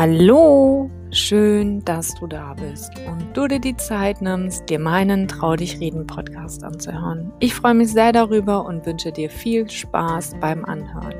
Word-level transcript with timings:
Hallo, 0.00 0.88
schön, 1.10 1.84
dass 1.84 2.14
du 2.14 2.28
da 2.28 2.54
bist 2.54 2.92
und 3.08 3.36
du 3.36 3.48
dir 3.48 3.58
die 3.58 3.76
Zeit 3.76 4.22
nimmst, 4.22 4.70
dir 4.70 4.78
meinen 4.78 5.26
Trau 5.26 5.56
dich 5.56 5.80
reden 5.80 6.06
Podcast 6.06 6.62
anzuhören. 6.62 7.32
Ich 7.40 7.52
freue 7.52 7.74
mich 7.74 7.90
sehr 7.90 8.12
darüber 8.12 8.64
und 8.64 8.86
wünsche 8.86 9.10
dir 9.10 9.28
viel 9.28 9.68
Spaß 9.68 10.36
beim 10.40 10.64
Anhören. 10.66 11.16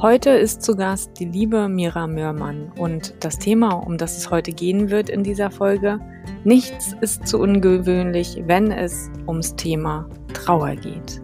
Heute 0.00 0.30
ist 0.30 0.62
zu 0.62 0.76
Gast 0.76 1.20
die 1.20 1.26
liebe 1.26 1.68
Mira 1.68 2.06
Mörmann 2.06 2.72
und 2.78 3.12
das 3.20 3.38
Thema, 3.38 3.74
um 3.74 3.98
das 3.98 4.16
es 4.16 4.30
heute 4.30 4.52
gehen 4.52 4.88
wird 4.88 5.10
in 5.10 5.22
dieser 5.22 5.50
Folge, 5.50 6.00
nichts 6.42 6.96
ist 7.02 7.26
zu 7.26 7.38
ungewöhnlich, 7.38 8.42
wenn 8.46 8.72
es 8.72 9.10
ums 9.26 9.56
Thema 9.56 10.08
Trauer 10.32 10.74
geht. 10.74 11.20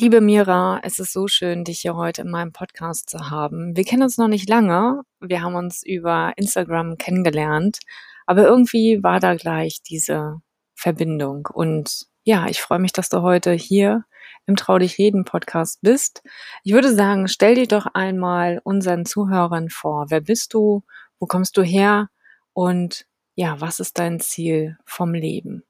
Liebe 0.00 0.20
Mira, 0.20 0.78
es 0.84 1.00
ist 1.00 1.12
so 1.12 1.26
schön, 1.26 1.64
dich 1.64 1.80
hier 1.80 1.96
heute 1.96 2.22
in 2.22 2.30
meinem 2.30 2.52
Podcast 2.52 3.10
zu 3.10 3.30
haben. 3.30 3.76
Wir 3.76 3.82
kennen 3.82 4.04
uns 4.04 4.16
noch 4.16 4.28
nicht 4.28 4.48
lange. 4.48 5.02
Wir 5.18 5.42
haben 5.42 5.56
uns 5.56 5.82
über 5.82 6.34
Instagram 6.36 6.98
kennengelernt, 6.98 7.80
aber 8.24 8.44
irgendwie 8.44 9.02
war 9.02 9.18
da 9.18 9.34
gleich 9.34 9.82
diese 9.82 10.40
Verbindung. 10.76 11.48
Und 11.52 12.06
ja, 12.22 12.46
ich 12.46 12.60
freue 12.60 12.78
mich, 12.78 12.92
dass 12.92 13.08
du 13.08 13.22
heute 13.22 13.50
hier 13.50 14.04
im 14.46 14.54
Trau 14.54 14.78
dich 14.78 14.98
reden 14.98 15.24
Podcast 15.24 15.80
bist. 15.82 16.22
Ich 16.62 16.72
würde 16.72 16.94
sagen, 16.94 17.26
stell 17.26 17.56
dir 17.56 17.66
doch 17.66 17.86
einmal 17.92 18.60
unseren 18.62 19.04
Zuhörern 19.04 19.68
vor. 19.68 20.06
Wer 20.10 20.20
bist 20.20 20.54
du? 20.54 20.84
Wo 21.18 21.26
kommst 21.26 21.56
du 21.56 21.62
her? 21.62 22.08
Und 22.52 23.04
ja, 23.34 23.60
was 23.60 23.80
ist 23.80 23.98
dein 23.98 24.20
Ziel 24.20 24.78
vom 24.84 25.12
Leben? 25.12 25.64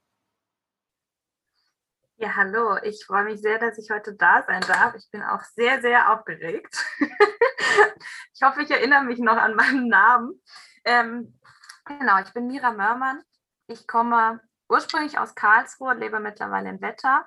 Ja, 2.20 2.34
hallo. 2.34 2.76
Ich 2.82 3.04
freue 3.06 3.22
mich 3.22 3.40
sehr, 3.40 3.60
dass 3.60 3.78
ich 3.78 3.90
heute 3.90 4.12
da 4.12 4.42
sein 4.42 4.60
darf. 4.62 4.92
Ich 4.96 5.08
bin 5.12 5.22
auch 5.22 5.40
sehr, 5.54 5.80
sehr 5.80 6.12
aufgeregt. 6.12 6.74
ich 8.34 8.42
hoffe, 8.42 8.62
ich 8.62 8.70
erinnere 8.72 9.04
mich 9.04 9.20
noch 9.20 9.36
an 9.36 9.54
meinen 9.54 9.86
Namen. 9.86 10.42
Ähm, 10.84 11.38
genau, 11.84 12.18
ich 12.20 12.32
bin 12.32 12.48
Mira 12.48 12.72
Mörmann. 12.72 13.22
Ich 13.68 13.86
komme 13.86 14.40
ursprünglich 14.68 15.20
aus 15.20 15.36
Karlsruhe, 15.36 15.94
lebe 15.94 16.18
mittlerweile 16.18 16.70
in 16.70 16.80
Wetter. 16.80 17.24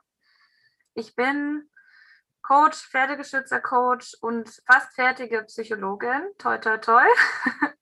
Ich 0.94 1.16
bin 1.16 1.70
Coach, 2.42 2.86
Pferdegeschützer-Coach 2.89 4.17
und 4.20 4.50
fast 4.67 4.94
fertige 4.94 5.44
Psychologin. 5.44 6.33
Toi, 6.38 6.58
toi, 6.58 6.78
toi. 6.80 7.05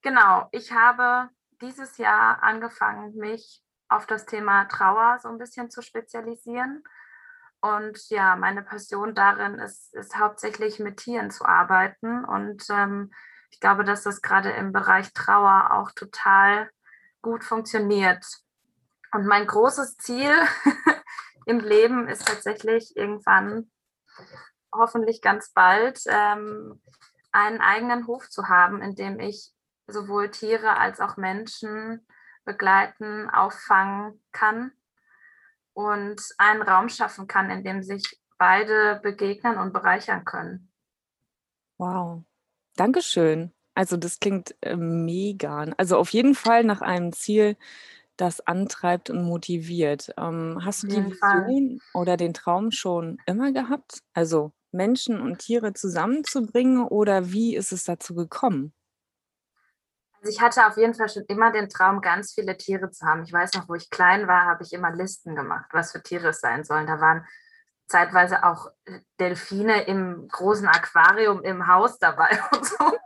genau, 0.00 0.48
ich 0.52 0.72
habe 0.72 1.28
dieses 1.60 1.98
Jahr 1.98 2.42
angefangen, 2.42 3.14
mich 3.14 3.63
auf 3.88 4.06
das 4.06 4.26
Thema 4.26 4.64
Trauer 4.64 5.18
so 5.22 5.28
ein 5.28 5.38
bisschen 5.38 5.70
zu 5.70 5.82
spezialisieren. 5.82 6.82
Und 7.60 8.10
ja, 8.10 8.36
meine 8.36 8.62
Passion 8.62 9.14
darin 9.14 9.58
ist, 9.58 9.94
ist 9.94 10.18
hauptsächlich 10.18 10.80
mit 10.80 10.98
Tieren 10.98 11.30
zu 11.30 11.46
arbeiten. 11.46 12.24
Und 12.24 12.64
ähm, 12.68 13.10
ich 13.50 13.60
glaube, 13.60 13.84
dass 13.84 14.02
das 14.02 14.20
gerade 14.20 14.50
im 14.50 14.72
Bereich 14.72 15.12
Trauer 15.12 15.70
auch 15.72 15.92
total 15.92 16.70
gut 17.22 17.44
funktioniert. 17.44 18.26
Und 19.12 19.26
mein 19.26 19.46
großes 19.46 19.96
Ziel 19.96 20.32
im 21.46 21.60
Leben 21.60 22.08
ist 22.08 22.26
tatsächlich 22.26 22.96
irgendwann, 22.96 23.70
hoffentlich 24.72 25.22
ganz 25.22 25.50
bald, 25.52 26.02
ähm, 26.06 26.82
einen 27.32 27.60
eigenen 27.60 28.06
Hof 28.06 28.28
zu 28.28 28.48
haben, 28.48 28.82
in 28.82 28.94
dem 28.94 29.20
ich 29.20 29.52
sowohl 29.86 30.30
Tiere 30.30 30.76
als 30.76 31.00
auch 31.00 31.16
Menschen 31.16 32.06
begleiten, 32.44 33.30
auffangen 33.30 34.22
kann 34.32 34.72
und 35.72 36.20
einen 36.38 36.62
Raum 36.62 36.88
schaffen 36.88 37.26
kann, 37.26 37.50
in 37.50 37.64
dem 37.64 37.82
sich 37.82 38.20
beide 38.38 39.00
begegnen 39.02 39.58
und 39.58 39.72
bereichern 39.72 40.24
können. 40.24 40.70
Wow, 41.78 42.22
Dankeschön. 42.76 43.52
Also 43.74 43.96
das 43.96 44.20
klingt 44.20 44.54
äh, 44.60 44.76
mega. 44.76 45.66
Also 45.76 45.96
auf 45.96 46.10
jeden 46.10 46.34
Fall 46.34 46.64
nach 46.64 46.80
einem 46.80 47.12
Ziel, 47.12 47.56
das 48.16 48.40
antreibt 48.40 49.10
und 49.10 49.24
motiviert. 49.24 50.12
Ähm, 50.16 50.60
hast 50.64 50.84
du 50.84 50.86
die 50.86 51.04
Vision 51.04 51.80
Fall. 51.80 52.00
oder 52.00 52.16
den 52.16 52.34
Traum 52.34 52.70
schon 52.70 53.18
immer 53.26 53.52
gehabt? 53.52 54.02
Also 54.12 54.52
Menschen 54.70 55.20
und 55.20 55.38
Tiere 55.38 55.72
zusammenzubringen 55.72 56.84
oder 56.84 57.32
wie 57.32 57.56
ist 57.56 57.72
es 57.72 57.84
dazu 57.84 58.14
gekommen? 58.14 58.72
Also 60.24 60.34
ich 60.34 60.40
hatte 60.40 60.66
auf 60.66 60.78
jeden 60.78 60.94
Fall 60.94 61.10
schon 61.10 61.24
immer 61.28 61.52
den 61.52 61.68
Traum, 61.68 62.00
ganz 62.00 62.32
viele 62.32 62.56
Tiere 62.56 62.90
zu 62.90 63.04
haben. 63.04 63.24
Ich 63.24 63.32
weiß 63.32 63.52
noch, 63.52 63.68
wo 63.68 63.74
ich 63.74 63.90
klein 63.90 64.26
war, 64.26 64.46
habe 64.46 64.62
ich 64.62 64.72
immer 64.72 64.90
Listen 64.90 65.36
gemacht, 65.36 65.66
was 65.72 65.92
für 65.92 66.02
Tiere 66.02 66.28
es 66.28 66.40
sein 66.40 66.64
sollen. 66.64 66.86
Da 66.86 66.98
waren 66.98 67.26
zeitweise 67.88 68.42
auch 68.42 68.70
Delfine 69.20 69.82
im 69.82 70.26
großen 70.28 70.66
Aquarium 70.66 71.42
im 71.42 71.66
Haus 71.66 71.98
dabei 71.98 72.40
und 72.52 72.64
so. 72.64 72.96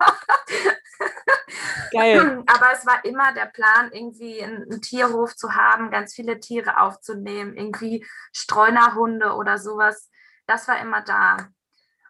Geil. 1.90 2.44
Aber 2.46 2.72
es 2.72 2.86
war 2.86 3.04
immer 3.04 3.34
der 3.34 3.46
Plan, 3.46 3.90
irgendwie 3.90 4.40
einen 4.40 4.80
Tierhof 4.80 5.34
zu 5.34 5.56
haben, 5.56 5.90
ganz 5.90 6.14
viele 6.14 6.38
Tiere 6.38 6.78
aufzunehmen, 6.80 7.56
irgendwie 7.56 8.06
Streunerhunde 8.32 9.32
oder 9.34 9.58
sowas. 9.58 10.08
Das 10.46 10.68
war 10.68 10.78
immer 10.78 11.02
da. 11.02 11.48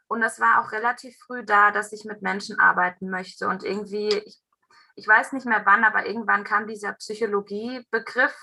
Und 0.07 0.23
es 0.23 0.39
war 0.39 0.61
auch 0.61 0.73
relativ 0.73 1.17
früh 1.17 1.47
da, 1.47 1.71
dass 1.71 1.95
ich 1.95 2.05
mit 2.05 2.21
Menschen 2.21 2.61
arbeiten 2.61 3.09
möchte. 3.09 3.49
Und 3.49 3.65
irgendwie, 3.65 4.09
ich 4.09 4.43
ich 4.99 5.07
weiß 5.07 5.33
nicht 5.33 5.47
mehr 5.47 5.65
wann, 5.65 5.85
aber 5.85 6.07
irgendwann 6.07 6.43
kam 6.43 6.67
dieser 6.67 6.93
Psychologiebegriff. 6.95 8.37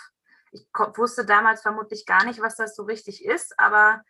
Ich 0.51 0.65
wusste 0.95 1.25
damals 1.25 1.61
vermutlich 1.61 2.05
gar 2.05 2.23
nicht, 2.23 2.41
was 2.41 2.55
das 2.55 2.75
so 2.75 2.83
richtig 2.83 3.25
ist, 3.25 3.59
aber 3.59 4.01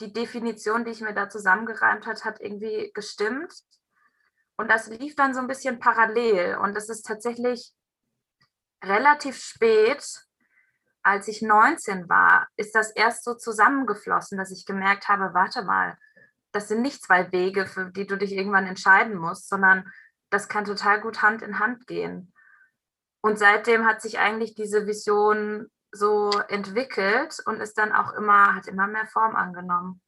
die 0.00 0.12
Definition, 0.12 0.86
die 0.86 0.92
ich 0.92 1.02
mir 1.02 1.12
da 1.12 1.28
zusammengereimt 1.28 2.06
hat, 2.06 2.24
hat 2.24 2.40
irgendwie 2.40 2.90
gestimmt. 2.94 3.52
Und 4.56 4.70
das 4.70 4.86
lief 4.86 5.14
dann 5.14 5.34
so 5.34 5.40
ein 5.40 5.46
bisschen 5.46 5.78
parallel. 5.78 6.56
Und 6.56 6.74
es 6.74 6.88
ist 6.88 7.02
tatsächlich 7.02 7.74
relativ 8.82 9.36
spät, 9.36 10.02
als 11.02 11.28
ich 11.28 11.42
19 11.42 12.08
war, 12.08 12.48
ist 12.56 12.74
das 12.74 12.92
erst 12.92 13.24
so 13.24 13.34
zusammengeflossen, 13.34 14.38
dass 14.38 14.50
ich 14.50 14.64
gemerkt 14.64 15.08
habe, 15.08 15.34
warte 15.34 15.64
mal, 15.64 15.98
das 16.52 16.68
sind 16.68 16.80
nicht 16.80 17.02
zwei 17.02 17.30
Wege, 17.30 17.66
für 17.66 17.90
die 17.90 18.06
du 18.06 18.16
dich 18.16 18.32
irgendwann 18.32 18.66
entscheiden 18.66 19.16
musst, 19.16 19.50
sondern 19.50 19.90
das 20.30 20.48
kann 20.48 20.64
total 20.64 21.00
gut 21.00 21.22
Hand 21.22 21.42
in 21.42 21.58
Hand 21.58 21.86
gehen. 21.86 22.32
Und 23.22 23.38
seitdem 23.38 23.84
hat 23.84 24.00
sich 24.00 24.18
eigentlich 24.18 24.54
diese 24.54 24.86
Vision 24.86 25.68
so 25.92 26.30
entwickelt 26.48 27.36
und 27.46 27.60
ist 27.60 27.76
dann 27.76 27.92
auch 27.92 28.12
immer, 28.14 28.54
hat 28.54 28.66
immer 28.68 28.86
mehr 28.86 29.06
Form 29.06 29.36
angenommen. 29.36 30.00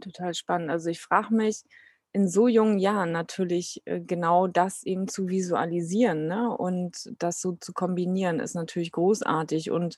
Total 0.00 0.34
spannend. 0.34 0.70
Also 0.70 0.90
ich 0.90 1.00
frage 1.00 1.34
mich, 1.34 1.64
in 2.12 2.28
so 2.28 2.46
jungen 2.46 2.78
Jahren 2.78 3.12
natürlich 3.12 3.82
äh, 3.86 4.00
genau 4.00 4.46
das 4.46 4.82
eben 4.82 5.08
zu 5.08 5.28
visualisieren 5.28 6.26
ne? 6.26 6.50
und 6.50 7.10
das 7.18 7.40
so 7.40 7.52
zu 7.52 7.72
kombinieren, 7.72 8.38
ist 8.40 8.54
natürlich 8.54 8.92
großartig. 8.92 9.70
Und 9.70 9.96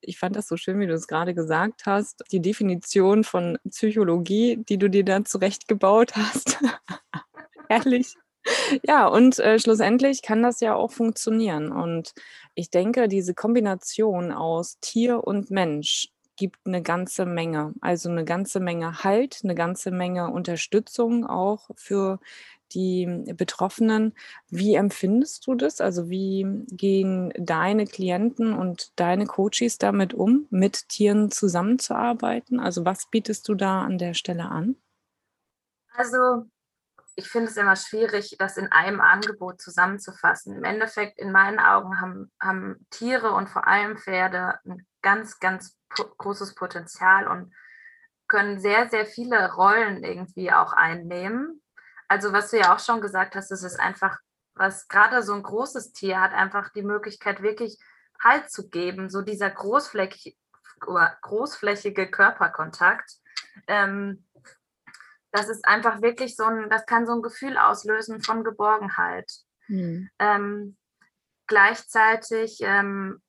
ich 0.00 0.18
fand 0.18 0.34
das 0.34 0.48
so 0.48 0.56
schön, 0.56 0.80
wie 0.80 0.86
du 0.86 0.94
es 0.94 1.06
gerade 1.06 1.34
gesagt 1.34 1.86
hast, 1.86 2.24
die 2.32 2.40
Definition 2.40 3.22
von 3.22 3.58
Psychologie, 3.68 4.56
die 4.68 4.78
du 4.78 4.90
dir 4.90 5.04
da 5.04 5.24
zurechtgebaut 5.24 6.16
hast. 6.16 6.58
Herrlich. 7.68 8.14
Ja, 8.82 9.06
und 9.06 9.38
äh, 9.38 9.58
schlussendlich 9.58 10.22
kann 10.22 10.42
das 10.42 10.60
ja 10.60 10.74
auch 10.74 10.92
funktionieren. 10.92 11.72
Und 11.72 12.12
ich 12.54 12.70
denke, 12.70 13.08
diese 13.08 13.34
Kombination 13.34 14.32
aus 14.32 14.78
Tier 14.80 15.24
und 15.24 15.50
Mensch 15.50 16.08
gibt 16.36 16.58
eine 16.66 16.82
ganze 16.82 17.26
Menge. 17.26 17.72
Also 17.80 18.10
eine 18.10 18.24
ganze 18.24 18.60
Menge 18.60 19.02
Halt, 19.04 19.40
eine 19.44 19.54
ganze 19.54 19.90
Menge 19.90 20.30
Unterstützung 20.30 21.26
auch 21.26 21.70
für 21.76 22.18
die 22.72 23.06
Betroffenen. 23.36 24.14
Wie 24.50 24.74
empfindest 24.74 25.46
du 25.46 25.54
das? 25.54 25.80
Also 25.80 26.10
wie 26.10 26.46
gehen 26.70 27.32
deine 27.38 27.86
Klienten 27.86 28.52
und 28.52 28.92
deine 28.96 29.26
Coaches 29.26 29.78
damit 29.78 30.12
um, 30.12 30.46
mit 30.50 30.88
Tieren 30.88 31.30
zusammenzuarbeiten? 31.30 32.58
Also 32.60 32.84
was 32.84 33.06
bietest 33.10 33.48
du 33.48 33.54
da 33.54 33.82
an 33.82 33.98
der 33.98 34.14
Stelle 34.14 34.46
an? 34.46 34.76
Also 35.96 36.46
ich 37.16 37.28
finde 37.28 37.50
es 37.50 37.56
immer 37.56 37.76
schwierig, 37.76 38.36
das 38.38 38.56
in 38.56 38.72
einem 38.72 39.00
Angebot 39.00 39.60
zusammenzufassen. 39.60 40.56
Im 40.56 40.64
Endeffekt, 40.64 41.18
in 41.18 41.32
meinen 41.32 41.58
Augen, 41.58 42.00
haben, 42.00 42.32
haben 42.40 42.86
Tiere 42.90 43.32
und 43.32 43.48
vor 43.48 43.66
allem 43.66 43.96
Pferde 43.96 44.58
ein 44.64 44.86
ganz, 45.02 45.38
ganz 45.38 45.78
großes 46.18 46.54
Potenzial 46.54 47.28
und 47.28 47.54
können 48.26 48.58
sehr, 48.58 48.88
sehr 48.88 49.06
viele 49.06 49.52
Rollen 49.52 50.02
irgendwie 50.02 50.50
auch 50.50 50.72
einnehmen. 50.72 51.62
Also 52.08 52.32
was 52.32 52.50
du 52.50 52.58
ja 52.58 52.74
auch 52.74 52.80
schon 52.80 53.00
gesagt 53.00 53.36
hast, 53.36 53.50
es 53.52 53.62
ist 53.62 53.78
einfach, 53.78 54.18
was 54.54 54.88
gerade 54.88 55.22
so 55.22 55.34
ein 55.34 55.42
großes 55.42 55.92
Tier 55.92 56.20
hat, 56.20 56.32
einfach 56.32 56.70
die 56.70 56.82
Möglichkeit, 56.82 57.42
wirklich 57.42 57.78
Halt 58.22 58.50
zu 58.50 58.70
geben, 58.70 59.10
so 59.10 59.20
dieser 59.20 59.50
großflächige, 59.50 60.36
großflächige 60.80 62.10
Körperkontakt. 62.10 63.18
Ähm, 63.66 64.24
das 65.34 65.48
ist 65.48 65.66
einfach 65.66 66.00
wirklich 66.00 66.36
so 66.36 66.44
ein, 66.44 66.70
das 66.70 66.86
kann 66.86 67.06
so 67.06 67.12
ein 67.12 67.22
Gefühl 67.22 67.58
auslösen 67.58 68.22
von 68.22 68.44
Geborgenheit. 68.44 69.30
Mhm. 69.68 70.08
Ähm, 70.18 70.76
gleichzeitig 71.46 72.58
ähm, 72.60 73.20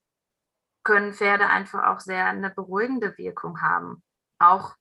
können 0.84 1.14
Pferde 1.14 1.48
einfach 1.48 1.84
auch 1.86 2.00
sehr 2.00 2.28
eine 2.28 2.52
beruhigende 2.52 3.18
Wirkung 3.18 3.62
haben. 3.62 4.04
Auch 4.40 4.76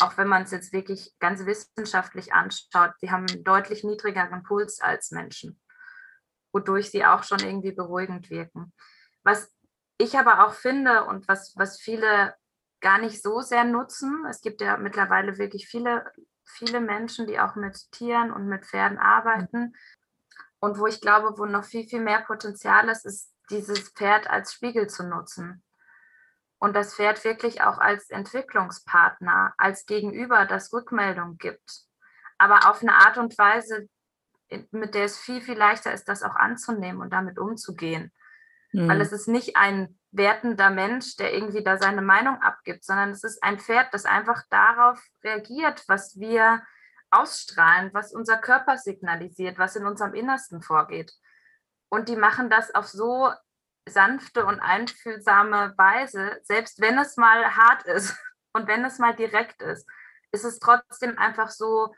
auch 0.00 0.16
wenn 0.16 0.28
man 0.28 0.42
es 0.42 0.52
jetzt 0.52 0.72
wirklich 0.72 1.14
ganz 1.18 1.44
wissenschaftlich 1.44 2.32
anschaut, 2.32 2.92
sie 3.00 3.10
haben 3.10 3.26
einen 3.28 3.44
deutlich 3.44 3.84
niedrigeren 3.84 4.42
Puls 4.44 4.80
als 4.80 5.10
Menschen, 5.10 5.60
wodurch 6.52 6.90
sie 6.90 7.04
auch 7.04 7.24
schon 7.24 7.40
irgendwie 7.40 7.72
beruhigend 7.72 8.30
wirken. 8.30 8.72
Was 9.24 9.52
ich 9.98 10.16
aber 10.16 10.46
auch 10.46 10.54
finde 10.54 11.04
und 11.04 11.26
was, 11.26 11.54
was 11.56 11.80
viele 11.80 12.34
gar 12.80 12.98
nicht 12.98 13.20
so 13.22 13.40
sehr 13.40 13.64
nutzen, 13.64 14.24
es 14.30 14.40
gibt 14.40 14.60
ja 14.60 14.76
mittlerweile 14.76 15.36
wirklich 15.38 15.66
viele, 15.66 16.04
viele 16.48 16.80
Menschen, 16.80 17.26
die 17.26 17.38
auch 17.40 17.54
mit 17.54 17.90
Tieren 17.92 18.32
und 18.32 18.46
mit 18.46 18.64
Pferden 18.64 18.98
arbeiten. 18.98 19.74
Und 20.60 20.78
wo 20.78 20.86
ich 20.86 21.00
glaube, 21.00 21.38
wo 21.38 21.46
noch 21.46 21.64
viel, 21.64 21.86
viel 21.86 22.00
mehr 22.00 22.20
Potenzial 22.22 22.88
ist, 22.88 23.06
ist 23.06 23.32
dieses 23.50 23.90
Pferd 23.90 24.28
als 24.28 24.52
Spiegel 24.52 24.88
zu 24.88 25.04
nutzen 25.04 25.62
und 26.58 26.74
das 26.74 26.94
Pferd 26.94 27.24
wirklich 27.24 27.62
auch 27.62 27.78
als 27.78 28.10
Entwicklungspartner, 28.10 29.54
als 29.56 29.86
Gegenüber, 29.86 30.44
das 30.44 30.72
Rückmeldung 30.72 31.38
gibt, 31.38 31.82
aber 32.36 32.68
auf 32.68 32.82
eine 32.82 32.94
Art 32.94 33.18
und 33.18 33.36
Weise, 33.38 33.88
mit 34.70 34.94
der 34.94 35.04
es 35.04 35.18
viel, 35.18 35.40
viel 35.40 35.56
leichter 35.56 35.92
ist, 35.92 36.08
das 36.08 36.22
auch 36.22 36.34
anzunehmen 36.34 37.00
und 37.00 37.12
damit 37.12 37.38
umzugehen. 37.38 38.12
Mhm. 38.72 38.88
Weil 38.88 39.00
es 39.00 39.12
ist 39.12 39.28
nicht 39.28 39.56
ein 39.56 39.97
wertender 40.10 40.70
Mensch, 40.70 41.16
der 41.16 41.34
irgendwie 41.34 41.62
da 41.62 41.78
seine 41.78 42.02
Meinung 42.02 42.40
abgibt, 42.40 42.84
sondern 42.84 43.10
es 43.10 43.24
ist 43.24 43.42
ein 43.42 43.58
Pferd, 43.58 43.92
das 43.92 44.04
einfach 44.04 44.42
darauf 44.50 45.00
reagiert, 45.22 45.84
was 45.86 46.18
wir 46.18 46.62
ausstrahlen, 47.10 47.92
was 47.92 48.12
unser 48.12 48.38
Körper 48.38 48.76
signalisiert, 48.76 49.58
was 49.58 49.76
in 49.76 49.86
unserem 49.86 50.14
Innersten 50.14 50.62
vorgeht. 50.62 51.12
Und 51.90 52.08
die 52.08 52.16
machen 52.16 52.50
das 52.50 52.74
auf 52.74 52.86
so 52.86 53.32
sanfte 53.88 54.44
und 54.44 54.60
einfühlsame 54.60 55.74
Weise, 55.76 56.38
selbst 56.42 56.80
wenn 56.80 56.98
es 56.98 57.16
mal 57.16 57.56
hart 57.56 57.84
ist 57.84 58.16
und 58.52 58.68
wenn 58.68 58.84
es 58.84 58.98
mal 58.98 59.14
direkt 59.14 59.62
ist, 59.62 59.88
ist 60.32 60.44
es 60.44 60.58
trotzdem 60.58 61.18
einfach 61.18 61.48
so, 61.48 61.94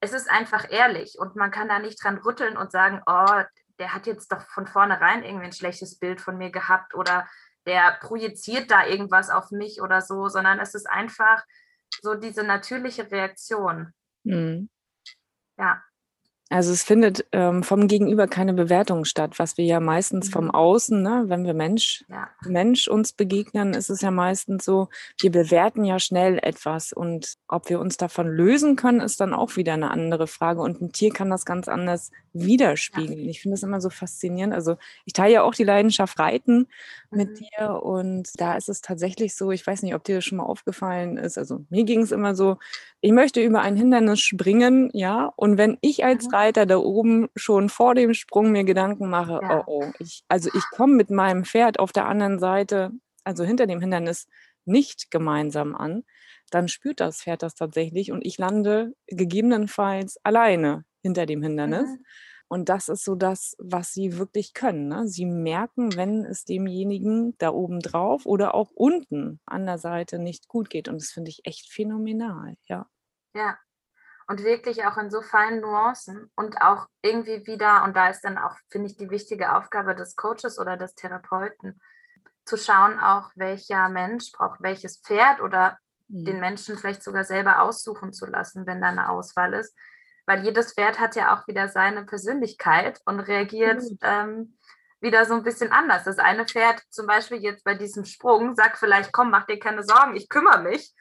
es 0.00 0.12
ist 0.12 0.30
einfach 0.30 0.70
ehrlich 0.70 1.16
und 1.18 1.36
man 1.36 1.50
kann 1.50 1.68
da 1.68 1.78
nicht 1.78 2.02
dran 2.02 2.18
rütteln 2.18 2.56
und 2.56 2.70
sagen, 2.70 3.02
oh, 3.06 3.42
der 3.80 3.94
hat 3.94 4.06
jetzt 4.06 4.30
doch 4.30 4.42
von 4.42 4.66
vornherein 4.66 5.24
irgendwie 5.24 5.46
ein 5.46 5.52
schlechtes 5.52 5.98
Bild 5.98 6.20
von 6.20 6.36
mir 6.36 6.50
gehabt 6.50 6.94
oder 6.94 7.26
der 7.66 7.98
projiziert 8.00 8.70
da 8.70 8.86
irgendwas 8.86 9.30
auf 9.30 9.50
mich 9.50 9.80
oder 9.80 10.02
so, 10.02 10.28
sondern 10.28 10.60
es 10.60 10.74
ist 10.74 10.88
einfach 10.88 11.42
so 12.02 12.14
diese 12.14 12.44
natürliche 12.44 13.10
Reaktion. 13.10 13.92
Mhm. 14.24 14.70
Ja. 15.58 15.82
Also 16.52 16.72
es 16.72 16.82
findet 16.82 17.24
ähm, 17.30 17.62
vom 17.62 17.86
Gegenüber 17.86 18.26
keine 18.26 18.52
Bewertung 18.52 19.04
statt, 19.04 19.38
was 19.38 19.56
wir 19.56 19.64
ja 19.64 19.78
meistens 19.78 20.30
vom 20.30 20.46
mhm. 20.46 20.50
Außen, 20.50 21.00
ne, 21.00 21.24
wenn 21.28 21.44
wir 21.44 21.54
Mensch, 21.54 22.04
ja. 22.08 22.28
Mensch 22.44 22.88
uns 22.88 23.12
begegnen, 23.12 23.72
ist 23.72 23.88
es 23.88 24.00
ja 24.00 24.10
meistens 24.10 24.64
so, 24.64 24.88
wir 25.20 25.30
bewerten 25.30 25.84
ja 25.84 26.00
schnell 26.00 26.40
etwas 26.42 26.92
und 26.92 27.36
ob 27.46 27.70
wir 27.70 27.78
uns 27.78 27.98
davon 27.98 28.26
lösen 28.26 28.74
können, 28.74 29.00
ist 29.00 29.20
dann 29.20 29.32
auch 29.32 29.54
wieder 29.54 29.74
eine 29.74 29.92
andere 29.92 30.26
Frage. 30.26 30.60
Und 30.60 30.80
ein 30.82 30.90
Tier 30.90 31.12
kann 31.12 31.30
das 31.30 31.44
ganz 31.44 31.68
anders 31.68 32.10
widerspiegeln. 32.32 33.24
Ja. 33.24 33.30
Ich 33.30 33.42
finde 33.42 33.54
das 33.54 33.62
immer 33.62 33.80
so 33.80 33.90
faszinierend. 33.90 34.52
Also 34.52 34.76
ich 35.04 35.12
teile 35.12 35.34
ja 35.34 35.42
auch 35.42 35.54
die 35.54 35.64
Leidenschaft 35.64 36.18
Reiten 36.18 36.66
mit 37.10 37.30
mhm. 37.30 37.34
dir 37.44 37.82
und 37.82 38.28
da 38.40 38.56
ist 38.56 38.68
es 38.68 38.80
tatsächlich 38.80 39.34
so, 39.34 39.50
ich 39.50 39.66
weiß 39.66 39.82
nicht, 39.82 39.94
ob 39.94 40.04
dir 40.04 40.16
das 40.16 40.24
schon 40.24 40.38
mal 40.38 40.44
aufgefallen 40.44 41.16
ist. 41.16 41.38
Also 41.38 41.64
mir 41.70 41.84
ging 41.84 42.02
es 42.02 42.12
immer 42.12 42.34
so, 42.34 42.58
ich 43.00 43.12
möchte 43.12 43.42
über 43.42 43.62
ein 43.62 43.76
Hindernis 43.76 44.20
springen, 44.20 44.90
ja, 44.92 45.32
und 45.36 45.56
wenn 45.56 45.78
ich 45.80 46.04
als 46.04 46.26
mhm. 46.26 46.30
Reiter 46.40 46.66
da 46.66 46.78
oben 46.78 47.28
schon 47.36 47.68
vor 47.68 47.94
dem 47.94 48.14
Sprung 48.14 48.50
mir 48.50 48.64
Gedanken 48.64 49.08
mache, 49.10 49.40
ja. 49.42 49.64
oh, 49.66 49.82
oh, 49.84 49.92
ich, 49.98 50.24
also 50.28 50.50
ich 50.54 50.64
komme 50.70 50.94
mit 50.94 51.10
meinem 51.10 51.44
Pferd 51.44 51.78
auf 51.78 51.92
der 51.92 52.06
anderen 52.06 52.38
Seite, 52.38 52.92
also 53.24 53.44
hinter 53.44 53.66
dem 53.66 53.80
Hindernis, 53.80 54.26
nicht 54.64 55.10
gemeinsam 55.10 55.74
an, 55.74 56.04
dann 56.50 56.68
spürt 56.68 57.00
das 57.00 57.22
Pferd 57.22 57.42
das 57.42 57.54
tatsächlich 57.54 58.10
und 58.10 58.24
ich 58.24 58.38
lande 58.38 58.94
gegebenenfalls 59.06 60.18
alleine 60.24 60.84
hinter 61.02 61.26
dem 61.26 61.42
Hindernis. 61.42 61.88
Mhm. 61.88 62.04
Und 62.48 62.68
das 62.68 62.88
ist 62.88 63.04
so 63.04 63.14
das, 63.14 63.54
was 63.60 63.92
sie 63.92 64.18
wirklich 64.18 64.54
können. 64.54 64.88
Ne? 64.88 65.06
Sie 65.06 65.24
merken, 65.24 65.94
wenn 65.94 66.24
es 66.24 66.44
demjenigen 66.44 67.38
da 67.38 67.50
oben 67.50 67.78
drauf 67.78 68.26
oder 68.26 68.56
auch 68.56 68.72
unten 68.72 69.38
an 69.46 69.66
der 69.66 69.78
Seite 69.78 70.18
nicht 70.18 70.48
gut 70.48 70.68
geht. 70.68 70.88
Und 70.88 71.00
das 71.00 71.12
finde 71.12 71.30
ich 71.30 71.42
echt 71.44 71.72
phänomenal, 71.72 72.56
ja. 72.68 72.88
Ja. 73.36 73.56
Und 74.30 74.44
wirklich 74.44 74.84
auch 74.86 74.96
in 74.96 75.10
so 75.10 75.22
feinen 75.22 75.60
Nuancen 75.60 76.30
und 76.36 76.62
auch 76.62 76.86
irgendwie 77.02 77.46
wieder, 77.46 77.82
und 77.82 77.96
da 77.96 78.08
ist 78.08 78.22
dann 78.22 78.38
auch, 78.38 78.56
finde 78.70 78.86
ich, 78.86 78.96
die 78.96 79.10
wichtige 79.10 79.56
Aufgabe 79.56 79.96
des 79.96 80.14
Coaches 80.14 80.58
oder 80.58 80.76
des 80.76 80.94
Therapeuten, 80.94 81.80
zu 82.44 82.56
schauen 82.56 83.00
auch, 83.00 83.30
welcher 83.34 83.88
Mensch 83.88 84.30
braucht 84.32 84.62
welches 84.62 85.00
Pferd 85.00 85.40
oder 85.40 85.78
mhm. 86.08 86.24
den 86.24 86.40
Menschen 86.40 86.78
vielleicht 86.78 87.02
sogar 87.02 87.24
selber 87.24 87.62
aussuchen 87.62 88.12
zu 88.12 88.26
lassen, 88.26 88.66
wenn 88.66 88.80
da 88.80 88.88
eine 88.88 89.08
Auswahl 89.08 89.52
ist 89.54 89.74
weil 90.30 90.44
jedes 90.44 90.74
Pferd 90.74 91.00
hat 91.00 91.16
ja 91.16 91.34
auch 91.34 91.48
wieder 91.48 91.68
seine 91.68 92.04
Persönlichkeit 92.04 93.00
und 93.04 93.18
reagiert 93.18 93.82
mhm. 93.82 93.98
ähm, 94.02 94.58
wieder 95.00 95.24
so 95.24 95.34
ein 95.34 95.42
bisschen 95.42 95.72
anders. 95.72 96.04
Das 96.04 96.20
eine 96.20 96.46
Pferd 96.46 96.80
zum 96.90 97.08
Beispiel 97.08 97.38
jetzt 97.38 97.64
bei 97.64 97.74
diesem 97.74 98.04
Sprung 98.04 98.54
sagt 98.54 98.78
vielleicht, 98.78 99.12
komm, 99.12 99.30
mach 99.30 99.46
dir 99.46 99.58
keine 99.58 99.82
Sorgen, 99.82 100.14
ich 100.14 100.28
kümmere 100.28 100.62
mich 100.62 100.94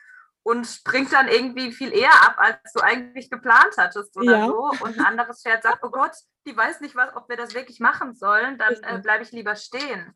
und 0.44 0.66
springt 0.66 1.12
dann 1.14 1.28
irgendwie 1.28 1.72
viel 1.72 1.94
eher 1.94 2.14
ab, 2.24 2.36
als 2.38 2.74
du 2.74 2.82
eigentlich 2.82 3.30
geplant 3.30 3.76
hattest 3.78 4.16
oder 4.18 4.38
ja. 4.38 4.48
so. 4.48 4.72
Und 4.82 4.98
ein 4.98 5.06
anderes 5.06 5.42
Pferd 5.42 5.64
sagt, 5.64 5.84
oh 5.84 5.90
Gott, 5.90 6.16
die 6.48 6.56
weiß 6.56 6.82
nicht, 6.82 6.96
was, 6.96 7.16
ob 7.16 7.30
wir 7.30 7.38
das 7.38 7.54
wirklich 7.54 7.80
machen 7.80 8.16
sollen, 8.16 8.58
dann 8.58 8.74
äh, 8.84 9.00
bleibe 9.00 9.24
ich 9.24 9.32
lieber 9.32 9.56
stehen. 9.56 10.14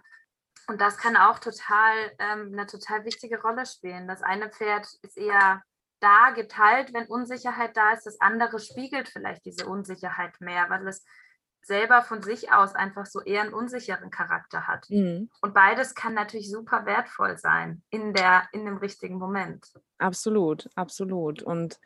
Und 0.67 0.79
das 0.79 0.97
kann 0.97 1.17
auch 1.17 1.39
total 1.39 2.11
ähm, 2.19 2.51
eine 2.53 2.65
total 2.65 3.03
wichtige 3.05 3.41
Rolle 3.41 3.65
spielen. 3.65 4.07
Das 4.07 4.21
eine 4.21 4.49
Pferd 4.49 4.87
ist 5.01 5.17
eher 5.17 5.61
da 5.99 6.31
geteilt, 6.31 6.93
wenn 6.93 7.07
Unsicherheit 7.07 7.75
da 7.75 7.91
ist. 7.91 8.05
Das 8.05 8.19
andere 8.21 8.59
spiegelt 8.59 9.09
vielleicht 9.09 9.45
diese 9.45 9.67
Unsicherheit 9.67 10.39
mehr, 10.39 10.69
weil 10.69 10.87
es 10.87 11.05
selber 11.65 12.01
von 12.01 12.21
sich 12.21 12.51
aus 12.51 12.75
einfach 12.75 13.05
so 13.05 13.21
eher 13.21 13.41
einen 13.41 13.53
unsicheren 13.53 14.09
Charakter 14.09 14.67
hat. 14.67 14.89
Mhm. 14.89 15.29
Und 15.41 15.53
beides 15.53 15.95
kann 15.95 16.13
natürlich 16.13 16.49
super 16.49 16.85
wertvoll 16.85 17.37
sein 17.37 17.81
in, 17.89 18.13
der, 18.13 18.43
in 18.51 18.65
dem 18.65 18.77
richtigen 18.77 19.17
Moment. 19.17 19.73
Absolut, 19.97 20.69
absolut. 20.75 21.41
Und 21.41 21.79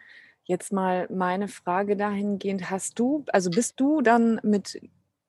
jetzt 0.45 0.71
mal 0.71 1.07
meine 1.11 1.47
Frage 1.47 1.95
dahingehend, 1.95 2.69
hast 2.69 2.99
du, 2.99 3.25
also 3.31 3.49
bist 3.49 3.79
du 3.79 4.01
dann 4.01 4.39
mit 4.43 4.81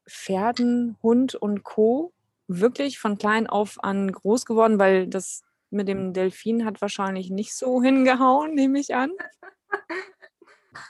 Pferden, 0.08 0.96
Hund 1.02 1.34
und 1.34 1.64
Co. 1.64 2.12
wirklich 2.46 2.98
von 2.98 3.18
klein 3.18 3.46
auf 3.46 3.82
an 3.84 4.10
groß 4.10 4.46
geworden, 4.46 4.78
weil 4.78 5.06
das 5.06 5.42
mit 5.70 5.86
dem 5.88 6.14
Delfin 6.14 6.64
hat 6.64 6.80
wahrscheinlich 6.80 7.30
nicht 7.30 7.54
so 7.54 7.82
hingehauen, 7.82 8.54
nehme 8.54 8.78
ich 8.78 8.94
an. 8.94 9.10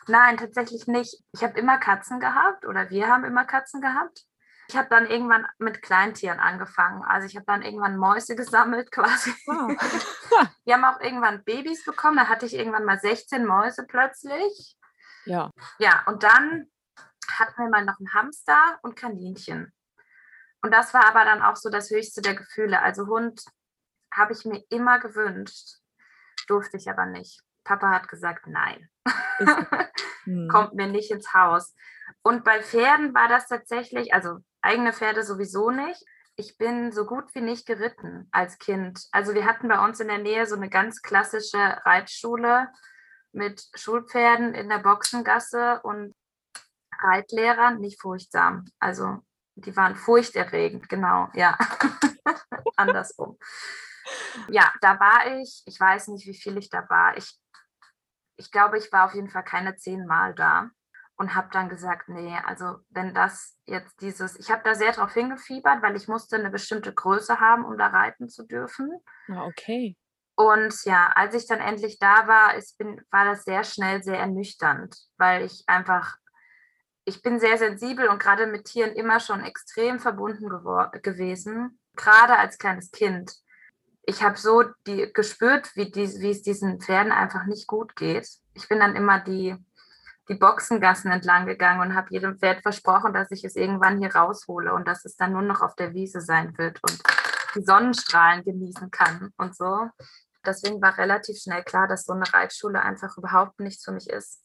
Nein, 0.07 0.37
tatsächlich 0.37 0.87
nicht. 0.87 1.23
Ich 1.33 1.43
habe 1.43 1.59
immer 1.59 1.79
Katzen 1.79 2.21
gehabt 2.21 2.67
oder 2.67 2.91
wir 2.91 3.09
haben 3.09 3.25
immer 3.25 3.45
Katzen 3.45 3.81
gehabt. 3.81 4.25
Ich 4.69 4.77
habe 4.77 4.89
dann 4.91 5.07
irgendwann 5.07 5.47
mit 5.59 5.81
Kleintieren 5.81 6.41
angefangen. 6.41 7.03
Also 7.03 7.27
ich 7.27 7.37
habe 7.37 7.47
dann 7.47 7.63
irgendwann 7.63 7.97
Mäuse 7.97 8.37
gesammelt 8.37 8.91
quasi. 8.91 9.31
Wow. 9.47 9.77
Wir 10.65 10.75
haben 10.75 10.85
auch 10.85 11.01
irgendwann 11.01 11.43
Babys 11.45 11.85
bekommen. 11.85 12.19
Da 12.19 12.29
hatte 12.29 12.45
ich 12.45 12.55
irgendwann 12.55 12.85
mal 12.85 12.99
16 12.99 13.47
Mäuse 13.47 13.87
plötzlich. 13.87 14.77
Ja. 15.25 15.51
Ja, 15.79 16.05
und 16.07 16.23
dann 16.23 16.71
hatten 17.39 17.63
wir 17.63 17.71
mal 17.71 17.85
noch 17.85 17.99
einen 17.99 18.13
Hamster 18.13 18.79
und 18.83 18.97
Kaninchen. 18.97 19.73
Und 20.63 20.73
das 20.73 20.93
war 20.93 21.07
aber 21.07 21.25
dann 21.25 21.43
auch 21.43 21.57
so 21.57 21.71
das 21.71 21.91
höchste 21.91 22.21
der 22.21 22.35
Gefühle. 22.35 22.83
Also 22.83 23.07
Hund 23.07 23.45
habe 24.13 24.33
ich 24.33 24.45
mir 24.45 24.63
immer 24.71 24.99
gewünscht, 24.99 25.79
durfte 26.47 26.77
ich 26.77 26.91
aber 26.91 27.07
nicht. 27.07 27.43
Papa 27.65 27.91
hat 27.91 28.09
gesagt, 28.09 28.47
nein, 28.47 28.89
hm. 30.25 30.49
kommt 30.49 30.75
mir 30.75 30.87
nicht 30.87 31.11
ins 31.11 31.33
Haus. 31.35 31.75
Und 32.23 32.45
bei 32.45 32.63
Pferden 32.63 33.15
war 33.15 33.29
das 33.29 33.47
tatsächlich, 33.47 34.13
also 34.13 34.39
eigene 34.61 34.93
Pferde 34.93 35.23
sowieso 35.23 35.71
nicht. 35.71 36.03
Ich 36.37 36.57
bin 36.57 36.93
so 36.93 37.05
gut 37.05 37.35
wie 37.35 37.41
nicht 37.41 37.67
geritten 37.67 38.29
als 38.31 38.59
Kind. 38.59 39.07
Also 39.11 39.35
wir 39.35 39.45
hatten 39.45 39.69
bei 39.69 39.85
uns 39.85 40.01
in 40.01 40.09
der 40.09 40.19
Nähe 40.19 40.47
so 40.47 40.57
eine 40.57 40.69
ganz 40.69 41.03
klassische 41.03 41.59
Reitschule 41.85 42.69
mit 43.33 43.63
Schulpferden 43.75 44.55
in 44.55 44.69
der 44.69 44.79
Boxengasse 44.79 45.81
und 45.83 46.15
Reitlehrern, 47.01 47.81
nicht 47.81 48.01
furchtsam. 48.01 48.65
Also 48.79 49.19
die 49.57 49.77
waren 49.77 49.97
furchterregend, 49.97 50.89
genau, 50.89 51.29
ja. 51.35 51.57
Andersrum 52.77 53.39
ja, 54.49 54.73
da 54.81 54.99
war 55.01 55.41
ich, 55.41 55.63
ich 55.67 55.79
weiß 55.79 56.09
nicht, 56.09 56.27
wie 56.27 56.35
viel 56.35 56.57
ich 56.59 56.71
da 56.71 56.89
war. 56.89 57.17
Ich, 57.17 57.39
ich 58.39 58.51
glaube, 58.51 58.79
ich 58.79 58.91
war 58.93 59.05
auf 59.05 59.15
jeden 59.15 59.29
Fall 59.29 59.45
keine 59.45 59.77
zehn 59.77 60.07
Mal 60.07 60.35
da 60.35 60.71
und 61.17 61.35
habe 61.35 61.49
dann 61.53 61.69
gesagt, 61.69 62.09
nee, 62.09 62.37
also 62.47 62.77
wenn 62.91 63.13
das 63.13 63.59
jetzt 63.67 64.01
dieses, 64.01 64.39
ich 64.39 64.51
habe 64.51 64.63
da 64.65 64.75
sehr 64.75 64.93
drauf 64.93 65.13
hingefiebert, 65.13 65.83
weil 65.83 65.97
ich 65.97 66.09
musste 66.09 66.37
eine 66.37 66.51
bestimmte 66.51 66.95
Größe 66.95 67.41
haben, 67.41 67.65
um 67.65 67.77
da 67.77 67.89
reiten 67.89 68.29
zu 68.29 68.45
dürfen. 68.45 68.91
Ah, 69.29 69.45
okay. 69.45 69.97
Und 70.37 70.85
ja, 70.85 71.11
als 71.17 71.35
ich 71.35 71.49
dann 71.49 71.59
endlich 71.59 71.99
da 71.99 72.29
war, 72.29 72.55
ist, 72.55 72.79
bin, 72.79 73.03
war 73.11 73.25
das 73.25 73.43
sehr 73.43 73.65
schnell 73.65 74.05
sehr 74.05 74.21
ernüchternd, 74.21 74.97
weil 75.17 75.45
ich 75.45 75.65
einfach, 75.67 76.17
ich 77.05 77.23
bin 77.23 77.41
sehr 77.41 77.59
sensibel 77.59 78.07
und 78.07 78.21
gerade 78.21 78.47
mit 78.47 78.67
Tieren 78.67 78.93
immer 78.93 79.19
schon 79.19 79.43
extrem 79.43 79.99
verbunden 79.99 80.49
gewesen, 81.03 81.81
gerade 81.97 82.39
als 82.39 82.59
kleines 82.59 82.93
Kind 82.93 83.35
ich 84.09 84.23
habe 84.23 84.39
so 84.39 84.65
die, 84.87 85.13
gespürt, 85.13 85.77
wie, 85.77 85.91
die, 85.91 86.09
wie 86.21 86.31
es 86.31 86.41
diesen 86.41 86.81
Pferden 86.81 87.13
einfach 87.13 87.45
nicht 87.45 87.67
gut 87.67 87.95
geht. 87.95 88.27
Ich 88.55 88.67
bin 88.67 88.81
dann 88.81 88.97
immer 88.97 89.21
die, 89.21 89.55
die 90.31 90.35
Boxengassen 90.35 91.11
entlang 91.11 91.45
gegangen 91.45 91.83
und 91.83 91.95
habe 91.95 92.09
jedem 92.11 92.39
Pferd 92.39 92.63
versprochen, 92.63 93.13
dass 93.13 93.31
ich 93.33 93.45
es 93.45 93.55
irgendwann 93.55 93.99
hier 93.99 94.15
raushole 94.15 94.73
und 94.73 94.89
dass 94.89 95.05
es 95.05 95.17
dann 95.17 95.33
nur 95.33 95.43
noch 95.43 95.61
auf 95.61 95.77
der 95.77 95.93
Wiese 95.93 96.23
sein 96.23 96.57
wird 96.57 96.83
und 96.89 97.03
die 97.55 97.63
Sonnenstrahlen 97.63 98.45
genießen 98.45 98.91
kann 98.91 99.31
und 99.37 99.55
so. 99.55 99.91
Deswegen 100.47 100.81
war 100.81 100.97
relativ 100.97 101.39
schnell 101.39 101.63
klar, 101.63 101.87
dass 101.87 102.07
so 102.07 102.15
eine 102.15 102.33
Reitschule 102.33 102.81
einfach 102.81 103.19
überhaupt 103.19 103.61
nichts 103.61 103.85
für 103.85 103.93
mich 103.93 104.09
ist. 104.09 104.43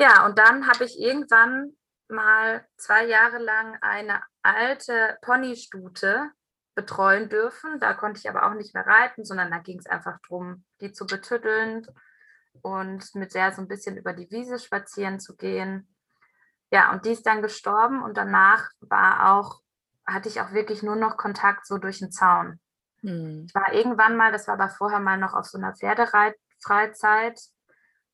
Ja, 0.00 0.24
und 0.26 0.38
dann 0.38 0.68
habe 0.68 0.84
ich 0.84 0.96
irgendwann 1.00 1.72
mal 2.06 2.64
zwei 2.76 3.04
Jahre 3.04 3.38
lang 3.38 3.76
eine 3.80 4.22
alte 4.44 5.18
Ponystute 5.22 6.30
betreuen 6.78 7.28
dürfen. 7.28 7.80
Da 7.80 7.92
konnte 7.92 8.20
ich 8.20 8.30
aber 8.30 8.46
auch 8.46 8.54
nicht 8.54 8.72
mehr 8.72 8.86
reiten, 8.86 9.24
sondern 9.24 9.50
da 9.50 9.58
ging 9.58 9.80
es 9.80 9.86
einfach 9.86 10.16
darum, 10.28 10.64
die 10.80 10.92
zu 10.92 11.08
betütteln 11.08 11.84
und 12.62 13.12
mit 13.16 13.34
der 13.34 13.52
so 13.52 13.60
ein 13.60 13.66
bisschen 13.66 13.96
über 13.96 14.12
die 14.12 14.30
Wiese 14.30 14.60
spazieren 14.60 15.18
zu 15.18 15.34
gehen. 15.36 15.92
Ja, 16.70 16.92
und 16.92 17.04
die 17.04 17.10
ist 17.10 17.26
dann 17.26 17.42
gestorben 17.42 18.00
und 18.00 18.16
danach 18.16 18.70
war 18.78 19.32
auch, 19.32 19.60
hatte 20.06 20.28
ich 20.28 20.40
auch 20.40 20.52
wirklich 20.52 20.84
nur 20.84 20.94
noch 20.94 21.16
Kontakt 21.16 21.66
so 21.66 21.78
durch 21.78 21.98
den 21.98 22.12
Zaun. 22.12 22.60
Hm. 23.00 23.46
Ich 23.48 23.54
war 23.56 23.72
irgendwann 23.72 24.16
mal, 24.16 24.30
das 24.30 24.46
war 24.46 24.54
aber 24.54 24.68
vorher 24.68 25.00
mal 25.00 25.18
noch 25.18 25.34
auf 25.34 25.46
so 25.46 25.58
einer 25.58 25.74
Pferdereitfreizeit. 25.74 27.40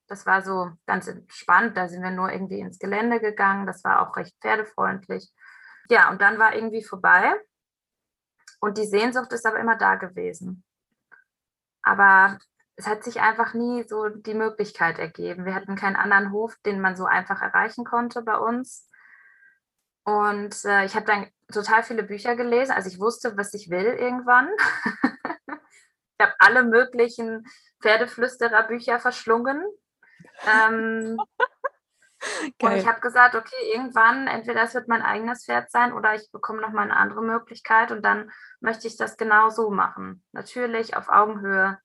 Das 0.07 0.25
war 0.25 0.41
so 0.41 0.71
ganz 0.87 1.07
entspannt. 1.07 1.77
Da 1.77 1.89
sind 1.89 2.03
wir 2.03 2.11
nur 2.11 2.33
irgendwie 2.33 2.61
ins 2.61 2.79
Gelände 2.79 3.21
gegangen. 3.21 3.67
Das 3.67 3.85
war 3.85 4.01
auch 4.01 4.17
recht 4.17 4.35
pferdefreundlich. 4.41 5.31
Ja, 5.91 6.09
und 6.09 6.23
dann 6.23 6.39
war 6.39 6.55
irgendwie 6.55 6.83
vorbei. 6.83 7.35
Und 8.61 8.79
die 8.79 8.87
Sehnsucht 8.87 9.33
ist 9.33 9.47
aber 9.47 9.59
immer 9.59 9.77
da 9.77 9.97
gewesen. 9.97 10.65
Aber 11.83 12.39
es 12.77 12.87
hat 12.87 13.05
sich 13.05 13.21
einfach 13.21 13.55
nie 13.55 13.85
so 13.85 14.09
die 14.09 14.35
Möglichkeit 14.35 14.99
ergeben. 14.99 15.45
Wir 15.45 15.55
hatten 15.55 15.77
keinen 15.77 15.97
anderen 15.97 16.33
Hof, 16.33 16.57
den 16.65 16.81
man 16.81 16.97
so 16.97 17.05
einfach 17.05 17.41
erreichen 17.41 17.85
konnte 17.85 18.23
bei 18.23 18.37
uns. 18.37 18.89
Und 20.05 20.65
äh, 20.65 20.85
ich 20.85 20.95
habe 20.97 21.07
dann 21.07 21.27
total 21.53 21.83
viele 21.83 22.03
Bücher 22.03 22.37
gelesen. 22.37 22.73
Also 22.73 22.89
ich 22.89 22.99
wusste, 22.99 23.37
was 23.37 23.55
ich 23.55 23.71
will 23.71 23.87
irgendwann. 23.87 24.49
ich 25.03 26.21
habe 26.21 26.35
alle 26.39 26.65
möglichen 26.65 27.47
Pferdeflüsterer-Bücher 27.81 28.99
verschlungen. 28.99 29.63
Ähm, 30.47 31.19
und 32.63 32.73
ich 32.73 32.87
habe 32.87 33.01
gesagt, 33.01 33.35
okay, 33.35 33.73
irgendwann, 33.75 34.27
entweder 34.27 34.63
das 34.63 34.75
wird 34.75 34.89
mein 34.89 35.03
eigenes 35.03 35.45
Pferd 35.45 35.71
sein 35.71 35.93
oder 35.93 36.15
ich 36.15 36.31
bekomme 36.33 36.61
noch 36.61 36.73
mal 36.73 36.83
eine 36.83 36.97
andere 36.97 37.23
Möglichkeit 37.23 37.93
und 37.93 38.03
dann 38.03 38.31
möchte 38.61 38.87
ich 38.87 38.97
das 38.97 39.17
genau 39.17 39.51
so 39.51 39.71
machen. 39.71 40.25
Natürlich 40.33 40.97
auf 40.97 41.09
Augenhöhe, 41.09 41.79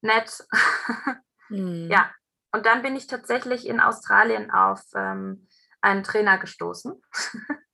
nett. 0.00 0.46
Mhm. 1.50 1.90
Ja, 1.90 2.10
und 2.52 2.64
dann 2.66 2.82
bin 2.82 2.96
ich 2.96 3.06
tatsächlich 3.06 3.66
in 3.66 3.80
Australien 3.80 4.50
auf 4.50 4.80
ähm, 4.94 5.46
einen 5.80 6.02
Trainer 6.02 6.38
gestoßen. 6.38 7.00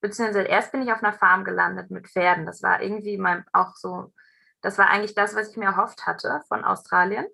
Beziehungsweise 0.00 0.48
erst 0.48 0.72
bin 0.72 0.82
ich 0.82 0.92
auf 0.92 1.02
einer 1.02 1.12
Farm 1.12 1.44
gelandet 1.44 1.90
mit 1.90 2.08
Pferden. 2.08 2.44
Das 2.44 2.62
war 2.62 2.82
irgendwie 2.82 3.18
mein, 3.18 3.44
auch 3.52 3.76
so, 3.76 4.12
das 4.60 4.78
war 4.78 4.90
eigentlich 4.90 5.14
das, 5.14 5.36
was 5.36 5.50
ich 5.50 5.56
mir 5.56 5.66
erhofft 5.66 6.06
hatte 6.06 6.42
von 6.48 6.64
Australien, 6.64 7.26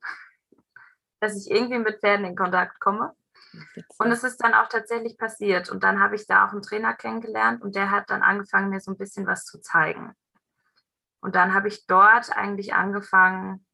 dass 1.20 1.34
ich 1.36 1.50
irgendwie 1.50 1.78
mit 1.78 2.00
Pferden 2.00 2.26
in 2.26 2.36
Kontakt 2.36 2.78
komme. 2.80 3.14
Und 3.98 4.12
es 4.12 4.24
ist 4.24 4.38
dann 4.38 4.54
auch 4.54 4.68
tatsächlich 4.68 5.16
passiert. 5.16 5.70
Und 5.70 5.82
dann 5.82 6.00
habe 6.00 6.14
ich 6.14 6.26
da 6.26 6.46
auch 6.46 6.52
einen 6.52 6.62
Trainer 6.62 6.94
kennengelernt 6.94 7.62
und 7.62 7.74
der 7.74 7.90
hat 7.90 8.10
dann 8.10 8.22
angefangen, 8.22 8.70
mir 8.70 8.80
so 8.80 8.92
ein 8.92 8.98
bisschen 8.98 9.26
was 9.26 9.44
zu 9.44 9.60
zeigen. 9.60 10.12
Und 11.20 11.34
dann 11.34 11.54
habe 11.54 11.68
ich 11.68 11.86
dort 11.86 12.30
eigentlich 12.36 12.74
angefangen, 12.74 13.66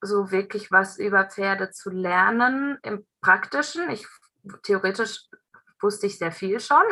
so 0.00 0.30
wirklich 0.30 0.70
was 0.72 0.98
über 0.98 1.26
Pferde 1.26 1.70
zu 1.70 1.90
lernen 1.90 2.78
im 2.82 3.06
Praktischen. 3.20 3.90
Ich 3.90 4.06
theoretisch 4.62 5.28
wusste 5.80 6.06
ich 6.06 6.18
sehr 6.18 6.32
viel 6.32 6.60
schon 6.60 6.82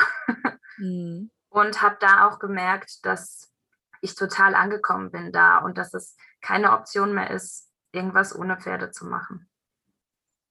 mhm. 0.79 1.31
und 1.49 1.83
habe 1.83 1.97
da 2.01 2.29
auch 2.29 2.39
gemerkt, 2.39 3.05
dass 3.05 3.53
ich 4.01 4.15
total 4.15 4.55
angekommen 4.55 5.11
bin 5.11 5.33
da 5.33 5.59
und 5.59 5.79
dass 5.79 5.95
es 5.95 6.17
keine 6.41 6.73
Option 6.73 7.15
mehr 7.15 7.31
ist, 7.31 7.71
irgendwas 7.93 8.35
ohne 8.37 8.59
Pferde 8.59 8.91
zu 8.91 9.07
machen. 9.07 9.48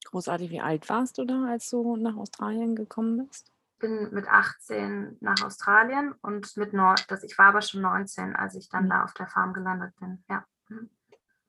Großartig, 0.08 0.52
wie 0.52 0.62
alt 0.62 0.88
warst 0.88 1.18
du 1.18 1.26
da, 1.26 1.48
als 1.50 1.70
du 1.70 1.98
nach 1.98 2.16
Australien 2.16 2.78
gekommen 2.78 3.28
bist? 3.28 3.52
Ich 3.74 3.80
bin 3.80 4.14
mit 4.14 4.26
18 4.26 5.18
nach 5.20 5.44
Australien 5.44 6.14
und 6.22 6.56
mit 6.56 6.72
neun, 6.72 6.96
das, 7.10 7.24
ich 7.24 7.38
war 7.38 7.48
aber 7.48 7.62
schon 7.62 7.82
19, 7.82 8.34
als 8.34 8.56
ich 8.56 8.70
dann 8.70 8.86
mhm. 8.86 8.90
da 8.90 9.04
auf 9.04 9.14
der 9.16 9.28
Farm 9.28 9.54
gelandet 9.54 9.94
bin. 10.00 10.24
Ja. 10.30 10.46
Mhm. 10.70 10.90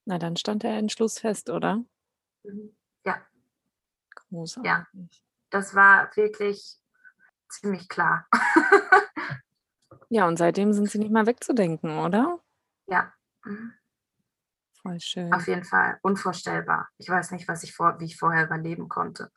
Na, 0.07 0.19
dann 0.19 0.37
stand 0.37 0.65
der 0.65 0.77
Entschluss 0.77 1.21
fest, 1.21 1.51
oder? 1.51 1.85
Mhm. 2.43 2.77
Ja. 3.05 3.23
Großartig. 4.11 4.69
Ja, 4.69 4.87
das 5.51 5.77
war 5.77 6.11
wirklich 6.17 6.81
ziemlich 7.49 7.89
klar. 7.89 8.27
ja, 10.09 10.27
und 10.27 10.37
seitdem 10.37 10.73
sind 10.73 10.91
sie 10.91 10.99
nicht 10.99 11.13
mal 11.13 11.27
wegzudenken, 11.27 11.97
oder? 12.01 12.41
Ja. 12.89 13.13
Mhm. 13.45 13.73
Voll 14.89 15.01
schön. 15.01 15.33
Auf 15.35 15.47
jeden 15.47 15.65
Fall. 15.65 15.99
Unvorstellbar. 16.03 16.89
Ich 16.97 17.09
weiß 17.09 17.33
nicht, 17.33 17.47
was 17.47 17.63
ich 17.63 17.75
vor, 17.75 18.01
wie 18.01 18.07
ich 18.07 18.17
vorher 18.17 18.47
überleben 18.47 18.89
konnte. 18.89 19.31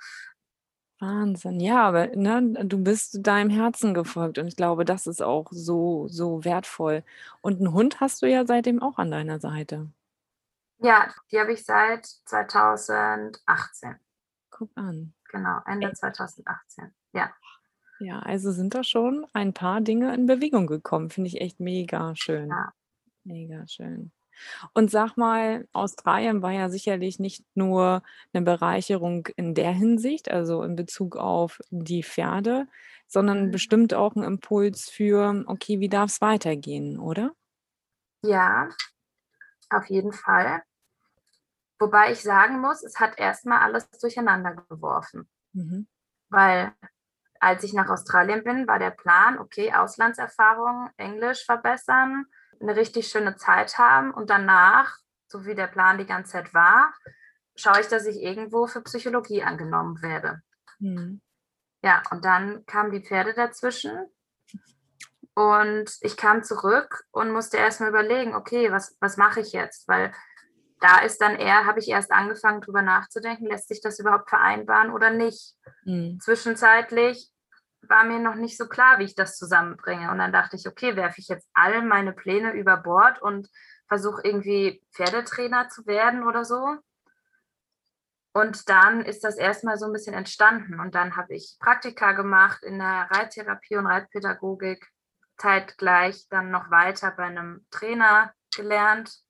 Wahnsinn. 1.00 1.60
Ja, 1.60 1.88
aber 1.88 2.08
ne, 2.16 2.54
du 2.64 2.82
bist 2.82 3.18
deinem 3.26 3.50
Herzen 3.50 3.94
gefolgt 3.94 4.38
und 4.38 4.48
ich 4.48 4.56
glaube, 4.56 4.86
das 4.86 5.08
ist 5.08 5.22
auch 5.22 5.48
so, 5.52 6.08
so 6.08 6.46
wertvoll. 6.46 7.04
Und 7.42 7.58
einen 7.58 7.74
Hund 7.74 8.00
hast 8.00 8.22
du 8.22 8.28
ja 8.28 8.46
seitdem 8.46 8.82
auch 8.82 8.98
an 8.98 9.12
deiner 9.12 9.40
Seite. 9.40 9.92
Ja, 10.78 11.14
die 11.32 11.40
habe 11.40 11.54
ich 11.54 11.66
seit 11.66 12.06
2018. 12.06 13.96
Guck 14.52 14.70
an. 14.76 15.14
Genau, 15.32 15.60
Ende 15.66 15.88
Echt? 15.88 15.98
2018. 15.98 16.94
Ja. 17.14 17.34
Ja, 18.00 18.20
also 18.20 18.52
sind 18.52 18.74
da 18.74 18.84
schon 18.84 19.26
ein 19.34 19.54
paar 19.54 19.82
Dinge 19.82 20.14
in 20.14 20.28
Bewegung 20.28 20.66
gekommen. 20.66 21.10
Finde 21.10 21.28
ich 21.28 21.42
echt 21.42 21.60
mega 21.60 22.16
schön. 22.16 22.50
Ja. 22.50 22.74
Mega 23.24 23.68
schön. 23.68 24.12
Und 24.74 24.92
sag 24.92 25.18
mal, 25.18 25.68
Australien 25.74 26.42
war 26.42 26.52
ja 26.52 26.70
sicherlich 26.70 27.20
nicht 27.20 27.46
nur 27.56 28.04
eine 28.34 28.44
Bereicherung 28.44 29.28
in 29.36 29.54
der 29.54 29.72
Hinsicht, 29.72 30.30
also 30.30 30.64
in 30.64 30.76
Bezug 30.76 31.16
auf 31.18 31.60
die 31.70 32.04
Pferde, 32.04 32.68
sondern 33.08 33.48
mhm. 33.48 33.52
bestimmt 33.52 33.94
auch 33.94 34.16
ein 34.16 34.24
Impuls 34.24 34.90
für, 34.90 35.44
okay, 35.48 35.80
wie 35.80 35.90
darf 35.90 36.12
es 36.12 36.22
weitergehen, 36.22 37.00
oder? 37.00 37.32
Ja, 38.24 38.70
auf 39.70 39.86
jeden 39.88 40.14
Fall. 40.14 40.62
Wobei 41.80 42.12
ich 42.12 42.22
sagen 42.22 42.62
muss, 42.62 42.84
es 42.84 43.00
hat 43.00 43.18
erstmal 43.18 43.60
alles 43.60 43.90
durcheinander 43.90 44.56
geworfen. 44.70 45.28
Mhm. 45.54 45.88
Weil 46.30 46.74
als 47.40 47.64
ich 47.64 47.74
nach 47.74 47.90
Australien 47.90 48.44
bin, 48.44 48.68
war 48.68 48.78
der 48.78 48.92
Plan, 48.92 49.40
okay, 49.40 49.74
Auslandserfahrung, 49.74 50.92
Englisch 50.98 51.44
verbessern, 51.44 52.28
eine 52.62 52.76
richtig 52.76 53.08
schöne 53.08 53.36
Zeit 53.36 53.78
haben 53.78 54.12
und 54.12 54.30
danach, 54.30 54.98
so 55.28 55.46
wie 55.46 55.56
der 55.56 55.68
Plan 55.68 55.98
die 55.98 56.06
ganze 56.06 56.34
Zeit 56.34 56.54
war, 56.54 56.94
schaue 57.56 57.82
ich, 57.82 57.88
dass 57.88 58.06
ich 58.06 58.22
irgendwo 58.22 58.68
für 58.68 58.82
Psychologie 58.82 59.44
angenommen 59.44 60.02
werde. 60.02 60.42
Mhm. 60.80 61.22
Ja, 61.84 62.04
und 62.12 62.26
dann 62.26 62.66
kamen 62.66 62.92
die 62.92 63.04
Pferde 63.04 63.34
dazwischen 63.34 64.08
und 65.34 65.92
ich 66.02 66.18
kam 66.18 66.44
zurück 66.44 67.06
und 67.12 67.32
musste 67.32 67.58
erstmal 67.58 67.90
überlegen, 67.90 68.36
okay, 68.36 68.72
was, 68.72 68.98
was 69.00 69.18
mache 69.18 69.40
ich 69.40 69.54
jetzt? 69.54 69.88
Weil 69.88 70.14
da 70.80 71.00
ist 71.00 71.22
dann 71.22 71.36
eher, 71.36 71.66
habe 71.66 71.80
ich 71.80 71.88
erst 71.88 72.12
angefangen, 72.12 72.62
darüber 72.62 72.82
nachzudenken, 72.82 73.46
lässt 73.46 73.68
sich 73.68 73.82
das 73.82 74.00
überhaupt 74.00 74.30
vereinbaren 74.30 74.92
oder 74.92 75.12
nicht. 75.12 75.56
Mhm. 75.86 76.20
Zwischenzeitlich 76.20 77.32
war 77.84 78.04
mir 78.04 78.20
noch 78.20 78.36
nicht 78.36 78.58
so 78.58 78.68
klar, 78.68 79.00
wie 79.00 79.06
ich 79.06 79.16
das 79.16 79.38
zusammenbringe. 79.38 80.12
Und 80.12 80.20
dann 80.20 80.32
dachte 80.32 80.56
ich, 80.56 80.68
okay, 80.68 80.96
werfe 80.96 81.20
ich 81.20 81.28
jetzt 81.28 81.50
all 81.54 81.82
meine 81.84 82.14
Pläne 82.14 82.54
über 82.54 82.78
Bord 82.78 83.22
und 83.22 83.50
versuche 83.88 84.22
irgendwie 84.24 84.84
Pferdetrainer 84.94 85.70
zu 85.70 85.86
werden 85.86 86.24
oder 86.24 86.46
so. 86.46 86.78
Und 88.34 88.70
dann 88.70 89.02
ist 89.02 89.24
das 89.24 89.36
erstmal 89.36 89.78
so 89.78 89.88
ein 89.88 89.94
bisschen 89.94 90.14
entstanden. 90.14 90.80
Und 90.80 90.96
dann 90.96 91.18
habe 91.18 91.34
ich 91.34 91.58
Praktika 91.60 92.14
gemacht 92.14 92.64
in 92.64 92.80
der 92.80 93.10
Reittherapie 93.12 93.76
und 93.76 93.88
Reitpädagogik, 93.88 94.88
zeitgleich 95.38 96.28
dann 96.30 96.52
noch 96.52 96.72
weiter 96.72 97.12
bei 97.12 97.24
einem 97.24 97.66
Trainer 97.72 98.34
gelernt 98.56 99.22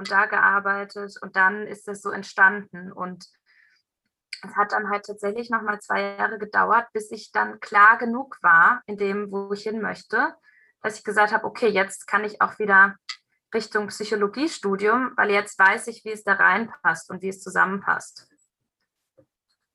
und 0.00 0.10
da 0.10 0.26
gearbeitet 0.26 1.14
und 1.20 1.36
dann 1.36 1.66
ist 1.66 1.86
das 1.86 2.00
so 2.00 2.10
entstanden 2.10 2.90
und 2.90 3.26
es 4.42 4.56
hat 4.56 4.72
dann 4.72 4.90
halt 4.90 5.06
tatsächlich 5.06 5.50
noch 5.50 5.62
mal 5.62 5.80
zwei 5.80 6.16
Jahre 6.16 6.38
gedauert, 6.38 6.86
bis 6.92 7.10
ich 7.10 7.32
dann 7.32 7.60
klar 7.60 7.98
genug 7.98 8.38
war 8.42 8.82
in 8.86 8.96
dem, 8.96 9.30
wo 9.30 9.52
ich 9.52 9.62
hin 9.62 9.80
möchte, 9.80 10.34
dass 10.82 10.98
ich 10.98 11.04
gesagt 11.04 11.32
habe, 11.32 11.44
okay, 11.44 11.68
jetzt 11.68 12.06
kann 12.06 12.24
ich 12.24 12.40
auch 12.40 12.58
wieder 12.58 12.96
Richtung 13.52 13.88
Psychologiestudium, 13.88 15.12
weil 15.16 15.30
jetzt 15.30 15.58
weiß 15.58 15.88
ich, 15.88 16.04
wie 16.04 16.12
es 16.12 16.24
da 16.24 16.34
reinpasst 16.34 17.10
und 17.10 17.22
wie 17.22 17.28
es 17.28 17.42
zusammenpasst. 17.42 18.28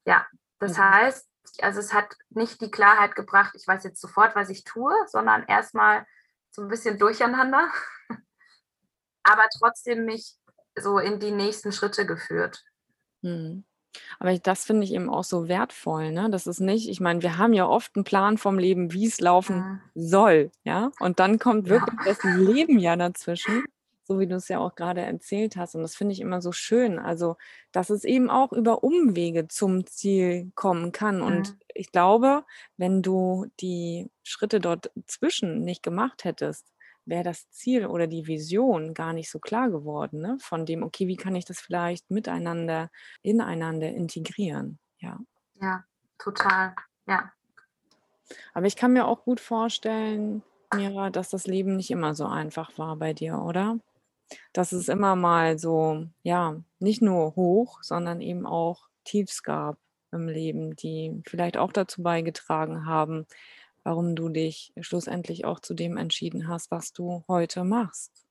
Ja, 0.05 0.25
das 0.59 0.77
mhm. 0.77 0.83
heißt, 0.83 1.29
also 1.61 1.79
es 1.79 1.93
hat 1.93 2.15
nicht 2.29 2.61
die 2.61 2.71
Klarheit 2.71 3.15
gebracht, 3.15 3.53
ich 3.55 3.67
weiß 3.67 3.83
jetzt 3.83 4.01
sofort, 4.01 4.35
was 4.35 4.49
ich 4.49 4.63
tue, 4.63 4.93
sondern 5.07 5.43
erstmal 5.43 6.05
so 6.51 6.61
ein 6.61 6.67
bisschen 6.69 6.97
durcheinander. 6.97 7.69
aber 9.25 9.43
trotzdem 9.57 10.05
mich 10.05 10.37
so 10.77 10.99
in 10.99 11.19
die 11.19 11.31
nächsten 11.31 11.71
Schritte 11.71 12.05
geführt. 12.05 12.63
Mhm. 13.21 13.65
Aber 14.19 14.31
ich 14.31 14.41
das 14.41 14.65
finde 14.65 14.83
ich 14.85 14.93
eben 14.93 15.09
auch 15.09 15.23
so 15.23 15.47
wertvoll, 15.47 16.11
ne? 16.11 16.29
Das 16.29 16.47
ist 16.47 16.59
nicht 16.59 16.89
ich 16.89 16.99
meine, 17.01 17.21
wir 17.21 17.37
haben 17.37 17.53
ja 17.53 17.67
oft 17.67 17.95
'n 17.97 18.03
Plan 18.03 18.37
vom 18.37 18.59
Leben, 18.59 18.91
wie's 18.93 19.19
laufen 19.21 19.65
Mhm. 19.65 19.91
soll, 19.95 20.51
ja? 20.63 20.91
Und 20.99 21.19
dann 21.19 21.39
kommt 21.39 21.67
Ja. 21.67 21.69
wirklich 21.69 21.99
das 22.03 22.23
Leben 22.23 22.79
ja 22.79 22.95
dazwischen, 22.95 23.63
so 24.03 24.19
wie 24.19 24.27
du's 24.27 24.47
ja 24.49 24.59
auch 24.59 24.75
grade 24.75 25.01
erzählt 25.01 25.57
hast. 25.57 25.75
Und 25.75 25.81
das 25.81 25.95
finde 25.95 26.13
ich 26.13 26.21
immer 26.21 26.41
so 26.41 26.51
schön, 26.51 26.99
also, 26.99 27.37
dass 27.71 27.89
es 27.89 28.03
eben 28.03 28.29
auch 28.29 28.51
über 28.53 28.83
Umwege 28.83 29.47
zum 29.47 29.85
Ziel 29.87 30.51
kommen 30.55 30.91
kann. 30.91 31.21
Und 31.21 31.53
Mhm. 31.53 31.59
ich 31.73 31.91
glaube, 31.91 32.43
wenn 32.77 33.01
du 33.01 33.47
die 33.61 34.09
Schritte 34.23 34.59
dort 34.59 34.91
zwischen 35.07 35.61
nicht 35.63 35.81
gemacht 35.83 36.23
hättest, 36.25 36.71
wäre 37.05 37.23
das 37.23 37.49
Ziel 37.49 37.85
oder 37.87 38.07
die 38.07 38.27
Vision 38.27 38.93
gar 38.93 39.13
nicht 39.13 39.29
so 39.31 39.39
klar 39.39 39.69
geworden, 39.69 40.21
ne? 40.21 40.37
Von 40.41 40.65
dem: 40.65 40.83
„Okay, 40.83 41.07
wie 41.07 41.17
kann 41.17 41.35
ich 41.35 41.45
das 41.45 41.59
vielleicht 41.59 42.09
miteinander 42.11 42.89
ineinander 43.23 43.89
integrieren?“ 43.89 44.79
Ja. 44.99 45.19
Ja, 45.61 45.83
total, 46.17 46.73
ja. 47.07 47.33
Aber 48.53 48.65
ich 48.67 48.75
kann 48.75 48.93
mir 48.93 49.05
auch 49.07 49.23
gut 49.23 49.39
vorstellen, 49.39 50.43
Mira, 50.73 51.09
dass 51.09 51.29
das 51.29 51.45
Leben 51.47 51.75
nicht 51.75 51.91
immer 51.91 52.15
so 52.15 52.25
einfach 52.25 52.77
war 52.77 52.95
bei 52.97 53.13
dir, 53.13 53.39
oder? 53.39 53.79
Dass 54.53 54.71
es 54.73 54.89
immer 54.89 55.15
mal 55.15 55.59
so, 55.59 56.07
ja, 56.23 56.61
nicht 56.79 57.01
nur 57.01 57.35
Hoch, 57.35 57.79
sondern 57.83 58.21
eben 58.21 58.45
auch 58.47 58.87
Tiefs 59.05 59.43
gab 59.43 59.77
im 60.11 60.27
Leben, 60.29 60.75
die 60.75 61.21
vielleicht 61.27 61.57
auch 61.57 61.73
dazu 61.73 62.03
beigetragen 62.03 62.85
haben, 62.87 63.25
warum 63.85 64.15
du 64.17 64.29
dich 64.29 64.73
schlussendlich 64.81 65.45
auch 65.45 65.61
zu 65.61 65.75
dem 65.75 65.97
entschieden 65.97 66.49
hast, 66.49 66.71
was 66.71 66.93
du 66.93 67.23
heute 67.29 67.63
machst. 67.65 68.27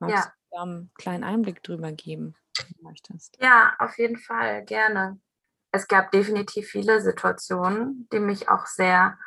Magst 0.00 0.26
Ja. 0.26 0.34
du 0.50 0.56
da 0.58 0.64
'n 0.64 0.90
kleinen 0.96 1.24
Einblick 1.24 1.62
drüber 1.64 1.92
geben, 1.92 2.36
wenn 2.58 2.68
du 2.78 2.84
möchtest? 2.84 3.38
Ja, 3.40 3.74
auf 3.78 3.98
jeden 3.98 4.16
Fall, 4.18 4.64
gerne. 4.64 5.20
Es 5.72 5.88
gab 5.88 6.10
definitiv 6.12 6.68
viele 6.68 7.00
Situationen, 7.00 8.08
die 8.12 8.20
mich 8.20 8.48
auch 8.48 8.66
sehr 8.66 9.18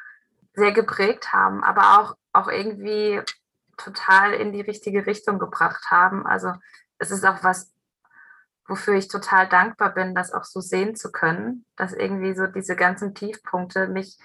sehr 0.56 0.72
geprägt 0.74 1.34
haben, 1.34 1.63
aber 1.63 2.00
auch 2.01 2.15
auch 2.34 2.50
irgendwie 2.50 3.22
total 3.77 4.34
in 4.34 4.53
die 4.53 4.62
richtige 4.62 5.06
Richtung 5.08 5.39
gebracht 5.39 5.86
haben. 5.91 6.25
Also, 6.27 6.53
es 7.00 7.12
ist 7.12 7.25
auch 7.25 7.44
was, 7.44 7.74
wofür 8.68 8.96
ich 8.96 9.08
total 9.10 9.50
dankbar 9.50 9.94
bin, 9.94 10.15
das 10.15 10.34
auch 10.34 10.46
so 10.46 10.62
sehen 10.62 10.96
zu 10.96 11.12
können, 11.12 11.65
dass 11.77 11.94
irgendwie 11.94 12.36
so 12.36 12.48
diese 12.48 12.75
ganzen 12.77 13.15
Tiefpunkte 13.15 13.88
mich 13.89 14.18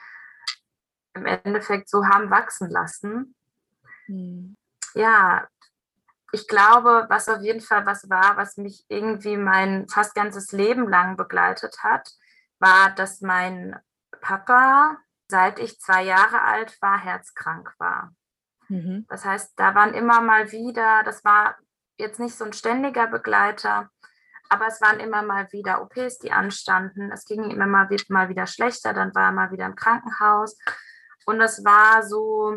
im 1.16 1.26
Endeffekt 1.26 1.88
so 1.88 2.06
haben 2.06 2.30
wachsen 2.30 2.70
lassen. 2.70 3.34
Mhm. 4.06 4.56
Ja, 4.94 5.46
ich 6.32 6.48
glaube, 6.48 7.06
was 7.08 7.28
auf 7.28 7.40
jeden 7.40 7.60
Fall 7.60 7.86
was 7.86 8.08
war, 8.10 8.36
was 8.36 8.56
mich 8.56 8.84
irgendwie 8.88 9.36
mein 9.36 9.88
fast 9.88 10.14
ganzes 10.14 10.52
Leben 10.52 10.88
lang 10.88 11.16
begleitet 11.16 11.78
hat, 11.82 12.10
war, 12.58 12.90
dass 12.90 13.20
mein 13.20 13.78
Papa, 14.20 14.98
seit 15.28 15.58
ich 15.58 15.78
2 15.80 16.02
Jahre 16.04 16.42
alt 16.42 16.80
war, 16.80 16.98
herzkrank 16.98 17.74
war. 17.78 18.12
Mhm. 18.68 19.06
Das 19.08 19.24
heißt, 19.24 19.52
da 19.56 19.74
waren 19.74 19.94
immer 19.94 20.20
mal 20.20 20.50
wieder 20.52 21.02
das 21.04 21.24
war 21.24 21.56
jetzt 21.98 22.18
nicht 22.20 22.36
so 22.36 22.44
'n 22.44 22.52
ständiger 22.52 23.06
Begleiter, 23.06 23.90
aber 24.48 24.66
es 24.66 24.80
waren 24.80 25.00
immer 25.00 25.22
mal 25.22 25.50
wieder 25.52 25.82
OPs, 25.82 26.18
die 26.18 26.32
anstanden. 26.32 27.10
Es 27.12 27.24
ging 27.24 27.44
ihm 27.44 27.60
immer 27.60 27.88
mal 28.08 28.28
wieder 28.28 28.46
schlechter, 28.46 28.92
dann 28.92 29.14
war 29.14 29.26
er 29.26 29.32
mal 29.32 29.50
wieder 29.50 29.66
im 29.66 29.76
Krankenhaus. 29.76 30.58
Und 31.26 31.40
das 31.40 31.64
war 31.64 32.04
so 32.04 32.56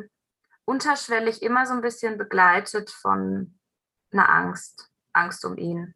unterschwellig 0.66 1.42
immer 1.44 1.66
so 1.66 1.74
'n 1.74 1.82
bisschen 1.82 2.18
begleitet 2.20 2.92
von 2.92 3.60
'ner 4.12 4.30
Angst 4.30 4.90
Angst 5.14 5.46
um 5.46 5.58
ihn. 5.58 5.96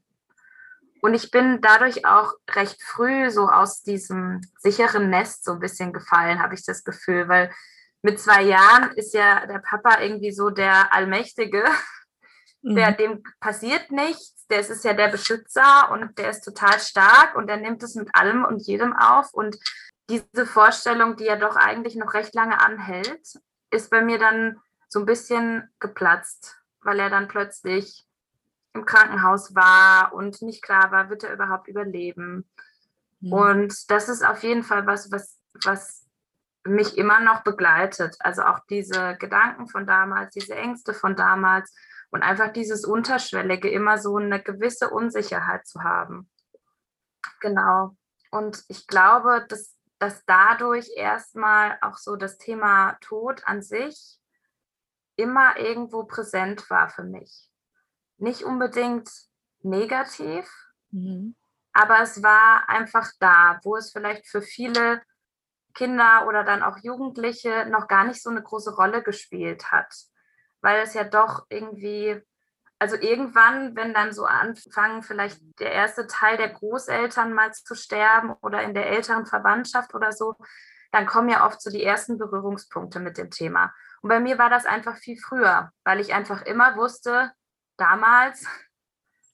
Und 1.03 1.13
ich 1.15 1.31
bin 1.31 1.59
dadurch 1.61 2.05
auch 2.05 2.33
recht 2.51 2.81
früh 2.81 3.29
so 3.29 3.49
aus 3.49 3.81
diesem 3.83 4.39
sicheren 4.59 5.09
Nest 5.09 5.43
so 5.43 5.51
'n 5.51 5.59
bisschen 5.59 5.91
gefallen, 5.91 6.41
habe 6.41 6.55
ich 6.55 6.65
das 6.65 6.85
Gefühl, 6.85 7.27
weil 7.27 7.51
mit 8.01 8.21
2 8.21 8.41
Jahren 8.43 8.91
ist 8.93 9.13
ja 9.13 9.45
der 9.45 9.59
Papa 9.59 9.99
irgendwie 10.01 10.31
so 10.31 10.49
der 10.49 10.93
Allmächtige, 10.93 11.65
der 12.63 12.91
Mhm. 12.91 12.97
dem 12.97 13.23
passiert 13.41 13.91
nichts, 13.91 14.47
der 14.47 14.61
ist 14.61 14.85
ja 14.85 14.93
der 14.93 15.09
Beschützer 15.09 15.91
und 15.91 16.17
der 16.19 16.31
ist 16.31 16.41
total 16.45 16.79
stark 16.79 17.35
und 17.35 17.47
der 17.47 17.57
nimmt 17.57 17.83
es 17.83 17.95
mit 17.95 18.09
allem 18.15 18.45
und 18.45 18.65
jedem 18.67 18.95
auf. 18.95 19.33
Und 19.33 19.57
diese 20.09 20.45
Vorstellung, 20.45 21.15
die 21.17 21.25
ja 21.25 21.35
doch 21.37 21.55
eigentlich 21.55 21.95
noch 21.95 22.13
recht 22.13 22.35
lange 22.35 22.59
anhält, 22.61 23.39
ist 23.71 23.89
bei 23.89 24.01
mir 24.01 24.19
dann 24.19 24.59
so 24.89 24.99
'n 24.99 25.05
bisschen 25.05 25.69
geplatzt, 25.79 26.57
weil 26.81 26.99
er 26.99 27.09
dann 27.09 27.27
plötzlich 27.27 28.05
im 28.73 28.85
Krankenhaus 28.85 29.55
war 29.55 30.13
und 30.13 30.41
nicht 30.43 30.63
klar 30.63 30.91
war, 30.91 31.09
wird 31.09 31.23
er 31.23 31.33
überhaupt 31.33 31.67
überleben. 31.69 32.49
Mhm. 33.21 33.33
Und 33.33 33.91
das 33.91 34.09
ist 34.09 34.25
auf 34.25 34.43
jeden 34.43 34.63
Fall 34.63 34.87
was, 34.87 35.11
was 35.11 35.39
was 35.65 36.05
mich 36.65 36.97
immer 36.97 37.19
noch 37.21 37.43
begleitet. 37.43 38.15
Also, 38.21 38.43
auch 38.43 38.59
diese 38.69 39.17
Gedanken 39.19 39.67
von 39.67 39.87
damals, 39.87 40.33
diese 40.35 40.55
Ängste 40.55 40.93
von 40.95 41.15
damals 41.17 41.73
und 42.11 42.23
einfach 42.23 42.53
dieses 42.53 42.85
Unterschwellige, 42.85 43.69
immer 43.71 43.97
so 43.99 44.19
'ne 44.19 44.41
gewisse 44.43 44.89
Unsicherheit 44.91 45.67
zu 45.67 45.83
haben. 45.83 46.29
Genau. 47.41 47.95
Und 48.31 48.63
ich 48.67 48.87
glaube, 48.87 49.45
dass 49.49 49.72
dass 49.99 50.25
dadurch 50.25 50.89
erst 50.95 51.35
mal 51.35 51.77
auch 51.81 51.97
so 51.97 52.15
das 52.15 52.37
Thema 52.37 52.97
Tod 53.01 53.43
an 53.47 53.61
sich 53.61 54.17
immer 55.19 55.57
irgendwo 55.57 56.05
präsent 56.05 56.69
war 56.69 56.89
für 56.89 57.03
mich. 57.03 57.49
Nicht 58.17 58.43
unbedingt 58.43 59.09
negativ 59.61 60.49
Mhm. 60.91 61.35
aber 61.75 62.01
es 62.01 62.21
war 62.21 62.69
einfach 62.69 63.11
da, 63.19 63.59
wo 63.63 63.75
es 63.75 63.91
vielleicht 63.91 64.27
für 64.27 64.41
viele 64.43 65.01
Kinder 65.73 66.27
oder 66.27 66.43
dann 66.43 66.63
auch 66.63 66.77
Jugendliche 66.83 67.65
noch 67.67 67.87
gar 67.87 68.03
nicht 68.05 68.21
so 68.21 68.29
'ne 68.29 68.43
große 68.43 68.75
Rolle 68.75 69.03
gespielt 69.03 69.71
hat, 69.71 69.93
weil 70.61 70.81
es 70.81 70.93
ja 70.93 71.03
doch 71.03 71.45
irgendwie 71.49 72.21
also, 72.83 72.95
irgendwann, 72.97 73.75
wenn 73.75 73.93
dann 73.93 74.11
so 74.11 74.25
anfangen, 74.25 75.03
vielleicht 75.03 75.39
der 75.59 75.71
1. 75.71 76.07
Teil 76.07 76.37
der 76.37 76.49
Großeltern 76.49 77.33
mal 77.33 77.53
zu 77.53 77.75
sterben 77.75 78.33
oder 78.41 78.61
in 78.61 78.73
der 78.73 78.87
älteren 78.87 79.25
Verwandtschaft 79.25 79.95
oder 79.95 80.11
so, 80.11 80.35
dann 80.91 81.05
kommen 81.05 81.29
ja 81.29 81.45
oft 81.47 81.61
so 81.61 81.69
die 81.71 81.83
ersten 81.83 82.17
Berührungspunkte 82.17 82.99
mit 82.99 83.17
dem 83.17 83.31
Thema. 83.31 83.73
Und 84.01 84.09
bei 84.09 84.19
mir 84.19 84.37
war 84.37 84.49
das 84.49 84.65
einfach 84.65 84.97
viel 84.97 85.17
früher, 85.17 85.71
weil 85.83 85.99
ich 85.99 86.13
einfach 86.13 86.41
immer 86.43 86.75
wusste, 86.75 87.31
damals 87.77 88.45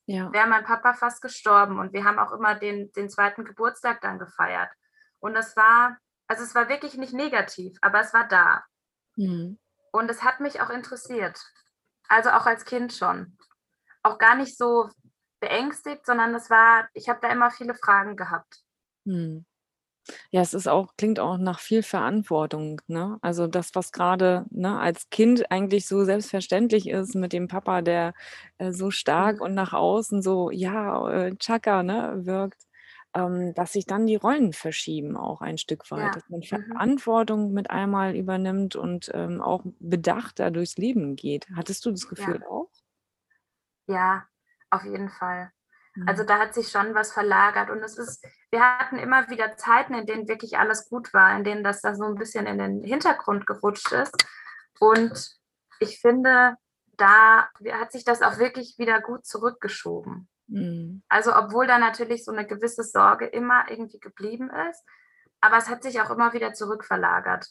Ja. 0.06 0.32
wäre 0.32 0.48
mein 0.48 0.64
Papa 0.64 0.94
fast 0.94 1.22
gestorben 1.22 1.80
und 1.80 1.92
wir 1.94 2.04
haben 2.04 2.20
auch 2.20 2.32
immer 2.32 2.56
den 2.56 2.92
den 2.94 3.10
2. 3.10 3.44
Geburtstag 3.44 4.02
dann 4.02 4.20
gefeiert. 4.20 4.70
Und 5.20 5.34
das 5.34 5.56
war 5.58 5.98
also, 6.30 6.44
es 6.44 6.54
war 6.54 6.70
wirklich 6.70 6.96
nicht 6.96 7.14
negativ, 7.14 7.76
aber 7.82 8.02
es 8.02 8.14
war 8.14 8.28
da. 8.28 8.64
Mhm. 9.16 9.58
Und 9.92 10.12
es 10.12 10.24
hat 10.24 10.40
mich 10.40 10.62
auch 10.62 10.70
interessiert. 10.70 11.40
Also, 12.10 12.32
auch 12.32 12.46
als 12.48 12.66
Kind 12.66 12.92
schon. 12.94 13.38
Auch 14.04 14.18
gar 14.20 14.36
nicht 14.36 14.58
so 14.58 14.90
beängstigt, 15.42 16.06
sondern 16.06 16.36
es 16.36 16.50
war 16.50 16.90
ich 16.94 17.10
habe 17.10 17.20
da 17.22 17.30
immer 17.32 17.52
viele 17.52 17.76
Fragen 17.76 18.16
gehabt. 18.18 18.64
Mhm. 19.06 19.46
Ja, 20.32 20.42
es 20.42 20.54
ist 20.56 20.68
auch 20.68 20.94
klingt 20.98 21.20
auch 21.20 21.38
nach 21.38 21.60
viel 21.60 21.84
Verantwortung, 21.84 22.82
ne? 22.88 23.20
Also, 23.22 23.48
das, 23.48 23.76
was 23.76 23.92
grade, 23.94 24.46
ne, 24.52 24.80
als 24.80 25.10
Kind 25.12 25.52
eigentlich 25.52 25.88
so 25.88 26.06
selbstverständlich 26.06 26.90
ist 26.90 27.16
mit 27.16 27.34
dem 27.34 27.48
Papa, 27.50 27.82
der, 27.84 28.14
äh, 28.60 28.72
so 28.74 28.92
stark 28.92 29.40
Mhm. 29.40 29.42
und 29.42 29.56
nach 29.56 29.74
außen 29.74 30.22
so, 30.24 30.52
ja, 30.52 31.10
äh, 31.12 31.36
Chaka, 31.38 31.84
ne, 31.84 32.22
wirkt, 32.26 32.64
ähm, 33.16 33.54
dass 33.56 33.74
sich 33.74 33.86
dann 33.86 34.08
die 34.08 34.16
Rollen 34.18 34.54
verschieben 34.54 35.18
auch 35.18 35.42
ein 35.42 35.58
Stück 35.58 35.90
weit, 35.92 36.16
Ja, 36.16 36.18
dass 36.18 36.28
man 36.30 36.44
mhm. 36.52 36.80
Verantwortung 36.80 37.54
mit 37.54 37.70
einmal 37.72 38.16
übernimmt 38.16 38.76
und, 38.76 39.12
ähm, 39.14 39.42
auch 39.42 39.64
bedachter 39.80 40.52
durchs 40.52 40.78
Leben 40.78 41.16
geht. 41.16 41.48
Hattest 41.56 41.86
du 41.86 41.92
das 41.92 42.08
Ja. 42.18 42.36
Gefühl 42.36 42.44
auch? 42.46 42.70
Ja, 43.88 44.28
auf 44.70 44.84
jeden 44.84 45.10
Fall. 45.10 45.52
Also, 46.06 46.24
Mhm. 46.24 46.26
da 46.26 46.40
hat 46.40 46.54
sich 46.56 46.70
schon 46.72 46.96
was 46.96 47.14
verlagert 47.14 47.70
und 47.70 47.84
es 47.84 47.98
ist 47.98 48.26
wir 48.52 48.62
hatten 48.80 48.98
immer 49.00 49.30
wieder 49.30 49.58
Zeiten, 49.58 49.94
in 49.96 50.06
denen 50.08 50.28
wirklich 50.28 50.58
alles 50.60 50.90
gut 50.90 51.14
war, 51.14 51.38
in 51.38 51.44
denen 51.46 51.64
das 51.64 51.82
da 51.82 51.96
so 51.96 52.06
'n 52.06 52.16
bisschen 52.16 52.48
in 52.48 52.58
den 52.60 52.84
Hintergrund 52.84 53.48
gerutscht 53.48 53.92
ist. 53.94 54.16
Und 54.80 55.38
ich 55.80 56.02
finde, 56.02 56.56
da 56.98 57.50
hat 57.74 57.92
sich 57.94 58.04
das 58.06 58.22
auch 58.24 58.40
wirklich 58.40 58.76
wieder 58.80 59.02
gut 59.02 59.26
zurückgeschoben. 59.26 60.30
Mhm. 60.50 61.04
Also, 61.10 61.36
obwohl 61.36 61.68
da 61.68 61.78
natürlich 61.80 62.26
so 62.26 62.32
'ne 62.32 62.46
gewisse 62.48 62.84
Sorge 62.84 63.26
immer 63.28 63.70
irgendwie 63.70 64.00
geblieben 64.00 64.50
ist, 64.70 64.84
aber 65.42 65.58
es 65.58 65.70
hat 65.70 65.84
sich 65.84 66.02
auch 66.02 66.10
immer 66.12 66.34
wieder 66.34 66.54
zurückverlagert, 66.54 67.48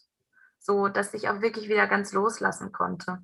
so 0.59 0.89
dass 0.89 1.15
ich 1.15 1.29
auch 1.29 1.41
wirklich 1.41 1.69
wieder 1.69 1.87
ganz 1.87 2.13
loslassen 2.13 2.73
konnte. 2.73 3.19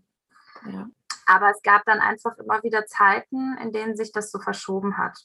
Ja. 0.71 0.89
Aber 1.27 1.51
es 1.51 1.63
gab 1.63 1.85
dann 1.87 2.01
einfach 2.01 2.37
immer 2.39 2.63
wieder 2.65 2.87
Zeiten, 2.87 3.59
in 3.59 3.73
denen 3.73 3.97
sich 3.97 4.13
das 4.13 4.31
so 4.33 4.41
verschoben 4.41 4.99
hat. 4.99 5.19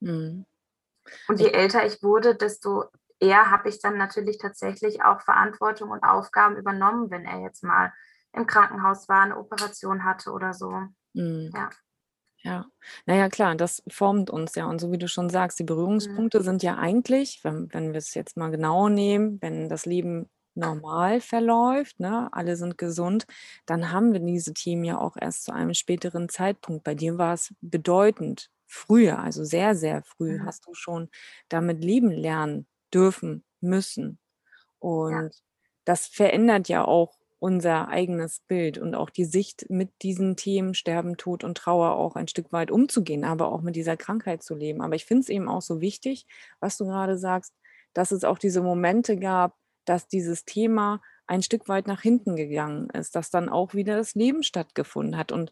Mhm. 0.00 0.46
Und 1.28 1.40
je 1.40 1.50
älter 1.52 1.84
ich 1.86 2.02
wurde, 2.02 2.34
desto 2.34 2.84
eher 3.20 3.50
habe 3.50 3.68
ich 3.68 3.80
dann 3.80 3.96
natürlich 3.96 4.38
tatsächlich 4.38 5.02
auch 5.04 5.20
Verantwortung 5.20 5.90
und 5.90 6.02
Aufgaben 6.02 6.56
übernommen, 6.56 7.10
wenn 7.10 7.24
er 7.24 7.40
jetzt 7.40 7.62
mal 7.62 7.92
im 8.32 8.46
Krankenhaus 8.46 9.08
war, 9.08 9.26
'ne 9.26 9.36
Operation 9.36 10.04
hatte 10.04 10.30
oder 10.32 10.54
so. 10.54 10.70
Mhm. 11.14 11.50
Ja. 11.54 11.70
Ja. 12.44 12.66
Na 13.06 13.14
ja, 13.16 13.28
klar, 13.28 13.54
das 13.54 13.82
formt 13.88 14.30
uns 14.30 14.54
ja. 14.54 14.66
Und 14.66 14.80
so 14.80 14.90
wie 14.92 14.98
du 14.98 15.08
schon 15.08 15.28
sagst, 15.28 15.58
die 15.58 15.64
Mhm. 15.96 16.30
Berührungspunkte 16.30 16.42
sind 16.42 16.62
ja 16.62 16.76
eigentlich, 16.78 17.40
wenn 17.44 17.68
wenn 17.72 17.92
wir 17.92 17.98
es 17.98 18.14
jetzt 18.14 18.36
mal 18.36 18.50
genau 18.50 18.88
nehmen, 18.88 19.38
wenn 19.42 19.68
das 19.68 19.84
Leben 19.84 20.28
normal 20.54 21.20
verläuft, 21.20 22.00
ne, 22.00 22.28
alle 22.32 22.56
sind 22.56 22.78
gesund, 22.78 23.26
dann 23.66 23.92
haben 23.92 24.12
wir 24.12 24.20
diese 24.20 24.54
Themen 24.54 24.84
ja 24.84 24.98
auch 24.98 25.16
erst 25.20 25.44
zu 25.44 25.52
einem 25.52 25.74
späteren 25.74 26.28
Zeitpunkt. 26.28 26.82
Bei 26.84 26.94
dir 26.94 27.18
war 27.18 27.34
es 27.34 27.54
bedeutend 27.60 28.50
früher, 28.66 29.18
also 29.18 29.44
sehr, 29.44 29.74
sehr 29.76 30.02
früh 30.02 30.38
Mhm. 30.38 30.44
hast 30.44 30.66
du 30.66 30.74
schon 30.74 31.08
damit 31.48 31.84
leben 31.84 32.10
lernen 32.10 32.66
dürfen, 32.92 33.44
müssen. 33.60 34.18
Ja. 35.08 35.24
Und 35.24 35.42
das 35.84 36.06
verändert 36.08 36.68
ja 36.68 36.84
auch 36.84 37.16
unser 37.40 37.88
eigenes 37.88 38.40
Bild 38.46 38.78
und 38.78 38.94
auch 38.94 39.10
die 39.10 39.24
Sicht, 39.24 39.68
mit 39.70 39.90
diesen 40.02 40.36
Themen 40.36 40.74
Sterben, 40.74 41.16
Tod 41.16 41.42
und 41.42 41.56
Trauer 41.56 41.92
auch 41.92 42.14
ein 42.14 42.28
Stück 42.28 42.52
weit 42.52 42.70
umzugehen, 42.70 43.24
aber 43.24 43.50
auch 43.50 43.62
mit 43.62 43.74
dieser 43.74 43.96
Krankheit 43.96 44.42
zu 44.42 44.54
leben. 44.54 44.82
Aber 44.82 44.94
ich 44.94 45.06
finde 45.06 45.22
es 45.22 45.28
eben 45.30 45.48
auch 45.48 45.62
so 45.62 45.80
wichtig, 45.80 46.26
was 46.60 46.76
du 46.76 46.84
gerade 46.84 47.16
sagst, 47.16 47.54
dass 47.94 48.12
es 48.12 48.24
auch 48.24 48.38
diese 48.38 48.62
Momente 48.62 49.16
gab, 49.16 49.56
dass 49.86 50.06
dieses 50.06 50.44
Thema 50.44 51.00
ein 51.26 51.42
Stück 51.42 51.68
weit 51.68 51.86
nach 51.86 52.02
hinten 52.02 52.36
gegangen 52.36 52.90
ist, 52.90 53.16
dass 53.16 53.30
dann 53.30 53.48
auch 53.48 53.72
wieder 53.72 53.96
das 53.96 54.14
Leben 54.14 54.42
stattgefunden 54.42 55.16
hat. 55.16 55.32
Und 55.32 55.50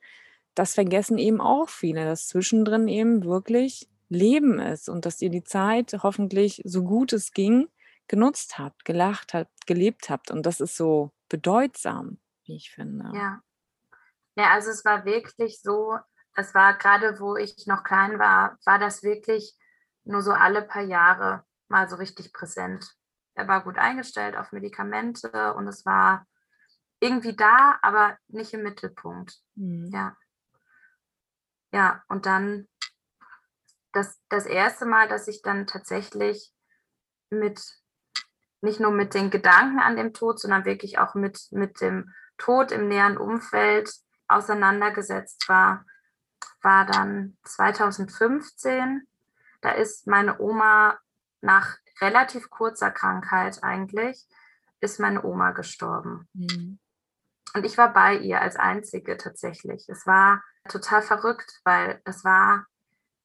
das 0.54 0.74
vergessen 0.74 1.16
eben 1.16 1.40
auch 1.40 1.70
viele, 1.70 2.04
dass 2.04 2.28
zwischendrin 2.28 2.86
eben 2.86 3.24
wirklich 3.24 3.88
Leben 4.10 4.58
ist 4.58 4.90
und 4.90 5.06
dass 5.06 5.22
ihr 5.22 5.30
die 5.30 5.44
Zeit 5.44 5.96
hoffentlich, 6.02 6.60
so 6.64 6.82
gut 6.84 7.14
es 7.14 7.32
ging, 7.32 7.68
genutzt 8.08 8.58
habt, 8.58 8.84
gelacht 8.84 9.34
habt, 9.34 9.66
gelebt 9.66 10.10
habt. 10.10 10.30
Und 10.30 10.44
das 10.44 10.60
ist 10.60 10.76
so 10.76 11.12
bedeutsam, 11.28 12.18
wie 12.44 12.56
ich 12.56 12.70
finde. 12.70 13.10
Ja. 13.14 13.40
Ja, 14.36 14.50
also 14.52 14.70
es 14.70 14.84
war 14.84 15.04
wirklich 15.04 15.60
so 15.60 15.98
es 16.38 16.54
war 16.54 16.78
grade, 16.78 17.18
wo 17.18 17.36
ich 17.36 17.66
noch 17.66 17.82
klein 17.82 18.18
war, 18.20 18.58
war 18.64 18.78
das 18.78 19.02
wirklich 19.02 19.56
nur 20.04 20.22
so 20.22 20.32
alle 20.32 20.62
paar 20.62 20.82
Jahre 20.82 21.44
mal 21.66 21.88
so 21.88 21.96
richtig 21.96 22.32
präsent. 22.32 22.94
Er 23.34 23.48
war 23.48 23.64
gut 23.64 23.76
eingestellt 23.76 24.36
auf 24.36 24.52
Medikamente 24.52 25.54
und 25.54 25.66
es 25.66 25.84
war 25.84 26.26
irgendwie 27.00 27.34
da, 27.34 27.78
aber 27.82 28.16
nicht 28.28 28.54
im 28.54 28.62
Mittelpunkt. 28.62 29.40
Mhm. 29.56 29.90
Ja. 29.92 30.16
Ja, 31.72 32.02
und 32.08 32.24
dann 32.24 32.68
das 33.92 34.20
das 34.28 34.46
1. 34.46 34.86
Mal, 34.86 35.08
dass 35.08 35.26
ich 35.26 35.42
dann 35.42 35.66
tatsächlich 35.66 36.52
mit 37.30 37.60
nicht 38.60 38.80
nur 38.80 38.90
mit 38.90 39.14
den 39.14 39.30
Gedanken 39.30 39.78
an 39.78 39.96
dem 39.96 40.12
Tod, 40.12 40.40
sondern 40.40 40.64
wirklich 40.64 40.98
auch 40.98 41.14
mit 41.14 41.48
mit 41.50 41.80
dem 41.80 42.12
Tod 42.38 42.72
im 42.72 42.88
näheren 42.88 43.16
Umfeld 43.16 43.90
auseinandergesetzt 44.28 45.48
war, 45.48 45.84
war 46.62 46.86
dann 46.86 47.36
2015. 47.44 49.06
Da 49.60 49.70
ist 49.70 50.06
meine 50.06 50.40
Oma 50.40 50.98
nach 51.40 51.76
relativ 52.00 52.50
kurzer 52.50 52.90
Krankheit 52.90 53.62
eigentlich 53.62 54.28
ist 54.80 55.00
meine 55.00 55.24
Oma 55.24 55.52
gestorben. 55.52 56.28
Mhm. 56.34 56.78
Und 57.54 57.64
ich 57.64 57.78
war 57.78 57.92
bei 57.92 58.16
ihr 58.16 58.40
als 58.40 58.56
Einzige 58.56 59.16
tatsächlich. 59.16 59.88
Es 59.88 60.06
war 60.06 60.42
total 60.68 61.02
verrückt, 61.02 61.60
weil 61.64 62.00
es 62.04 62.24
war 62.24 62.66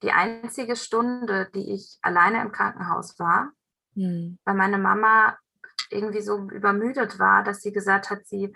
die 0.01 0.11
einzige 0.11 0.75
Stunde, 0.75 1.49
die 1.53 1.73
ich 1.73 1.97
alleine 2.01 2.41
im 2.41 2.51
Krankenhaus 2.51 3.19
war, 3.19 3.51
Mhm. 3.97 4.37
weil 4.45 4.55
meine 4.55 4.77
Mama 4.79 5.37
irgendwie 5.91 6.21
so 6.21 6.49
übermüdet 6.51 7.19
war, 7.19 7.43
dass 7.43 7.61
sie 7.61 7.73
gesagt 7.73 8.09
hat, 8.11 8.25
sie 8.27 8.55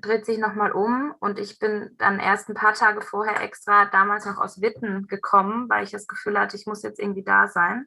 dreht 0.00 0.26
sich 0.26 0.38
noch 0.38 0.54
mal 0.54 0.72
um 0.72 1.14
und 1.20 1.38
ich 1.40 1.58
bin 1.58 1.94
dann 1.98 2.20
erst 2.20 2.48
'n 2.50 2.54
paar 2.54 2.74
Tage 2.74 3.02
vorher 3.02 3.42
extra 3.42 3.86
damals 3.86 4.26
noch 4.26 4.38
aus 4.38 4.60
Witten 4.62 5.06
gekommen, 5.08 5.68
weil 5.70 5.84
ich 5.84 5.90
das 5.92 6.06
Gefühl 6.08 6.38
hatte, 6.40 6.56
ich 6.56 6.66
muss 6.66 6.82
jetzt 6.82 7.00
irgendwie 7.00 7.24
da 7.24 7.48
sein. 7.48 7.86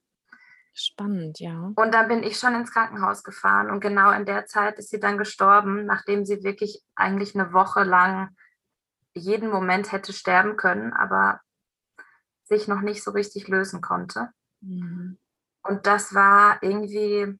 Spannend, 0.75 1.39
ja. 1.39 1.73
Und 1.77 1.91
dann 1.93 2.07
bin 2.07 2.21
ich 2.21 2.37
schon 2.37 2.53
ins 2.53 2.71
Krankenhaus 2.71 3.23
gefahren 3.23 3.71
und 3.71 3.79
genau 3.79 4.11
in 4.11 4.25
der 4.25 4.45
Zeit 4.45 4.77
ist 4.77 4.89
sie 4.91 4.99
dann 4.99 5.17
gestorben, 5.17 5.85
nachdem 5.85 6.23
sie 6.25 6.43
wirklich 6.43 6.83
eigentlich 6.95 7.33
'ne 7.33 7.51
Woche 7.51 7.83
lang 7.83 8.29
jeden 9.15 9.49
Moment 9.49 9.91
hätte 9.91 10.13
sterben 10.13 10.57
können, 10.57 10.93
aber 10.93 11.41
sich 12.49 12.67
noch 12.67 12.81
nicht 12.81 13.03
so 13.03 13.11
richtig 13.11 13.47
lösen 13.47 13.81
konnte. 13.81 14.29
Mhm. 14.61 15.17
Und 15.65 15.85
das 15.87 16.13
war 16.13 16.61
irgendwie 16.61 17.39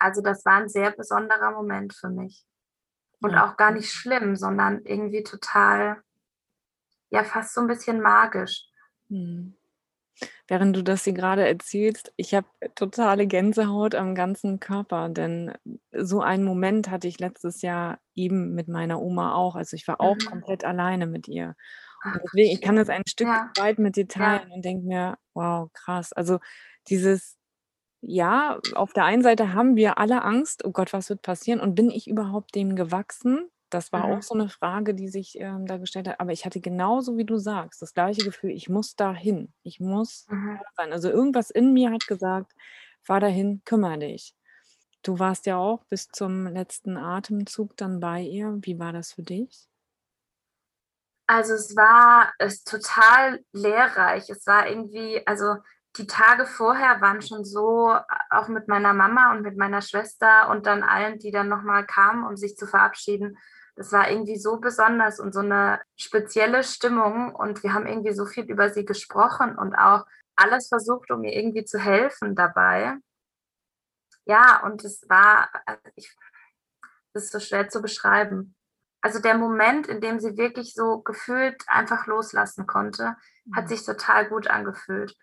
also, 0.00 0.20
das 0.22 0.44
war 0.44 0.60
'n 0.60 0.68
sehr 0.68 0.90
besonderer 0.92 1.52
Moment 1.52 1.94
für 1.94 2.08
mich. 2.08 2.44
Und 3.22 3.36
auch 3.36 3.56
gar 3.58 3.72
nicht 3.72 3.92
schlimm, 3.92 4.36
sondern 4.36 4.82
irgendwie 4.84 5.22
total 5.24 6.02
ja, 7.12 7.22
fast 7.24 7.52
so 7.54 7.60
'n 7.60 7.66
bisschen 7.66 8.00
magisch. 8.00 8.64
Mhm. 9.10 9.54
Während 10.48 10.76
du 10.76 10.82
das 10.84 11.04
hier 11.04 11.14
grade 11.14 11.46
erzählst, 11.48 12.12
ich 12.16 12.34
habe 12.34 12.46
totale 12.76 13.26
Gänsehaut 13.26 13.94
am 13.94 14.14
ganzen 14.14 14.60
Körper, 14.60 15.08
denn 15.10 15.52
so 15.92 16.22
einen 16.22 16.44
Moment 16.44 16.90
hatte 16.90 17.08
ich 17.08 17.20
letztes 17.20 17.62
Jahr 17.62 18.00
eben 18.14 18.54
mit 18.54 18.68
meiner 18.68 19.00
Oma 19.02 19.34
auch. 19.34 19.56
Also, 19.56 19.76
ich 19.76 19.88
war 19.88 20.00
auch 20.00 20.16
Mhm. 20.16 20.22
komplett 20.24 20.64
alleine 20.64 21.06
mit 21.06 21.28
ihr. 21.28 21.54
Und 22.12 22.22
deswegen 22.24 22.52
ich 22.52 22.60
kann 22.62 22.76
das 22.76 22.90
ein 22.90 23.04
Stück 23.08 23.30
Ja. 23.30 23.54
weit 23.56 23.78
mit 23.78 23.96
dir 23.96 24.08
Ja. 24.16 24.40
teilen 24.40 24.52
und 24.52 24.64
denke 24.64 24.86
mir: 24.86 25.18
„Wow, 25.34 25.70
krass.“ 25.74 26.12
Also, 26.12 26.40
dieses 26.88 27.36
ja, 28.02 28.60
auf 28.74 28.92
der 28.94 29.04
einen 29.06 29.22
Seite 29.22 29.54
haben 29.54 29.76
wir 29.76 29.98
alle 29.98 30.22
Angst: 30.24 30.64
„Oh 30.66 30.72
Gott, 30.72 30.92
was 30.94 31.10
wird 31.10 31.22
passieren 31.22 31.60
und 31.60 31.74
bin 31.76 31.90
ich 31.90 32.08
überhaupt 32.08 32.54
dem 32.56 32.76
gewachsen?“ 32.76 33.50
Das 33.70 33.92
war 33.92 34.06
auch 34.06 34.18
Mhm. 34.18 34.22
so 34.22 34.34
'ne 34.36 34.48
Frage, 34.50 34.94
die 34.94 35.08
sich, 35.08 35.38
ähm, 35.40 35.66
da 35.66 35.78
gestellt 35.78 36.08
hat. 36.08 36.20
Aber 36.20 36.32
ich 36.32 36.44
hatte 36.46 36.60
genauso 36.60 37.16
wie 37.18 37.24
du 37.26 37.38
sagst, 37.38 37.82
das 37.82 37.94
gleiche 37.94 38.24
Gefühl, 38.24 38.50
ich 38.52 38.68
muss 38.70 38.96
dahin. 38.96 39.52
Ich 39.64 39.80
muss 39.80 40.28
da 40.28 40.30
Mhm. 40.30 40.62
sein. 40.76 40.92
Also, 40.92 41.10
irgendwas 41.10 41.50
in 41.50 41.72
mir 41.74 41.90
hat 41.92 42.06
gesagt: 42.08 42.52
„Fahr 43.02 43.20
dahin, 43.20 43.62
kümmere 43.66 43.98
dich.“ 44.00 44.34
Du 45.04 45.18
warst 45.20 45.46
ja 45.46 45.58
auch 45.58 45.84
bis 45.86 46.10
zum 46.12 46.46
letzten 46.48 46.96
Atemzug 46.98 47.76
dann 47.78 48.00
bei 48.00 48.22
ihr. 48.22 48.58
Wie 48.62 48.78
war 48.80 48.92
das 48.94 49.12
für 49.14 49.22
dich? 49.24 49.66
Also, 51.28 51.54
es 51.54 51.76
war 51.76 52.32
es 52.38 52.64
total 52.64 53.44
lehrreich. 53.52 54.28
Es 54.30 54.46
war 54.46 54.66
irgendwie 54.68 55.24
also, 55.26 55.56
die 55.96 56.06
Tage 56.06 56.46
vorher 56.46 57.00
waren 57.00 57.22
schon 57.22 57.44
so 57.44 57.88
a 57.90 58.06
auch 58.30 58.48
mit 58.48 58.68
meiner 58.68 58.94
Mama 58.94 59.32
und 59.32 59.42
mit 59.42 59.56
meiner 59.58 59.82
Schwester 59.82 60.48
und 60.50 60.66
dann 60.66 60.82
allen, 60.82 61.18
die 61.18 61.30
dann 61.32 61.48
noch 61.48 61.62
mal 61.62 61.84
kamen, 61.86 62.24
um 62.26 62.36
sich 62.36 62.56
zu 62.56 62.66
verabschieden. 62.66 63.38
Das 63.76 63.92
war 63.92 64.10
irgendwie 64.10 64.36
so 64.38 64.58
besonders 64.60 65.20
und 65.20 65.32
so 65.34 65.42
'ne 65.42 65.80
spezielle 65.96 66.62
Stimmung 66.64 67.34
und 67.34 67.62
wir 67.62 67.74
haben 67.74 67.86
irgendwie 67.86 68.12
so 68.14 68.26
viel 68.26 68.44
über 68.44 68.70
sie 68.70 68.84
gesprochen 68.84 69.56
und 69.58 69.74
auch 69.74 70.06
alles 70.36 70.68
versucht, 70.68 71.10
um 71.10 71.24
ihr 71.24 71.32
irgendwie 71.34 71.64
zu 71.64 71.78
helfen 71.78 72.34
dabei. 72.36 72.96
Ja, 74.28 74.62
und 74.64 74.84
es 74.84 75.08
war 75.08 75.50
also, 75.66 75.80
ich 75.96 76.14
das 77.14 77.24
ist 77.24 77.32
so 77.32 77.40
schwer 77.40 77.68
zu 77.68 77.82
beschreiben. 77.82 78.54
Also, 79.02 79.18
der 79.20 79.36
Moment, 79.36 79.86
in 79.88 80.00
dem 80.00 80.20
sie 80.20 80.36
wirklich 80.36 80.74
so 80.74 81.00
gefühlt 81.02 81.62
einfach 81.66 82.06
loslassen 82.06 82.66
konnte, 82.66 83.16
hat 83.52 83.64
Mhm. 83.64 83.68
sich 83.68 83.84
total 83.84 84.28
gut 84.28 84.48
angefühlt. 84.48 85.14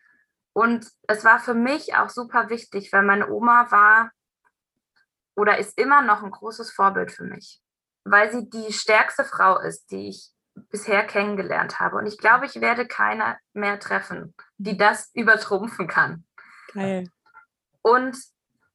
Und 0.54 0.88
es 1.08 1.24
war 1.24 1.40
für 1.40 1.54
mich 1.54 1.96
auch 1.96 2.10
super 2.10 2.50
wichtig, 2.50 2.92
weil 2.92 3.04
meine 3.04 3.30
Oma 3.30 3.72
war 3.72 4.12
oder 5.36 5.58
ist 5.58 5.78
immer 5.78 6.02
noch 6.02 6.24
'n 6.24 6.32
großes 6.32 6.72
Vorbild 6.72 7.12
für 7.12 7.24
mich, 7.24 7.62
weil 8.04 8.32
sie 8.32 8.50
die 8.50 8.74
stärkste 8.74 9.24
Frau 9.24 9.60
ist, 9.60 9.92
die 9.92 10.10
ich 10.10 10.32
bisher 10.70 11.06
kennengelernt 11.06 11.80
habe. 11.80 11.98
Und 11.98 12.08
ich 12.08 12.18
glaube, 12.18 12.46
ich 12.46 12.60
werde 12.60 12.86
keine 12.86 13.38
mehr 13.54 13.80
treffen, 13.80 14.34
die 14.58 14.78
das 14.78 15.10
übertrumpfen 15.14 15.88
kann. 15.88 16.26
Geil. 16.74 17.10
Und 17.82 18.18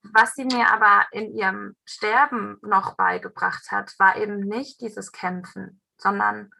was 0.02 0.34
sie 0.34 0.44
mir 0.44 0.70
aber 0.70 1.06
in 1.12 1.34
ihrem 1.34 1.76
Sterben 1.84 2.58
noch 2.62 2.96
beigebracht 2.96 3.70
hat, 3.70 3.94
war 3.98 4.16
eben 4.16 4.40
nicht 4.40 4.80
dieses 4.80 5.12
Kämpfen, 5.12 5.80
sondern 5.98 6.50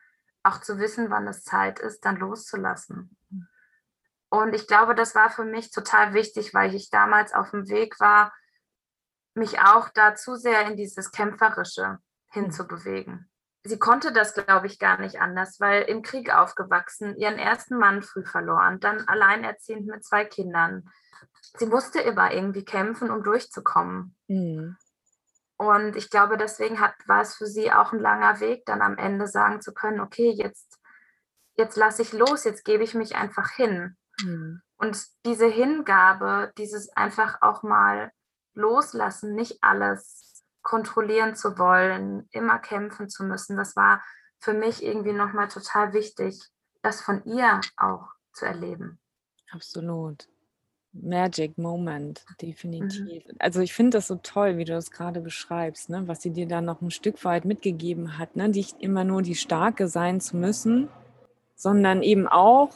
auch 0.43 0.61
zu 0.61 0.79
wissen, 0.79 1.11
wann 1.11 1.27
es 1.27 1.43
Zeit 1.43 1.79
ist, 1.79 2.05
dann 2.05 2.17
loszulassen. 2.17 3.17
Und 4.35 4.53
ich 4.53 4.67
glaube, 4.67 4.97
das 4.97 5.15
war 5.15 5.31
für 5.31 5.45
mich 5.45 5.71
total 5.71 6.13
wichtig, 6.13 6.53
weil 6.55 6.75
ich 6.75 6.91
damals 6.91 7.33
auf'm 7.33 7.69
Weg 7.69 8.01
war 8.01 8.33
mich 9.37 9.59
auch 9.59 9.89
da 9.89 10.15
zu 10.15 10.37
sehr 10.37 10.65
in 10.69 10.77
dieses 10.77 11.11
Kämpferische 11.11 11.99
hinzubewegen. 12.31 13.29
Sie 13.65 13.79
konnte 13.81 14.13
das, 14.13 14.35
glaube 14.35 14.67
ich, 14.69 14.79
gar 14.79 14.99
nicht 15.01 15.21
anders, 15.21 15.59
weil 15.59 15.83
im 15.83 16.03
Krieg 16.03 16.33
aufgewachsen, 16.33 17.17
ihren 17.17 17.39
1. 17.39 17.75
Mann 17.75 18.03
früh 18.03 18.25
verloren, 18.25 18.79
dann 18.79 19.09
alleinerziehend 19.09 19.87
mit 19.87 20.05
2 20.05 20.25
Kindern. 20.25 20.89
Sie 21.59 21.67
musste 21.67 22.01
immer 22.01 22.33
irgendwie 22.33 22.65
kämpfen, 22.65 23.11
um 23.11 23.23
durchzukommen. 23.25 24.17
Mhm. 24.29 24.77
Und 25.59 25.97
ich 25.97 26.11
glaube, 26.11 26.37
deswegen 26.37 26.81
hat 26.81 26.95
war 27.07 27.23
es 27.23 27.37
für 27.37 27.47
sie 27.47 27.73
auch 27.73 27.93
'n 27.93 28.01
langer 28.01 28.41
Weg, 28.41 28.65
dann 28.67 28.83
am 28.83 28.99
Ende 28.99 29.27
sagen 29.29 29.61
zu 29.61 29.75
können: 29.75 30.01
„Okay, 30.01 30.31
jetzt 30.31 30.79
jetzt 31.57 31.77
lasse 31.77 32.03
ich 32.03 32.13
los, 32.13 32.45
jetzt 32.45 32.65
gebe 32.65 32.85
ich 32.85 32.95
mich 32.95 33.17
einfach 33.17 33.51
hin.“ 33.51 33.97
Mhm. 34.23 34.61
Und 34.77 34.99
diese 35.25 35.47
Hingabe, 35.47 36.53
dieses 36.59 36.89
einfach 36.97 37.41
auch 37.43 37.63
mal 37.63 38.13
loslassen, 38.55 39.35
nicht 39.35 39.59
alles 39.63 40.45
kontrollieren 40.63 41.35
zu 41.37 41.59
wollen, 41.59 42.29
immer 42.33 42.59
kämpfen 42.59 43.09
zu 43.09 43.25
müssen, 43.25 43.57
das 43.57 43.77
war 43.77 44.03
für 44.41 44.53
mich 44.55 44.83
irgendwie 44.83 45.13
noch 45.13 45.33
mal 45.33 45.49
total 45.49 45.93
wichtig. 45.93 46.41
das 46.83 47.01
von 47.01 47.25
ihr 47.25 47.63
auch 47.79 48.09
zu 48.35 48.45
erleben. 48.45 48.99
Absolut. 49.51 50.29
Magic 50.93 51.57
Moment, 51.57 52.23
Mhm. 52.29 52.35
definitiv. 52.43 53.25
Also 53.39 53.61
ich 53.61 53.73
finde 53.73 53.97
das 53.97 54.07
so 54.07 54.17
toll, 54.17 54.59
wie 54.59 54.67
du 54.67 54.75
das 54.75 54.91
gerade 54.91 55.21
beschreibst, 55.23 55.89
ne? 55.89 56.07
was 56.07 56.21
sie 56.21 56.31
dir 56.31 56.47
da 56.47 56.61
noch 56.61 56.83
ein 56.83 56.91
Stück 56.91 57.25
weit 57.25 57.47
mitgegeben 57.47 58.19
hat, 58.19 58.37
ne? 58.37 58.51
nicht 58.51 58.83
immer 58.83 59.03
nur 59.03 59.23
die 59.23 59.35
Starke 59.35 59.89
sein 59.89 60.21
zu 60.21 60.37
müssen, 60.37 60.91
sondern 61.57 62.03
eben 62.03 62.29
auch 62.29 62.71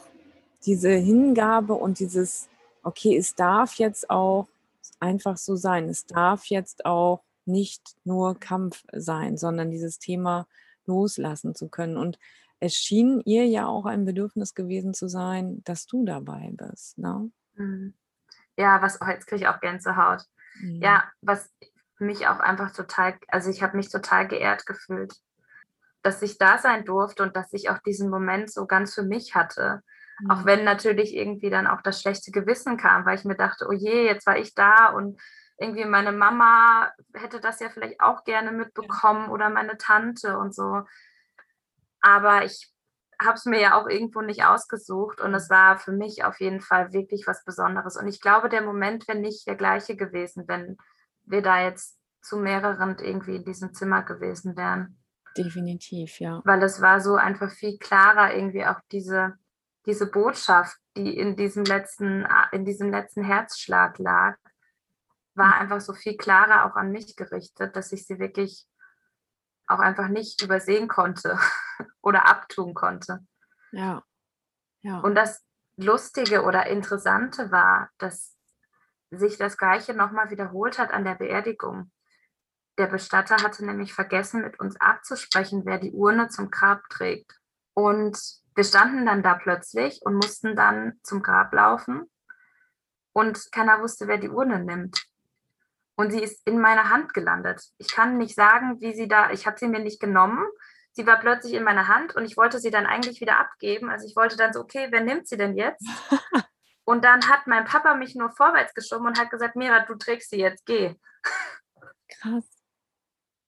diese 0.65 0.91
Hingabe 0.91 1.73
und 1.73 1.99
dieses, 1.99 2.49
okay, 2.83 3.17
es 3.17 3.35
darf 3.35 3.75
jetzt 3.75 4.09
auch 4.09 4.47
einfach 4.99 5.37
so 5.37 5.55
sein. 5.55 5.89
Es 5.89 6.05
darf 6.05 6.45
jetzt 6.45 6.85
auch 6.85 7.23
nicht 7.45 7.95
nur 8.03 8.39
Kampf 8.39 8.83
sein, 8.91 9.37
sondern 9.37 9.71
dieses 9.71 9.99
Thema 9.99 10.47
loslassen 10.85 11.55
zu 11.55 11.69
können. 11.69 11.97
Und 11.97 12.19
es 12.59 12.75
schien 12.75 13.21
ihr 13.25 13.45
ja 13.45 13.67
auch 13.67 13.85
ein 13.85 14.05
Bedürfnis 14.05 14.53
gewesen 14.53 14.93
zu 14.93 15.07
sein, 15.07 15.61
dass 15.63 15.85
du 15.85 16.05
dabei 16.05 16.51
bist. 16.53 16.97
Ne? 16.97 17.31
Mhm. 17.55 17.93
Ja, 18.57 18.81
was, 18.81 19.01
oh, 19.01 19.05
jetzt 19.07 19.27
kriege 19.27 19.43
ich 19.43 19.47
auch 19.47 19.61
Gänsehaut. 19.61 20.25
Mhm. 20.59 20.81
Ja, 20.81 21.05
was 21.21 21.49
mich 21.99 22.27
auch 22.27 22.39
einfach 22.39 22.71
total, 22.71 23.17
also 23.27 23.49
ich 23.49 23.63
habe 23.63 23.77
mich 23.77 23.89
total 23.89 24.27
geehrt 24.27 24.65
gefühlt, 24.65 25.13
dass 26.01 26.21
ich 26.21 26.37
da 26.37 26.57
sein 26.57 26.85
durfte 26.85 27.23
und 27.23 27.35
dass 27.35 27.51
ich 27.53 27.69
auch 27.69 27.79
diesen 27.79 28.09
Moment 28.09 28.51
so 28.51 28.65
ganz 28.65 28.93
für 28.93 29.03
mich 29.03 29.35
hatte. 29.35 29.81
Auch 30.27 30.41
Mhm. 30.41 30.45
wenn 30.45 30.63
natürlich 30.63 31.15
irgendwie 31.15 31.49
dann 31.49 31.67
auch 31.67 31.81
das 31.81 32.01
schlechte 32.01 32.31
Gewissen 32.31 32.77
kam, 32.77 33.05
weil 33.05 33.17
ich 33.17 33.25
mir 33.25 33.35
dachte, 33.37 33.67
oh 33.69 33.73
je, 33.73 34.05
jetzt 34.05 34.25
war 34.27 34.37
ich 34.37 34.53
da 34.53 34.87
und 34.87 35.19
irgendwie 35.57 35.85
meine 35.85 36.11
Mama 36.11 36.89
hätte 37.13 37.39
das 37.39 37.59
ja 37.59 37.69
vielleicht 37.69 37.99
auch 38.01 38.23
gerne 38.23 38.51
mitbekommen 38.51 39.29
oder 39.29 39.49
meine 39.49 39.77
Tante 39.77 40.37
und 40.37 40.53
so. 40.55 40.83
Aber 42.01 42.45
ich 42.45 42.73
habe 43.21 43.35
es 43.35 43.45
mir 43.45 43.59
ja 43.59 43.79
auch 43.79 43.87
irgendwo 43.87 44.21
nicht 44.21 44.45
ausgesucht 44.45 45.19
und 45.19 45.33
es 45.33 45.49
war 45.49 45.77
für 45.77 45.91
mich 45.91 46.23
auf 46.23 46.39
jeden 46.39 46.61
Fall 46.61 46.93
wirklich 46.93 47.27
was 47.27 47.43
Besonderes. 47.43 47.97
Und 47.97 48.07
ich 48.07 48.21
glaube, 48.21 48.47
der 48.47 48.61
Moment 48.61 49.07
wäre 49.07 49.19
nicht 49.19 49.45
der 49.47 49.55
gleiche 49.55 49.97
gewesen, 49.97 50.45
wenn 50.47 50.77
wir 51.25 51.41
da 51.41 51.61
jetzt 51.61 51.99
zu 52.21 52.37
mehreren 52.37 52.97
irgendwie 52.97 53.35
in 53.35 53.43
diesem 53.43 53.73
Zimmer 53.73 54.03
gewesen 54.03 54.55
wären. 54.55 54.97
Definitiv, 55.37 56.19
ja. 56.19 56.41
Weil 56.45 56.63
es 56.63 56.81
war 56.81 57.01
so 57.01 57.15
einfach 57.15 57.51
viel 57.51 57.77
klarer 57.77 58.33
irgendwie 58.33 58.65
auch 58.65 58.79
diese, 58.91 59.37
diese 59.85 60.07
Botschaft, 60.07 60.77
die 60.95 61.17
in 61.17 61.35
diesem 61.35 61.63
letzten, 61.63 62.27
in 62.51 62.65
diesem 62.65 62.91
letzten 62.91 63.23
Herzschlag 63.23 63.97
lag, 63.97 64.37
war 65.35 65.55
einfach 65.55 65.81
so 65.81 65.93
viel 65.93 66.17
klarer 66.17 66.65
auch 66.65 66.75
an 66.75 66.91
mich 66.91 67.15
gerichtet, 67.15 67.75
dass 67.75 67.91
ich 67.91 68.05
sie 68.05 68.19
wirklich 68.19 68.67
auch 69.67 69.79
einfach 69.79 70.07
nicht 70.07 70.41
übersehen 70.41 70.87
konnte 70.87 71.39
oder 72.01 72.27
abtun 72.27 72.73
konnte. 72.73 73.25
Ja. 73.71 74.03
Ja. 74.81 74.99
Und 74.99 75.15
das 75.15 75.45
Lustige 75.77 76.43
oder 76.43 76.67
Interessante 76.67 77.51
war, 77.51 77.89
dass 77.97 78.35
sich 79.11 79.37
das 79.37 79.57
Gleiche 79.57 79.93
nochmal 79.93 80.29
wiederholt 80.29 80.77
hat 80.77 80.91
an 80.91 81.03
der 81.03 81.15
Beerdigung. 81.15 81.91
Der 82.77 82.87
Bestatter 82.87 83.37
hatte 83.43 83.65
nämlich 83.65 83.93
vergessen, 83.93 84.41
mit 84.41 84.59
uns 84.59 84.79
abzusprechen, 84.79 85.65
wer 85.65 85.79
die 85.79 85.91
Urne 85.91 86.29
zum 86.29 86.49
Grab 86.49 86.81
trägt. 86.89 87.39
Und 87.73 88.17
wir 88.59 88.65
standen 88.65 89.05
dann 89.05 89.23
da 89.23 89.35
plötzlich 89.35 90.01
und 90.03 90.15
mussten 90.15 90.53
dann 90.53 90.99
zum 91.01 91.21
Grab 91.21 91.53
laufen. 91.53 92.11
Und 93.13 93.53
keiner 93.53 93.81
wusste, 93.81 94.09
wer 94.09 94.17
die 94.17 94.27
Urne 94.27 94.59
nimmt. 94.59 95.01
Und 95.95 96.11
sie 96.11 96.21
ist 96.21 96.45
in 96.45 96.59
meiner 96.59 96.89
Hand 96.89 97.13
gelandet. 97.13 97.63
Ich 97.77 97.89
kann 97.89 98.17
nicht 98.17 98.35
sagen, 98.35 98.81
wie 98.81 98.93
sie 98.93 99.07
da, 99.07 99.31
ich 99.31 99.47
habe 99.47 99.57
sie 99.57 99.69
mir 99.69 99.79
nicht 99.79 100.01
genommen. 100.01 100.45
Sie 100.91 101.07
war 101.07 101.21
plötzlich 101.21 101.53
in 101.53 101.63
meiner 101.63 101.87
Hand 101.87 102.17
und 102.17 102.25
ich 102.25 102.35
wollte 102.35 102.59
sie 102.59 102.69
dann 102.69 102.85
eigentlich 102.85 103.21
wieder 103.21 103.39
abgeben. 103.39 103.89
Also 103.89 104.05
ich 104.05 104.17
wollte 104.17 104.35
dann 104.35 104.51
so, 104.51 104.59
okay, 104.59 104.87
wer 104.89 105.05
nimmt 105.05 105.29
sie 105.29 105.37
denn 105.37 105.55
jetzt? 105.55 105.87
Und 106.83 107.05
dann 107.05 107.29
hat 107.29 107.45
mein 107.45 107.65
Papa 107.65 107.93
mich 107.93 108.15
nur 108.15 108.31
vorwärts 108.31 108.73
geschoben 108.73 109.05
und 109.05 109.19
hat 109.19 109.29
gesagt, 109.29 109.55
Mira, 109.55 109.85
du 109.85 109.93
trägst 109.93 110.31
sie 110.31 110.39
jetzt, 110.39 110.65
geh. 110.65 110.95
Krass. 112.09 112.58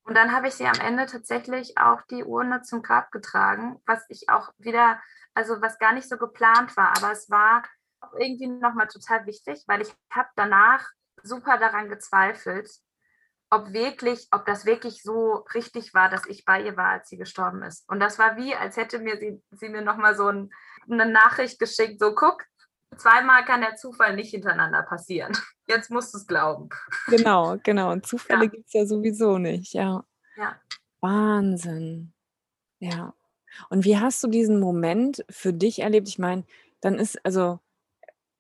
Und 0.04 0.16
dann 0.16 0.34
habe 0.34 0.48
ich 0.48 0.56
sie 0.56 0.66
am 0.66 0.80
Ende 0.80 1.06
tatsächlich 1.06 1.78
auch 1.78 2.02
die 2.10 2.24
Urne 2.24 2.64
zum 2.64 2.82
Grab 2.82 3.12
getragen, 3.12 3.82
was 3.86 4.04
ich 4.10 4.30
auch 4.30 4.52
wieder, 4.58 5.00
also 5.34 5.62
was 5.62 5.78
gar 5.78 5.94
nicht 5.94 6.10
so 6.10 6.18
geplant 6.18 6.76
war, 6.76 6.98
aber 6.98 7.12
es 7.12 7.30
war 7.30 7.64
irgendwie 8.18 8.48
nochmal 8.48 8.88
total 8.88 9.26
wichtig, 9.26 9.64
weil 9.68 9.82
ich 9.82 9.94
habe 10.12 10.30
danach 10.36 10.90
super 11.24 11.58
daran 11.58 11.88
gezweifelt, 11.88 12.70
ob 13.52 13.74
wirklich, 13.74 14.28
ob 14.32 14.46
das 14.46 14.66
wirklich 14.66 15.04
so 15.04 15.46
richtig 15.54 15.94
war, 15.94 16.10
dass 16.10 16.26
ich 16.26 16.46
bei 16.46 16.64
ihr 16.64 16.78
war, 16.78 16.88
als 16.92 17.10
sie 17.10 17.18
gestorben 17.18 17.62
ist. 17.64 17.88
Und 17.90 18.00
das 18.00 18.18
war 18.18 18.38
wie, 18.38 18.56
als 18.56 18.78
hätte 18.78 18.98
mir 19.00 19.18
sie, 19.18 19.44
sie 19.52 19.70
mir 19.70 19.82
nochmal 19.82 20.16
so 20.16 20.30
ein, 20.30 20.50
eine 20.90 21.06
Nachricht 21.06 21.60
geschickt, 21.60 22.00
so 22.00 22.16
guck, 22.16 22.46
zweimal 22.98 23.46
kann 23.46 23.62
der 23.62 23.76
Zufall 23.76 24.16
nicht 24.16 24.32
hintereinander 24.32 24.84
passieren. 24.84 25.34
Jetzt 25.68 25.90
musst 25.92 26.14
du 26.14 26.18
es 26.18 26.28
glauben. 26.28 26.70
Genau, 27.08 27.58
genau. 27.64 27.92
Und 27.92 28.06
Zufälle 28.06 28.46
Ja. 28.46 28.50
gibt 28.50 28.68
es 28.68 28.74
ja 28.74 28.86
sowieso 28.86 29.38
nicht, 29.38 29.74
ja. 29.74 30.04
Ja. 30.36 30.60
Wahnsinn. 31.02 32.14
Ja. 32.80 33.14
Und 33.70 33.86
wie 33.86 33.98
hast 33.98 34.24
du 34.24 34.28
diesen 34.28 34.60
Moment 34.60 35.24
für 35.30 35.54
dich 35.54 35.80
erlebt? 35.80 36.08
Ich 36.08 36.20
meine, 36.20 36.46
dann 36.82 36.96
ist, 36.96 37.24
also, 37.26 37.60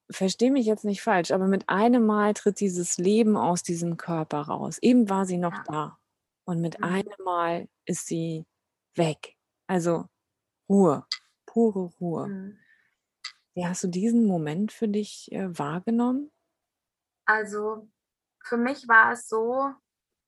verstehe 0.10 0.52
mich 0.52 0.66
jetzt 0.66 0.84
nicht 0.86 1.02
falsch, 1.02 1.32
aber 1.32 1.48
mit 1.48 1.70
einem 1.70 2.06
Mal 2.06 2.34
tritt 2.34 2.60
dieses 2.60 2.98
Leben 2.98 3.38
aus 3.38 3.64
diesem 3.64 3.98
Körper 3.98 4.42
raus. 4.42 4.78
Eben 4.82 5.10
war 5.10 5.26
sie 5.26 5.38
noch 5.38 5.54
Ja. 5.54 5.64
da. 5.68 5.98
Und 6.46 6.60
mit 6.62 6.80
Mhm. 6.80 6.86
einem 6.86 7.14
Mal 7.24 7.68
ist 7.86 8.08
sie 8.08 8.46
weg. 8.96 9.36
Also 9.68 10.06
Ruhe, 10.70 11.06
pure 11.46 11.92
Ruhe. 12.00 12.28
Mhm. 12.28 12.58
Wie 13.54 13.66
hast 13.66 13.84
du 13.84 13.88
diesen 13.88 14.26
Moment 14.26 14.72
für 14.72 14.88
dich 14.88 15.32
äh, 15.32 15.58
wahrgenommen? 15.58 16.32
Also 17.26 17.90
für 18.44 18.58
mich 18.58 18.88
war 18.88 19.12
es 19.12 19.28
so, 19.28 19.74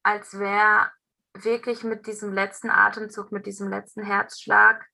als 0.04 0.38
wäre 0.38 0.92
wirklich 1.34 1.84
mit 1.84 2.06
diesem 2.06 2.34
letzten 2.34 2.70
Atemzug, 2.70 3.32
mit 3.32 3.46
diesem 3.46 3.70
letzten 3.70 4.04
Herzschlag, 4.04 4.86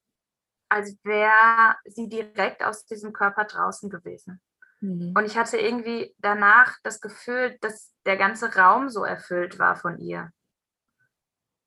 als 0.70 0.98
wäre 1.04 1.76
sie 1.86 2.08
direkt 2.08 2.64
aus 2.64 2.86
diesem 2.86 3.12
Körper 3.12 3.46
draußen 3.46 3.90
gewesen. 3.90 4.42
Mhm. 4.82 5.14
Und 5.16 5.26
ich 5.26 5.38
hatte 5.38 5.58
irgendwie 5.58 6.16
danach 6.20 6.78
das 6.84 7.02
Gefühl, 7.02 7.58
dass 7.62 7.94
der 8.06 8.18
ganze 8.18 8.56
Raum 8.56 8.90
so 8.90 9.04
erfüllt 9.04 9.60
war 9.60 9.76
von 9.76 9.98
ihr. 10.00 10.32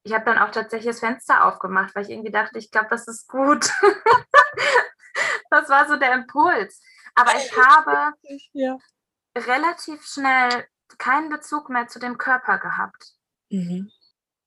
Ich 0.04 0.12
habe 0.12 0.24
dann 0.24 0.38
auch 0.38 0.50
tatsächlich 0.50 0.92
das 0.92 1.00
Fenster 1.00 1.44
aufgemacht, 1.44 1.94
weil 1.94 2.04
ich 2.04 2.10
irgendwie 2.10 2.32
dachte, 2.32 2.58
ich 2.58 2.70
glaube, 2.70 2.88
das 2.90 3.06
ist 3.06 3.28
gut. 3.28 3.70
das 5.50 5.68
war 5.68 5.86
so 5.88 5.96
der 5.96 6.12
Impuls. 6.14 6.80
Aber 7.14 7.34
ich 7.36 7.54
habe 7.56 8.14
Ja. 8.52 8.76
relativ 9.36 10.04
schnell 10.04 10.66
keinen 10.98 11.28
Bezug 11.30 11.68
mehr 11.68 11.88
zu 11.88 11.98
dem 11.98 12.18
Körper 12.18 12.58
gehabt. 12.58 13.12
Mhm. 13.50 13.90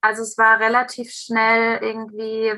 Also 0.01 0.21
es 0.23 0.37
war 0.37 0.59
relativ 0.59 1.11
schnell 1.11 1.83
irgendwie, 1.83 2.53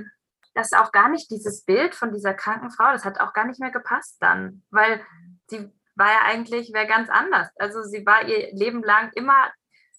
das 0.54 0.72
ist 0.72 0.78
auch 0.78 0.92
gar 0.92 1.08
nicht 1.10 1.30
dieses 1.32 1.64
Bild 1.64 1.96
von 1.96 2.14
dieser 2.14 2.34
kranken 2.34 2.72
Frau, 2.72 2.92
das 2.92 3.06
hat 3.06 3.20
auch 3.20 3.34
gar 3.34 3.46
nicht 3.46 3.60
mehr 3.60 3.72
gepasst 3.72 4.18
dann, 4.20 4.64
weil 4.70 5.06
sie 5.48 5.72
war 5.96 6.12
ja 6.12 6.22
eigentlich 6.26 6.72
wer 6.74 6.86
ganz 6.86 7.10
anders. 7.10 7.50
Also 7.58 7.84
sie 7.84 8.06
war 8.06 8.24
ihr 8.28 8.54
Leben 8.54 8.84
lang 8.84 9.12
immer 9.14 9.52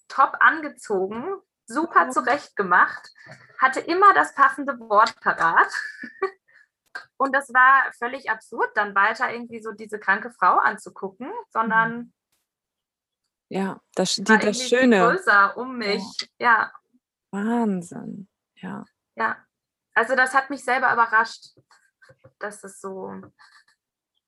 top 0.07 0.37
angezogen, 0.39 1.25
super 1.65 2.09
zurechtgemacht, 2.09 3.11
hatte 3.59 3.79
immer 3.79 4.13
das 4.13 4.33
passende 4.33 4.79
Wort 4.79 5.19
parat. 5.21 5.71
Und 7.17 7.33
das 7.33 7.53
war 7.53 7.91
völlig 7.93 8.29
absurd, 8.29 8.69
dann 8.75 8.95
weiter 8.95 9.31
irgendwie 9.31 9.61
so 9.61 9.71
diese 9.71 9.99
kranke 9.99 10.31
Frau 10.31 10.57
anzugucken, 10.57 11.31
sondern 11.49 12.13
Ja, 13.49 13.79
das, 13.95 14.15
die, 14.15 14.23
das 14.23 14.67
Schöne. 14.67 14.99
größer 14.99 15.57
um 15.57 15.77
mich. 15.77 16.03
Ja, 16.39 16.71
Wahnsinn. 17.31 18.27
Ja. 18.55 18.85
ja. 19.15 19.37
Also 19.93 20.15
das 20.15 20.33
hat 20.33 20.49
mich 20.49 20.63
selber 20.63 20.91
überrascht, 20.93 21.55
dass 22.39 22.63
es 22.63 22.79
so 22.79 23.21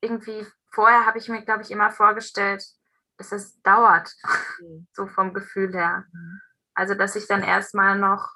irgendwie, 0.02 0.46
vorher 0.72 1.06
habe 1.06 1.18
ich 1.18 1.30
mir, 1.30 1.44
glaube 1.44 1.64
ich, 1.64 1.72
immer 1.72 1.92
vorgestellt, 1.92 2.66
dass 3.18 3.32
es 3.32 3.62
dauert, 3.62 4.14
so 4.94 5.08
vom 5.08 5.34
Gefühl 5.34 5.74
her. 5.74 6.06
Mhm. 6.12 6.42
Also 6.74 6.96
dass 6.96 7.16
ich 7.16 7.28
dann 7.28 7.44
erstmal 7.44 7.98
noch 7.98 8.36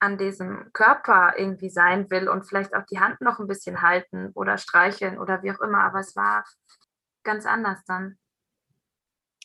an 0.00 0.18
diesem 0.18 0.70
Körper 0.72 1.34
irgendwie 1.36 1.70
sein 1.70 2.10
will 2.10 2.28
und 2.28 2.44
vielleicht 2.46 2.74
auch 2.74 2.84
die 2.86 3.00
Hand 3.00 3.20
noch 3.20 3.38
ein 3.38 3.46
bisschen 3.46 3.82
halten 3.82 4.30
oder 4.34 4.58
streicheln 4.58 5.18
oder 5.18 5.42
wie 5.42 5.52
auch 5.52 5.60
immer. 5.60 5.84
Aber 5.84 6.00
es 6.00 6.16
war 6.16 6.44
ganz 7.22 7.46
anders 7.46 7.78
dann. 7.86 8.16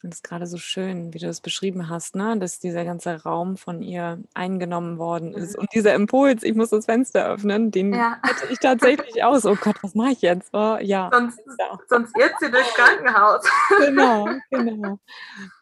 Und 0.04 0.14
es 0.14 0.18
ist 0.20 0.24
gerade 0.24 0.46
so 0.46 0.58
schön, 0.58 1.14
wie 1.14 1.18
du 1.18 1.26
das 1.26 1.42
beschrieben 1.42 1.90
hast, 1.90 2.16
ne? 2.16 2.38
dass 2.38 2.60
dieser 2.60 2.86
ganze 2.86 3.24
Raum 3.24 3.58
von 3.58 3.82
ihr 3.82 4.22
eingenommen 4.36 4.98
worden 5.00 5.34
ist. 5.34 5.56
Mhm. 5.56 5.62
Und 5.62 5.74
dieser 5.74 5.96
Impuls, 5.96 6.44
ich 6.44 6.54
muss 6.54 6.70
das 6.70 6.86
Fenster 6.86 7.26
öffnen, 7.28 7.72
den 7.72 7.94
Ja. 7.94 8.20
hatte 8.22 8.46
ich 8.52 8.60
tatsächlich 8.60 9.24
aus. 9.24 9.46
Oh 9.46 9.56
Gott, 9.56 9.78
was 9.82 9.96
mache 9.96 10.12
ich 10.12 10.22
jetzt? 10.22 10.50
Oh, 10.54 10.78
ja, 10.80 11.10
Sonst, 11.12 11.40
ja, 11.60 11.78
sonst 11.88 12.16
irrt 12.18 12.36
sie 12.40 12.52
durchs 12.52 12.74
Krankenhaus. 12.76 13.50
genau, 13.80 14.30
genau. 14.52 15.00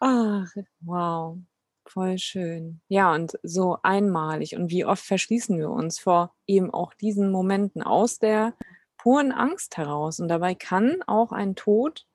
Ach, 0.00 0.46
wow, 0.82 1.38
voll 1.86 2.18
schön. 2.18 2.80
Ja, 2.88 3.14
und 3.14 3.38
so 3.42 3.78
einmalig. 3.82 4.56
Und 4.56 4.70
wie 4.70 4.84
oft 4.84 5.04
verschließen 5.04 5.58
wir 5.58 5.70
uns 5.70 5.98
vor 5.98 6.34
eben 6.46 6.72
auch 6.72 6.94
diesen 6.94 7.30
Momenten 7.30 7.82
aus 7.82 8.18
der 8.18 8.54
puren 8.98 9.32
Angst 9.32 9.76
heraus. 9.76 10.20
Und 10.20 10.28
dabei 10.28 10.54
kann 10.54 11.02
auch 11.06 11.32
ein 11.32 11.54
Tod 11.54 12.06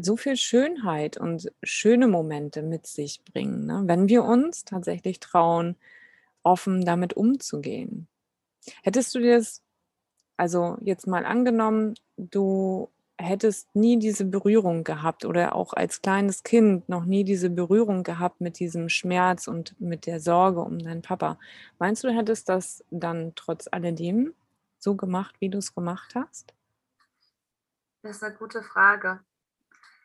so 0.00 0.16
viel 0.16 0.36
Schönheit 0.36 1.16
und 1.16 1.52
schöne 1.62 2.08
Momente 2.08 2.62
mit 2.62 2.86
sich 2.86 3.22
bringen, 3.24 3.66
ne? 3.66 3.82
wenn 3.86 4.08
wir 4.08 4.24
uns 4.24 4.64
tatsächlich 4.64 5.20
trauen, 5.20 5.76
offen 6.42 6.84
damit 6.84 7.14
umzugehen. 7.14 8.08
Hättest 8.82 9.14
du 9.14 9.20
dir 9.20 9.36
das, 9.36 9.62
also 10.36 10.76
jetzt 10.80 11.06
mal 11.06 11.24
angenommen, 11.24 11.94
du 12.16 12.88
hättest 13.22 13.74
nie 13.74 13.98
diese 13.98 14.24
Berührung 14.24 14.84
gehabt 14.84 15.24
oder 15.24 15.54
auch 15.54 15.72
als 15.72 16.02
kleines 16.02 16.42
Kind 16.42 16.88
noch 16.88 17.04
nie 17.04 17.24
diese 17.24 17.50
Berührung 17.50 18.02
gehabt 18.02 18.40
mit 18.40 18.58
diesem 18.58 18.88
Schmerz 18.88 19.48
und 19.48 19.80
mit 19.80 20.06
der 20.06 20.20
Sorge 20.20 20.60
um 20.60 20.78
deinen 20.78 21.02
Papa. 21.02 21.38
Meinst 21.78 22.04
du, 22.04 22.08
du 22.08 22.14
hättest 22.14 22.48
das 22.48 22.84
dann 22.90 23.32
trotz 23.34 23.68
alledem 23.70 24.34
so 24.78 24.96
gemacht, 24.96 25.36
wie 25.40 25.48
du 25.48 25.58
es 25.58 25.74
gemacht 25.74 26.14
hast? 26.14 26.54
Das 28.02 28.16
ist 28.16 28.24
eine 28.24 28.34
gute 28.34 28.62
Frage. 28.62 29.20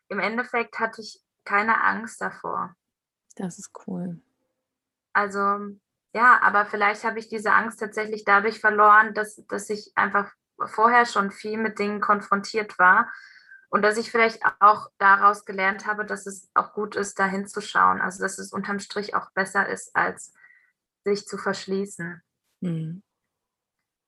Im 0.09 0.19
Endeffekt 0.19 0.79
hatte 0.79 1.01
ich 1.01 1.19
keine 1.43 1.83
Angst 1.83 2.21
davor. 2.21 2.75
Das 3.35 3.57
ist 3.57 3.71
cool. 3.87 4.21
Also 5.13 5.39
ja, 6.13 6.39
aber 6.41 6.65
vielleicht 6.65 7.03
habe 7.03 7.19
ich 7.19 7.27
diese 7.27 7.51
Angst 7.53 7.79
tatsächlich 7.79 8.23
dadurch 8.23 8.59
verloren, 8.59 9.13
dass, 9.13 9.43
dass 9.47 9.69
ich 9.69 9.91
einfach 9.95 10.31
vorher 10.65 11.05
schon 11.05 11.31
viel 11.31 11.57
mit 11.57 11.79
Dingen 11.79 12.01
konfrontiert 12.01 12.77
war 12.79 13.11
und 13.69 13.81
dass 13.81 13.97
ich 13.97 14.11
vielleicht 14.11 14.41
auch 14.59 14.89
daraus 14.97 15.45
gelernt 15.45 15.85
habe, 15.85 16.05
dass 16.05 16.25
es 16.25 16.49
auch 16.53 16.73
gut 16.73 16.95
ist, 16.95 17.19
da 17.19 17.25
hinzuschauen. 17.25 18.01
Also 18.01 18.23
dass 18.23 18.39
es 18.39 18.53
unterm 18.53 18.79
Strich 18.79 19.13
auch 19.13 19.31
besser 19.31 19.67
ist, 19.67 19.95
als 19.95 20.33
sich 21.03 21.25
zu 21.25 21.37
verschließen. 21.37 22.21
Mhm. 22.61 23.03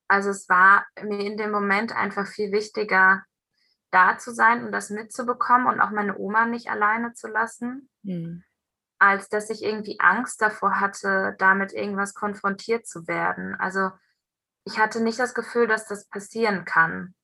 Also 0.08 0.30
es 0.30 0.50
war 0.50 0.86
mir 1.02 1.26
in 1.26 1.38
dem 1.38 1.52
Moment 1.52 1.96
einfach 1.96 2.26
viel 2.26 2.52
wichtiger, 2.52 3.24
da 3.92 4.18
zu 4.18 4.32
sein 4.32 4.66
und 4.66 4.72
das 4.72 4.90
mitzubekommen 4.90 5.68
und 5.68 5.82
auch 5.82 5.92
meine 5.92 6.18
Oma 6.18 6.46
nicht 6.46 6.70
alleine 6.70 7.14
zu 7.14 7.28
lassen, 7.28 7.90
mhm. 8.04 8.44
als 8.98 9.30
dass 9.30 9.50
ich 9.50 9.64
irgendwie 9.64 10.00
Angst 10.00 10.42
davor 10.42 10.80
hatte, 10.80 11.36
damit 11.38 11.74
irgendwas 11.74 12.14
konfrontiert 12.14 12.88
zu 12.88 13.08
werden. 13.08 13.56
Also 13.56 13.92
ich 14.70 14.78
hatte 14.78 15.02
nicht 15.02 15.20
das 15.20 15.34
Gefühl, 15.34 15.68
dass 15.68 15.88
das 15.88 16.06
passieren 16.06 16.64
kann, 16.64 17.16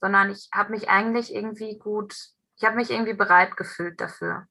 sondern 0.00 0.30
ich 0.30 0.48
habe 0.54 0.70
mich 0.70 0.88
eigentlich 0.88 1.34
irgendwie 1.34 1.76
gut, 1.76 2.14
ich 2.56 2.64
habe 2.64 2.76
mich 2.76 2.90
irgendwie 2.90 3.14
bereit 3.14 3.56
gefühlt 3.56 4.00
dafür. 4.00 4.46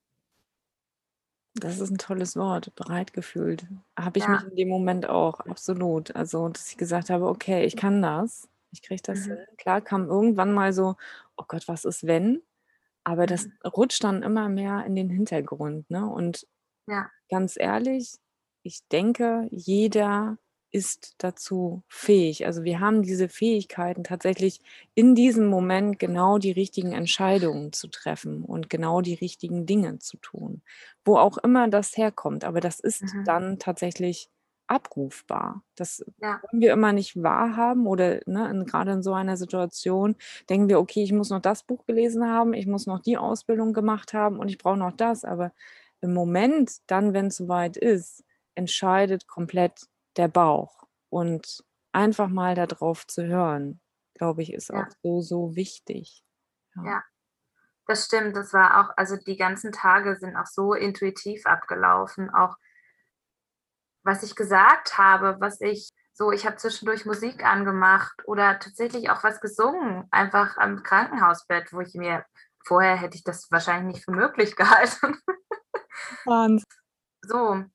Das 1.53 1.79
ist 1.79 1.89
ein 1.89 1.97
tolles 1.97 2.36
Wort, 2.36 2.75
bereit 2.75 3.13
gefühlt. 3.13 3.65
Habe 3.97 4.19
ich 4.19 4.25
ja. 4.25 4.31
mich 4.31 4.43
in 4.43 4.55
dem 4.58 4.67
Moment 4.67 5.08
auch, 5.08 5.39
absolut. 5.39 6.13
Also, 6.13 6.49
dass 6.49 6.69
ich 6.69 6.77
gesagt 6.77 7.10
habe, 7.10 7.27
okay, 7.27 7.63
ich 7.63 7.77
kann 7.77 8.01
das, 8.01 8.49
ich 8.71 8.81
kriege 8.81 9.01
das 9.01 9.19
mhm. 9.19 9.23
hin. 9.23 9.38
Klar 9.58 9.79
kam 9.79 10.08
irgendwann 10.08 10.53
mal 10.53 10.73
so, 10.73 10.97
oh 11.38 11.45
Gott, 11.47 11.69
was 11.69 11.86
ist 11.86 12.05
wenn? 12.05 12.43
Aber 13.05 13.25
das 13.25 13.45
mhm. 13.45 13.53
rutscht 13.65 14.03
dann 14.03 14.21
immer 14.21 14.49
mehr 14.49 14.84
in 14.86 14.97
den 14.97 15.10
Hintergrund. 15.10 15.89
Ne? 15.89 16.05
Und 16.05 16.45
ja. 16.88 17.10
ganz 17.29 17.55
ehrlich, 17.58 18.17
ich 18.63 18.86
denke, 18.89 19.47
jeder 19.49 20.38
ist 20.75 21.15
dazu 21.19 21.83
fähig. 21.88 22.45
Also 22.45 22.65
wir 22.65 22.81
haben 22.81 23.01
diese 23.01 23.29
Fähigkeiten 23.29 24.03
tatsächlich 24.03 24.59
in 24.93 25.15
diesem 25.15 25.47
Moment 25.47 25.99
genau 25.99 26.38
die 26.38 26.51
richtigen 26.51 26.91
Entscheidungen 26.91 27.71
zu 27.71 27.88
treffen 27.88 28.43
und 28.43 28.69
genau 28.69 28.99
die 28.99 29.13
richtigen 29.13 29.65
Dinge 29.65 29.99
zu 29.99 30.17
tun, 30.17 30.61
wo 31.05 31.17
auch 31.17 31.38
immer 31.38 31.69
das 31.69 31.95
herkommt. 31.95 32.43
Aber 32.43 32.59
das 32.59 32.81
ist 32.81 33.03
mhm. 33.03 33.23
dann 33.23 33.57
tatsächlich 33.57 34.29
abrufbar. 34.67 35.63
Das 35.75 36.03
ja. 36.21 36.39
können 36.39 36.61
wir 36.61 36.73
immer 36.73 36.91
nicht 36.91 37.23
wahrhaben 37.23 37.88
oder 37.88 38.19
ne, 38.25 38.65
gerade 38.67 38.91
in 38.91 39.01
so 39.03 39.13
einer 39.13 39.38
Situation 39.38 40.17
denken 40.49 40.67
wir, 40.67 40.81
okay, 40.81 41.03
ich 41.03 41.13
muss 41.13 41.29
noch 41.29 41.41
das 41.41 41.63
Buch 41.63 41.85
gelesen 41.85 42.27
haben, 42.27 42.53
ich 42.53 42.67
muss 42.67 42.85
noch 42.85 42.99
die 42.99 43.17
Ausbildung 43.17 43.71
gemacht 43.71 44.13
haben 44.13 44.39
und 44.39 44.49
ich 44.49 44.57
brauche 44.57 44.77
noch 44.77 44.91
das. 44.91 45.23
Aber 45.23 45.53
im 46.01 46.13
Moment, 46.13 46.79
dann, 46.88 47.13
wenn 47.13 47.27
es 47.27 47.38
soweit 47.38 47.77
ist, 47.77 48.25
entscheidet 48.55 49.25
komplett 49.27 49.88
der 50.17 50.28
Bauch. 50.28 50.84
Und 51.10 51.63
einfach 51.91 52.28
mal 52.28 52.56
darauf 52.56 53.08
zu 53.08 53.25
hören, 53.25 53.80
glaube 54.15 54.41
ich, 54.41 54.54
ist 54.54 54.69
ja. 54.69 54.82
auch 54.82 54.91
so, 55.01 55.21
so 55.21 55.56
wichtig. 55.56 56.23
Ja. 56.75 56.86
ja. 56.86 57.04
das 57.88 58.06
stimmt. 58.06 58.36
Das 58.36 58.54
war 58.54 58.82
auch, 58.82 58.97
also 58.97 59.15
die 59.15 59.38
ganzen 59.38 59.71
Tage 59.71 60.17
sind 60.17 60.36
auch 60.36 60.47
so 60.47 60.73
intuitiv 60.73 61.45
abgelaufen. 61.45 62.30
Auch 62.30 62.56
was 64.04 64.23
ich 64.23 64.36
gesagt 64.36 64.97
habe, 64.97 65.38
was 65.39 65.62
ich 65.62 65.91
so, 66.13 66.32
ich 66.32 66.45
habe 66.45 66.56
zwischendurch 66.56 67.06
Musik 67.06 67.43
angemacht 67.43 68.21
oder 68.25 68.58
tatsächlich 68.60 69.10
auch 69.10 69.23
was 69.23 69.41
gesungen, 69.41 70.08
einfach 70.12 70.56
am 70.58 70.82
Krankenhausbett, 70.82 71.73
wo 71.73 71.82
ich 71.82 71.93
mir 71.93 72.23
vorher 72.63 72.95
hätte 72.95 73.17
ich 73.17 73.23
das 73.23 73.51
wahrscheinlich 73.51 73.95
nicht 73.95 74.06
für 74.06 74.12
möglich 74.12 74.56
gehalten. 74.56 75.19
Wahnsinn. 76.25 76.65
So, 77.21 77.65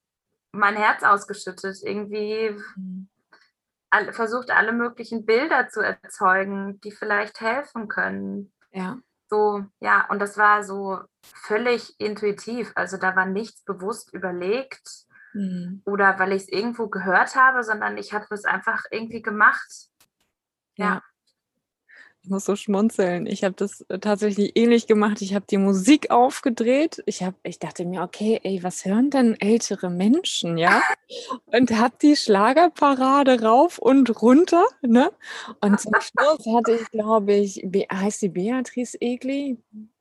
mein 0.53 0.77
Herz 0.77 1.03
ausgeschüttet, 1.03 1.79
irgendwie 1.83 2.57
mhm. 2.77 3.09
all, 3.91 4.13
versucht, 4.13 4.51
alle 4.51 4.73
möglichen 4.73 5.25
Bilder 5.25 5.69
zu 5.69 5.81
erzeugen, 5.81 6.81
die 6.81 6.93
vielleicht 6.93 7.41
helfen 7.41 7.89
können. 7.89 8.53
Ja. 8.73 8.99
So, 9.29 9.65
ja, 9.79 10.09
und 10.11 10.19
das 10.21 10.37
war 10.37 10.65
so 10.65 10.99
völlig 11.23 11.99
intuitiv. 12.01 12.73
Also 12.75 12.97
da 12.97 13.15
war 13.15 13.27
nichts 13.27 13.63
bewusst 13.63 14.13
überlegt 14.13 15.07
mhm. 15.35 15.83
oder 15.85 16.19
weil 16.19 16.33
ich 16.33 16.43
es 16.43 16.49
irgendwo 16.49 16.89
gehört 16.89 17.37
habe, 17.37 17.63
sondern 17.63 17.97
ich 17.97 18.13
habe 18.13 18.27
es 18.31 18.45
einfach 18.45 18.85
irgendwie 18.91 19.23
gemacht. 19.23 19.89
Ja. 20.77 20.87
ja. 20.87 21.03
Ich 22.23 22.29
muss 22.29 22.45
so 22.45 22.55
schmunzeln. 22.55 23.27
Ich 23.27 23.45
habe 23.45 23.55
das 23.55 23.81
äh, 23.89 23.99
tatsächlich 23.99 24.53
ähnlich 24.55 24.87
gemacht. 24.87 25.23
Ich 25.23 25.35
habe 25.35 25.47
die 25.49 25.57
Musik 25.57 26.11
aufgedreht. 26.11 27.03
Ich, 27.07 27.23
hab, 27.23 27.35
ich 27.43 27.59
dachte 27.59 27.87
mir, 27.87 28.03
okay, 28.03 28.39
ey, 28.43 28.63
was 28.63 28.85
hören 28.85 29.09
denn 29.09 29.41
ältere 29.41 29.89
Menschen, 29.89 30.59
ja? 30.59 30.83
Und 31.47 31.71
habe 31.71 31.95
die 32.03 32.17
Schlagerparade 32.17 33.43
rauf 33.43 33.79
und 33.79 34.23
runter, 34.23 34.65
ne? 34.83 35.11
Und 35.61 35.81
zum 35.81 35.95
Schluss 35.95 36.47
hatte 36.55 36.73
ich, 36.81 36.91
glaube 36.91 37.33
ich, 37.35 37.65
heißt 37.91 38.23
die 38.23 38.29
Beatrice 38.29 39.01
Egli? 39.01 39.57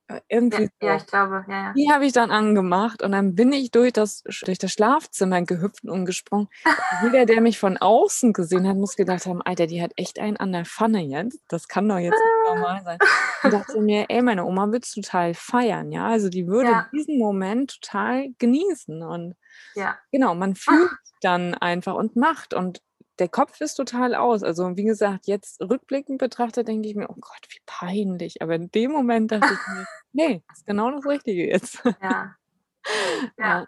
Äh, 0.10 0.22
irgendwie 0.28 0.70
ja, 0.82 0.88
ja, 0.88 0.96
ich 0.96 1.06
glaube, 1.06 1.46
ja, 1.48 1.66
ja. 1.66 1.74
Die 1.74 1.92
habe 1.92 2.06
ich 2.06 2.14
dann 2.14 2.32
angemacht 2.32 3.04
und 3.04 3.12
dann 3.12 3.36
bin 3.36 3.54
ich 3.54 3.70
durch 3.70 3.94
das, 3.94 4.24
durch 4.44 4.58
das 4.58 4.72
Schlafzimmer 4.72 5.44
gehüpft 5.44 5.84
und 5.86 6.06
gesprungen. 6.06 6.50
Jeder, 7.04 7.26
der 7.28 7.42
mich 7.42 7.60
von 7.60 7.78
außen 7.78 8.34
gesehen 8.34 8.68
hat, 8.68 8.76
muss 8.76 8.96
gedacht 8.96 9.28
haben, 9.28 9.44
Alter, 9.44 9.68
die 9.68 9.82
hat 9.82 9.92
echt 9.98 10.18
einen 10.18 10.38
an 10.38 10.52
der 10.52 10.66
Pfanne 10.66 11.02
jetzt. 11.02 11.40
Das 11.48 11.68
kann 11.68 11.88
doch 11.88 12.00
jetzt 12.00 12.14
nicht 12.14 12.56
normal 12.56 12.82
sein. 12.84 12.98
Und 13.44 13.54
dachte 13.54 13.80
mir, 13.82 14.06
ey, 14.10 14.24
meine 14.24 14.46
Oma 14.46 14.72
wird 14.72 14.86
es 14.86 14.94
total 14.94 15.36
feiern, 15.36 15.92
ja. 15.92 16.08
Also 16.08 16.30
die 16.30 16.48
würde 16.48 16.72
ja. 16.72 16.90
diesen 16.92 17.20
Moment 17.20 17.80
total 17.80 18.30
genießen. 18.40 19.04
Und 19.04 19.36
ja. 19.76 19.96
genau, 20.12 20.34
man 20.34 20.56
fühlt 20.56 20.90
dann 21.22 21.54
einfach 21.54 21.94
und 21.94 22.16
macht. 22.16 22.56
Und 22.56 22.82
der 23.20 23.28
Kopf 23.28 23.60
ist 23.62 23.76
total 23.76 24.16
aus. 24.16 24.44
Also 24.44 24.78
wie 24.78 24.84
gesagt, 24.84 25.28
jetzt 25.28 25.62
rückblickend 25.62 26.18
betrachtet, 26.18 26.68
denke 26.68 26.88
ich 26.88 26.96
mir, 26.96 27.10
oh 27.10 27.16
Gott, 27.20 27.48
wie 27.50 27.60
peinlich. 27.66 28.42
Aber 28.42 28.56
in 28.56 28.72
dem 28.72 28.92
Moment 28.92 29.32
dachte 29.32 29.54
ich 29.54 29.74
mir, 29.74 29.86
nee, 30.14 30.44
ist 30.54 30.66
genau 30.66 30.92
das 30.92 31.06
Richtige 31.06 31.48
jetzt. 31.48 31.84
Ja. 32.02 32.36
ja. 33.38 33.68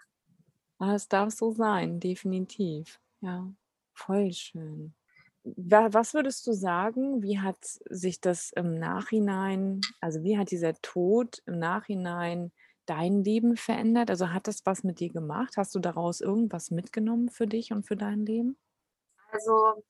ja. 0.80 0.94
Es 0.94 1.08
darf 1.08 1.30
so 1.32 1.52
sein, 1.52 2.00
definitiv. 2.00 2.98
Ja, 3.20 3.46
voll 3.94 4.32
schön. 4.32 4.94
Was 5.44 6.14
würdest 6.14 6.46
du 6.46 6.52
sagen, 6.52 7.22
wie 7.22 7.40
hat 7.40 7.58
sich 7.62 8.20
das 8.20 8.50
im 8.54 8.78
Nachhinein, 8.78 9.80
also 10.00 10.22
wie 10.22 10.38
hat 10.38 10.50
dieser 10.50 10.74
Tod 10.82 11.42
im 11.46 11.58
Nachhinein 11.58 12.52
dein 12.86 13.22
Leben 13.24 13.56
verändert? 13.56 14.10
Also 14.10 14.30
hat 14.30 14.48
das 14.48 14.64
was 14.64 14.82
mit 14.82 15.00
dir 15.00 15.12
gemacht? 15.12 15.54
Hast 15.56 15.74
du 15.74 15.80
daraus 15.80 16.20
irgendwas 16.20 16.70
mitgenommen 16.70 17.28
für 17.28 17.46
dich 17.46 17.72
und 17.72 17.84
für 17.84 17.96
dein 17.96 18.24
Leben? 18.24 18.56
Also 19.32 19.82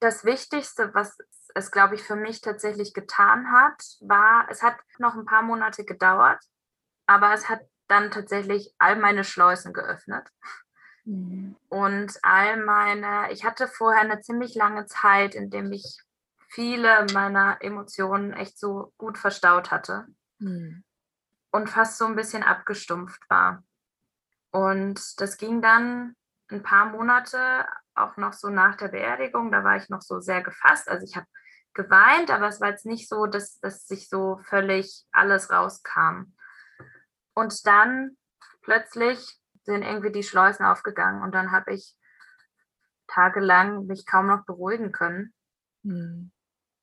das 0.00 0.24
Wichtigste, 0.24 0.92
was 0.94 1.16
es, 1.54 1.70
glaube 1.70 1.94
ich, 1.94 2.02
für 2.02 2.16
mich 2.16 2.40
tatsächlich 2.40 2.92
getan 2.92 3.50
hat, 3.52 3.82
war, 4.00 4.46
es 4.50 4.62
hat 4.62 4.76
noch 4.98 5.14
ein 5.14 5.24
paar 5.24 5.42
Monate 5.42 5.84
gedauert, 5.84 6.42
aber 7.06 7.32
es 7.32 7.48
hat 7.48 7.60
dann 7.88 8.10
tatsächlich 8.10 8.74
all 8.78 8.96
meine 8.96 9.24
Schleusen 9.24 9.72
geöffnet. 9.72 10.28
Mhm. 11.04 11.56
Und 11.68 12.18
all 12.22 12.62
meine, 12.64 13.30
ich 13.30 13.44
hatte 13.44 13.68
vorher 13.68 14.02
eine 14.02 14.20
ziemlich 14.20 14.54
lange 14.54 14.86
Zeit, 14.86 15.34
in 15.34 15.50
dem 15.50 15.72
ich 15.72 16.00
viele 16.48 17.06
meiner 17.12 17.58
Emotionen 17.60 18.32
echt 18.32 18.58
so 18.58 18.92
gut 18.96 19.18
verstaut 19.18 19.70
hatte 19.70 20.06
mhm. 20.38 20.84
und 21.50 21.68
fast 21.68 21.98
so 21.98 22.06
ein 22.06 22.16
bisschen 22.16 22.42
abgestumpft 22.42 23.22
war. 23.28 23.62
Und 24.50 25.20
das 25.20 25.36
ging 25.36 25.60
dann 25.60 26.16
ein 26.48 26.62
paar 26.62 26.86
Monate, 26.86 27.66
auch 27.96 28.16
noch 28.16 28.32
so 28.32 28.48
nach 28.48 28.76
der 28.76 28.88
Beerdigung, 28.88 29.50
da 29.50 29.64
war 29.64 29.76
ich 29.76 29.88
noch 29.88 30.02
so 30.02 30.20
sehr 30.20 30.42
gefasst. 30.42 30.88
Also 30.88 31.04
ich 31.04 31.16
habe 31.16 31.26
geweint, 31.74 32.30
aber 32.30 32.48
es 32.48 32.60
war 32.60 32.70
jetzt 32.70 32.86
nicht 32.86 33.08
so, 33.08 33.26
dass, 33.26 33.58
dass 33.60 33.86
sich 33.86 34.08
so 34.08 34.40
völlig 34.44 35.04
alles 35.12 35.50
rauskam. 35.50 36.34
Und 37.34 37.66
dann 37.66 38.16
plötzlich 38.62 39.38
sind 39.64 39.82
irgendwie 39.82 40.12
die 40.12 40.22
Schleusen 40.22 40.64
aufgegangen 40.64 41.22
und 41.22 41.34
dann 41.34 41.52
habe 41.52 41.72
ich 41.74 41.94
tagelang 43.06 43.86
mich 43.86 44.06
kaum 44.06 44.26
noch 44.26 44.44
beruhigen 44.44 44.92
können. 44.92 45.34
Mhm. 45.82 46.32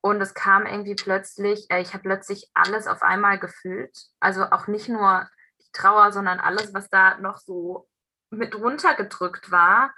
Und 0.01 0.21
es 0.21 0.33
kam 0.33 0.65
irgendwie 0.65 0.95
plötzlich, 0.95 1.67
äh, 1.69 1.81
ich 1.81 1.93
habe 1.93 2.03
plötzlich 2.03 2.51
alles 2.53 2.87
auf 2.87 3.01
einmal 3.01 3.39
gefühlt. 3.39 3.97
Also 4.19 4.43
auch 4.43 4.67
nicht 4.67 4.89
nur 4.89 5.29
die 5.61 5.71
Trauer, 5.71 6.11
sondern 6.11 6.39
alles, 6.39 6.73
was 6.73 6.89
da 6.89 7.17
noch 7.19 7.37
so 7.37 7.87
mit 8.29 8.53
runtergedrückt 8.55 9.49
war. 9.49 9.93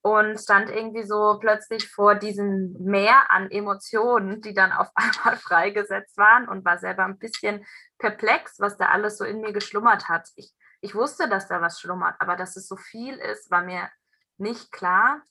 Und 0.00 0.38
stand 0.38 0.70
irgendwie 0.70 1.02
so 1.02 1.38
plötzlich 1.40 1.90
vor 1.90 2.14
diesem 2.14 2.72
Meer 2.78 3.30
an 3.30 3.50
Emotionen, 3.50 4.40
die 4.40 4.54
dann 4.54 4.72
auf 4.72 4.88
einmal 4.94 5.36
freigesetzt 5.36 6.16
waren 6.16 6.48
und 6.48 6.64
war 6.64 6.78
selber 6.78 7.04
ein 7.04 7.18
bisschen 7.18 7.66
perplex, 7.98 8.60
was 8.60 8.76
da 8.76 8.86
alles 8.86 9.18
so 9.18 9.24
in 9.24 9.40
mir 9.40 9.52
geschlummert 9.52 10.08
hat. 10.08 10.28
Ich, 10.36 10.54
ich 10.80 10.94
wusste, 10.94 11.28
dass 11.28 11.48
da 11.48 11.60
was 11.60 11.80
schlummert, 11.80 12.14
aber 12.20 12.36
dass 12.36 12.56
es 12.56 12.68
so 12.68 12.76
viel 12.76 13.14
ist, 13.16 13.50
war 13.50 13.62
mir 13.62 13.88
nicht 14.36 14.70
klar. 14.70 15.22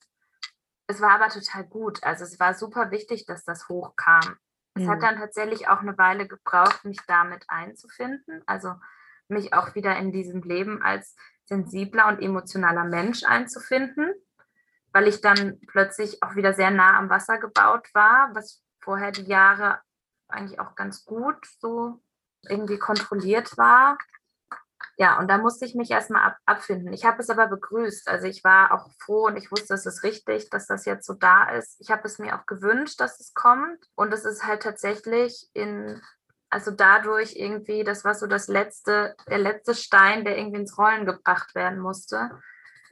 Es 0.87 1.01
war 1.01 1.11
aber 1.11 1.29
total 1.29 1.63
gut. 1.65 2.03
Also 2.03 2.23
es 2.23 2.39
war 2.39 2.53
super 2.53 2.91
wichtig, 2.91 3.25
dass 3.25 3.45
das 3.45 3.69
hochkam. 3.69 4.37
Es 4.75 4.83
mhm. 4.83 4.89
hat 4.89 5.03
dann 5.03 5.17
tatsächlich 5.17 5.67
auch 5.67 5.79
eine 5.79 5.97
Weile 5.97 6.27
gebraucht, 6.27 6.85
mich 6.85 6.99
damit 7.07 7.45
einzufinden. 7.47 8.43
Also 8.45 8.75
mich 9.27 9.53
auch 9.53 9.75
wieder 9.75 9.97
in 9.97 10.11
diesem 10.11 10.41
Leben 10.41 10.81
als 10.81 11.15
sensibler 11.45 12.07
und 12.07 12.21
emotionaler 12.21 12.83
Mensch 12.83 13.23
einzufinden, 13.23 14.13
weil 14.97 15.07
ich 15.07 15.21
dann 15.21 15.59
plötzlich 15.67 16.23
auch 16.23 16.35
wieder 16.35 16.53
sehr 16.53 16.71
nah 16.71 16.97
am 16.97 17.09
Wasser 17.09 17.37
gebaut 17.37 17.87
war, 17.93 18.33
was 18.33 18.63
vorher 18.81 19.11
die 19.11 19.27
Jahre 19.27 19.79
eigentlich 20.27 20.59
auch 20.59 20.75
ganz 20.75 21.05
gut 21.05 21.37
so 21.59 22.01
irgendwie 22.49 22.79
kontrolliert 22.79 23.57
war 23.57 23.97
ja, 24.99 25.19
und 25.19 25.27
da 25.27 25.37
musste 25.37 25.65
ich 25.65 25.75
mich 25.75 25.91
erstmal 25.91 26.23
ab, 26.23 26.37
abfinden. 26.45 26.91
Ich 26.91 27.05
habe 27.05 27.21
es 27.21 27.29
aber 27.29 27.47
begrüßt. 27.47 28.07
Also 28.07 28.25
ich 28.25 28.43
war 28.43 28.71
auch 28.71 28.89
froh 28.99 29.27
und 29.27 29.37
ich 29.37 29.51
wusste, 29.51 29.75
es 29.75 29.85
ist 29.85 30.03
richtig, 30.03 30.49
dass 30.49 30.65
das 30.65 30.85
jetzt 30.85 31.05
so 31.05 31.13
da 31.13 31.49
ist. 31.51 31.79
Ich 31.79 31.91
habe 31.91 32.07
es 32.07 32.17
mir 32.17 32.35
auch 32.35 32.47
gewünscht, 32.47 32.99
dass 32.99 33.19
es 33.19 33.35
kommt. 33.35 33.77
Und 33.93 34.11
es 34.11 34.25
ist 34.25 34.45
halt 34.45 34.63
tatsächlich 34.63 35.49
in, 35.53 36.01
also 36.49 36.71
dadurch 36.71 37.35
irgendwie, 37.35 37.83
das 37.83 38.05
war 38.05 38.15
so 38.15 38.25
das 38.25 38.47
letzte, 38.47 39.15
der 39.29 39.37
letzte 39.37 39.75
Stein, 39.75 40.25
der 40.25 40.35
irgendwie 40.35 40.61
ins 40.61 40.79
Rollen 40.79 41.05
gebracht 41.05 41.53
werden 41.53 41.79
musste, 41.79 42.31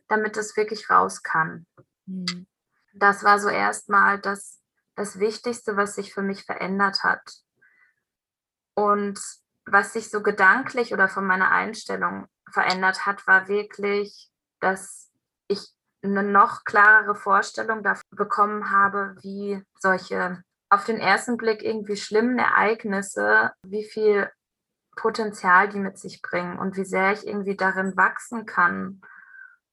damit 0.08 0.38
es 0.38 0.56
wirklich 0.56 0.92
raus 0.92 1.24
kann. 1.24 1.66
Mhm. 2.06 2.48
Das 2.94 3.24
war 3.24 3.40
so 3.40 3.50
erstmal 3.50 4.20
das, 4.20 4.62
das 4.96 5.20
Wichtigste, 5.20 5.76
was 5.76 5.96
sich 5.96 6.14
für 6.14 6.22
mich 6.22 6.46
verändert 6.46 7.04
hat. 7.04 7.22
Und 8.74 9.20
was 9.66 9.94
sich 9.94 10.10
so 10.10 10.22
gedanklich 10.22 10.94
oder 10.94 11.08
von 11.08 11.26
meiner 11.26 11.52
Einstellung 11.52 12.28
verändert 12.52 13.06
hat, 13.06 13.26
war 13.28 13.48
wirklich, 13.48 14.30
dass 14.60 15.12
ich 15.48 15.74
eine 16.04 16.24
noch 16.24 16.64
klarere 16.64 17.16
Vorstellung 17.16 17.84
davon 17.84 18.04
bekommen 18.12 18.72
habe, 18.72 19.16
wie 19.22 19.64
solche 19.80 20.44
auf 20.70 20.86
den 20.86 20.98
ersten 20.98 21.38
Blick 21.38 21.64
irgendwie 21.64 21.96
schlimmen 21.96 22.38
Ereignisse, 22.38 23.52
wie 23.64 23.84
viel 23.84 24.30
Potenzial 24.96 25.70
die 25.70 25.80
mit 25.80 25.98
sich 25.98 26.22
bringen 26.22 26.58
und 26.58 26.78
wie 26.78 26.86
sehr 26.86 27.14
ich 27.14 27.28
irgendwie 27.28 27.56
darin 27.56 27.96
wachsen 27.98 28.46
kann 28.46 29.02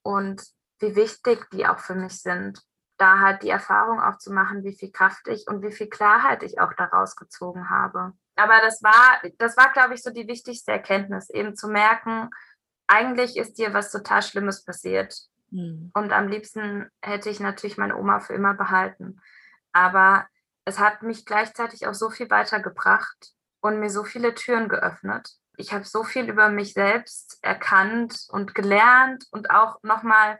und 0.01 0.43
wie 0.83 0.95
wichtig 0.95 1.49
die 1.51 1.65
auch 1.65 1.79
für 1.79 1.95
mich 1.95 2.21
sind. 2.21 2.61
Da 2.97 3.19
halt 3.19 3.41
die 3.41 3.49
Erfahrung 3.49 3.99
auch 3.99 4.19
zu 4.19 4.31
machen, 4.31 4.63
wie 4.63 4.75
viel 4.75 4.91
Kraft 4.91 5.27
ich 5.27 5.47
und 5.47 5.63
wie 5.63 5.71
viel 5.71 5.87
Klarheit 5.89 6.43
ich 6.43 6.59
auch 6.59 6.73
daraus 6.73 7.15
gezogen 7.15 7.71
habe 7.71 8.13
aber 8.35 8.61
das 8.61 8.81
war, 8.81 9.21
das 9.37 9.57
war, 9.57 9.71
glaube 9.71 9.93
ich, 9.93 10.01
so 10.01 10.09
die 10.09 10.27
wichtigste 10.27 10.71
Erkenntnis, 10.71 11.29
eben 11.29 11.55
zu 11.55 11.67
merken, 11.67 12.29
eigentlich 12.87 13.37
ist 13.37 13.57
dir 13.57 13.73
was 13.73 13.91
total 13.91 14.21
Schlimmes 14.21 14.63
passiert. 14.65 15.15
Mhm. 15.51 15.91
Und 15.93 16.11
am 16.11 16.27
liebsten 16.27 16.89
hätte 17.01 17.29
ich 17.29 17.39
natürlich 17.39 17.77
meine 17.77 17.97
Oma 17.97 18.19
für 18.19 18.33
immer 18.33 18.53
behalten. 18.53 19.21
Aber 19.71 20.27
es 20.65 20.79
hat 20.79 21.03
mich 21.03 21.25
gleichzeitig 21.25 21.87
auch 21.87 21.93
so 21.93 22.09
viel 22.09 22.29
weitergebracht 22.29 23.33
und 23.61 23.79
mir 23.79 23.89
so 23.89 24.03
viele 24.03 24.33
Türen 24.33 24.67
geöffnet. 24.67 25.35
Ich 25.57 25.71
habe 25.71 25.85
so 25.85 26.03
viel 26.03 26.29
über 26.29 26.49
mich 26.49 26.73
selbst 26.73 27.37
erkannt 27.41 28.27
und 28.29 28.55
gelernt 28.55 29.25
und 29.31 29.51
auch 29.51 29.81
nochmal 29.83 30.39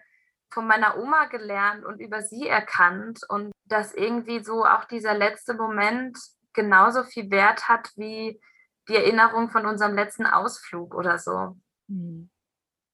von 0.53 0.67
meiner 0.67 0.97
Oma 0.97 1.25
gelernt 1.25 1.83
und 1.83 1.99
über 1.99 2.21
sie 2.21 2.47
erkannt 2.47 3.21
und 3.27 3.51
dass 3.65 3.93
irgendwie 3.93 4.43
so 4.43 4.65
auch 4.65 4.85
dieser 4.85 5.13
letzte 5.13 5.55
Moment 5.55 6.17
genauso 6.53 7.03
viel 7.03 7.31
Wert 7.31 7.67
hat 7.67 7.91
wie 7.95 8.39
die 8.87 8.95
Erinnerung 8.95 9.49
von 9.49 9.65
unserem 9.65 9.95
letzten 9.95 10.25
Ausflug 10.25 10.93
oder 10.93 11.17
so. 11.17 11.57
Mhm. 11.87 12.29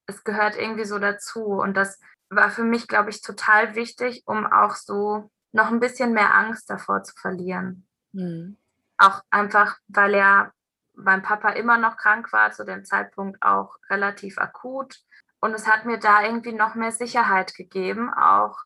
Es 0.05 0.23
gehört 0.23 0.55
irgendwie 0.57 0.85
so 0.85 0.99
dazu. 0.99 1.43
Und 1.43 1.75
das 1.75 1.99
war 2.29 2.49
für 2.49 2.63
mich, 2.63 2.87
glaube 2.87 3.09
ich, 3.09 3.21
total 3.21 3.75
wichtig, 3.75 4.23
um 4.25 4.45
auch 4.45 4.75
so 4.75 5.29
noch 5.51 5.67
ein 5.67 5.79
bisschen 5.79 6.13
mehr 6.13 6.33
Angst 6.35 6.69
davor 6.69 7.03
zu 7.03 7.13
verlieren. 7.15 7.87
Mhm. 8.13 8.57
Auch 8.97 9.21
einfach, 9.29 9.77
weil 9.87 10.13
er 10.13 10.53
mein 10.93 11.23
Papa 11.23 11.49
immer 11.49 11.77
noch 11.77 11.97
krank 11.97 12.31
war, 12.33 12.51
zu 12.51 12.65
dem 12.65 12.85
Zeitpunkt 12.85 13.41
auch 13.41 13.77
relativ 13.89 14.37
akut. 14.37 14.99
Und 15.41 15.53
es 15.53 15.67
hat 15.67 15.85
mir 15.85 15.97
da 15.97 16.23
irgendwie 16.23 16.53
noch 16.53 16.75
mehr 16.75 16.91
Sicherheit 16.91 17.53
gegeben, 17.55 18.13
auch, 18.13 18.57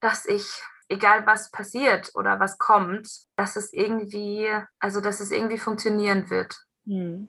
dass 0.00 0.24
ich 0.24 0.62
egal 0.88 1.26
was 1.26 1.50
passiert 1.50 2.10
oder 2.14 2.40
was 2.40 2.58
kommt, 2.58 3.08
dass 3.36 3.56
es 3.56 3.72
irgendwie, 3.72 4.50
also 4.78 5.00
dass 5.00 5.20
es 5.20 5.30
irgendwie 5.30 5.58
funktionieren 5.58 6.30
wird. 6.30 6.56
Mhm. 6.84 7.28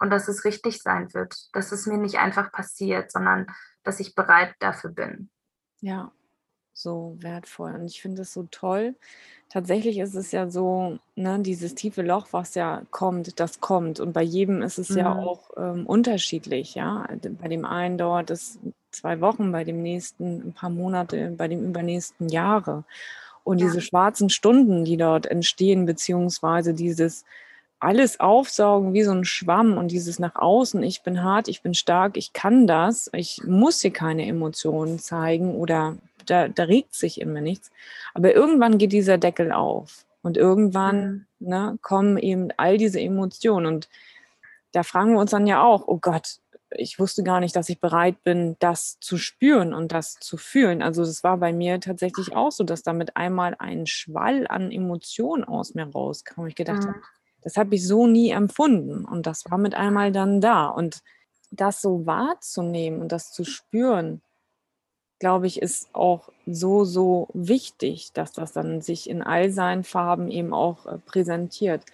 Und 0.00 0.10
dass 0.10 0.28
es 0.28 0.44
richtig 0.44 0.80
sein 0.80 1.12
wird, 1.12 1.34
dass 1.52 1.72
es 1.72 1.86
mir 1.86 1.98
nicht 1.98 2.18
einfach 2.18 2.52
passiert, 2.52 3.10
sondern 3.10 3.46
dass 3.82 3.98
ich 3.98 4.14
bereit 4.14 4.54
dafür 4.60 4.90
bin. 4.90 5.30
Ja, 5.80 6.12
so 6.82 7.16
wertvoll. 7.20 7.74
Und 7.74 7.86
ich 7.86 8.00
finde 8.00 8.22
es 8.22 8.32
so 8.32 8.46
toll. 8.50 8.94
Tatsächlich 9.48 9.98
ist 9.98 10.14
es 10.14 10.30
ja 10.32 10.50
so, 10.50 10.98
ne, 11.16 11.38
dieses 11.40 11.74
tiefe 11.74 12.02
Loch, 12.02 12.28
was 12.32 12.54
ja 12.54 12.82
kommt, 12.90 13.40
das 13.40 13.60
kommt. 13.60 13.98
Und 13.98 14.12
bei 14.12 14.22
jedem 14.22 14.62
ist 14.62 14.78
es 14.78 14.90
mhm. 14.90 14.98
ja 14.98 15.14
auch 15.14 15.50
ähm, 15.56 15.86
unterschiedlich. 15.86 16.74
Ja, 16.74 17.08
bei 17.40 17.48
dem 17.48 17.64
einen 17.64 17.98
dauert 17.98 18.30
es 18.30 18.58
zwei 18.90 19.20
Wochen, 19.20 19.52
bei 19.52 19.64
dem 19.64 19.82
nächsten 19.82 20.48
ein 20.48 20.52
paar 20.52 20.70
Monate, 20.70 21.34
bei 21.36 21.48
dem 21.48 21.64
übernächsten 21.64 22.28
Jahre. 22.28 22.84
Und 23.44 23.58
ja. 23.58 23.66
diese 23.66 23.80
schwarzen 23.80 24.28
Stunden, 24.28 24.84
die 24.84 24.96
dort 24.96 25.26
entstehen, 25.26 25.86
beziehungsweise 25.86 26.74
dieses 26.74 27.24
alles 27.80 28.18
aufsaugen 28.18 28.92
wie 28.92 29.04
so 29.04 29.12
ein 29.12 29.24
Schwamm 29.24 29.78
und 29.78 29.90
dieses 29.90 30.18
nach 30.18 30.34
außen, 30.34 30.82
ich 30.82 31.02
bin 31.02 31.22
hart, 31.22 31.48
ich 31.48 31.62
bin 31.62 31.74
stark, 31.74 32.16
ich 32.16 32.32
kann 32.32 32.66
das, 32.66 33.08
ich 33.14 33.40
muss 33.44 33.80
hier 33.80 33.92
keine 33.92 34.26
Emotionen 34.26 34.98
zeigen 34.98 35.54
oder 35.54 35.96
da, 36.30 36.48
da 36.48 36.64
regt 36.64 36.94
sich 36.94 37.20
immer 37.20 37.40
nichts. 37.40 37.70
Aber 38.14 38.34
irgendwann 38.34 38.78
geht 38.78 38.92
dieser 38.92 39.18
Deckel 39.18 39.52
auf 39.52 40.06
und 40.22 40.36
irgendwann 40.36 41.26
mhm. 41.38 41.48
ne, 41.48 41.78
kommen 41.82 42.18
eben 42.18 42.48
all 42.56 42.78
diese 42.78 43.00
Emotionen 43.00 43.66
und 43.66 43.88
da 44.72 44.82
fragen 44.82 45.12
wir 45.12 45.20
uns 45.20 45.30
dann 45.30 45.46
ja 45.46 45.62
auch, 45.62 45.88
oh 45.88 45.98
Gott, 45.98 46.40
ich 46.70 46.98
wusste 46.98 47.22
gar 47.22 47.40
nicht, 47.40 47.56
dass 47.56 47.68
ich 47.68 47.80
bereit 47.80 48.22
bin, 48.22 48.56
das 48.58 48.98
zu 49.00 49.16
spüren 49.16 49.72
und 49.72 49.92
das 49.92 50.18
zu 50.20 50.36
fühlen. 50.36 50.82
Also 50.82 51.02
es 51.02 51.24
war 51.24 51.38
bei 51.38 51.52
mir 51.52 51.80
tatsächlich 51.80 52.36
auch 52.36 52.52
so, 52.52 52.64
dass 52.64 52.82
damit 52.82 53.16
einmal 53.16 53.56
ein 53.58 53.86
Schwall 53.86 54.46
an 54.46 54.70
Emotionen 54.70 55.44
aus 55.44 55.74
mir 55.74 55.90
rauskam. 55.90 56.46
Ich 56.46 56.54
gedacht 56.54 56.82
mhm. 56.82 56.88
habe, 56.88 57.00
das 57.42 57.56
habe 57.56 57.74
ich 57.74 57.86
so 57.86 58.06
nie 58.06 58.30
empfunden 58.30 59.04
und 59.04 59.26
das 59.26 59.50
war 59.50 59.58
mit 59.58 59.74
einmal 59.74 60.12
dann 60.12 60.40
da. 60.40 60.66
Und 60.66 61.02
das 61.50 61.80
so 61.80 62.04
wahrzunehmen 62.04 63.00
und 63.00 63.12
das 63.12 63.32
zu 63.32 63.44
spüren, 63.44 64.20
glaube 65.18 65.46
ich, 65.46 65.60
ist 65.60 65.88
auch 65.94 66.30
so, 66.46 66.84
so 66.84 67.28
wichtig, 67.32 68.12
dass 68.12 68.32
das 68.32 68.52
dann 68.52 68.80
sich 68.80 69.08
in 69.08 69.22
all 69.22 69.50
seinen 69.50 69.84
Farben 69.84 70.30
eben 70.30 70.52
auch 70.52 70.86
äh, 70.86 70.98
präsentiert. 70.98 71.84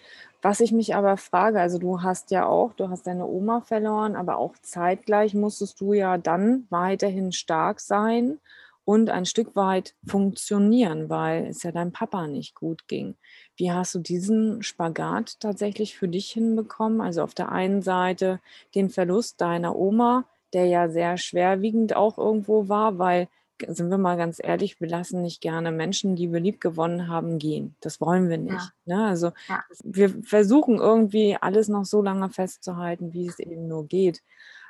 Was 0.42 0.60
ich 0.60 0.72
mich 0.72 0.94
aber 0.94 1.16
frage, 1.16 1.58
also 1.60 1.78
du 1.78 2.02
hast 2.02 2.30
ja 2.30 2.46
auch, 2.46 2.74
du 2.74 2.90
hast 2.90 3.06
deine 3.06 3.26
Oma 3.26 3.62
verloren, 3.62 4.14
aber 4.14 4.36
auch 4.36 4.54
zeitgleich 4.60 5.32
musstest 5.32 5.80
du 5.80 5.94
ja 5.94 6.18
dann 6.18 6.66
weiterhin 6.68 7.32
stark 7.32 7.80
sein 7.80 8.38
und 8.84 9.08
ein 9.08 9.24
Stück 9.24 9.56
weit 9.56 9.94
funktionieren, 10.06 11.08
weil 11.08 11.46
es 11.46 11.62
ja 11.62 11.72
deinem 11.72 11.92
Papa 11.92 12.26
nicht 12.26 12.54
gut 12.54 12.86
ging. 12.88 13.14
Wie 13.56 13.72
hast 13.72 13.94
du 13.94 14.00
diesen 14.00 14.62
Spagat 14.62 15.40
tatsächlich 15.40 15.96
für 15.96 16.08
dich 16.08 16.30
hinbekommen? 16.30 17.00
Also 17.00 17.22
auf 17.22 17.34
der 17.34 17.50
einen 17.50 17.80
Seite 17.80 18.40
den 18.74 18.90
Verlust 18.90 19.40
deiner 19.40 19.74
Oma, 19.76 20.24
der 20.54 20.66
ja 20.66 20.88
sehr 20.88 21.16
schwerwiegend 21.18 21.96
auch 21.96 22.18
irgendwo 22.18 22.68
war, 22.68 22.98
weil 22.98 23.28
sind 23.68 23.88
wir 23.88 23.98
mal 23.98 24.16
ganz 24.16 24.40
ehrlich, 24.42 24.80
wir 24.80 24.88
lassen 24.88 25.22
nicht 25.22 25.40
gerne 25.40 25.70
Menschen, 25.70 26.16
die 26.16 26.32
wir 26.32 26.40
lieb 26.40 26.60
gewonnen 26.60 27.08
haben, 27.08 27.38
gehen. 27.38 27.76
Das 27.80 28.00
wollen 28.00 28.28
wir 28.28 28.38
nicht. 28.38 28.72
Ja. 28.84 28.96
Ne? 28.96 29.06
Also 29.06 29.32
ja. 29.48 29.62
wir 29.84 30.22
versuchen 30.24 30.78
irgendwie 30.78 31.36
alles 31.40 31.68
noch 31.68 31.84
so 31.84 32.02
lange 32.02 32.30
festzuhalten, 32.30 33.12
wie 33.12 33.28
es 33.28 33.38
eben 33.38 33.68
nur 33.68 33.86
geht. 33.86 34.22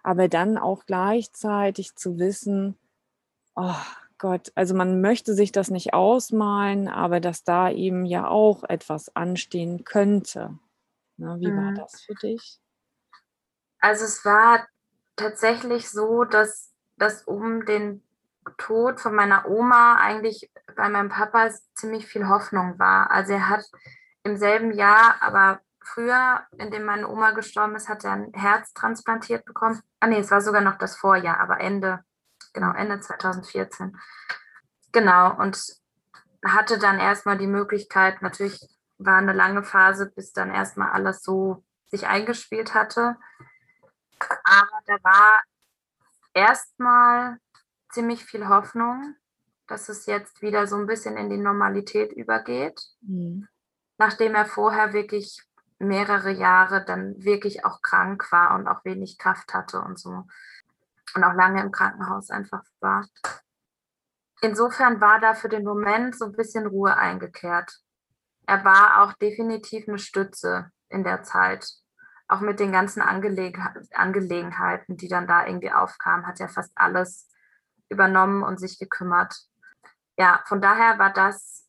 Aber 0.02 0.28
dann 0.28 0.58
auch 0.58 0.84
gleichzeitig 0.84 1.96
zu 1.96 2.18
wissen, 2.18 2.76
oh 3.56 3.74
Gott, 4.18 4.52
also 4.54 4.74
man 4.74 5.00
möchte 5.00 5.34
sich 5.34 5.50
das 5.50 5.70
nicht 5.70 5.94
ausmalen, 5.94 6.88
aber 6.88 7.20
dass 7.20 7.42
da 7.42 7.70
eben 7.70 8.04
ja 8.04 8.28
auch 8.28 8.64
etwas 8.64 9.14
anstehen 9.16 9.84
könnte. 9.84 10.58
Ne? 11.16 11.36
Wie 11.40 11.50
mhm. 11.50 11.56
war 11.56 11.72
das 11.72 12.02
für 12.02 12.14
dich? 12.14 12.60
Also 13.80 14.04
es 14.04 14.24
war 14.24 14.66
tatsächlich 15.16 15.90
so, 15.90 16.24
dass 16.24 16.72
das 16.96 17.22
um 17.22 17.64
den 17.64 18.02
Tod 18.58 19.00
von 19.00 19.14
meiner 19.14 19.48
Oma 19.48 19.96
eigentlich 19.96 20.50
bei 20.76 20.88
meinem 20.88 21.08
Papa 21.08 21.50
ziemlich 21.74 22.06
viel 22.06 22.28
Hoffnung 22.28 22.78
war. 22.78 23.10
Also 23.10 23.32
er 23.32 23.48
hat 23.48 23.64
im 24.22 24.36
selben 24.36 24.72
Jahr, 24.72 25.16
aber 25.20 25.60
früher, 25.82 26.42
in 26.58 26.70
dem 26.70 26.84
meine 26.84 27.08
Oma 27.08 27.32
gestorben 27.32 27.76
ist, 27.76 27.88
hat 27.88 28.04
er 28.04 28.12
ein 28.12 28.32
Herz 28.32 28.72
transplantiert 28.72 29.44
bekommen. 29.44 29.80
Ah 30.00 30.06
nee, 30.06 30.18
es 30.18 30.30
war 30.30 30.40
sogar 30.40 30.60
noch 30.60 30.78
das 30.78 30.96
Vorjahr, 30.96 31.40
aber 31.40 31.60
Ende, 31.60 32.00
genau, 32.52 32.72
Ende 32.72 33.00
2014. 33.00 33.96
Genau, 34.92 35.34
und 35.36 35.58
hatte 36.44 36.78
dann 36.78 36.98
erstmal 36.98 37.38
die 37.38 37.46
Möglichkeit, 37.46 38.22
natürlich 38.22 38.60
war 38.98 39.16
eine 39.16 39.32
lange 39.32 39.62
Phase, 39.62 40.10
bis 40.14 40.32
dann 40.32 40.50
erstmal 40.50 40.90
alles 40.90 41.22
so 41.22 41.64
sich 41.86 42.06
eingespielt 42.06 42.74
hatte. 42.74 43.16
Da 44.86 44.94
war 45.02 45.40
erstmal 46.34 47.38
ziemlich 47.90 48.24
viel 48.24 48.48
Hoffnung, 48.48 49.16
dass 49.66 49.88
es 49.88 50.06
jetzt 50.06 50.42
wieder 50.42 50.66
so 50.66 50.76
ein 50.76 50.86
bisschen 50.86 51.16
in 51.16 51.30
die 51.30 51.38
Normalität 51.38 52.12
übergeht. 52.12 52.80
Mhm. 53.00 53.48
Nachdem 53.96 54.34
er 54.34 54.46
vorher 54.46 54.92
wirklich 54.92 55.42
mehrere 55.78 56.30
Jahre 56.30 56.84
dann 56.84 57.22
wirklich 57.22 57.64
auch 57.64 57.80
krank 57.82 58.30
war 58.32 58.54
und 58.54 58.66
auch 58.66 58.84
wenig 58.84 59.18
Kraft 59.18 59.54
hatte 59.54 59.80
und 59.80 59.98
so. 59.98 60.24
Und 61.14 61.24
auch 61.24 61.34
lange 61.34 61.62
im 61.62 61.70
Krankenhaus 61.70 62.30
einfach 62.30 62.64
war. 62.80 63.06
Insofern 64.40 65.00
war 65.00 65.20
da 65.20 65.34
für 65.34 65.48
den 65.48 65.64
Moment 65.64 66.16
so 66.18 66.26
ein 66.26 66.32
bisschen 66.32 66.66
Ruhe 66.66 66.96
eingekehrt. 66.96 67.80
Er 68.46 68.64
war 68.64 69.02
auch 69.02 69.14
definitiv 69.14 69.88
eine 69.88 69.98
Stütze 69.98 70.70
in 70.88 71.04
der 71.04 71.22
Zeit. 71.22 71.66
Auch 72.26 72.40
mit 72.40 72.58
den 72.58 72.72
ganzen 72.72 73.02
Angelegenheiten, 73.02 74.96
die 74.96 75.08
dann 75.08 75.26
da 75.26 75.46
irgendwie 75.46 75.70
aufkamen, 75.70 76.26
hat 76.26 76.40
er 76.40 76.48
fast 76.48 76.72
alles 76.74 77.28
übernommen 77.90 78.42
und 78.42 78.58
sich 78.58 78.78
gekümmert. 78.78 79.34
Ja, 80.18 80.42
von 80.46 80.62
daher 80.62 80.98
war 80.98 81.12
das 81.12 81.66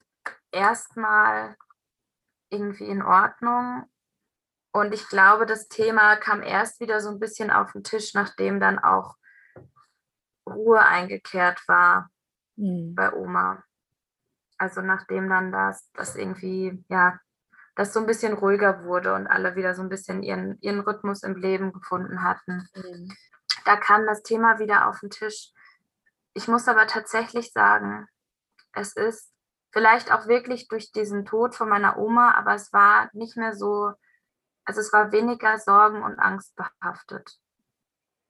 erstmal 0.52 1.56
irgendwie 2.50 2.86
in 2.86 3.02
Ordnung. 3.02 3.84
Und 4.72 4.94
ich 4.94 5.08
glaube, 5.08 5.46
das 5.46 5.68
Thema 5.68 6.16
kam 6.18 6.42
erst 6.42 6.80
wieder 6.80 7.00
so 7.02 7.10
ein 7.10 7.20
bisschen 7.20 7.52
auf 7.52 7.72
den 7.72 7.84
Tisch, 7.84 8.14
nachdem 8.14 8.60
dann 8.60 8.80
auch 8.80 9.16
Ruhe 10.48 10.82
eingekehrt 10.82 11.62
war 11.68 12.10
mhm. 12.56 12.94
bei 12.96 13.14
Oma. 13.14 13.64
Also 14.58 14.82
nachdem 14.82 15.30
dann 15.30 15.52
das, 15.52 15.90
das 15.94 16.16
irgendwie, 16.16 16.84
ja, 16.90 17.20
das 17.76 17.94
so 17.94 18.00
ein 18.00 18.06
bisschen 18.06 18.34
ruhiger 18.34 18.86
wurde 18.86 19.14
und 19.14 19.28
alle 19.28 19.56
wieder 19.56 19.76
so 19.76 19.82
ein 19.82 19.90
bisschen 19.90 20.24
ihren, 20.24 20.58
ihren 20.62 20.80
Rhythmus 20.80 21.24
im 21.24 21.36
Leben 21.36 21.74
gefunden 21.74 22.24
hatten. 22.24 22.68
Mhm. 22.74 23.14
Da 23.66 23.76
kam 23.76 24.06
das 24.06 24.24
Thema 24.24 24.60
wieder 24.60 24.88
auf 24.88 25.02
den 25.02 25.10
Tisch. 25.10 25.52
Ich 26.34 26.48
muss 26.48 26.68
aber 26.68 26.88
tatsächlich 26.88 27.52
sagen, 27.52 28.08
es 28.74 28.96
ist 28.96 29.32
vielleicht 29.72 30.12
auch 30.12 30.28
wirklich 30.28 30.70
durch 30.70 30.92
diesen 30.92 31.26
Tod 31.26 31.54
von 31.54 31.68
meiner 31.68 31.98
Oma, 31.98 32.34
aber 32.36 32.54
es 32.54 32.72
war 32.72 33.10
nicht 33.14 33.36
mehr 33.36 33.54
so, 33.54 33.92
also 34.64 34.80
es 34.80 34.94
war 34.94 35.12
weniger 35.12 35.58
Sorgen 35.60 36.02
und 36.02 36.18
Angst 36.18 36.56
behaftet 36.56 37.38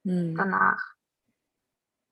mhm. 0.03 0.35
danach. 0.35 0.95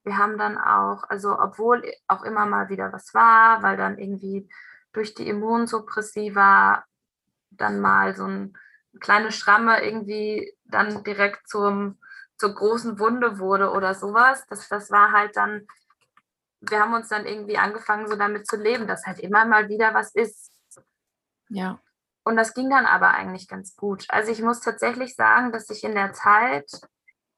Wir 0.04 0.18
haben 0.18 0.38
dann 0.38 0.58
auch, 0.58 1.04
also 1.10 1.40
obwohl 1.40 1.84
auch 2.08 2.24
immer 2.24 2.46
mal 2.46 2.70
wieder 2.70 2.92
was 2.94 3.14
war, 3.14 3.64
weil 3.64 3.78
dann 3.78 3.98
irgendwie 3.98 4.50
durch 4.92 5.16
die 5.16 5.28
Immunsuppressiva 5.28 6.84
dann 7.58 7.80
mal 7.80 8.16
so 8.16 8.26
eine 8.26 8.54
kleine 9.00 9.32
Schramme 9.32 9.84
irgendwie 9.84 10.56
dann 10.66 11.04
direkt 11.04 11.48
zum, 11.48 12.00
zur 12.38 12.54
großen 12.54 13.00
Wunde 13.00 13.40
wurde 13.40 13.72
oder 13.72 13.94
sowas. 13.94 14.46
Das, 14.50 14.68
das 14.70 14.92
war 14.92 15.12
halt 15.12 15.36
dann, 15.36 15.68
wir 16.62 16.80
haben 16.80 16.94
uns 16.94 17.10
dann 17.10 17.26
irgendwie 17.26 17.58
angefangen, 17.58 18.08
so 18.08 18.16
damit 18.16 18.48
zu 18.48 18.58
leben, 18.58 18.88
dass 18.88 19.06
halt 19.06 19.20
immer 19.20 19.46
mal 19.46 19.70
wieder 19.70 19.94
was 19.94 20.14
ist. 20.16 20.52
Ja. 21.50 21.80
Und 22.24 22.38
das 22.38 22.54
ging 22.54 22.70
dann 22.70 22.86
aber 22.86 23.12
eigentlich 23.12 23.48
ganz 23.48 23.76
gut. 23.76 24.06
Also 24.10 24.32
ich 24.32 24.42
muss 24.42 24.62
tatsächlich 24.62 25.16
sagen, 25.16 25.52
dass 25.52 25.70
ich 25.70 25.84
in 25.84 25.94
der 25.94 26.14
Zeit 26.14 26.72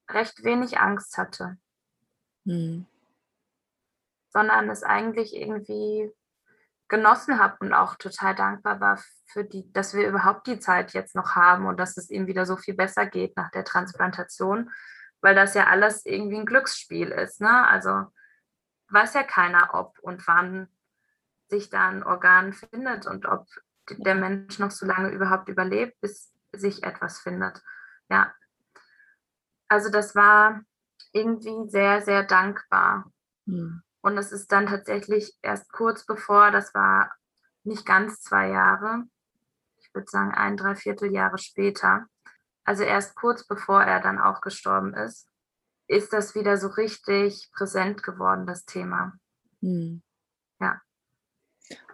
recht 0.09 0.43
wenig 0.43 0.80
Angst 0.80 1.18
hatte. 1.18 1.57
Hm. 2.45 2.86
Sondern 4.30 4.70
es 4.70 4.84
eigentlich 4.84 5.36
irgendwie 5.36 6.11
genossen 6.88 7.39
habe 7.39 7.57
und 7.59 7.73
auch 7.73 7.95
total 7.95 8.36
dankbar 8.36 8.79
war 8.79 8.99
für 9.25 9.43
die, 9.43 9.71
dass 9.73 9.93
wir 9.93 10.07
überhaupt 10.07 10.47
die 10.47 10.59
Zeit 10.59 10.93
jetzt 10.93 11.15
noch 11.15 11.36
haben 11.36 11.65
und 11.65 11.77
dass 11.79 11.97
es 11.97 12.09
ihm 12.09 12.27
wieder 12.27 12.45
so 12.45 12.57
viel 12.57 12.75
besser 12.75 13.05
geht 13.05 13.36
nach 13.36 13.49
der 13.51 13.65
Transplantation, 13.65 14.71
weil 15.21 15.36
das 15.36 15.55
ja 15.55 15.67
alles 15.67 16.05
irgendwie 16.05 16.38
ein 16.38 16.45
Glücksspiel 16.45 17.09
ist. 17.09 17.41
Ne? 17.41 17.67
Also 17.67 18.05
weiß 18.89 19.15
ja 19.15 19.23
keiner, 19.23 19.73
ob 19.73 19.97
und 19.99 20.27
wann 20.27 20.67
sich 21.47 21.69
da 21.69 21.89
ein 21.89 22.03
Organ 22.03 22.53
findet 22.53 23.07
und 23.07 23.25
ob 23.25 23.47
der 23.89 24.15
Mensch 24.15 24.59
noch 24.59 24.71
so 24.71 24.86
lange 24.86 25.09
überhaupt 25.09 25.49
überlebt, 25.49 25.99
bis 26.01 26.33
sich 26.53 26.83
etwas 26.83 27.19
findet. 27.19 27.61
Ja. 28.09 28.33
Also 29.67 29.89
das 29.89 30.15
war 30.15 30.61
irgendwie 31.11 31.69
sehr, 31.69 32.01
sehr 32.01 32.23
dankbar. 32.23 33.11
Mhm. 33.45 33.84
Und 34.05 34.19
es 34.19 34.31
ist 34.31 34.51
dann 34.51 34.67
tatsächlich 34.67 35.35
erst 35.41 35.71
kurz 35.71 36.05
bevor, 36.05 36.51
das 36.51 36.75
war 36.75 37.11
nicht 37.63 37.87
ganz 37.87 38.21
zwei 38.21 38.49
Jahre, 38.49 39.05
ich 39.77 39.91
würde 39.95 40.07
sagen 40.07 40.31
ein, 40.31 40.57
dreiviertel 40.57 41.11
Jahre 41.11 41.39
später, 41.39 42.05
also 42.65 42.83
erst 42.83 43.15
kurz 43.15 43.47
bevor 43.47 43.81
er 43.81 44.01
dann 44.01 44.19
auch 44.19 44.41
gestorben 44.41 44.93
ist, 44.93 45.27
ist 45.87 46.13
das 46.13 46.35
wieder 46.35 46.57
so 46.57 46.67
richtig 46.67 47.49
präsent 47.51 48.03
geworden, 48.03 48.45
das 48.45 48.65
Thema. 48.65 49.13
Mhm. 49.61 50.03
Ja. 50.59 50.79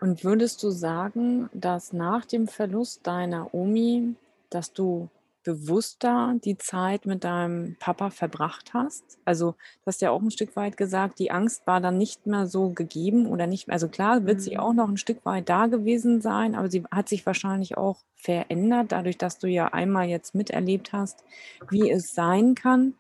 Und 0.02 0.26
würdest 0.26 0.64
du 0.64 0.70
sagen, 0.70 1.50
dass 1.54 1.94
nach 1.94 2.26
dem 2.26 2.50
Verlust 2.50 3.08
deiner 3.08 3.54
Omi, 3.54 4.18
dass 4.50 4.74
du 4.74 5.10
bewusster 5.44 6.36
die 6.44 6.58
Zeit 6.58 7.06
mit 7.06 7.24
deinem 7.24 7.76
Papa 7.80 8.10
verbracht 8.10 8.74
hast? 8.74 9.20
Also, 9.26 9.52
du 9.52 9.88
hast 9.88 10.02
ja 10.02 10.12
auch 10.12 10.22
ein 10.22 10.32
Stück 10.32 10.56
weit 10.56 10.78
gesagt, 10.78 11.20
die 11.20 11.32
Angst 11.32 11.66
war 11.68 11.82
dann 11.82 11.98
nicht 11.98 12.28
mehr 12.28 12.48
so 12.48 12.70
gegeben 12.70 13.28
oder 13.28 13.48
nicht 13.48 13.70
also 13.70 13.88
klar, 13.88 14.26
wird 14.26 14.42
sie 14.42 14.58
auch 14.58 14.72
mhm. 14.72 14.78
noch 14.78 14.90
ein 14.90 14.98
Stück 14.98 15.26
weit 15.26 15.50
da 15.50 15.68
gewesen 15.68 16.22
sein, 16.22 16.56
aber 16.56 16.70
sie 16.70 16.84
hat 16.92 17.10
sich 17.10 17.26
wahrscheinlich 17.26 17.78
auch 17.78 18.04
verändert, 18.16 18.92
dadurch, 18.92 19.18
dass 19.18 19.40
du 19.40 19.48
ja 19.48 19.68
einmal 19.68 20.08
jetzt 20.08 20.36
miterlebt 20.36 20.94
hast, 20.94 21.24
wie 21.70 21.90
es 21.90 22.14
sein 22.14 22.56
kann. 22.56 22.96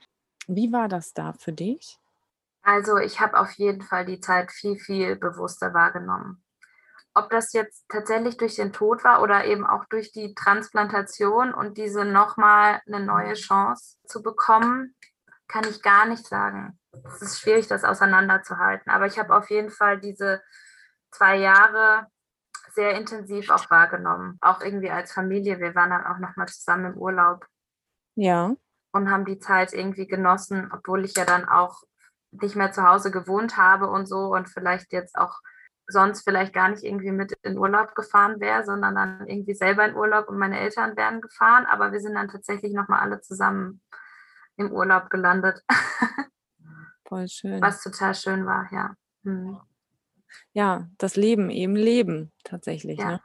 Wie 0.47 0.71
war 0.71 0.87
das 0.87 1.13
da 1.13 1.33
für 1.33 1.53
dich? 1.53 1.99
Also, 2.63 2.97
ich 2.97 3.19
habe 3.19 3.39
auf 3.39 3.51
jeden 3.53 3.81
Fall 3.81 4.05
die 4.05 4.19
Zeit 4.19 4.51
viel, 4.51 4.77
viel 4.77 5.15
bewusster 5.15 5.73
wahrgenommen. 5.73 6.43
Ob 7.13 7.29
das 7.29 7.51
jetzt 7.53 7.85
tatsächlich 7.89 8.37
durch 8.37 8.55
den 8.55 8.71
Tod 8.71 9.03
war 9.03 9.21
oder 9.21 9.45
eben 9.45 9.65
auch 9.65 9.85
durch 9.85 10.11
die 10.11 10.33
Transplantation 10.33 11.53
und 11.53 11.77
diese 11.77 12.05
nochmal 12.05 12.81
eine 12.87 13.01
neue 13.01 13.33
Chance 13.33 13.97
zu 14.05 14.21
bekommen, 14.21 14.95
kann 15.47 15.65
ich 15.69 15.81
gar 15.81 16.05
nicht 16.05 16.25
sagen. 16.25 16.79
Es 17.05 17.21
ist 17.21 17.39
schwierig, 17.39 17.67
das 17.67 17.83
auseinanderzuhalten. 17.83 18.91
Aber 18.91 19.05
ich 19.07 19.19
habe 19.19 19.35
auf 19.35 19.49
jeden 19.49 19.69
Fall 19.69 19.99
diese 19.99 20.41
zwei 21.11 21.35
Jahre 21.37 22.07
sehr 22.73 22.95
intensiv 22.95 23.49
auch 23.49 23.69
wahrgenommen. 23.69 24.37
Auch 24.39 24.61
irgendwie 24.61 24.91
als 24.91 25.11
Familie. 25.11 25.59
Wir 25.59 25.75
waren 25.75 25.89
dann 25.89 26.05
auch 26.05 26.19
nochmal 26.19 26.47
zusammen 26.47 26.93
im 26.93 26.97
Urlaub. 26.97 27.45
Ja. 28.15 28.55
Und 28.93 29.09
haben 29.09 29.25
die 29.25 29.39
Zeit 29.39 29.73
irgendwie 29.73 30.07
genossen, 30.07 30.69
obwohl 30.73 31.03
ich 31.03 31.15
ja 31.15 31.25
dann 31.25 31.47
auch 31.47 31.83
nicht 32.31 32.55
mehr 32.55 32.71
zu 32.71 32.83
Hause 32.87 33.11
gewohnt 33.11 33.57
habe 33.57 33.89
und 33.89 34.05
so 34.05 34.33
und 34.33 34.49
vielleicht 34.49 34.93
jetzt 34.93 35.17
auch 35.17 35.39
sonst 35.91 36.23
vielleicht 36.23 36.53
gar 36.53 36.69
nicht 36.69 36.83
irgendwie 36.83 37.11
mit 37.11 37.33
in 37.43 37.57
Urlaub 37.57 37.95
gefahren 37.95 38.39
wäre, 38.39 38.63
sondern 38.63 38.95
dann 38.95 39.27
irgendwie 39.27 39.53
selber 39.53 39.85
in 39.85 39.95
Urlaub 39.95 40.27
und 40.29 40.37
meine 40.37 40.59
Eltern 40.59 40.95
wären 40.95 41.21
gefahren. 41.21 41.65
Aber 41.65 41.91
wir 41.91 41.99
sind 41.99 42.15
dann 42.15 42.29
tatsächlich 42.29 42.73
nochmal 42.73 42.99
alle 42.99 43.21
zusammen 43.21 43.81
im 44.57 44.71
Urlaub 44.71 45.09
gelandet. 45.09 45.63
Voll 47.05 47.27
schön. 47.27 47.61
Was 47.61 47.83
total 47.83 48.15
schön 48.15 48.45
war, 48.45 48.67
ja. 48.71 48.95
Mhm. 49.23 49.59
Ja, 50.53 50.87
das 50.97 51.15
Leben 51.15 51.49
eben 51.49 51.75
leben, 51.75 52.31
tatsächlich. 52.43 52.99
Ja. 52.99 53.11
Ne? 53.11 53.21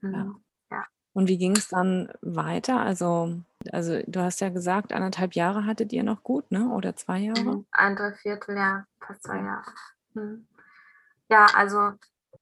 Mhm. 0.00 0.12
ja. 0.12 0.76
ja. 0.76 0.84
Und 1.12 1.28
wie 1.28 1.38
ging 1.38 1.56
es 1.56 1.68
dann 1.68 2.12
weiter? 2.22 2.80
Also, 2.80 3.40
also 3.70 4.00
du 4.06 4.20
hast 4.20 4.40
ja 4.40 4.48
gesagt, 4.48 4.92
anderthalb 4.92 5.34
Jahre 5.34 5.66
hattet 5.66 5.92
ihr 5.92 6.02
noch 6.02 6.22
gut, 6.22 6.50
ne? 6.50 6.68
Oder 6.70 6.96
zwei 6.96 7.18
Jahre? 7.18 7.56
Mhm. 7.56 7.66
Ein 7.70 7.96
Dreivierteljahr, 7.96 8.86
fast 9.00 9.22
zwei 9.22 9.36
Jahre. 9.36 9.72
Mhm. 10.14 10.46
Ja, 11.30 11.46
also 11.54 11.92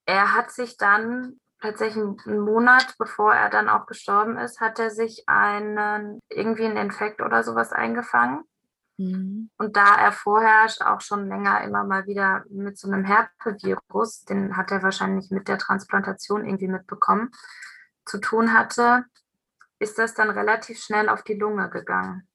er 0.07 0.35
hat 0.35 0.51
sich 0.51 0.79
dann 0.79 1.39
tatsächlich 1.61 2.03
einen 2.27 2.41
Monat, 2.41 2.95
bevor 2.99 3.35
er 3.35 3.51
dann 3.51 3.69
auch 3.69 3.87
gestorben 3.87 4.39
ist, 4.39 4.61
hat 4.61 4.79
er 4.79 4.91
sich 4.91 5.29
einen 5.29 6.19
irgendwie 6.31 6.65
einen 6.65 6.79
Infekt 6.79 7.21
oder 7.21 7.45
sowas 7.45 7.73
eingefangen. 7.73 8.45
Mhm. 8.97 9.51
Und 9.59 9.77
da 9.77 9.95
er 9.97 10.13
vorher 10.13 10.67
auch 10.87 11.03
schon 11.03 11.29
länger 11.29 11.63
immer 11.63 11.85
mal 11.85 12.07
wieder 12.07 12.45
mit 12.49 12.79
so 12.79 12.91
einem 12.91 13.05
Herpevirus, 13.05 14.25
den 14.25 14.57
hat 14.57 14.71
er 14.71 14.83
wahrscheinlich 14.83 15.31
mit 15.31 15.49
der 15.49 15.59
Transplantation 15.59 16.47
irgendwie 16.47 16.69
mitbekommen, 16.69 17.31
zu 18.07 18.19
tun 18.19 18.55
hatte, 18.55 19.05
ist 19.81 19.99
das 19.99 20.15
dann 20.15 20.31
relativ 20.31 20.81
schnell 20.81 21.11
auf 21.11 21.23
die 21.23 21.35
Lunge 21.35 21.69
gegangen. 21.69 22.27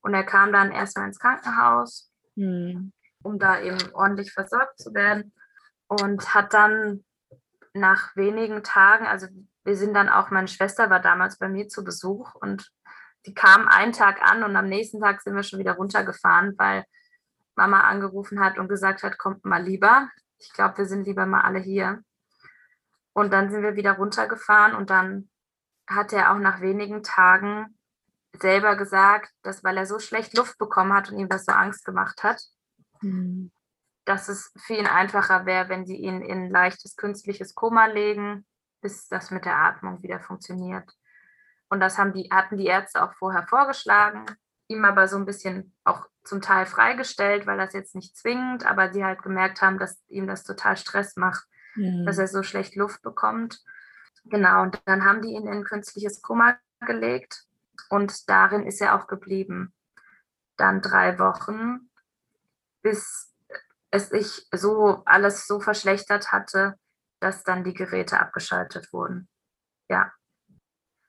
Und 0.00 0.14
er 0.14 0.24
kam 0.24 0.52
dann 0.52 0.72
erstmal 0.72 1.08
ins 1.08 1.18
Krankenhaus, 1.18 2.10
mhm. 2.36 2.92
um 3.22 3.38
da 3.38 3.60
eben 3.60 3.78
ordentlich 3.92 4.32
versorgt 4.32 4.80
zu 4.80 4.94
werden 4.94 5.34
und 6.00 6.34
hat 6.34 6.54
dann 6.54 7.04
nach 7.74 8.14
wenigen 8.16 8.62
Tagen, 8.62 9.06
also 9.06 9.26
wir 9.64 9.76
sind 9.76 9.94
dann 9.94 10.08
auch, 10.08 10.30
meine 10.30 10.48
Schwester 10.48 10.90
war 10.90 11.00
damals 11.00 11.38
bei 11.38 11.48
mir 11.48 11.68
zu 11.68 11.84
Besuch 11.84 12.34
und 12.34 12.70
die 13.26 13.34
kam 13.34 13.68
einen 13.68 13.92
Tag 13.92 14.20
an 14.22 14.42
und 14.42 14.56
am 14.56 14.68
nächsten 14.68 15.00
Tag 15.00 15.22
sind 15.22 15.36
wir 15.36 15.42
schon 15.42 15.60
wieder 15.60 15.74
runtergefahren, 15.74 16.54
weil 16.58 16.84
Mama 17.54 17.82
angerufen 17.82 18.40
hat 18.40 18.58
und 18.58 18.68
gesagt 18.68 19.02
hat, 19.02 19.18
kommt 19.18 19.44
mal 19.44 19.62
lieber. 19.62 20.08
Ich 20.38 20.52
glaube, 20.52 20.78
wir 20.78 20.86
sind 20.86 21.06
lieber 21.06 21.26
mal 21.26 21.42
alle 21.42 21.60
hier. 21.60 22.02
Und 23.12 23.32
dann 23.32 23.50
sind 23.50 23.62
wir 23.62 23.76
wieder 23.76 23.92
runtergefahren 23.92 24.74
und 24.74 24.90
dann 24.90 25.28
hat 25.86 26.12
er 26.12 26.32
auch 26.32 26.38
nach 26.38 26.60
wenigen 26.60 27.02
Tagen 27.02 27.78
selber 28.40 28.76
gesagt, 28.76 29.30
dass 29.42 29.62
weil 29.62 29.76
er 29.76 29.86
so 29.86 29.98
schlecht 29.98 30.36
Luft 30.36 30.58
bekommen 30.58 30.94
hat 30.94 31.10
und 31.12 31.18
ihm 31.18 31.28
das 31.28 31.44
so 31.44 31.52
Angst 31.52 31.84
gemacht 31.84 32.22
hat, 32.22 32.42
mhm. 33.02 33.52
Dass 34.04 34.28
es 34.28 34.52
für 34.56 34.74
ihn 34.74 34.86
einfacher 34.86 35.46
wäre, 35.46 35.68
wenn 35.68 35.86
sie 35.86 35.96
ihn 35.96 36.22
in 36.22 36.50
leichtes 36.50 36.96
künstliches 36.96 37.54
Koma 37.54 37.86
legen, 37.86 38.44
bis 38.80 39.08
das 39.08 39.30
mit 39.30 39.44
der 39.44 39.56
Atmung 39.56 40.02
wieder 40.02 40.20
funktioniert. 40.20 40.90
Und 41.68 41.80
das 41.80 41.98
haben 41.98 42.12
die, 42.12 42.28
hatten 42.30 42.56
die 42.56 42.66
Ärzte 42.66 43.02
auch 43.02 43.14
vorher 43.14 43.46
vorgeschlagen, 43.46 44.26
ihm 44.68 44.84
aber 44.84 45.08
so 45.08 45.16
ein 45.16 45.26
bisschen 45.26 45.74
auch 45.84 46.06
zum 46.24 46.40
Teil 46.40 46.66
freigestellt, 46.66 47.46
weil 47.46 47.58
das 47.58 47.72
jetzt 47.72 47.94
nicht 47.94 48.16
zwingend, 48.16 48.66
aber 48.66 48.92
sie 48.92 49.04
halt 49.04 49.22
gemerkt 49.22 49.62
haben, 49.62 49.78
dass 49.78 50.02
ihm 50.08 50.26
das 50.26 50.44
total 50.44 50.76
Stress 50.76 51.16
macht, 51.16 51.44
mhm. 51.74 52.04
dass 52.04 52.18
er 52.18 52.28
so 52.28 52.42
schlecht 52.42 52.76
Luft 52.76 53.02
bekommt. 53.02 53.60
Genau, 54.24 54.62
und 54.62 54.80
dann 54.84 55.04
haben 55.04 55.22
die 55.22 55.30
ihn 55.30 55.46
in 55.46 55.64
künstliches 55.64 56.22
Koma 56.22 56.56
gelegt 56.80 57.46
und 57.88 58.28
darin 58.28 58.66
ist 58.66 58.80
er 58.80 58.94
auch 58.94 59.06
geblieben. 59.06 59.72
Dann 60.56 60.80
drei 60.80 61.18
Wochen, 61.18 61.90
bis 62.82 63.31
es 63.92 64.08
sich 64.08 64.48
so 64.52 65.02
alles 65.04 65.46
so 65.46 65.60
verschlechtert 65.60 66.32
hatte, 66.32 66.74
dass 67.20 67.44
dann 67.44 67.62
die 67.62 67.74
Geräte 67.74 68.18
abgeschaltet 68.18 68.92
wurden. 68.92 69.28
Ja. 69.88 70.12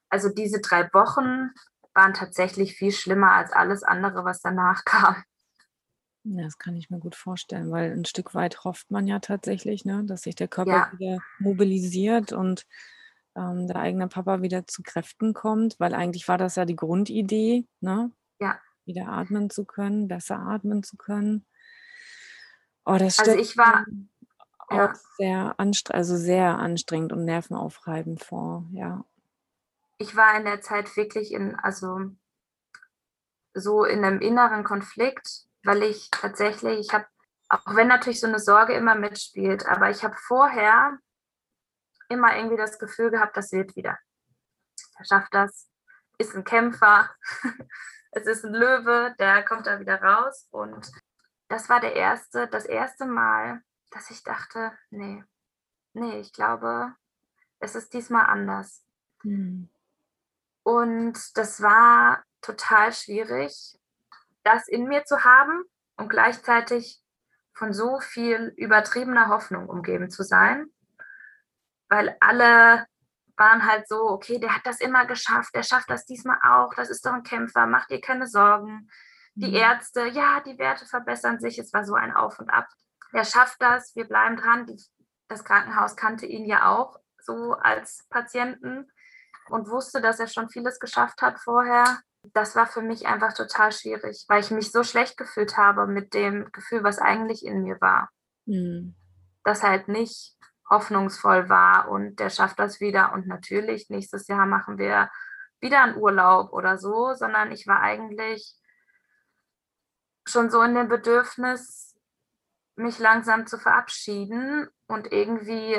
Also 0.10 0.30
diese 0.30 0.62
drei 0.62 0.88
Wochen 0.94 1.52
waren 1.96 2.14
tatsächlich 2.14 2.76
viel 2.76 2.92
schlimmer 2.92 3.32
als 3.32 3.52
alles 3.52 3.84
andere, 3.84 4.26
was 4.26 4.42
danach 4.42 4.86
kam. 4.86 5.24
Ja, 6.26 6.44
das 6.44 6.58
kann 6.58 6.76
ich 6.78 6.90
mir 6.90 7.00
gut 7.00 7.16
vorstellen, 7.16 7.72
weil 7.72 7.92
ein 7.92 8.06
Stück 8.06 8.34
weit 8.36 8.64
hofft 8.64 8.92
man 8.92 9.08
ja 9.08 9.20
tatsächlich, 9.20 9.84
ne, 9.84 10.04
dass 10.06 10.22
sich 10.22 10.36
der 10.36 10.48
Körper 10.48 10.72
ja. 10.72 10.92
wieder 10.98 11.20
mobilisiert 11.40 12.32
und 12.32 12.66
ähm, 13.36 13.68
der 13.68 13.78
eigene 13.78 14.08
Papa 14.08 14.42
wieder 14.42 14.68
zu 14.68 14.84
Kräften 14.84 15.34
kommt, 15.34 15.80
weil 15.80 15.94
eigentlich 15.94 16.28
war 16.28 16.38
das 16.38 16.56
ja 16.56 16.66
die 16.66 16.76
Grundidee, 16.76 17.66
ne? 17.82 18.12
Ja. 18.40 18.60
Wieder 18.86 19.08
atmen 19.08 19.50
zu 19.50 19.66
können, 19.66 20.08
besser 20.08 20.40
atmen 20.40 20.84
zu 20.84 20.96
können. 20.98 21.46
Oh, 22.86 22.98
das 22.98 23.20
also 23.20 23.34
ich 23.34 23.58
war 23.58 23.86
auch 24.68 24.78
ja. 24.78 24.94
sehr 25.18 25.56
anstrengend, 25.58 25.96
also 25.96 26.18
sehr 26.18 26.58
anstrengend 26.58 27.14
und 27.14 27.26
nervenaufreibend 27.26 28.24
vor, 28.24 28.66
ja 28.72 29.04
ich 30.04 30.16
war 30.16 30.36
in 30.36 30.46
der 30.46 30.62
Zeit 30.62 30.96
wirklich 30.96 31.32
in, 31.32 31.56
also 31.56 32.12
so 33.54 33.86
in 33.86 34.04
einem 34.04 34.20
inneren 34.20 34.64
Konflikt, 34.64 35.46
weil 35.64 35.84
ich 35.84 36.10
tatsächlich, 36.12 36.80
ich 36.80 36.94
habe, 36.94 37.06
auch 37.50 37.76
wenn 37.76 37.88
natürlich 37.88 38.20
so 38.20 38.28
eine 38.28 38.40
Sorge 38.40 38.74
immer 38.74 38.96
mitspielt, 38.96 39.66
aber 39.66 39.90
ich 39.90 40.04
habe 40.04 40.16
vorher 40.18 40.98
immer 42.10 42.36
irgendwie 42.36 42.58
das 42.58 42.80
Gefühl 42.80 43.12
gehabt, 43.12 43.38
das 43.38 43.52
wird 43.52 43.76
wieder. 43.76 43.98
Er 44.98 45.06
schafft 45.06 45.34
das, 45.34 45.70
ist 46.18 46.36
ein 46.36 46.44
Kämpfer, 46.44 47.10
es 48.12 48.26
ist 48.26 48.44
ein 48.44 48.54
Löwe, 48.54 49.16
der 49.20 49.44
kommt 49.44 49.68
da 49.68 49.80
wieder 49.80 50.02
raus. 50.02 50.48
Und 50.52 50.92
das 51.54 51.70
war 51.70 51.80
der 51.80 51.96
erste, 51.96 52.48
das 52.48 52.66
erste 52.66 53.06
Mal, 53.06 53.62
dass 53.92 54.10
ich 54.10 54.24
dachte, 54.24 54.72
nee, 54.90 55.24
nee, 55.94 56.20
ich 56.20 56.34
glaube, 56.34 56.96
es 57.60 57.76
ist 57.76 57.94
diesmal 57.94 58.26
anders. 58.26 58.84
Hm. 59.22 59.70
Und 60.64 61.38
das 61.38 61.62
war 61.62 62.24
total 62.42 62.92
schwierig, 62.92 63.78
das 64.42 64.68
in 64.68 64.88
mir 64.88 65.06
zu 65.06 65.24
haben 65.24 65.64
und 65.96 66.10
gleichzeitig 66.10 67.04
von 67.54 67.72
so 67.72 68.00
viel 68.00 68.52
übertriebener 68.58 69.28
Hoffnung 69.28 69.70
umgeben 69.70 70.10
zu 70.10 70.24
sein, 70.24 70.66
weil 71.88 72.18
alle 72.20 72.88
waren 73.38 73.68
halt 73.68 73.88
so, 73.88 74.10
okay, 74.10 74.40
der 74.40 74.56
hat 74.56 74.66
das 74.66 74.82
immer 74.82 75.06
geschafft, 75.06 75.54
der 75.54 75.62
schafft 75.62 75.92
das 75.92 76.06
diesmal 76.06 76.40
auch, 76.44 76.74
das 76.74 76.90
ist 76.90 77.06
doch 77.06 77.14
ein 77.14 77.22
Kämpfer, 77.22 77.68
mach 77.68 77.86
dir 77.86 78.02
keine 78.02 78.26
Sorgen. 78.26 78.90
Die 79.36 79.50
mhm. 79.50 79.56
Ärzte, 79.56 80.08
ja, 80.08 80.42
die 80.42 80.58
Werte 80.58 80.86
verbessern 80.86 81.40
sich, 81.40 81.58
es 81.58 81.74
war 81.74 81.84
so 81.86 81.96
ein 81.96 82.14
Auf 82.14 82.40
und 82.40 82.50
Ab. 82.50 82.68
Der 83.14 83.24
schafft 83.24 83.62
das, 83.62 83.96
wir 83.96 84.06
bleiben 84.06 84.38
dran. 84.38 84.66
Das 85.28 85.44
Krankenhaus 85.44 85.96
kannte 85.96 86.26
ihn 86.26 86.46
ja 86.46 86.70
auch 86.70 87.00
so 87.20 87.54
als 87.54 88.06
Patienten 88.10 88.92
und 89.50 89.70
wusste, 89.70 90.02
dass 90.02 90.20
er 90.20 90.28
schon 90.28 90.50
vieles 90.50 90.80
geschafft 90.80 91.22
hat 91.22 91.40
vorher. 91.40 92.00
Das 92.34 92.56
war 92.56 92.68
für 92.68 92.82
mich 92.82 93.08
einfach 93.08 93.34
total 93.34 93.72
schwierig, 93.72 94.26
weil 94.30 94.42
ich 94.42 94.52
mich 94.52 94.72
so 94.72 94.84
schlecht 94.84 95.18
gefühlt 95.18 95.58
habe 95.58 95.88
mit 95.88 96.14
dem 96.14 96.52
Gefühl, 96.52 96.84
was 96.84 97.00
eigentlich 97.00 97.46
in 97.46 97.64
mir 97.64 97.80
war. 97.82 98.10
Mhm. 98.46 98.96
Das 99.44 99.64
halt 99.64 99.88
nicht 99.88 100.38
hoffnungsvoll 100.70 101.50
war 101.50 101.90
und 101.90 102.20
der 102.20 102.30
schafft 102.30 102.60
das 102.60 102.80
wieder 102.80 103.14
und 103.14 103.28
natürlich 103.28 103.90
nächstes 103.90 104.28
Jahr 104.28 104.46
machen 104.46 104.78
wir 104.78 105.10
wieder 105.60 105.84
einen 105.84 105.98
Urlaub 105.98 106.54
oder 106.54 106.78
so, 106.78 107.14
sondern 107.14 107.52
ich 107.52 107.68
war 107.68 107.82
eigentlich 107.82 108.56
schon 110.26 110.50
so 110.50 110.62
in 110.62 110.76
dem 110.76 110.88
Bedürfnis, 110.88 111.96
mich 112.76 113.00
langsam 113.00 113.46
zu 113.46 113.58
verabschieden 113.58 114.68
und 114.88 115.12
irgendwie 115.12 115.78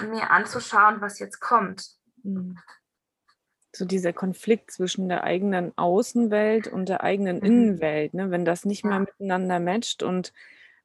mir 0.00 0.30
anzuschauen, 0.30 1.00
was 1.00 1.18
jetzt 1.18 1.40
kommt. 1.40 1.88
Mhm 2.22 2.58
so 3.78 3.84
dieser 3.84 4.12
Konflikt 4.12 4.70
zwischen 4.70 5.08
der 5.08 5.24
eigenen 5.24 5.76
Außenwelt 5.76 6.68
und 6.68 6.88
der 6.88 7.02
eigenen 7.02 7.36
mhm. 7.36 7.44
Innenwelt, 7.44 8.14
ne? 8.14 8.30
wenn 8.30 8.44
das 8.44 8.64
nicht 8.64 8.84
mehr 8.84 9.00
miteinander 9.00 9.60
matcht 9.60 10.02
und 10.02 10.32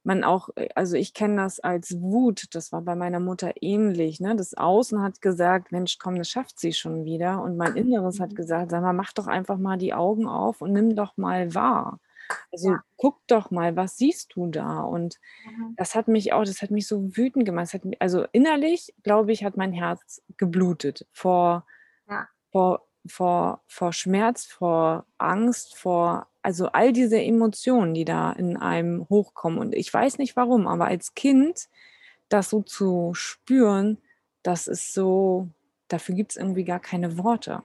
man 0.04 0.22
auch, 0.22 0.50
äh, 0.56 0.68
also 0.74 0.96
ich 0.96 1.14
kenne 1.14 1.36
das 1.36 1.60
als 1.60 2.00
Wut, 2.00 2.54
das 2.54 2.72
war 2.72 2.82
bei 2.82 2.94
meiner 2.94 3.20
Mutter 3.20 3.52
ähnlich. 3.60 4.20
Ne? 4.20 4.36
Das 4.36 4.54
Außen 4.54 5.02
hat 5.02 5.20
gesagt, 5.20 5.72
Mensch, 5.72 5.98
komm, 5.98 6.16
das 6.16 6.28
schafft 6.28 6.58
sie 6.58 6.72
schon 6.72 7.04
wieder. 7.04 7.42
Und 7.42 7.56
mein 7.56 7.74
Inneres 7.76 8.20
hat 8.20 8.32
mhm. 8.32 8.36
gesagt, 8.36 8.70
sag 8.70 8.82
mal, 8.82 8.92
mach 8.92 9.12
doch 9.12 9.26
einfach 9.26 9.58
mal 9.58 9.78
die 9.78 9.94
Augen 9.94 10.26
auf 10.26 10.60
und 10.60 10.72
nimm 10.72 10.94
doch 10.94 11.16
mal 11.16 11.54
wahr. 11.54 12.00
Also 12.52 12.70
ja. 12.70 12.82
guck 12.96 13.20
doch 13.26 13.50
mal, 13.50 13.76
was 13.76 13.96
siehst 13.96 14.34
du 14.34 14.46
da? 14.46 14.80
Und 14.80 15.18
mhm. 15.44 15.74
das 15.76 15.94
hat 15.94 16.08
mich 16.08 16.32
auch, 16.32 16.44
das 16.44 16.62
hat 16.62 16.70
mich 16.70 16.86
so 16.86 17.16
wütend 17.16 17.44
gemacht. 17.44 17.74
Hat, 17.74 17.82
also 17.98 18.26
innerlich, 18.32 18.94
glaube 19.02 19.32
ich, 19.32 19.44
hat 19.44 19.56
mein 19.56 19.72
Herz 19.72 20.22
geblutet 20.36 21.06
vor 21.12 21.66
ja 22.08 22.28
vor, 22.54 22.86
vor, 23.04 23.64
vor 23.66 23.92
Schmerz, 23.92 24.46
vor 24.46 25.06
Angst, 25.18 25.74
vor, 25.76 26.28
also 26.40 26.68
all 26.68 26.92
diese 26.92 27.20
Emotionen, 27.20 27.94
die 27.94 28.04
da 28.04 28.30
in 28.30 28.56
einem 28.56 29.08
hochkommen. 29.10 29.58
Und 29.58 29.74
ich 29.74 29.92
weiß 29.92 30.18
nicht 30.18 30.36
warum, 30.36 30.68
aber 30.68 30.86
als 30.86 31.14
Kind 31.14 31.68
das 32.28 32.50
so 32.50 32.62
zu 32.62 33.10
spüren, 33.14 33.98
das 34.44 34.68
ist 34.68 34.94
so, 34.94 35.48
dafür 35.88 36.14
gibt 36.14 36.30
es 36.30 36.36
irgendwie 36.36 36.62
gar 36.62 36.78
keine 36.78 37.18
Worte. 37.18 37.64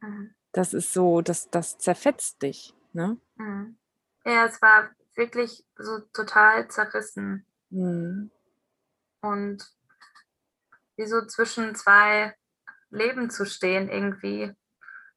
Mhm. 0.00 0.30
Das 0.52 0.72
ist 0.72 0.94
so, 0.94 1.20
das, 1.20 1.50
das 1.50 1.76
zerfetzt 1.76 2.40
dich. 2.40 2.72
Ne? 2.94 3.18
Mhm. 3.36 3.78
Ja, 4.24 4.44
es 4.44 4.60
war 4.60 4.90
wirklich 5.14 5.64
so 5.76 6.00
total 6.12 6.68
zerrissen. 6.68 7.46
Mhm. 7.70 8.30
Und 9.20 9.72
wie 10.96 11.06
so 11.06 11.24
zwischen 11.26 11.74
zwei 11.74 12.34
Leben 12.90 13.30
zu 13.30 13.44
stehen 13.44 13.88
irgendwie. 13.88 14.52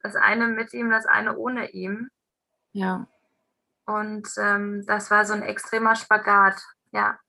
Das 0.01 0.15
eine 0.15 0.47
mit 0.47 0.73
ihm, 0.73 0.89
das 0.89 1.05
eine 1.05 1.37
ohne 1.37 1.71
ihm. 1.71 2.09
Ja. 2.71 3.07
Und 3.85 4.29
ähm, 4.37 4.85
das 4.85 5.09
war 5.09 5.25
so 5.25 5.33
ein 5.33 5.41
extremer 5.41 5.95
Spagat, 5.95 6.61
ja. 6.91 7.19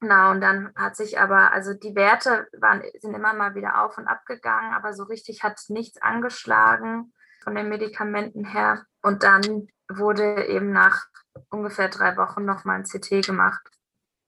Genau, 0.00 0.30
und 0.30 0.40
dann 0.40 0.72
hat 0.76 0.96
sich 0.96 1.18
aber, 1.18 1.52
also 1.52 1.74
die 1.74 1.94
Werte 1.96 2.48
waren, 2.52 2.82
sind 3.00 3.14
immer 3.14 3.32
mal 3.32 3.54
wieder 3.54 3.82
auf 3.82 3.98
und 3.98 4.06
ab 4.06 4.24
gegangen, 4.26 4.72
aber 4.74 4.92
so 4.92 5.04
richtig 5.04 5.42
hat 5.42 5.60
nichts 5.68 6.00
angeschlagen 6.00 7.12
von 7.48 7.56
den 7.56 7.68
Medikamenten 7.68 8.44
her. 8.44 8.84
Und 9.02 9.22
dann 9.22 9.68
wurde 9.88 10.46
eben 10.46 10.70
nach 10.70 11.06
ungefähr 11.50 11.88
drei 11.88 12.16
Wochen 12.16 12.44
nochmal 12.44 12.76
ein 12.76 12.84
CT 12.84 13.26
gemacht 13.26 13.68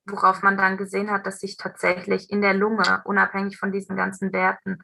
worauf 0.06 0.42
man 0.42 0.56
dann 0.56 0.76
gesehen 0.76 1.10
hat, 1.10 1.26
dass 1.26 1.40
sich 1.40 1.56
tatsächlich 1.56 2.30
in 2.30 2.40
der 2.40 2.54
Lunge, 2.54 3.02
unabhängig 3.04 3.58
von 3.58 3.72
diesen 3.72 3.96
ganzen 3.96 4.32
Werten, 4.32 4.78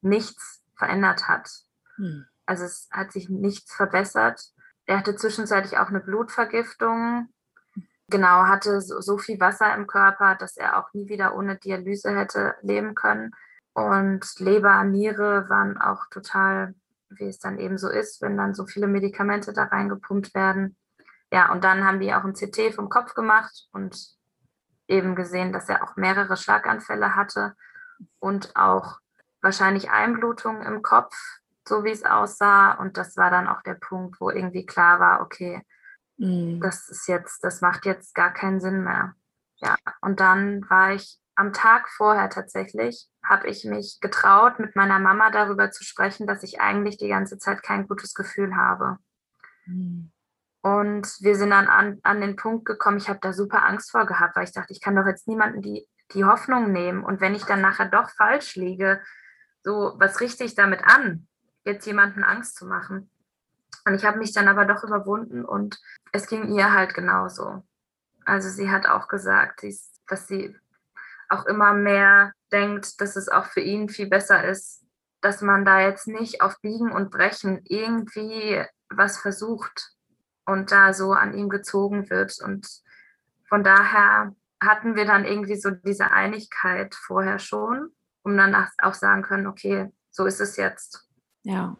nichts 0.00 0.62
verändert 0.74 1.28
hat. 1.28 1.50
Hm. 1.96 2.26
Also 2.46 2.64
es 2.64 2.88
hat 2.90 3.12
sich 3.12 3.28
nichts 3.28 3.74
verbessert. 3.74 4.42
Er 4.86 4.98
hatte 4.98 5.16
zwischenzeitlich 5.16 5.78
auch 5.78 5.88
eine 5.88 6.00
Blutvergiftung. 6.00 7.28
Genau, 8.08 8.46
hatte 8.46 8.80
so, 8.80 9.00
so 9.00 9.18
viel 9.18 9.38
Wasser 9.38 9.74
im 9.74 9.86
Körper, 9.86 10.34
dass 10.34 10.56
er 10.56 10.78
auch 10.78 10.92
nie 10.94 11.08
wieder 11.08 11.34
ohne 11.36 11.56
Dialyse 11.56 12.10
hätte 12.16 12.56
leben 12.62 12.94
können. 12.94 13.32
Und 13.72 14.26
Leber, 14.38 14.82
Niere 14.82 15.48
waren 15.48 15.78
auch 15.78 16.06
total, 16.10 16.74
wie 17.10 17.28
es 17.28 17.38
dann 17.38 17.58
eben 17.58 17.78
so 17.78 17.88
ist, 17.88 18.22
wenn 18.22 18.36
dann 18.36 18.54
so 18.54 18.66
viele 18.66 18.86
Medikamente 18.86 19.52
da 19.52 19.64
reingepumpt 19.64 20.34
werden. 20.34 20.76
Ja, 21.32 21.52
und 21.52 21.64
dann 21.64 21.84
haben 21.84 22.00
die 22.00 22.12
auch 22.12 22.24
ein 22.24 22.34
CT 22.34 22.74
vom 22.74 22.88
Kopf 22.88 23.14
gemacht 23.14 23.68
und 23.72 23.96
eben 24.88 25.14
gesehen, 25.14 25.52
dass 25.52 25.68
er 25.68 25.84
auch 25.84 25.96
mehrere 25.96 26.36
Schlaganfälle 26.36 27.14
hatte 27.14 27.54
und 28.18 28.56
auch 28.56 28.98
wahrscheinlich 29.40 29.90
Einblutung 29.90 30.62
im 30.62 30.82
Kopf, 30.82 31.14
so 31.66 31.84
wie 31.84 31.90
es 31.90 32.04
aussah. 32.04 32.72
Und 32.72 32.96
das 32.96 33.16
war 33.16 33.30
dann 33.30 33.48
auch 33.48 33.62
der 33.62 33.74
Punkt, 33.74 34.20
wo 34.20 34.30
irgendwie 34.30 34.66
klar 34.66 34.98
war, 34.98 35.20
okay, 35.20 35.62
mhm. 36.16 36.60
das 36.60 36.88
ist 36.88 37.06
jetzt, 37.06 37.44
das 37.44 37.60
macht 37.60 37.86
jetzt 37.86 38.14
gar 38.14 38.32
keinen 38.32 38.60
Sinn 38.60 38.82
mehr. 38.82 39.14
Ja, 39.56 39.76
und 40.00 40.20
dann 40.20 40.68
war 40.68 40.92
ich 40.92 41.20
am 41.40 41.54
Tag 41.54 41.88
vorher 41.88 42.28
tatsächlich, 42.28 43.08
habe 43.24 43.48
ich 43.48 43.64
mich 43.64 43.98
getraut, 44.00 44.58
mit 44.58 44.76
meiner 44.76 44.98
Mama 44.98 45.30
darüber 45.30 45.70
zu 45.70 45.84
sprechen, 45.84 46.26
dass 46.26 46.42
ich 46.42 46.60
eigentlich 46.60 46.98
die 46.98 47.08
ganze 47.08 47.38
Zeit 47.38 47.62
kein 47.62 47.88
gutes 47.88 48.12
Gefühl 48.14 48.54
habe. 48.56 48.98
Mhm. 49.64 50.12
Und 50.62 51.16
wir 51.20 51.36
sind 51.36 51.50
dann 51.50 51.68
an, 51.68 51.98
an 52.02 52.20
den 52.20 52.36
Punkt 52.36 52.66
gekommen, 52.66 52.98
ich 52.98 53.08
habe 53.08 53.20
da 53.22 53.32
super 53.32 53.64
Angst 53.64 53.90
vor 53.90 54.04
gehabt, 54.04 54.36
weil 54.36 54.44
ich 54.44 54.52
dachte, 54.52 54.74
ich 54.74 54.82
kann 54.82 54.94
doch 54.94 55.06
jetzt 55.06 55.26
niemanden 55.26 55.62
die, 55.62 55.88
die 56.12 56.26
Hoffnung 56.26 56.72
nehmen. 56.72 57.02
Und 57.02 57.22
wenn 57.22 57.34
ich 57.34 57.44
dann 57.44 57.62
nachher 57.62 57.86
doch 57.86 58.10
falsch 58.10 58.56
liege, 58.56 59.00
so, 59.64 59.94
was 59.96 60.20
richte 60.20 60.44
ich 60.44 60.54
damit 60.54 60.84
an, 60.84 61.26
jetzt 61.64 61.86
jemanden 61.86 62.22
Angst 62.22 62.56
zu 62.56 62.66
machen? 62.66 63.10
Und 63.86 63.94
ich 63.94 64.04
habe 64.04 64.18
mich 64.18 64.34
dann 64.34 64.48
aber 64.48 64.66
doch 64.66 64.84
überwunden 64.84 65.46
und 65.46 65.80
es 66.12 66.26
ging 66.26 66.52
ihr 66.52 66.74
halt 66.74 66.92
genauso. 66.92 67.62
Also 68.26 68.50
sie 68.50 68.70
hat 68.70 68.86
auch 68.86 69.08
gesagt, 69.08 69.64
dass 70.06 70.26
sie 70.26 70.54
auch 71.30 71.46
immer 71.46 71.72
mehr 71.72 72.32
denkt, 72.52 73.00
dass 73.00 73.16
es 73.16 73.28
auch 73.28 73.46
für 73.46 73.60
ihn 73.60 73.88
viel 73.88 74.08
besser 74.08 74.44
ist, 74.44 74.84
dass 75.20 75.42
man 75.42 75.64
da 75.64 75.80
jetzt 75.80 76.08
nicht 76.08 76.42
auf 76.42 76.60
Biegen 76.60 76.92
und 76.92 77.10
Brechen 77.10 77.60
irgendwie 77.64 78.64
was 78.88 79.18
versucht 79.18 79.92
und 80.46 80.72
da 80.72 80.92
so 80.92 81.12
an 81.12 81.34
ihm 81.34 81.48
gezogen 81.48 82.10
wird. 82.10 82.40
Und 82.42 82.68
von 83.48 83.62
daher 83.62 84.34
hatten 84.62 84.96
wir 84.96 85.04
dann 85.04 85.24
irgendwie 85.24 85.56
so 85.56 85.70
diese 85.70 86.10
Einigkeit 86.10 86.94
vorher 86.94 87.38
schon, 87.38 87.90
um 88.22 88.36
dann 88.36 88.54
auch 88.82 88.94
sagen 88.94 89.22
können, 89.22 89.46
okay, 89.46 89.92
so 90.10 90.26
ist 90.26 90.40
es 90.40 90.56
jetzt. 90.56 91.08
Ja. 91.42 91.76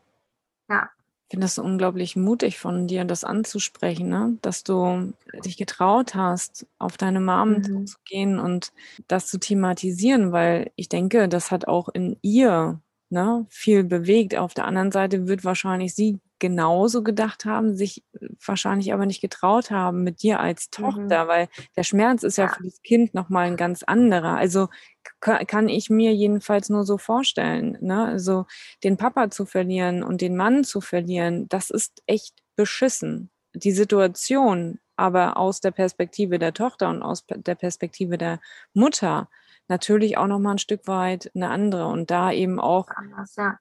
Ja. 0.68 0.90
Ich 1.30 1.34
finde 1.34 1.44
das 1.44 1.58
unglaublich 1.58 2.16
mutig 2.16 2.58
von 2.58 2.88
dir, 2.88 3.04
das 3.04 3.22
anzusprechen, 3.22 4.08
ne? 4.08 4.36
dass 4.42 4.64
du 4.64 5.12
dich 5.44 5.56
getraut 5.56 6.16
hast, 6.16 6.66
auf 6.80 6.96
deine 6.96 7.20
Mom 7.20 7.58
mhm. 7.58 7.86
zu 7.86 7.98
gehen 8.04 8.40
und 8.40 8.72
das 9.06 9.28
zu 9.28 9.38
thematisieren, 9.38 10.32
weil 10.32 10.72
ich 10.74 10.88
denke, 10.88 11.28
das 11.28 11.52
hat 11.52 11.68
auch 11.68 11.88
in 11.88 12.16
ihr 12.22 12.80
ne, 13.10 13.46
viel 13.48 13.84
bewegt. 13.84 14.34
Auf 14.34 14.54
der 14.54 14.64
anderen 14.64 14.90
Seite 14.90 15.28
wird 15.28 15.44
wahrscheinlich 15.44 15.94
sie 15.94 16.18
genauso 16.40 17.04
gedacht 17.04 17.44
haben, 17.44 17.76
sich 17.76 18.02
wahrscheinlich 18.44 18.92
aber 18.92 19.06
nicht 19.06 19.20
getraut 19.20 19.70
haben 19.70 20.02
mit 20.02 20.22
dir 20.22 20.40
als 20.40 20.66
mhm. 20.66 20.82
Tochter, 20.82 21.24
mhm. 21.24 21.28
weil 21.28 21.48
der 21.76 21.84
Schmerz 21.84 22.24
ist 22.24 22.38
ja, 22.38 22.46
ja 22.46 22.52
für 22.52 22.64
das 22.64 22.82
Kind 22.82 23.14
nochmal 23.14 23.46
ein 23.46 23.56
ganz 23.56 23.84
anderer. 23.84 24.36
Also 24.36 24.68
kann 25.20 25.68
ich 25.68 25.90
mir 25.90 26.14
jedenfalls 26.14 26.68
nur 26.68 26.84
so 26.84 26.98
vorstellen. 26.98 27.78
Ne? 27.80 28.04
Also 28.04 28.46
den 28.84 28.96
Papa 28.96 29.30
zu 29.30 29.46
verlieren 29.46 30.02
und 30.02 30.20
den 30.20 30.36
Mann 30.36 30.64
zu 30.64 30.80
verlieren, 30.80 31.48
das 31.48 31.70
ist 31.70 32.02
echt 32.06 32.42
beschissen. 32.56 33.30
Die 33.54 33.72
Situation 33.72 34.78
aber 34.96 35.38
aus 35.38 35.60
der 35.60 35.70
Perspektive 35.70 36.38
der 36.38 36.52
Tochter 36.52 36.90
und 36.90 37.02
aus 37.02 37.24
der 37.26 37.54
Perspektive 37.54 38.18
der 38.18 38.38
Mutter 38.74 39.28
natürlich 39.68 40.18
auch 40.18 40.26
nochmal 40.26 40.56
ein 40.56 40.58
Stück 40.58 40.86
weit 40.86 41.30
eine 41.34 41.48
andere 41.48 41.86
und 41.86 42.10
da 42.10 42.32
eben 42.32 42.60
auch 42.60 42.88
Anders, 42.88 43.34
ja. 43.36 43.58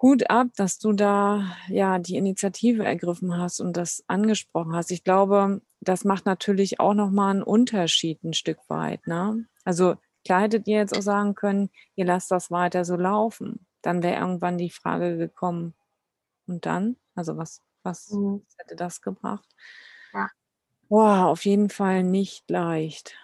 Hut 0.00 0.30
ab, 0.30 0.48
dass 0.56 0.78
du 0.78 0.92
da 0.92 1.54
ja 1.68 1.98
die 1.98 2.16
Initiative 2.16 2.84
ergriffen 2.84 3.36
hast 3.36 3.60
und 3.60 3.76
das 3.76 4.02
angesprochen 4.08 4.74
hast. 4.74 4.90
Ich 4.90 5.04
glaube, 5.04 5.60
das 5.80 6.04
macht 6.04 6.26
natürlich 6.26 6.80
auch 6.80 6.94
nochmal 6.94 7.30
einen 7.30 7.42
Unterschied 7.42 8.24
ein 8.24 8.32
Stück 8.32 8.58
weit. 8.68 9.06
Ne? 9.06 9.44
Also 9.64 9.96
klar 10.24 10.42
hättet 10.42 10.66
ihr 10.66 10.78
jetzt 10.78 10.96
auch 10.96 11.02
sagen 11.02 11.34
können, 11.34 11.70
ihr 11.94 12.04
lasst 12.04 12.30
das 12.30 12.50
weiter 12.50 12.84
so 12.84 12.96
laufen. 12.96 13.66
Dann 13.82 14.02
wäre 14.02 14.20
irgendwann 14.20 14.58
die 14.58 14.70
Frage 14.70 15.16
gekommen, 15.16 15.74
und 16.46 16.66
dann? 16.66 16.96
Also 17.14 17.36
was, 17.36 17.62
was 17.82 18.10
mhm. 18.10 18.44
hätte 18.58 18.76
das 18.76 19.00
gebracht? 19.00 19.48
Ja. 20.12 20.30
Boah, 20.88 21.26
auf 21.26 21.44
jeden 21.44 21.70
Fall 21.70 22.02
nicht 22.02 22.48
leicht. 22.50 23.16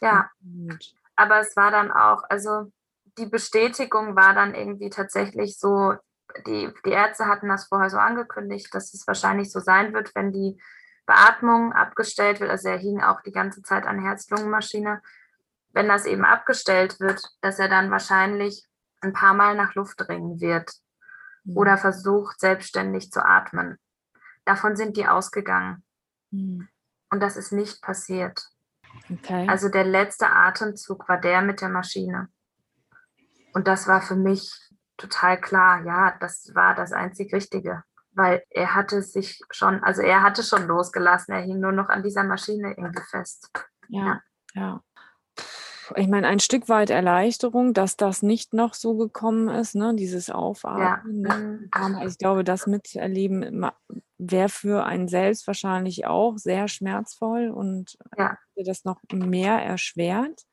Ja. 0.00 0.30
Und, 0.42 0.94
aber 1.16 1.40
es 1.40 1.56
war 1.56 1.70
dann 1.70 1.90
auch, 1.90 2.22
also 2.28 2.72
die 3.18 3.26
Bestätigung 3.26 4.16
war 4.16 4.34
dann 4.34 4.54
irgendwie 4.54 4.90
tatsächlich 4.90 5.58
so, 5.58 5.94
die, 6.46 6.72
die 6.84 6.90
Ärzte 6.90 7.26
hatten 7.26 7.48
das 7.48 7.66
vorher 7.66 7.90
so 7.90 7.98
angekündigt, 7.98 8.72
dass 8.72 8.94
es 8.94 9.06
wahrscheinlich 9.06 9.50
so 9.50 9.60
sein 9.60 9.92
wird, 9.92 10.14
wenn 10.14 10.32
die 10.32 10.60
Beatmung 11.06 11.72
abgestellt 11.72 12.40
wird. 12.40 12.50
Also 12.50 12.68
er 12.68 12.78
hing 12.78 13.00
auch 13.00 13.20
die 13.22 13.32
ganze 13.32 13.62
Zeit 13.62 13.84
an 13.84 14.00
Herz-Lungen-Maschine. 14.00 15.02
Wenn 15.72 15.88
das 15.88 16.06
eben 16.06 16.24
abgestellt 16.24 16.98
wird, 17.00 17.22
dass 17.40 17.58
er 17.58 17.68
dann 17.68 17.90
wahrscheinlich 17.90 18.66
ein 19.00 19.12
paar 19.12 19.34
Mal 19.34 19.54
nach 19.54 19.74
Luft 19.74 20.08
ringen 20.08 20.40
wird 20.40 20.72
mhm. 21.44 21.56
oder 21.56 21.78
versucht, 21.78 22.40
selbstständig 22.40 23.10
zu 23.10 23.24
atmen. 23.24 23.78
Davon 24.44 24.76
sind 24.76 24.96
die 24.96 25.06
ausgegangen. 25.06 25.84
Mhm. 26.30 26.68
Und 27.10 27.20
das 27.20 27.36
ist 27.36 27.52
nicht 27.52 27.82
passiert. 27.82 28.48
Okay. 29.08 29.46
Also 29.48 29.68
der 29.68 29.84
letzte 29.84 30.30
Atemzug 30.30 31.08
war 31.08 31.20
der 31.20 31.42
mit 31.42 31.60
der 31.60 31.68
Maschine. 31.68 32.28
Und 33.52 33.66
das 33.66 33.88
war 33.88 34.00
für 34.00 34.16
mich 34.16 34.52
total 34.96 35.40
klar, 35.40 35.84
ja, 35.84 36.16
das 36.20 36.52
war 36.54 36.74
das 36.74 36.92
einzig 36.92 37.32
Richtige, 37.32 37.82
weil 38.12 38.44
er 38.50 38.74
hatte 38.74 39.02
sich 39.02 39.40
schon, 39.50 39.82
also 39.82 40.02
er 40.02 40.22
hatte 40.22 40.42
schon 40.42 40.66
losgelassen, 40.66 41.34
er 41.34 41.40
hing 41.40 41.58
nur 41.58 41.72
noch 41.72 41.88
an 41.88 42.02
dieser 42.02 42.22
Maschine 42.22 42.74
irgendwie 42.76 43.02
fest. 43.10 43.50
Ja, 43.88 44.04
ja. 44.04 44.20
ja. 44.54 44.82
Ich 45.96 46.08
meine, 46.08 46.26
ein 46.26 46.40
Stück 46.40 46.68
weit 46.68 46.90
Erleichterung, 46.90 47.74
dass 47.74 47.96
das 47.96 48.22
nicht 48.22 48.54
noch 48.54 48.74
so 48.74 48.96
gekommen 48.96 49.48
ist, 49.48 49.74
ne? 49.74 49.94
dieses 49.94 50.30
Aufatmen. 50.30 51.24
Ja. 51.24 51.38
Ne? 51.38 51.68
Mhm. 51.74 52.06
Ich 52.06 52.18
glaube, 52.18 52.44
das 52.44 52.66
mitzuerleben 52.66 53.66
wäre 54.18 54.48
für 54.48 54.84
einen 54.84 55.08
selbst 55.08 55.46
wahrscheinlich 55.46 56.06
auch 56.06 56.36
sehr 56.36 56.68
schmerzvoll 56.68 57.50
und 57.50 57.98
ja. 58.16 58.36
das 58.56 58.84
noch 58.84 59.00
mehr 59.12 59.54
erschwert. 59.54 60.44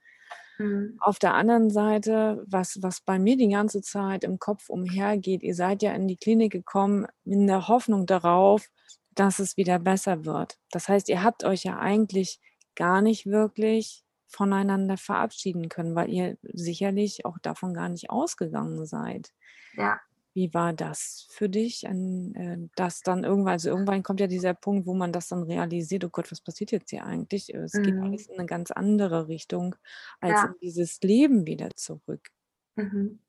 Mhm. 0.58 0.98
Auf 1.00 1.20
der 1.20 1.34
anderen 1.34 1.70
Seite, 1.70 2.44
was, 2.48 2.82
was 2.82 3.02
bei 3.02 3.20
mir 3.20 3.38
die 3.38 3.50
ganze 3.50 3.82
Zeit 3.82 4.24
im 4.24 4.40
Kopf 4.40 4.70
umhergeht, 4.70 5.44
ihr 5.44 5.56
seid 5.56 5.84
ja 5.84 5.94
in 5.94 6.08
die 6.08 6.18
Klinik 6.18 6.52
gekommen 6.52 7.08
in 7.26 7.48
der 7.48 7.68
Hoffnung 7.68 8.06
darauf, 8.06 8.68
dass 9.14 9.40
es 9.40 9.58
wieder 9.58 9.80
besser 9.80 10.26
wird. 10.26 10.58
Das 10.72 10.88
heißt, 10.88 11.10
ihr 11.10 11.24
habt 11.24 11.44
euch 11.44 11.64
ja 11.64 11.78
eigentlich 11.78 12.40
gar 12.76 13.02
nicht 13.02 13.26
wirklich 13.26 14.04
voneinander 14.28 14.98
verabschieden 14.98 15.70
können, 15.70 15.96
weil 15.96 16.10
ihr 16.10 16.38
sicherlich 16.42 17.26
auch 17.26 17.38
davon 17.40 17.74
gar 17.74 17.90
nicht 17.90 18.10
ausgegangen 18.10 18.86
seid. 18.86 19.32
Ja. 19.74 20.00
Wie 20.34 20.54
war 20.54 20.74
das 20.74 21.28
für 21.32 21.50
dich, 21.50 21.88
an, 21.88 22.36
äh, 22.36 22.58
dass 22.76 23.02
dann 23.02 23.24
irgendwann, 23.24 23.54
also 23.54 23.70
irgendwann 23.70 24.04
kommt 24.04 24.20
ja 24.20 24.28
dieser 24.28 24.54
Punkt, 24.54 24.86
wo 24.86 24.94
man 24.94 25.12
das 25.12 25.30
dann 25.30 25.44
realisiert, 25.44 26.06
oh 26.06 26.10
Gott, 26.10 26.32
was 26.32 26.42
passiert 26.42 26.72
jetzt 26.72 26.92
hier 26.92 27.06
eigentlich? 27.06 27.54
Es 27.54 27.72
geht 27.72 27.96
mhm. 27.96 28.04
alles 28.04 28.28
in 28.28 28.38
eine 28.38 28.46
ganz 28.46 28.70
andere 28.70 29.28
Richtung 29.28 29.76
als 30.20 30.34
Ja. 30.34 30.46
in 30.46 30.56
dieses 30.62 31.02
Leben 31.02 31.48
wieder 31.48 31.72
zurück. 31.76 32.30
Mhm. 32.76 33.20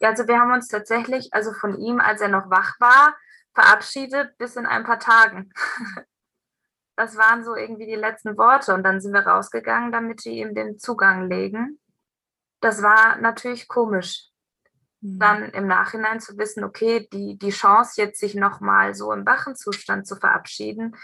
Ja, 0.00 0.10
also 0.10 0.28
wir 0.28 0.38
haben 0.38 0.52
uns 0.52 0.68
tatsächlich, 0.68 1.32
also 1.32 1.52
von 1.52 1.80
ihm, 1.80 1.98
als 1.98 2.20
er 2.20 2.28
noch 2.28 2.48
wach 2.50 2.78
war, 2.78 3.16
verabschiedet 3.54 4.36
bis 4.38 4.56
in 4.56 4.66
ein 4.66 4.84
paar 4.84 4.98
Tagen. 4.98 5.50
Das 6.96 7.16
waren 7.16 7.44
so 7.44 7.56
irgendwie 7.56 7.86
die 7.86 7.94
letzten 7.94 8.36
Worte 8.36 8.74
und 8.74 8.84
dann 8.84 9.00
sind 9.00 9.12
wir 9.12 9.26
rausgegangen, 9.26 9.92
damit 9.92 10.24
wir 10.24 10.32
ihm 10.32 10.54
den 10.54 10.78
Zugang 10.78 11.28
legen. 11.28 11.80
Das 12.60 12.82
war 12.82 13.16
natürlich 13.16 13.68
komisch 13.68 14.30
dann 15.04 15.42
mhm. 15.42 15.50
im 15.50 15.66
Nachhinein 15.66 16.18
zu 16.18 16.38
wissen, 16.38 16.64
okay, 16.64 17.06
die, 17.12 17.38
die 17.38 17.50
Chance 17.50 18.00
jetzt 18.00 18.18
sich 18.18 18.34
nochmal 18.34 18.94
so 18.94 19.12
im 19.12 19.26
wachen 19.26 19.54
Zustand 19.54 20.06
zu 20.06 20.16
verabschieden, 20.16 20.96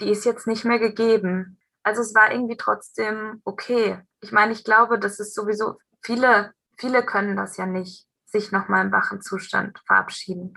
die 0.00 0.10
ist 0.10 0.26
jetzt 0.26 0.46
nicht 0.46 0.66
mehr 0.66 0.78
gegeben. 0.78 1.58
Also 1.82 2.02
es 2.02 2.14
war 2.14 2.30
irgendwie 2.30 2.58
trotzdem 2.58 3.40
okay. 3.44 3.98
Ich 4.20 4.32
meine, 4.32 4.52
ich 4.52 4.64
glaube, 4.64 4.98
das 4.98 5.18
ist 5.18 5.34
sowieso, 5.34 5.78
viele, 6.02 6.52
viele 6.76 7.04
können 7.04 7.36
das 7.36 7.56
ja 7.56 7.64
nicht, 7.64 8.06
sich 8.26 8.52
nochmal 8.52 8.84
im 8.84 8.92
wachen 8.92 9.22
Zustand 9.22 9.80
verabschieden. 9.86 10.54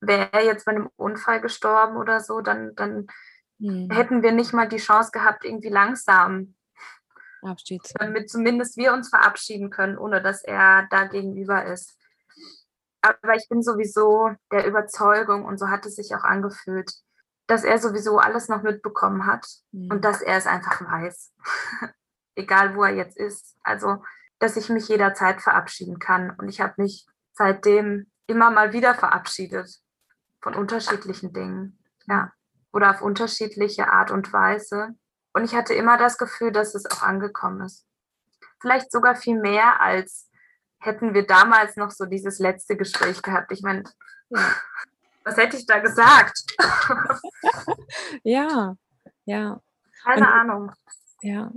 Wäre 0.00 0.28
er 0.32 0.44
jetzt 0.44 0.66
bei 0.66 0.72
einem 0.72 0.90
Unfall 0.96 1.40
gestorben 1.40 1.96
oder 1.96 2.20
so, 2.20 2.40
dann, 2.40 2.74
dann 2.76 3.08
mhm. 3.58 3.90
hätten 3.90 4.22
wir 4.22 4.32
nicht 4.32 4.52
mal 4.52 4.68
die 4.68 4.78
Chance 4.78 5.10
gehabt, 5.12 5.44
irgendwie 5.44 5.68
langsam 5.68 6.54
Abschied. 7.44 7.82
Damit 7.98 8.30
zumindest 8.30 8.76
wir 8.76 8.92
uns 8.92 9.08
verabschieden 9.08 9.70
können, 9.70 9.98
ohne 9.98 10.22
dass 10.22 10.42
er 10.42 10.86
da 10.90 11.04
gegenüber 11.04 11.64
ist. 11.66 11.98
Aber 13.02 13.34
ich 13.34 13.48
bin 13.48 13.62
sowieso 13.62 14.30
der 14.50 14.66
Überzeugung, 14.66 15.44
und 15.44 15.58
so 15.58 15.68
hat 15.68 15.84
es 15.84 15.96
sich 15.96 16.14
auch 16.14 16.24
angefühlt, 16.24 16.90
dass 17.46 17.64
er 17.64 17.78
sowieso 17.78 18.18
alles 18.18 18.48
noch 18.48 18.62
mitbekommen 18.62 19.26
hat 19.26 19.46
mhm. 19.72 19.90
und 19.90 20.04
dass 20.04 20.22
er 20.22 20.38
es 20.38 20.46
einfach 20.46 20.80
weiß. 20.80 21.34
Egal, 22.34 22.74
wo 22.74 22.84
er 22.84 22.94
jetzt 22.94 23.18
ist. 23.18 23.56
Also, 23.62 24.02
dass 24.38 24.56
ich 24.56 24.70
mich 24.70 24.88
jederzeit 24.88 25.42
verabschieden 25.42 25.98
kann. 25.98 26.30
Und 26.38 26.48
ich 26.48 26.60
habe 26.60 26.74
mich 26.78 27.06
seitdem 27.32 28.10
immer 28.26 28.50
mal 28.50 28.72
wieder 28.72 28.94
verabschiedet 28.94 29.80
von 30.40 30.54
unterschiedlichen 30.54 31.32
Dingen. 31.32 31.78
Ja. 32.06 32.32
Oder 32.74 32.90
auf 32.90 33.00
unterschiedliche 33.00 33.88
Art 33.88 34.10
und 34.10 34.32
Weise. 34.32 34.94
Und 35.32 35.44
ich 35.44 35.54
hatte 35.54 35.74
immer 35.74 35.96
das 35.96 36.18
Gefühl, 36.18 36.52
dass 36.52 36.74
es 36.74 36.84
auch 36.90 37.02
angekommen 37.02 37.62
ist. 37.62 37.86
vielleicht 38.60 38.90
sogar 38.90 39.14
viel 39.14 39.38
mehr, 39.38 39.80
als 39.80 40.30
hätten 40.78 41.14
wir 41.14 41.26
damals 41.26 41.76
noch 41.76 41.90
so 41.90 42.04
dieses 42.06 42.38
letzte 42.38 42.76
Gespräch 42.76 43.22
gehabt. 43.22 43.52
Ich 43.52 43.62
meine, 43.62 43.84
was 45.24 45.36
hätte 45.36 45.56
ich 45.56 45.66
da 45.66 45.78
gesagt? 45.78 46.44
ja, 48.22 48.76
ja. 49.24 49.60
Keine 50.02 50.26
Und, 50.26 50.32
Ahnung. 50.32 50.72
Ja. 51.22 51.52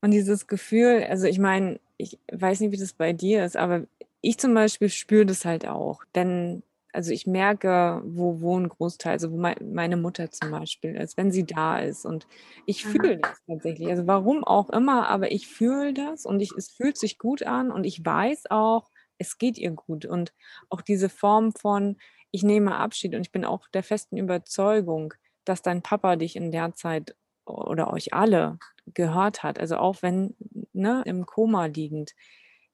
Und 0.00 0.10
dieses 0.12 0.46
Gefühl, 0.46 1.04
also 1.08 1.26
ich 1.26 1.38
meine, 1.38 1.80
ich 1.96 2.18
weiß 2.32 2.60
nicht, 2.60 2.72
wie 2.72 2.78
das 2.78 2.92
bei 2.92 3.12
dir 3.12 3.44
ist, 3.44 3.56
aber 3.56 3.82
ich 4.20 4.38
zum 4.38 4.54
Beispiel 4.54 4.88
spüre 4.88 5.26
das 5.26 5.44
halt 5.44 5.66
auch. 5.66 6.04
Denn 6.14 6.62
also 6.92 7.12
ich 7.12 7.26
merke, 7.26 8.02
wo 8.04 8.40
wo 8.40 8.56
'n 8.58 8.68
Großteil 8.68 9.12
also 9.14 9.30
wo 9.32 9.36
mei 9.38 9.56
meine 9.62 9.96
Mutter 9.96 10.30
zum 10.30 10.50
Beispiel 10.50 10.96
ist, 10.96 11.16
wenn 11.16 11.32
sie 11.32 11.46
da 11.46 11.78
ist 11.80 12.04
und 12.06 12.26
ich 12.66 12.84
fühle 12.86 13.18
das 13.18 13.42
tatsächlich. 13.46 13.90
Also 13.90 14.06
warum 14.06 14.44
auch 14.44 14.70
immer, 14.70 15.08
aber 15.08 15.32
ich 15.32 15.48
fühle 15.48 15.94
das 15.94 16.24
und 16.26 16.40
ich 16.40 16.56
es 16.56 16.70
fühlt 16.70 16.98
sich 16.98 17.18
gut 17.18 17.42
an 17.44 17.70
und 17.72 17.84
ich 17.84 18.04
weiß 18.04 18.50
auch, 18.50 18.90
es 19.18 19.38
geht 19.38 19.58
ihr 19.58 19.72
gut 19.72 20.06
und 20.06 20.32
auch 20.70 20.80
diese 20.82 21.08
Form 21.08 21.52
von: 21.52 21.96
„Ich 22.30 22.42
nehme 22.44 22.76
Abschied“ 22.76 23.14
und 23.14 23.22
ich 23.22 23.32
bin 23.32 23.44
auch 23.44 23.68
der 23.68 23.82
festen 23.82 24.16
Überzeugung, 24.16 25.14
dass 25.44 25.62
dein 25.62 25.82
Papa 25.82 26.16
dich 26.16 26.36
in 26.36 26.50
der 26.52 26.74
Zeit 26.74 27.16
oder 27.46 27.92
euch 27.92 28.12
alle 28.14 28.58
gehört 28.94 29.42
hat, 29.42 29.58
also 29.60 29.76
auch 29.78 30.02
wenn, 30.02 30.36
ne, 30.72 31.02
im 31.06 31.26
Koma 31.26 31.66
liegend. 31.66 32.12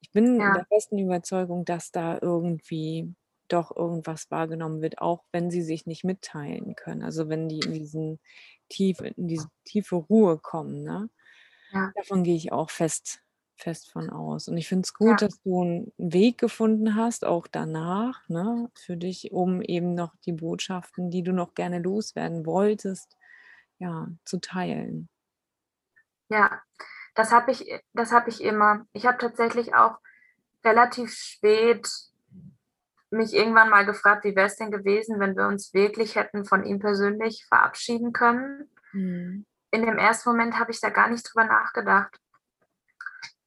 Ich 0.01 0.11
bin 0.13 0.53
der 0.53 0.63
Ja. 0.63 0.67
festen 0.69 0.99
Überzeugung, 0.99 1.65
dass 1.65 1.91
da 1.93 2.19
irgendwie 2.23 3.15
doch 3.55 3.75
irgendwas 3.77 4.31
wahrgenommen 4.33 4.83
wird, 4.83 4.99
auch 5.01 5.25
wenn 5.33 5.51
sie 5.51 5.63
sich 5.63 5.87
nicht 5.87 6.05
mitteilen 6.05 6.77
können. 6.77 7.03
Also, 7.05 7.29
wenn 7.31 7.49
die 7.51 7.63
in 7.63 7.75
diesen 7.75 8.21
tief 8.71 9.01
in 9.03 9.29
diese 9.29 9.49
tiefe 9.65 9.97
Ruhe 9.97 10.39
kommen, 10.41 10.85
ne? 10.85 11.11
Ja. 11.73 11.95
Davon 11.95 12.25
gehe 12.25 12.37
ich 12.37 12.53
auch 12.53 12.71
fest 12.71 13.21
fest 13.57 13.91
von 13.93 14.11
aus. 14.11 14.49
Und 14.49 14.59
ich 14.59 14.69
finde 14.69 14.83
es 14.87 14.95
gut, 14.95 15.21
Ja. 15.21 15.25
dass 15.25 15.41
du 15.43 15.63
'n 15.65 15.93
Weg 15.99 16.39
gefunden 16.39 16.97
hast, 16.97 17.25
auch 17.27 17.47
danach, 17.49 18.29
ne, 18.31 18.71
für 18.77 18.97
dich, 18.99 19.33
um 19.33 19.63
eben 19.63 19.95
noch 19.95 20.15
die 20.27 20.33
Botschaften, 20.35 21.11
die 21.11 21.23
du 21.25 21.33
noch 21.33 21.55
gerne 21.55 21.79
loswerden 21.81 22.47
wolltest, 22.47 23.17
ja, 23.81 24.09
zu 24.27 24.41
teilen. 24.41 25.09
Ja, 26.31 26.63
das 27.15 27.33
habe 27.33 27.53
ich 27.53 27.83
das 27.93 28.13
habe 28.13 28.31
ich 28.31 28.43
immer. 28.43 28.87
Ich 28.93 29.07
habe 29.07 29.19
tatsächlich 29.19 29.75
auch 29.75 29.99
relativ 30.65 31.15
spät 31.15 31.89
mich 33.15 33.35
irgendwann 33.35 33.71
mal 33.71 33.87
gefragt, 33.87 34.25
wie 34.25 34.37
wäre 34.37 34.47
es 34.47 34.57
denn 34.57 34.71
gewesen, 34.71 35.21
wenn 35.21 35.37
wir 35.37 35.47
uns 35.47 35.73
wirklich 35.75 36.17
hätten 36.17 36.45
von 36.45 36.65
ihm 36.65 36.79
persönlich 36.79 37.47
verabschieden 37.49 38.13
können. 38.13 38.71
Mhm. 38.93 39.47
In 39.71 39.87
dem 39.87 39.99
ersten 39.99 40.31
Moment 40.31 40.59
habe 40.59 40.71
ich 40.71 40.81
da 40.81 40.91
gar 40.91 41.09
nicht 41.09 41.29
drüber 41.29 41.45
nachgedacht. 41.45 42.19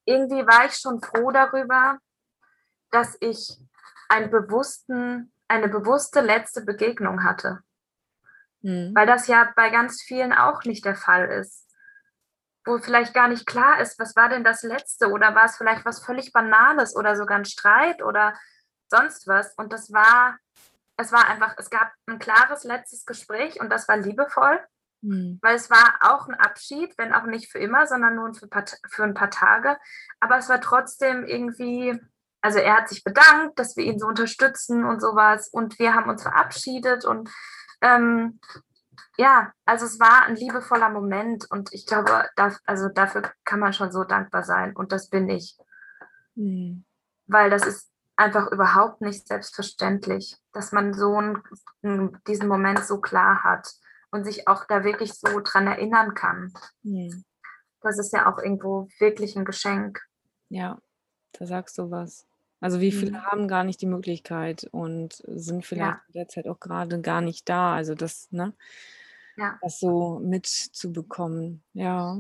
Irgendwie 0.06 0.46
war 0.48 0.66
ich 0.66 0.74
schon 0.74 1.02
froh 1.02 1.32
darüber, 1.32 1.98
dass 2.92 3.18
ich 3.20 3.58
einen 4.10 4.32
bewussten 4.32 5.32
eine 5.48 5.70
bewusste 5.70 6.22
letzte 6.22 6.62
Begegnung 6.62 7.24
hatte. 7.24 7.60
Mhm. 8.62 8.92
Weil 8.94 9.08
das 9.08 9.28
ja 9.28 9.52
bei 9.56 9.70
ganz 9.70 10.02
vielen 10.02 10.34
auch 10.34 10.64
nicht 10.64 10.86
der 10.86 10.96
Fall 10.96 11.30
ist. 11.30 11.66
Wo 12.66 12.78
vielleicht 12.80 13.14
gar 13.14 13.30
nicht 13.30 13.46
klar 13.46 13.80
ist, 13.80 13.98
was 13.98 14.16
war 14.16 14.30
denn 14.30 14.44
das 14.44 14.64
Letzte 14.64 15.10
oder 15.10 15.34
war 15.36 15.46
es 15.46 15.56
vielleicht 15.56 15.86
was 15.86 16.04
völlig 16.04 16.34
Banales 16.34 16.96
oder 16.96 17.16
sogar 17.16 17.38
'n 17.38 17.46
Streit 17.46 18.04
oder 18.04 18.34
sonst 18.90 19.28
was. 19.28 19.54
Und 19.58 19.74
das 19.74 19.92
war 19.94 20.38
es 20.98 21.12
war 21.14 21.28
einfach 21.30 21.56
es 21.60 21.70
gab 21.72 21.92
'n 22.08 22.20
klares 22.20 22.64
letztes 22.66 23.06
Gespräch 23.06 23.60
und 23.62 23.72
das 23.72 23.88
war 23.90 23.98
liebevoll, 23.98 24.60
Mhm. 25.04 25.40
weil 25.44 25.56
es 25.58 25.70
war 25.72 26.00
auch 26.02 26.28
'n 26.30 26.36
Abschied, 26.36 26.94
wenn 26.98 27.14
auch 27.14 27.26
nicht 27.26 27.52
für 27.52 27.60
immer, 27.60 27.88
sondern 27.88 28.16
nur 28.16 28.34
für 28.36 28.48
paar 28.50 28.66
für 28.90 29.04
'n 29.06 29.14
paar 29.16 29.32
Tage. 29.32 29.78
Aber 30.22 30.38
es 30.40 30.50
war 30.50 30.62
trotzdem 30.62 31.26
irgendwie 31.26 32.00
also, 32.44 32.60
er 32.60 32.78
hat 32.78 32.90
sich 32.90 33.04
bedankt, 33.04 33.60
dass 33.60 33.78
wir 33.78 33.84
ihn 33.86 34.00
so 34.00 34.08
unterstützen 34.08 34.86
und 34.86 35.02
so 35.02 35.16
was 35.16 35.50
und 35.50 35.80
wir 35.80 35.96
haben 35.96 36.10
uns 36.10 36.24
verabschiedet 36.24 37.06
und, 37.06 37.30
ähm, 37.82 38.40
ja, 39.18 39.54
also, 39.66 39.86
es 39.88 40.00
war 40.00 40.28
'n 40.28 40.36
liebevoller 40.38 40.90
Moment 40.92 41.46
und 41.52 41.74
ich 41.74 41.86
glaube, 41.88 42.30
daf 42.38 42.58
also, 42.66 42.90
dafür 42.90 43.24
kann 43.46 43.60
man 43.62 43.74
schon 43.74 43.92
so 43.94 44.04
dankbar 44.06 44.44
sein 44.44 44.76
und 44.76 44.92
das 44.94 45.10
bin 45.10 45.30
ich. 45.30 45.58
Mhm. 46.38 46.86
Weil 47.30 47.50
das 47.50 47.66
ist 47.68 47.90
einfach 48.18 48.52
überhaupt 48.52 49.02
nicht 49.02 49.28
selbstverständlich, 49.28 50.38
dass 50.54 50.72
man 50.74 50.94
so 50.94 51.16
'n 51.20 51.44
'n 51.84 52.20
diesen 52.28 52.48
Moment 52.50 52.86
so 52.86 53.00
klar 53.02 53.44
hat 53.44 53.70
und 54.12 54.26
sich 54.26 54.48
auch 54.48 54.66
da 54.66 54.84
wirklich 54.84 55.14
so 55.16 55.40
dran 55.42 55.68
erinnern 55.68 56.16
kann. 56.16 56.54
Mhm. 56.86 57.24
Das 57.84 58.00
ist 58.00 58.12
ja 58.14 58.32
auch 58.32 58.40
irgendwo 58.40 58.88
wirklich 59.00 59.36
'n 59.38 59.46
Geschenk. 59.46 60.02
Ja, 60.52 60.82
da 61.34 61.46
sagst 61.48 61.78
du 61.78 61.92
was. 61.92 62.28
Also, 62.62 62.82
wie 62.82 62.92
viele 62.92 63.12
Mhm. 63.12 63.24
haben 63.24 63.48
gar 63.48 63.64
nicht 63.64 63.82
die 63.82 63.86
Möglichkeit 63.88 64.66
und 64.72 65.24
sind 65.28 65.66
vielleicht 65.66 65.98
Ja. 65.98 66.08
derzeit 66.14 66.48
auch 66.48 66.60
grade 66.60 67.02
gar 67.02 67.22
nicht 67.22 67.50
da. 67.50 67.76
Also, 67.76 67.96
das 67.96 68.32
ne? 68.32 68.54
Ja. 69.38 69.62
Das 69.62 69.80
so 69.80 70.20
mitzubekommen. 70.20 71.64
Ja, 71.74 72.20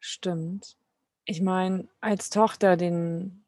stimmt. 0.00 0.76
Ich 1.24 1.40
meine, 1.40 1.88
als 2.00 2.30
Tochter 2.30 2.76
den 2.76 3.41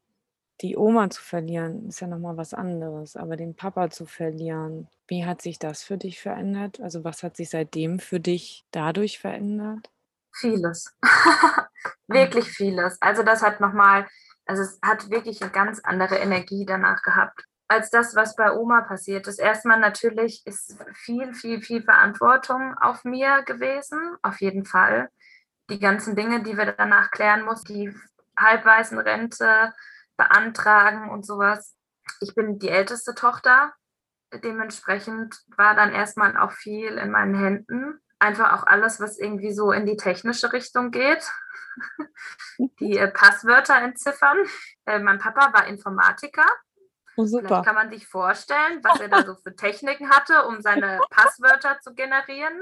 die 0.61 0.77
Oma 0.77 1.09
zu 1.09 1.21
verlieren, 1.21 1.87
ist 1.89 1.99
ja 2.01 2.07
noch 2.07 2.19
mal 2.19 2.37
was 2.37 2.53
anderes, 2.53 3.15
aber 3.17 3.35
den 3.37 3.55
Papa 3.55 3.89
zu 3.89 4.05
verlieren, 4.05 4.87
wie 5.07 5.25
hat 5.25 5.41
sich 5.41 5.59
das 5.59 5.83
für 5.83 5.97
dich 5.97 6.19
verändert? 6.21 6.79
Also, 6.81 7.03
was 7.03 7.23
hat 7.23 7.37
sich 7.37 7.49
seitdem 7.49 7.99
für 7.99 8.19
dich 8.19 8.65
dadurch 8.71 9.19
verändert? 9.19 9.89
Vieles. 10.33 10.93
Mhm. 11.03 11.09
Wirklich 12.07 12.49
vieles. 12.51 13.01
Also, 13.01 13.23
das 13.23 13.41
hat 13.43 13.59
noch 13.61 13.73
mal 13.73 14.07
also, 14.47 14.61
es 14.61 14.79
hat 14.83 15.09
wirklich 15.09 15.41
'ne 15.41 15.49
ganz 15.49 15.79
andere 15.83 16.17
Energie 16.17 16.65
danach 16.67 17.01
gehabt 17.01 17.43
als 17.67 17.89
das, 17.89 18.15
was 18.15 18.35
bei 18.35 18.51
Oma 18.51 18.81
passiert 18.81 19.25
ist. 19.27 19.39
Erst 19.39 19.65
mal 19.65 19.79
natürlich 19.79 20.45
ist 20.45 20.77
viel, 20.93 21.33
viel, 21.33 21.61
viel 21.61 21.81
Verantwortung 21.83 22.75
auf 22.79 23.03
mir 23.05 23.41
gewesen, 23.43 23.99
auf 24.21 24.39
jeden 24.41 24.65
Fall. 24.65 25.09
Die 25.71 25.79
ganzen 25.79 26.15
Dinge, 26.15 26.43
die 26.43 26.57
wir 26.57 26.73
danach 26.73 27.11
klären 27.11 27.43
mussten, 27.43 27.73
die 27.73 27.95
Halbwaisenrente 28.39 29.73
beantragen 30.17 31.09
und 31.09 31.25
so 31.25 31.37
was. 31.37 31.75
Ich 32.21 32.35
bin 32.35 32.59
die 32.59 32.69
älteste 32.69 33.15
Tochter. 33.15 33.73
Dementsprechend 34.43 35.41
war 35.57 35.75
dann 35.75 35.93
erst 35.93 36.17
mal 36.17 36.37
auch 36.37 36.51
viel 36.51 36.97
in 36.97 37.11
meinen 37.11 37.35
Händen. 37.35 37.99
Einfach 38.19 38.53
auch 38.53 38.67
alles, 38.67 38.99
was 38.99 39.17
irgendwie 39.17 39.53
so 39.53 39.71
in 39.71 39.85
die 39.85 39.97
technische 39.97 40.51
Richtung 40.53 40.91
geht. 40.91 41.29
Die, 42.79 42.97
äh, 42.97 43.09
Passwörter 43.09 43.75
entziffern. 43.81 44.37
Äh, 44.85 44.99
mein 44.99 45.19
Papa 45.19 45.53
war 45.53 45.67
Informatiker. 45.67 46.45
Oh, 47.17 47.25
Vielleicht 47.25 47.47
super. 47.47 47.63
kann 47.63 47.75
man 47.75 47.89
sich 47.89 48.07
vorstellen, 48.07 48.83
was 48.83 48.99
er 48.99 49.09
da 49.09 49.25
so 49.25 49.35
für 49.35 49.55
Techniken 49.55 50.09
hatte, 50.09 50.45
um 50.45 50.61
seine 50.61 50.99
Passwörter 51.09 51.79
zu 51.81 51.93
generieren. 51.93 52.61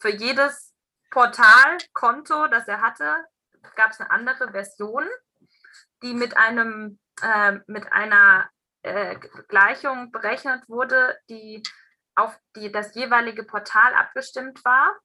Für 0.00 0.10
jedes 0.10 0.74
Portal, 1.10 1.78
Konto, 1.92 2.48
das 2.48 2.68
er 2.68 2.80
hatte, 2.80 3.24
gab's 3.74 3.98
'ne 3.98 4.10
andere 4.10 4.52
Version, 4.52 5.04
die 6.02 6.14
mit 6.14 6.36
einem 6.36 6.98
äh, 7.22 7.58
mit 7.66 7.92
einer, 7.92 8.48
äh, 8.82 9.16
Gleichung 9.48 10.12
berechnet 10.12 10.68
wurde, 10.68 11.18
die 11.28 11.62
auf 12.14 12.38
die 12.56 12.70
das 12.72 12.94
jeweilige 12.94 13.44
Portal 13.44 13.94
abgestimmt 13.94 14.64
war. 14.64 14.96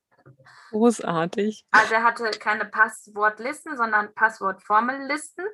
Großartig. 0.69 1.65
Also, 1.71 1.95
er 1.95 2.03
hatte 2.03 2.31
keine 2.39 2.65
Passwortlisten, 2.65 3.75
sondern 3.75 4.13
Passwortformellisten. 4.15 5.45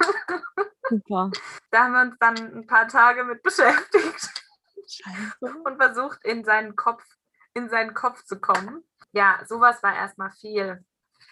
Super. 0.88 1.30
Da 1.70 1.84
haben 1.84 1.92
wir 1.92 2.00
uns 2.02 2.16
dann 2.18 2.36
'n 2.36 2.66
paar 2.66 2.88
Tage 2.88 3.24
mit 3.24 3.42
beschäftigt 3.42 4.28
Scheiße. 4.88 5.54
und 5.64 5.76
versucht, 5.76 6.24
in 6.24 6.44
seinen 6.44 6.74
Kopf 6.74 7.04
in 7.54 7.68
seinen 7.68 7.94
Kopf 7.94 8.24
zu 8.24 8.40
kommen. 8.40 8.82
Ja, 9.12 9.40
so 9.46 9.60
was 9.60 9.82
war 9.82 9.94
erst 9.94 10.18
mal 10.18 10.30
viel. 10.30 10.84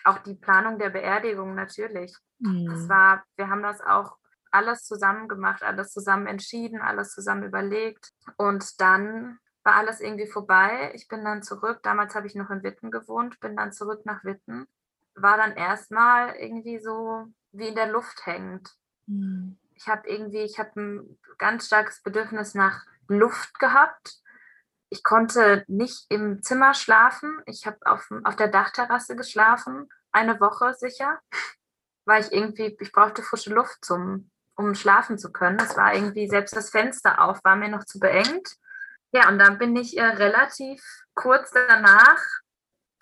Auch 0.04 0.18
die 0.18 0.34
Planung 0.34 0.78
der 0.78 0.90
Beerdigung 0.90 1.54
natürlich. 1.54 2.16
Das 2.66 2.80
Mhm. 2.84 2.88
war 2.88 3.24
wir 3.36 3.48
haben 3.48 3.62
das 3.62 3.80
auch 3.80 4.16
alles 4.50 4.84
zusammen 4.84 5.28
gemacht, 5.28 5.62
alles 5.62 5.92
zusammen 5.92 6.26
entschieden, 6.26 6.80
alles 6.82 7.12
zusammen 7.12 7.44
überlegt. 7.44 8.12
Und 8.36 8.80
dann 8.80 9.38
war 9.64 9.76
alles 9.76 10.00
irgendwie 10.00 10.26
vorbei. 10.26 10.92
Ich 10.94 11.08
bin 11.08 11.24
dann 11.24 11.42
zurück 11.42 11.80
damals 11.82 12.14
habe 12.14 12.26
ich 12.26 12.34
noch 12.34 12.50
in 12.50 12.62
Witten 12.62 12.90
gewohnt, 12.90 13.40
bin 13.40 13.56
dann 13.56 13.72
zurück 13.72 14.04
nach 14.04 14.24
Witten. 14.24 14.66
War 15.14 15.36
dann 15.36 15.52
erst 15.52 15.90
mal 15.90 16.34
irgendwie 16.36 16.78
so 16.80 17.26
wie 17.52 17.68
in 17.68 17.74
der 17.74 17.88
Luft 17.88 18.26
hängend. 18.26 18.70
Mhm. 19.08 19.56
Ich 19.74 19.88
habe 19.88 20.08
irgendwie 20.08 20.42
ich 20.42 20.58
habe 20.58 20.70
'n 20.80 21.18
ganz 21.38 21.66
starkes 21.66 22.02
Bedürfnis 22.02 22.54
nach 22.54 22.84
Luft 23.08 23.58
gehabt. 23.58 24.18
Ich 24.92 25.02
konnte 25.02 25.64
nicht 25.68 26.06
im 26.10 26.42
Zimmer 26.42 26.74
schlafen. 26.74 27.40
Ich 27.46 27.66
habe 27.66 27.78
auf'm 27.86 28.24
auf 28.24 28.36
der 28.36 28.48
Dachterrasse 28.48 29.16
geschlafen, 29.16 29.88
eine 30.12 30.38
Woche 30.40 30.74
sicher, 30.74 31.18
weil 32.04 32.22
ich 32.22 32.32
irgendwie 32.32 32.76
ich 32.78 32.92
brauchte 32.92 33.22
frische 33.22 33.54
Luft 33.54 33.84
zum 33.84 34.30
um 34.54 34.74
schlafen 34.74 35.18
zu 35.18 35.32
können. 35.32 35.58
Es 35.58 35.76
war 35.76 35.94
irgendwie 35.94 36.28
selbst 36.28 36.54
das 36.54 36.68
Fenster 36.70 37.22
auf 37.24 37.42
war 37.42 37.56
mir 37.56 37.70
noch 37.70 37.84
zu 37.84 37.98
beengt. 37.98 38.56
Ja, 39.10 39.28
und 39.28 39.38
dann 39.38 39.58
bin 39.58 39.74
ich, 39.76 39.96
äh, 39.96 40.04
relativ 40.04 40.82
kurz 41.14 41.50
danach 41.52 42.22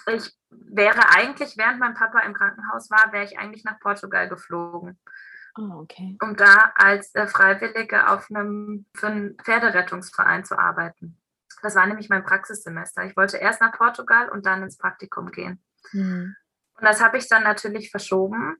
ich 0.06 0.36
wäre 0.50 1.00
eigentlich 1.16 1.56
während 1.56 1.78
mein 1.78 1.94
Papa 1.94 2.20
im 2.20 2.34
Krankenhaus 2.34 2.90
war, 2.90 3.12
wäre 3.12 3.24
ich 3.24 3.38
eigentlich 3.38 3.64
nach 3.64 3.78
Portugal 3.80 4.28
geflogen. 4.28 4.98
Ah, 5.54 5.78
okay. 5.78 6.16
um 6.22 6.36
da 6.36 6.72
als 6.76 7.12
äh, 7.16 7.26
Freiwillige 7.26 8.08
auf 8.08 8.30
einem 8.30 8.86
für 8.94 9.08
einen 9.08 9.36
Pferderettungsverein 9.36 10.44
zu 10.44 10.56
arbeiten. 10.56 11.19
Das 11.62 11.74
war 11.74 11.86
nämlich 11.86 12.08
mein 12.08 12.24
Praxissemester. 12.24 13.04
Ich 13.04 13.16
wollte 13.16 13.36
erst 13.36 13.60
nach 13.60 13.72
Portugal 13.72 14.28
und 14.28 14.46
dann 14.46 14.62
ins 14.62 14.78
Praktikum 14.78 15.30
gehen. 15.30 15.62
Mhm. 15.92 16.34
Und 16.74 16.84
das 16.84 17.02
habe 17.02 17.18
ich 17.18 17.28
dann 17.28 17.42
natürlich 17.42 17.90
verschoben. 17.90 18.56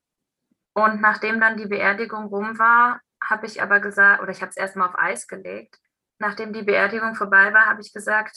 Und 0.74 1.00
nachdem 1.00 1.40
dann 1.40 1.56
die 1.56 1.66
Beerdigung 1.66 2.26
rum 2.26 2.58
war, 2.58 3.00
habe 3.22 3.46
ich 3.46 3.62
aber 3.62 3.80
gesagt, 3.80 4.22
oder 4.22 4.30
ich 4.30 4.40
habe 4.40 4.50
es 4.50 4.56
erstmal 4.56 4.88
auf 4.88 4.98
Eis 4.98 5.26
gelegt. 5.26 5.78
Nachdem 6.18 6.52
die 6.52 6.62
Beerdigung 6.62 7.14
vorbei 7.14 7.52
war, 7.52 7.66
habe 7.66 7.80
ich 7.80 7.92
gesagt, 7.92 8.36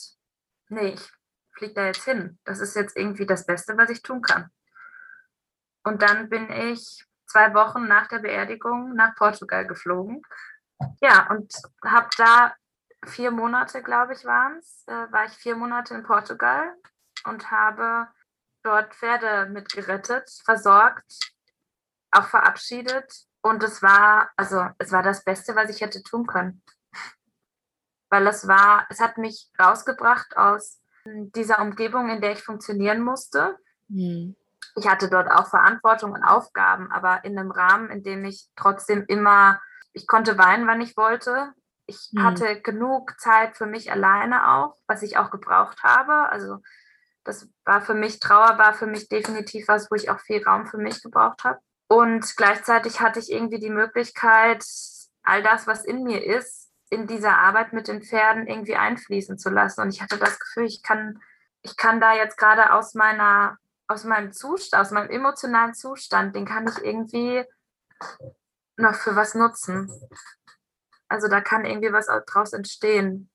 nee, 0.70 0.94
ich 0.94 1.12
fliege 1.56 1.74
da 1.74 1.86
jetzt 1.86 2.04
hin. 2.04 2.40
Das 2.44 2.60
ist 2.60 2.76
jetzt 2.76 2.98
irgendwie 2.98 3.26
das 3.26 3.46
Beste, 3.46 3.78
was 3.78 3.90
ich 3.90 4.02
tun 4.02 4.22
kann. 4.22 4.50
Und 5.84 6.02
dann 6.02 6.30
bin 6.30 6.50
ich 6.52 7.06
zwei 7.28 7.54
Wochen 7.54 7.88
nach 7.88 8.08
der 8.08 8.20
Beerdigung 8.20 8.96
nach 8.96 9.16
Portugal 9.16 9.68
geflogen. 9.68 10.22
Ja, 11.02 11.30
und 11.30 11.54
habe 11.84 12.10
da 12.18 12.54
vier 13.06 13.32
Monate, 13.32 13.82
glaube 13.82 14.14
ich, 14.14 14.26
waren 14.26 14.58
es, 14.58 14.84
äh, 14.88 15.12
war 15.12 15.26
ich 15.26 15.34
vier 15.34 15.56
Monate 15.56 15.94
in 15.94 16.04
Portugal 16.04 16.74
und 17.26 17.52
habe 17.52 18.08
dort 18.64 18.94
Pferde 18.94 19.50
mitgerettet, 19.50 20.30
versorgt, 20.44 21.34
auch 22.12 22.28
verabschiedet. 22.28 23.26
Und 23.42 23.62
es 23.64 23.82
war, 23.82 24.32
also 24.38 24.68
es 24.78 24.92
war 24.92 25.04
das 25.04 25.24
Beste, 25.24 25.56
was 25.56 25.70
ich 25.70 25.82
hätte 25.82 26.02
tun 26.04 26.26
können. 26.26 26.62
Weil 28.10 28.28
es 28.28 28.48
war, 28.48 28.88
es 28.90 29.00
hat 29.00 29.18
mich 29.18 29.50
rausgebracht 29.60 30.38
aus 30.38 30.80
dieser 31.06 31.60
Umgebung, 31.60 32.10
in 32.10 32.22
der 32.22 32.32
ich 32.32 32.44
funktionieren 32.44 33.02
musste. 33.02 33.58
Mhm. 33.90 34.36
Ich 34.76 34.88
hatte 34.88 35.10
dort 35.10 35.30
auch 35.30 35.48
Verantwortung 35.48 36.14
und 36.14 36.24
Aufgaben, 36.24 36.92
aber 36.92 37.26
in 37.26 37.38
einem 37.38 37.52
Rahmen, 37.52 37.90
in 37.90 38.02
dem 38.02 38.24
ich 38.26 38.50
trotzdem 38.56 39.04
immer, 39.08 39.62
ich 39.92 40.08
konnte 40.08 40.38
weinen, 40.38 40.68
wann 40.68 40.82
ich 40.82 40.96
wollte. 40.96 41.54
Ich 41.86 42.10
Mhm. 42.14 42.24
hatte 42.24 42.62
genug 42.62 43.20
Zeit 43.20 43.58
für 43.58 43.66
mich 43.66 43.92
alleine 43.92 44.54
auch, 44.54 44.78
was 44.88 45.02
ich 45.02 45.18
auch 45.18 45.32
gebraucht 45.32 45.84
habe. 45.84 46.30
Also 46.30 46.60
das 47.24 47.48
war 47.66 47.82
für 47.82 47.94
mich, 47.94 48.20
Trauer 48.20 48.58
war 48.58 48.74
für 48.74 48.88
mich 48.88 49.08
definitiv 49.08 49.68
was, 49.68 49.90
wo 49.90 49.96
ich 49.96 50.10
auch 50.10 50.20
viel 50.20 50.44
Raum 50.44 50.66
für 50.66 50.78
mich 50.78 51.02
gebraucht 51.02 51.44
habe. 51.44 51.60
Und 51.88 52.36
gleichzeitig 52.38 53.02
hatte 53.02 53.20
ich 53.20 53.32
irgendwie 53.32 53.60
die 53.60 53.70
Möglichkeit, 53.70 54.66
all 55.24 55.44
das, 55.44 55.68
was 55.68 55.86
in 55.86 56.04
mir 56.04 56.24
ist, 56.24 56.72
in 56.90 57.08
dieser 57.08 57.38
Arbeit 57.38 57.74
mit 57.74 57.88
den 57.88 58.02
Pferden 58.02 58.48
irgendwie 58.48 58.76
einfließen 58.76 59.38
zu 59.38 59.50
lassen. 59.50 59.82
Und 59.82 59.90
ich 59.90 60.02
hatte 60.02 60.18
das 60.18 60.40
Gefühl, 60.40 60.66
ich 60.66 60.84
kann, 60.84 61.22
ich 61.62 61.78
kann 61.78 62.00
da 62.00 62.14
jetzt 62.14 62.38
gerade 62.38 62.74
aus 62.74 62.94
meiner, 62.94 63.58
aus 63.88 64.04
meinem 64.04 64.32
Zustand, 64.32 64.82
aus 64.82 64.92
meinem 64.92 65.10
emotionalen 65.10 65.74
Zustand, 65.74 66.36
den 66.36 66.46
kann 66.46 66.68
ich 66.68 66.84
irgendwie 66.84 67.44
noch 68.76 68.96
für 68.96 69.16
was 69.16 69.34
nutzen. 69.34 69.90
Also 71.14 71.28
da 71.28 71.42
kann 71.42 71.64
irgendwie 71.64 71.94
was 71.94 72.08
draus 72.26 72.54
entstehen. 72.54 73.30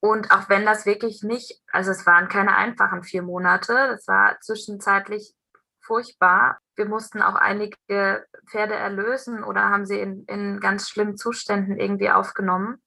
Und 0.00 0.30
auch 0.32 0.50
wenn 0.50 0.66
das 0.66 0.84
wirklich 0.84 1.22
nicht, 1.22 1.62
also 1.72 1.90
es 1.90 2.04
waren 2.04 2.28
keine 2.28 2.56
einfachen 2.56 3.02
vier 3.02 3.22
Monate, 3.22 3.72
das 3.72 4.06
war 4.06 4.38
zwischenzeitlich 4.40 5.34
furchtbar. 5.80 6.58
Wir 6.76 6.84
mussten 6.84 7.22
auch 7.22 7.36
einige 7.36 8.26
Pferde 8.50 8.74
erlösen 8.74 9.44
oder 9.44 9.70
haben 9.70 9.86
sie 9.86 9.98
in, 9.98 10.26
in 10.26 10.60
ganz 10.60 10.90
schlimmen 10.90 11.16
Zuständen 11.16 11.78
irgendwie 11.78 12.10
aufgenommen. 12.10 12.82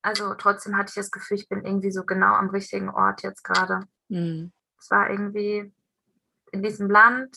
Also 0.00 0.32
trotzdem 0.32 0.78
hatte 0.78 0.88
ich 0.88 0.94
das 0.94 1.10
Gefühl, 1.10 1.36
ich 1.36 1.50
bin 1.50 1.62
irgendwie 1.62 1.92
so 1.92 2.04
genau 2.04 2.32
am 2.32 2.48
richtigen 2.48 2.88
Ort 2.88 3.22
jetzt 3.22 3.44
gerade. 3.44 3.80
Mhm. 4.08 4.50
Es 4.78 4.90
war 4.90 5.10
irgendwie 5.10 5.74
in 6.52 6.62
diesem 6.62 6.88
Land 6.88 7.36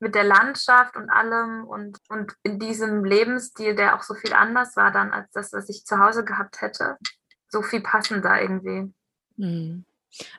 mit 0.00 0.14
der 0.14 0.24
Landschaft 0.24 0.96
und 0.96 1.10
allem 1.10 1.64
und, 1.64 1.98
und 2.08 2.34
in 2.42 2.58
diesem 2.58 3.04
Lebensstil, 3.04 3.74
der 3.74 3.96
auch 3.96 4.02
so 4.02 4.14
viel 4.14 4.32
anders 4.32 4.76
war 4.76 4.92
dann 4.92 5.10
als 5.10 5.30
das, 5.32 5.52
was 5.52 5.68
ich 5.68 5.84
zu 5.84 5.98
Hause 5.98 6.24
gehabt 6.24 6.60
hätte. 6.60 6.96
So 7.48 7.62
viel 7.62 7.80
passender 7.80 8.40
irgendwie. 8.40 8.92
Mhm. 9.36 9.84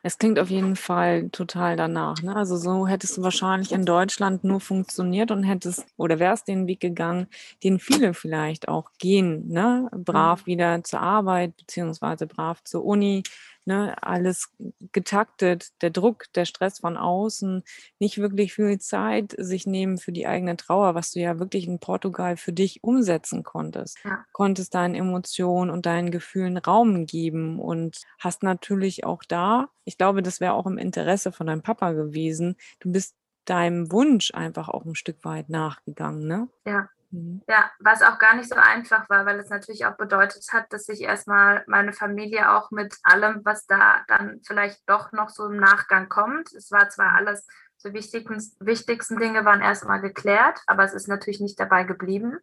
Es 0.02 0.18
klingt 0.18 0.40
auf 0.40 0.50
jeden 0.50 0.76
Fall 0.76 1.30
total 1.30 1.76
danach. 1.76 2.22
Ne? 2.22 2.36
Also 2.36 2.58
so 2.58 2.88
hättest 2.88 3.18
du 3.18 3.22
wahrscheinlich 3.22 3.72
in 3.72 3.86
Deutschland 3.86 4.44
nur 4.44 4.60
funktioniert 4.60 5.32
und 5.32 5.44
hättest 5.44 5.86
oder 5.96 6.20
wärst 6.20 6.48
den 6.48 6.68
Weg 6.68 6.80
gegangen, 6.80 7.28
den 7.64 7.80
viele 7.80 8.14
vielleicht 8.14 8.68
auch 8.68 8.90
gehen. 8.98 9.48
Ne? 9.48 9.90
Brav 9.92 10.46
wieder 10.48 10.84
zur 10.84 11.02
Arbeit 11.02 11.56
beziehungsweise 11.56 12.26
brav 12.26 12.64
zur 12.64 12.84
Uni. 12.84 13.24
Ne? 13.66 13.96
Alles 14.02 14.52
getaktet, 14.92 15.70
der 15.82 15.90
Druck, 15.90 16.26
der 16.34 16.46
Stress 16.46 16.80
von 16.80 16.98
außen, 16.98 17.64
nicht 18.00 18.18
wirklich 18.18 18.54
viel 18.54 18.80
Zeit 18.80 19.36
sich 19.38 19.66
nehmen 19.68 19.98
für 19.98 20.12
die 20.12 20.28
eigene 20.28 20.58
Trauer, 20.58 20.96
was 20.96 21.12
du 21.12 21.20
ja 21.20 21.40
wirklich 21.40 21.68
in 21.68 21.80
Portugal 21.80 22.38
für 22.38 22.54
dich 22.54 22.84
umsetzen 22.84 23.44
konntest. 23.44 23.98
Ja. 24.04 24.26
Konntest 24.32 24.74
deinen 24.76 24.96
Emotionen 24.96 25.70
und 25.72 25.86
deinen 25.86 26.12
Gefühlen 26.12 26.58
Raum 26.58 27.06
geben 27.06 27.60
und 27.60 28.02
hast 28.20 28.44
natürlich 28.44 29.04
auch 29.04 29.24
da, 29.24 29.70
ich 29.86 29.98
glaube, 29.98 30.22
das 30.24 30.40
wäre 30.40 30.54
auch 30.54 30.66
im 30.66 30.78
Interesse 30.78 31.32
von 31.32 31.48
deinem 31.48 31.62
Papa 31.62 31.92
gewesen, 31.92 32.56
du 32.80 32.92
bist 32.92 33.16
deinem 33.46 33.92
Wunsch 33.92 34.32
einfach 34.34 34.70
auch 34.70 34.86
ein 34.86 34.96
Stück 34.96 35.24
weit 35.26 35.50
nachgegangen, 35.50 36.28
ne? 36.28 36.48
Ja. 36.66 36.90
Mhm. 37.12 37.42
Ja, 37.48 37.72
was 37.80 38.02
auch 38.02 38.20
gar 38.20 38.36
nicht 38.36 38.50
so 38.50 38.56
einfach 38.56 39.10
war, 39.10 39.26
weil 39.26 39.40
es 39.40 39.50
natürlich 39.50 39.86
auch 39.86 39.98
bedeutet 39.98 40.46
hat, 40.52 40.72
dass 40.72 40.88
ich 40.90 41.02
erstmal 41.02 41.64
meine 41.68 41.94
Familie 41.94 42.52
auch 42.52 42.72
mit 42.72 42.98
allem, 43.04 43.42
was 43.44 43.66
da 43.66 44.04
dann 44.08 44.42
vielleicht 44.46 44.88
doch 44.88 45.12
noch 45.12 45.30
so 45.30 45.48
im 45.48 45.58
Nachgang 45.58 46.10
kommt. 46.10 46.54
Es 46.54 46.72
war 46.72 46.90
zwar 46.90 47.16
alles, 47.16 47.46
so 47.78 47.94
wichtigsten, 47.94 48.42
wichtigsten 48.60 49.18
Dinge 49.18 49.46
waren 49.46 49.62
erstmal 49.62 50.02
geklärt, 50.02 50.60
aber 50.68 50.84
es 50.84 50.94
ist 50.94 51.08
natürlich 51.08 51.40
nicht 51.40 51.60
dabei 51.60 51.86
geblieben. 51.86 52.38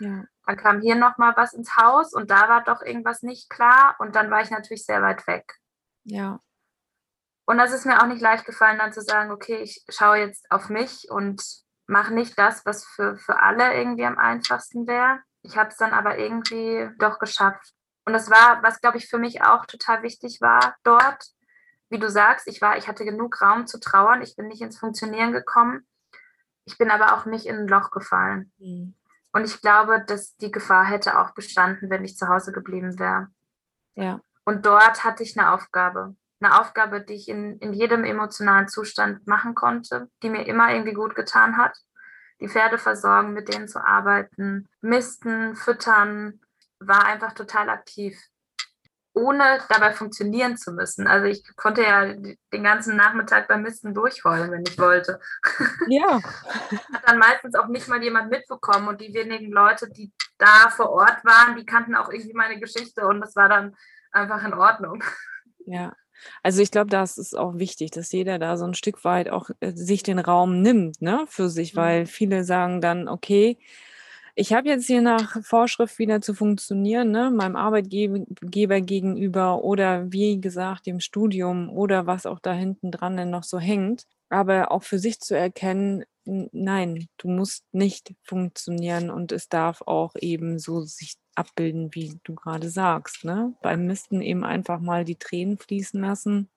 Ja. 0.00 0.24
Dann 0.44 0.56
kam 0.56 0.80
hier 0.80 0.96
nochmal 0.96 1.34
was 1.36 1.52
ins 1.52 1.76
Haus 1.76 2.12
und 2.12 2.30
da 2.30 2.48
war 2.48 2.64
doch 2.64 2.82
irgendwas 2.82 3.22
nicht 3.22 3.48
klar 3.48 3.94
und 4.00 4.16
dann 4.16 4.30
war 4.30 4.42
ich 4.42 4.50
natürlich 4.50 4.84
sehr 4.84 5.00
weit 5.00 5.26
weg. 5.26 5.54
Ja. 6.04 6.40
Und 7.44 7.58
das 7.58 7.72
ist 7.72 7.86
mir 7.86 8.02
auch 8.02 8.06
nicht 8.06 8.20
leicht 8.20 8.44
gefallen, 8.44 8.78
dann 8.78 8.92
zu 8.92 9.02
sagen, 9.02 9.30
okay, 9.30 9.56
ich 9.56 9.84
schaue 9.88 10.18
jetzt 10.18 10.50
auf 10.50 10.68
mich 10.68 11.08
und 11.10 11.61
mache 11.86 12.14
nicht 12.14 12.38
das, 12.38 12.64
was 12.64 12.84
für, 12.84 13.16
für 13.16 13.40
alle 13.40 13.74
irgendwie 13.74 14.04
am 14.04 14.18
einfachsten 14.18 14.86
wäre. 14.86 15.20
Ich 15.42 15.56
habe 15.56 15.70
es 15.70 15.76
dann 15.76 15.92
aber 15.92 16.18
irgendwie 16.18 16.88
doch 16.98 17.18
geschafft. 17.18 17.74
Und 18.04 18.12
das 18.12 18.30
war, 18.30 18.62
was 18.62 18.80
glaube 18.80 18.98
ich 18.98 19.08
für 19.08 19.18
mich 19.18 19.42
auch 19.42 19.66
total 19.66 20.02
wichtig 20.02 20.40
war 20.40 20.76
dort. 20.82 21.24
Wie 21.90 21.98
du 21.98 22.08
sagst, 22.08 22.46
ich 22.48 22.62
war, 22.62 22.76
ich 22.78 22.88
hatte 22.88 23.04
genug 23.04 23.42
Raum 23.42 23.66
zu 23.66 23.78
trauern. 23.78 24.22
Ich 24.22 24.34
bin 24.36 24.48
nicht 24.48 24.62
ins 24.62 24.78
Funktionieren 24.78 25.32
gekommen. 25.32 25.86
Ich 26.64 26.78
bin 26.78 26.90
aber 26.90 27.14
auch 27.14 27.26
nicht 27.26 27.46
in 27.46 27.56
ein 27.56 27.68
Loch 27.68 27.90
gefallen. 27.90 28.52
Mhm. 28.58 28.94
Und 29.32 29.44
ich 29.44 29.60
glaube, 29.60 30.04
dass 30.06 30.36
die 30.36 30.50
Gefahr 30.50 30.84
hätte 30.84 31.18
auch 31.18 31.34
bestanden, 31.34 31.90
wenn 31.90 32.04
ich 32.04 32.16
zu 32.16 32.28
Hause 32.28 32.52
geblieben 32.52 32.98
wäre. 32.98 33.28
Ja. 33.94 34.20
Und 34.44 34.66
dort 34.66 35.04
hatte 35.04 35.22
ich 35.22 35.38
eine 35.38 35.52
Aufgabe. 35.52 36.14
Eine 36.42 36.60
Aufgabe, 36.60 37.02
die 37.02 37.14
ich 37.14 37.28
in, 37.28 37.58
in 37.58 37.72
jedem 37.72 38.04
emotionalen 38.04 38.68
Zustand 38.68 39.26
machen 39.26 39.54
konnte, 39.54 40.08
die 40.22 40.30
mir 40.30 40.46
immer 40.46 40.72
irgendwie 40.72 40.94
gut 40.94 41.14
getan 41.14 41.56
hat. 41.56 41.76
Die 42.40 42.48
Pferde 42.48 42.78
versorgen, 42.78 43.32
mit 43.32 43.52
denen 43.52 43.68
zu 43.68 43.84
arbeiten, 43.84 44.68
misten, 44.80 45.54
füttern, 45.54 46.40
war 46.80 47.04
einfach 47.04 47.32
total 47.34 47.70
aktiv, 47.70 48.20
ohne 49.14 49.60
dabei 49.68 49.92
funktionieren 49.92 50.56
zu 50.56 50.72
müssen. 50.72 51.06
Also 51.06 51.26
ich 51.26 51.44
konnte 51.54 51.82
ja 51.82 52.06
den 52.06 52.64
ganzen 52.64 52.96
Nachmittag 52.96 53.46
beim 53.46 53.62
Misten 53.62 53.94
durchheulen, 53.94 54.50
wenn 54.50 54.64
ich 54.66 54.78
wollte. 54.78 55.20
Ja. 55.88 56.20
Hat 56.92 57.02
dann 57.06 57.18
meistens 57.18 57.54
auch 57.54 57.68
nicht 57.68 57.88
mal 57.88 58.02
jemand 58.02 58.30
mitbekommen 58.30 58.88
und 58.88 59.00
die 59.00 59.12
wenigen 59.14 59.52
Leute, 59.52 59.88
die 59.90 60.12
da 60.38 60.70
vor 60.70 60.90
Ort 60.90 61.24
waren, 61.24 61.56
die 61.56 61.66
kannten 61.66 61.94
auch 61.94 62.08
irgendwie 62.08 62.34
meine 62.34 62.58
Geschichte 62.58 63.06
und 63.06 63.20
das 63.20 63.36
war 63.36 63.48
dann 63.48 63.76
einfach 64.10 64.42
in 64.44 64.54
Ordnung. 64.54 65.04
Ja. 65.66 65.92
Also 66.42 66.62
ich 66.62 66.70
glaube, 66.70 66.90
das 66.90 67.18
ist 67.18 67.36
auch 67.36 67.58
wichtig, 67.58 67.90
dass 67.92 68.12
jeder 68.12 68.38
da 68.38 68.56
so 68.56 68.64
ein 68.66 68.74
Stück 68.74 69.04
weit 69.04 69.30
auch 69.30 69.50
äh, 69.60 69.72
sich 69.74 70.02
den 70.02 70.18
Raum 70.18 70.62
nimmt, 70.62 71.00
ne, 71.02 71.24
für 71.28 71.48
sich, 71.50 71.74
Mhm. 71.74 71.76
weil 71.76 72.06
viele 72.06 72.44
sagen 72.44 72.80
dann, 72.80 73.08
okay, 73.08 73.58
ich 74.34 74.52
habe 74.54 74.68
jetzt 74.68 74.86
hier 74.86 75.02
nach 75.02 75.42
Vorschrift 75.44 75.98
wieder 75.98 76.20
zu 76.22 76.34
funktionieren, 76.34 77.10
ne, 77.10 77.30
meinem 77.30 77.56
Arbeitgeber 77.56 78.80
gegenüber 78.80 79.62
oder 79.64 80.10
wie 80.12 80.40
gesagt 80.40 80.86
dem 80.86 81.00
Studium 81.00 81.70
oder 81.70 82.06
was 82.06 82.26
auch 82.26 82.38
da 82.40 82.52
hinten 82.52 82.90
dran 82.90 83.16
denn 83.16 83.30
noch 83.30 83.44
so 83.44 83.58
hängt. 83.58 84.04
Aber 84.30 84.72
auch 84.72 84.82
für 84.84 84.98
sich 84.98 85.20
zu 85.20 85.36
erkennen, 85.36 86.04
nein, 86.24 87.08
du 87.18 87.28
musst 87.28 87.64
nicht 87.72 88.14
funktionieren 88.22 89.10
und 89.10 89.32
es 89.32 89.48
darf 89.48 89.82
auch 89.82 90.14
eben 90.18 90.58
so 90.58 90.80
sich 90.82 91.14
abbilden, 91.34 91.94
wie 91.94 92.18
du 92.24 92.34
gerade 92.34 92.68
sagst. 92.68 93.24
Ne? 93.24 93.54
Beim 93.62 93.86
Misten 93.86 94.20
eben 94.22 94.44
einfach 94.44 94.80
mal 94.80 95.04
die 95.04 95.16
Tränen 95.16 95.58
fließen 95.58 96.00
lassen 96.00 96.48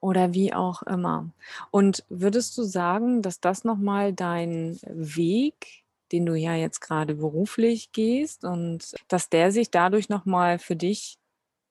oder 0.00 0.32
wie 0.34 0.54
auch 0.54 0.82
immer. 0.82 1.30
Und 1.70 2.04
würdest 2.08 2.56
du 2.58 2.62
sagen, 2.62 3.22
dass 3.22 3.40
das 3.40 3.64
nochmal 3.64 4.12
dein 4.12 4.78
Weg, 4.84 5.84
den 6.12 6.26
du 6.26 6.34
ja 6.34 6.54
jetzt 6.54 6.80
gerade 6.80 7.14
beruflich 7.14 7.92
gehst 7.92 8.44
und 8.44 8.94
dass 9.08 9.28
der 9.28 9.52
sich 9.52 9.70
dadurch 9.70 10.08
nochmal 10.08 10.58
für 10.58 10.76
dich 10.76 11.18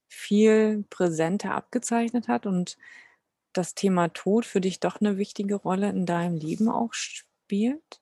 viel 0.09 0.85
präsenter 0.89 1.55
abgezeichnet 1.55 2.27
hat 2.27 2.45
und 2.45 2.77
das 3.53 3.75
Thema 3.75 4.09
Tod 4.09 4.45
für 4.45 4.61
dich 4.61 4.79
doch 4.79 4.99
eine 4.99 5.17
wichtige 5.17 5.55
Rolle 5.55 5.89
in 5.89 6.05
deinem 6.05 6.37
Leben 6.37 6.69
auch 6.69 6.93
spielt? 6.93 8.01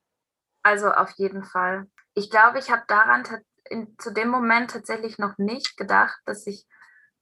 Also 0.63 0.89
auf 0.91 1.11
jeden 1.17 1.43
Fall. 1.43 1.87
Ich 2.13 2.29
glaube, 2.29 2.59
ich 2.59 2.69
habe 2.69 2.83
daran 2.87 3.23
in, 3.71 3.95
zu 3.97 4.11
dem 4.11 4.29
Moment 4.29 4.71
tatsächlich 4.71 5.17
noch 5.17 5.37
nicht 5.37 5.77
gedacht, 5.77 6.19
dass 6.25 6.45
ich 6.45 6.67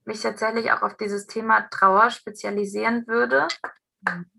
mich 0.06 0.22
tatsächlich 0.22 0.72
auch 0.72 0.82
auf 0.82 0.98
dieses 0.98 1.28
Thema 1.28 1.70
Trauer 1.70 2.10
spezialisieren 2.10 3.08
würde. 3.08 3.48
Mhm. 4.02 4.30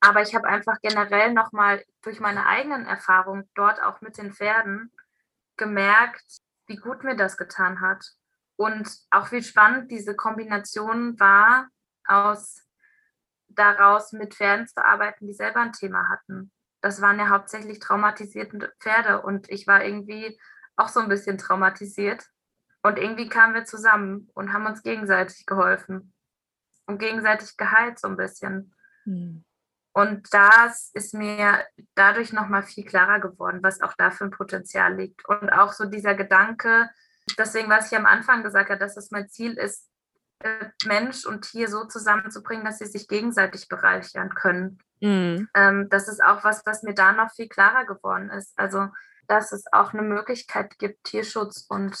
Aber 0.00 0.22
ich 0.22 0.34
habe 0.34 0.48
einfach 0.48 0.78
generell 0.80 1.32
nochmal 1.34 1.84
durch 2.02 2.20
meine 2.20 2.46
eigenen 2.46 2.86
Erfahrungen 2.86 3.48
dort 3.54 3.82
auch 3.82 4.00
mit 4.00 4.16
den 4.16 4.32
Pferden 4.32 4.90
gemerkt, 5.58 6.24
wie 6.66 6.76
gut 6.76 7.04
mir 7.04 7.16
das 7.16 7.36
getan 7.36 7.82
hat. 7.82 8.02
Und 8.56 8.88
auch 9.10 9.30
wie 9.30 9.42
spannend 9.42 9.90
diese 9.90 10.16
Kombination 10.16 11.20
war, 11.20 11.68
aus 12.06 12.66
daraus 13.48 14.12
mit 14.12 14.34
Pferden 14.34 14.66
zu 14.66 14.82
arbeiten, 14.82 15.26
die 15.26 15.34
selber 15.34 15.60
ein 15.60 15.72
Thema 15.72 16.08
hatten. 16.08 16.50
Das 16.80 17.02
waren 17.02 17.18
ja 17.18 17.28
hauptsächlich 17.28 17.78
traumatisierte 17.78 18.72
Pferde 18.80 19.20
und 19.20 19.50
ich 19.50 19.66
war 19.66 19.84
irgendwie 19.84 20.38
auch 20.80 20.88
so 20.88 21.00
ein 21.00 21.08
bisschen 21.08 21.38
traumatisiert. 21.38 22.24
Und 22.82 22.98
irgendwie 22.98 23.28
kamen 23.28 23.54
wir 23.54 23.64
zusammen 23.64 24.30
und 24.34 24.52
haben 24.52 24.66
uns 24.66 24.82
gegenseitig 24.82 25.44
geholfen 25.44 26.14
und 26.86 26.98
gegenseitig 26.98 27.56
geheilt 27.56 27.98
so 27.98 28.08
ein 28.08 28.16
bisschen. 28.16 28.74
Mhm. 29.04 29.44
Und 29.92 30.32
das 30.32 30.90
ist 30.94 31.14
mir 31.14 31.64
dadurch 31.94 32.32
nochmal 32.32 32.62
viel 32.62 32.84
klarer 32.84 33.20
geworden, 33.20 33.60
was 33.62 33.82
auch 33.82 33.92
da 33.98 34.10
für 34.10 34.24
ein 34.24 34.30
Potenzial 34.30 34.96
liegt. 34.96 35.28
Und 35.28 35.50
auch 35.50 35.72
so 35.72 35.84
dieser 35.84 36.14
Gedanke, 36.14 36.88
deswegen, 37.36 37.68
was 37.68 37.90
ich 37.90 37.98
am 37.98 38.06
Anfang 38.06 38.42
gesagt 38.42 38.70
habe, 38.70 38.78
dass 38.78 38.96
es 38.96 39.10
mein 39.10 39.28
Ziel 39.28 39.54
ist, 39.54 39.90
äh, 40.38 40.70
Mensch 40.86 41.26
und 41.26 41.42
Tier 41.42 41.68
so 41.68 41.84
zusammenzubringen, 41.84 42.64
dass 42.64 42.78
sie 42.78 42.86
sich 42.86 43.08
gegenseitig 43.08 43.68
bereichern 43.68 44.30
können. 44.34 44.78
Mhm. 45.00 45.48
Ähm, 45.54 45.88
das 45.90 46.08
ist 46.08 46.22
auch 46.22 46.44
was, 46.44 46.64
was 46.64 46.82
mir 46.82 46.94
da 46.94 47.12
noch 47.12 47.32
viel 47.32 47.48
klarer 47.48 47.84
geworden 47.84 48.30
ist. 48.30 48.52
Also, 48.56 48.88
dass 49.30 49.52
es 49.52 49.72
auch 49.72 49.92
eine 49.92 50.02
Möglichkeit 50.02 50.78
gibt, 50.78 51.04
Tierschutz 51.04 51.64
und 51.68 51.96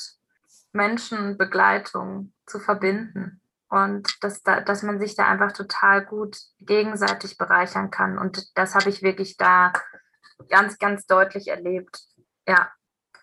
Menschenbegleitung 0.72 2.32
zu 2.46 2.58
verbinden 2.58 3.40
und 3.68 4.22
dass, 4.22 4.42
da, 4.42 4.60
dass 4.60 4.82
man 4.82 4.98
sich 4.98 5.14
da 5.14 5.26
einfach 5.26 5.52
total 5.52 6.04
gut 6.04 6.36
gegenseitig 6.58 7.38
bereichern 7.38 7.90
kann. 7.90 8.18
Und 8.18 8.56
das 8.58 8.74
habe 8.74 8.90
ich 8.90 9.02
wirklich 9.02 9.36
da 9.36 9.72
ganz, 10.48 10.78
ganz 10.78 11.06
deutlich 11.06 11.48
erlebt. 11.48 12.00
Ja. 12.46 12.72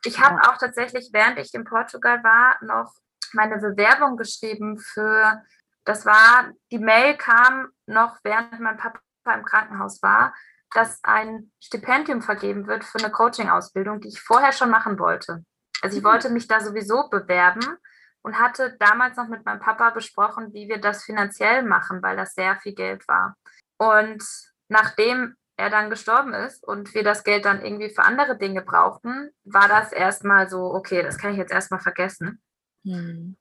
Ich 0.05 0.21
habe 0.21 0.41
auch 0.43 0.57
tatsächlich, 0.57 1.09
während 1.11 1.37
ich 1.39 1.53
in 1.53 1.65
Portugal 1.65 2.23
war, 2.23 2.55
noch 2.61 2.93
meine 3.33 3.57
Bewerbung 3.57 4.15
geschrieben 4.15 4.79
für, 4.79 5.43
das 5.83 6.05
war, 6.05 6.51
die 6.71 6.79
Mail 6.79 7.17
kam 7.17 7.67
noch, 7.85 8.19
während 8.23 8.57
mein 8.61 8.77
Papa 8.77 9.01
im 9.33 9.43
Krankenhaus 9.43 10.01
war, 10.01 10.33
dass 10.73 10.99
ein 11.03 11.51
Stipendium 11.61 12.21
vergeben 12.21 12.67
wird 12.67 12.83
für 12.83 12.99
eine 12.99 13.11
Coaching-Ausbildung, 13.11 14.01
die 14.01 14.09
ich 14.09 14.21
vorher 14.21 14.51
schon 14.51 14.69
machen 14.69 14.99
wollte. 14.99 15.43
Also 15.81 15.97
ich 15.97 16.03
mhm. 16.03 16.07
wollte 16.07 16.29
mich 16.29 16.47
da 16.47 16.59
sowieso 16.59 17.09
bewerben 17.09 17.77
und 18.21 18.39
hatte 18.39 18.75
damals 18.79 19.15
noch 19.15 19.27
mit 19.27 19.45
meinem 19.45 19.59
Papa 19.59 19.91
besprochen, 19.91 20.53
wie 20.53 20.67
wir 20.67 20.79
das 20.79 21.03
finanziell 21.03 21.63
machen, 21.63 22.01
weil 22.01 22.17
das 22.17 22.33
sehr 22.33 22.57
viel 22.57 22.73
Geld 22.73 23.07
war. 23.07 23.35
Und 23.77 24.23
nachdem 24.67 25.35
er 25.55 25.69
dann 25.69 25.89
gestorben 25.89 26.33
ist 26.33 26.63
und 26.63 26.93
wir 26.93 27.03
das 27.03 27.23
Geld 27.23 27.45
dann 27.45 27.63
irgendwie 27.63 27.89
für 27.89 28.03
andere 28.03 28.37
Dinge 28.37 28.61
brauchten, 28.61 29.31
war 29.43 29.67
das 29.67 29.91
erstmal 29.91 30.49
so, 30.49 30.73
okay, 30.73 31.01
das 31.01 31.17
kann 31.17 31.31
ich 31.31 31.37
jetzt 31.37 31.51
erstmal 31.51 31.79
vergessen. 31.79 32.41
Hm. 32.83 33.35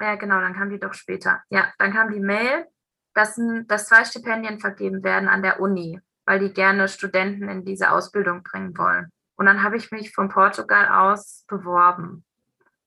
Ja, 0.00 0.16
genau, 0.16 0.40
dann 0.40 0.54
kam 0.54 0.70
die 0.70 0.80
doch 0.80 0.94
später. 0.94 1.42
Ja, 1.48 1.72
dann 1.78 1.92
kam 1.92 2.10
die 2.10 2.20
Mail, 2.20 2.66
dass, 3.14 3.40
dass 3.66 3.86
zwei 3.86 4.04
Stipendien 4.04 4.58
vergeben 4.58 5.02
werden 5.04 5.28
an 5.28 5.42
der 5.42 5.60
Uni, 5.60 6.00
weil 6.24 6.38
die 6.38 6.52
gerne 6.52 6.88
Studenten 6.88 7.48
in 7.48 7.64
diese 7.64 7.90
Ausbildung 7.90 8.42
bringen 8.42 8.76
wollen. 8.76 9.10
Und 9.36 9.46
dann 9.46 9.62
habe 9.62 9.76
ich 9.76 9.90
mich 9.90 10.14
von 10.14 10.28
Portugal 10.28 10.88
aus 10.88 11.44
beworben 11.48 12.24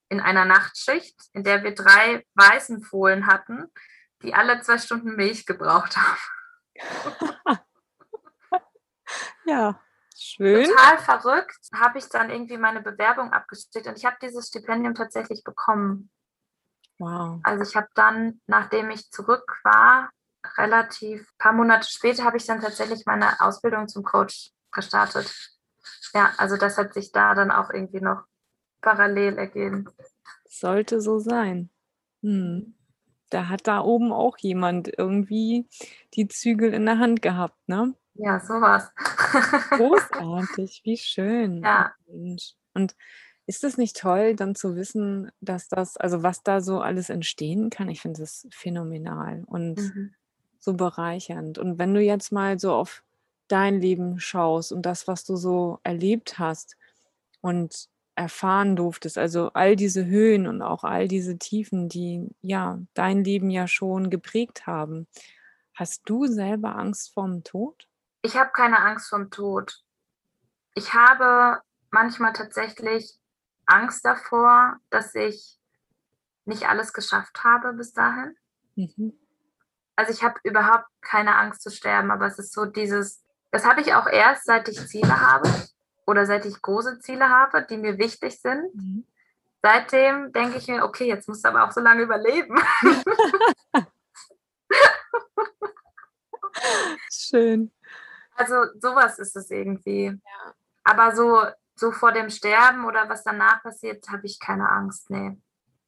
in 0.08 0.20
einer 0.20 0.44
Nachtschicht, 0.44 1.20
in 1.32 1.44
der 1.44 1.62
wir 1.64 1.74
drei 1.74 2.24
weißen 2.34 2.82
Fohlen 2.82 3.26
hatten, 3.26 3.66
die 4.22 4.34
alle 4.34 4.60
zwei 4.60 4.78
Stunden 4.78 5.16
Milch 5.16 5.46
gebraucht 5.46 5.96
haben. 5.96 6.18
ja, 9.46 9.80
schön. 10.16 10.64
Total 10.64 10.98
verrückt 10.98 11.68
habe 11.74 11.98
ich 11.98 12.08
dann 12.08 12.30
irgendwie 12.30 12.58
meine 12.58 12.80
Bewerbung 12.80 13.32
abgeschickt 13.32 13.86
und 13.86 13.98
ich 13.98 14.04
habe 14.04 14.16
dieses 14.22 14.48
Stipendium 14.48 14.94
tatsächlich 14.94 15.42
bekommen. 15.44 16.10
Wow. 16.98 17.40
Also 17.42 17.62
ich 17.62 17.76
habe 17.76 17.88
dann, 17.94 18.40
nachdem 18.46 18.90
ich 18.90 19.10
zurück 19.10 19.60
war, 19.64 20.10
relativ 20.56 21.20
ein 21.20 21.38
paar 21.38 21.52
Monate 21.52 21.88
später 21.90 22.24
habe 22.24 22.36
ich 22.36 22.46
dann 22.46 22.60
tatsächlich 22.60 23.04
meine 23.06 23.40
Ausbildung 23.40 23.88
zum 23.88 24.04
Coach 24.04 24.50
gestartet. 24.72 25.34
Ja, 26.14 26.32
also 26.38 26.56
das 26.56 26.78
hat 26.78 26.94
sich 26.94 27.12
da 27.12 27.34
dann 27.34 27.50
auch 27.50 27.70
irgendwie 27.70 28.00
noch 28.00 28.24
parallel 28.80 29.38
ergehen. 29.38 29.88
Sollte 30.48 31.00
so 31.00 31.18
sein. 31.18 31.70
Hm. 32.22 32.74
Da 33.30 33.48
hat 33.48 33.66
da 33.66 33.80
oben 33.80 34.12
auch 34.12 34.38
jemand 34.38 34.90
irgendwie 34.96 35.68
die 36.14 36.28
Zügel 36.28 36.72
in 36.72 36.86
der 36.86 36.98
Hand 36.98 37.22
gehabt, 37.22 37.56
ne? 37.68 37.94
Ja, 38.14 38.40
sowas. 38.40 38.90
Großartig, 39.70 40.82
wie 40.84 40.96
schön. 40.96 41.62
Ja. 41.62 41.92
Und 42.06 42.96
ist 43.46 43.64
es 43.64 43.78
nicht 43.78 43.96
toll, 43.96 44.34
dann 44.34 44.54
zu 44.54 44.74
wissen, 44.74 45.30
dass 45.40 45.68
das, 45.68 45.96
also 45.96 46.22
was 46.22 46.42
da 46.42 46.60
so 46.60 46.80
alles 46.80 47.10
entstehen 47.10 47.70
kann? 47.70 47.88
Ich 47.88 48.00
finde 48.00 48.20
das 48.20 48.46
phänomenal 48.50 49.44
und 49.46 49.76
mhm. 49.76 50.14
So 50.66 50.74
bereichernd. 50.74 51.58
Und 51.58 51.78
wenn 51.78 51.94
du 51.94 52.00
jetzt 52.00 52.32
mal 52.32 52.58
so 52.58 52.74
auf 52.74 53.02
dein 53.48 53.80
Leben 53.80 54.20
schaust 54.20 54.72
und 54.72 54.82
das, 54.82 55.08
was 55.08 55.24
du 55.24 55.36
so 55.36 55.78
erlebt 55.84 56.38
hast 56.38 56.76
und 57.40 57.88
erfahren 58.16 58.76
durftest, 58.76 59.16
also 59.16 59.50
all 59.54 59.76
diese 59.76 60.06
Höhen 60.06 60.46
und 60.46 60.62
auch 60.62 60.84
all 60.84 61.06
diese 61.06 61.38
Tiefen, 61.38 61.88
die 61.88 62.28
ja 62.42 62.80
dein 62.94 63.24
Leben 63.24 63.48
ja 63.48 63.68
schon 63.68 64.10
geprägt 64.10 64.66
haben. 64.66 65.06
Hast 65.74 66.02
du 66.06 66.26
selber 66.26 66.74
Angst 66.76 67.14
vorm 67.14 67.44
Tod? 67.44 67.86
Ich 68.22 68.36
habe 68.36 68.50
keine 68.52 68.80
Angst 68.80 69.08
vorm 69.08 69.30
Tod. 69.30 69.84
Ich 70.74 70.94
habe 70.94 71.60
manchmal 71.90 72.32
tatsächlich 72.32 73.14
Angst 73.66 74.04
davor, 74.04 74.78
dass 74.90 75.14
ich 75.14 75.58
nicht 76.44 76.68
alles 76.68 76.92
geschafft 76.92 77.44
habe 77.44 77.72
bis 77.74 77.92
dahin. 77.92 78.34
Mhm. 78.74 79.12
Also 79.96 80.12
ich 80.12 80.22
habe 80.22 80.38
überhaupt 80.44 80.86
keine 81.00 81.36
Angst 81.36 81.62
zu 81.62 81.70
sterben, 81.70 82.10
aber 82.10 82.26
es 82.26 82.38
ist 82.38 82.52
so 82.52 82.66
dieses, 82.66 83.24
das 83.50 83.64
habe 83.64 83.80
ich 83.80 83.94
auch 83.94 84.06
erst, 84.06 84.44
seit 84.44 84.68
ich 84.68 84.86
Ziele 84.86 85.20
habe 85.20 85.48
oder 86.06 86.26
seit 86.26 86.44
ich 86.44 86.60
große 86.60 87.00
Ziele 87.00 87.30
habe, 87.30 87.66
die 87.68 87.78
mir 87.78 87.96
wichtig 87.98 88.38
sind, 88.40 88.74
mhm. 88.74 89.06
seitdem 89.62 90.32
denke 90.32 90.58
ich 90.58 90.68
mir, 90.68 90.84
okay, 90.84 91.06
jetzt 91.06 91.28
musst 91.28 91.44
du 91.44 91.48
aber 91.48 91.64
auch 91.64 91.72
so 91.72 91.80
lange 91.80 92.02
überleben. 92.02 92.60
Schön. 97.10 97.72
Also 98.34 98.54
sowas 98.78 99.18
ist 99.18 99.34
es 99.34 99.50
irgendwie. 99.50 100.04
Ja. 100.04 100.54
Aber 100.84 101.16
so, 101.16 101.42
so 101.74 101.90
vor 101.90 102.12
dem 102.12 102.28
Sterben 102.30 102.84
oder 102.84 103.08
was 103.08 103.24
danach 103.24 103.62
passiert, 103.62 104.06
habe 104.08 104.26
ich 104.26 104.38
keine 104.38 104.68
Angst. 104.68 105.10
Nee. 105.10 105.38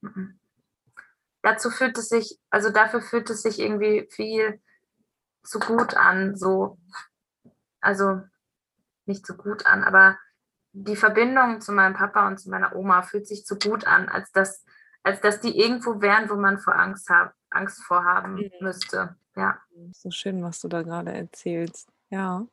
Mhm. 0.00 0.38
Dazu 1.48 1.70
fühlt 1.70 1.96
es 1.96 2.10
sich, 2.10 2.38
also 2.50 2.68
dafür 2.68 3.00
fühlt 3.00 3.30
es 3.30 3.40
sich 3.40 3.58
irgendwie 3.58 4.06
viel 4.10 4.60
zu 5.42 5.58
gut 5.58 5.96
an. 5.96 6.36
So. 6.36 6.76
Also 7.80 8.20
nicht 9.06 9.26
so 9.26 9.34
gut 9.34 9.64
an, 9.64 9.82
aber 9.82 10.18
die 10.72 10.94
Verbindung 10.94 11.62
zu 11.62 11.72
meinem 11.72 11.94
Papa 11.94 12.28
und 12.28 12.38
zu 12.38 12.50
meiner 12.50 12.76
Oma 12.76 13.00
fühlt 13.00 13.26
sich 13.26 13.46
zu 13.46 13.58
gut 13.58 13.86
an, 13.86 14.10
als 14.10 14.30
dass, 14.30 14.66
als 15.02 15.22
dass 15.22 15.40
die 15.40 15.58
irgendwo 15.58 16.02
wären, 16.02 16.28
wo 16.28 16.34
man 16.34 16.58
vor 16.58 16.76
Angst, 16.76 17.08
hab, 17.08 17.32
Angst 17.48 17.82
vorhaben 17.82 18.34
mhm. 18.34 18.50
müsste. 18.60 19.16
Ja. 19.34 19.56
So 19.92 20.10
schön, 20.10 20.42
was 20.42 20.60
du 20.60 20.68
da 20.68 20.82
gerade 20.82 21.14
erzählst. 21.14 21.88
Ja. 22.10 22.46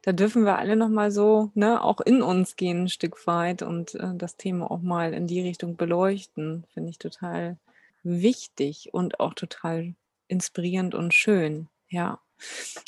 Da 0.00 0.12
dürfen 0.12 0.46
wir 0.46 0.56
alle 0.56 0.76
nochmal 0.76 1.10
so, 1.10 1.50
ne, 1.54 1.82
auch 1.82 2.00
in 2.00 2.22
uns 2.22 2.56
gehen 2.56 2.84
ein 2.84 2.88
Stück 2.88 3.26
weit 3.26 3.60
und 3.60 3.96
äh, 3.96 4.14
das 4.14 4.38
Thema 4.38 4.70
auch 4.70 4.80
mal 4.80 5.12
in 5.12 5.26
die 5.26 5.42
Richtung 5.42 5.76
beleuchten. 5.76 6.64
Finde 6.72 6.88
ich 6.88 6.98
total 6.98 7.58
wichtig 8.02 8.90
und 8.92 9.20
auch 9.20 9.34
total 9.34 9.94
inspirierend 10.28 10.94
und 10.94 11.14
schön. 11.14 11.68
Ja. 11.88 12.20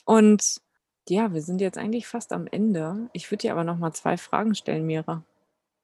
Und 0.05 0.61
ja, 1.09 1.33
wir 1.33 1.43
sind 1.43 1.61
jetzt 1.61 1.79
eigentlich 1.79 2.07
fast 2.07 2.33
am 2.33 2.47
Ende. 2.47 3.09
Ich 3.13 3.31
würde 3.31 3.43
dir 3.43 3.53
aber 3.53 3.65
noch 3.65 3.79
mal 3.79 3.93
zwei 3.93 4.17
Fragen 4.17 4.55
stellen, 4.55 4.87
Mira. 4.87 5.25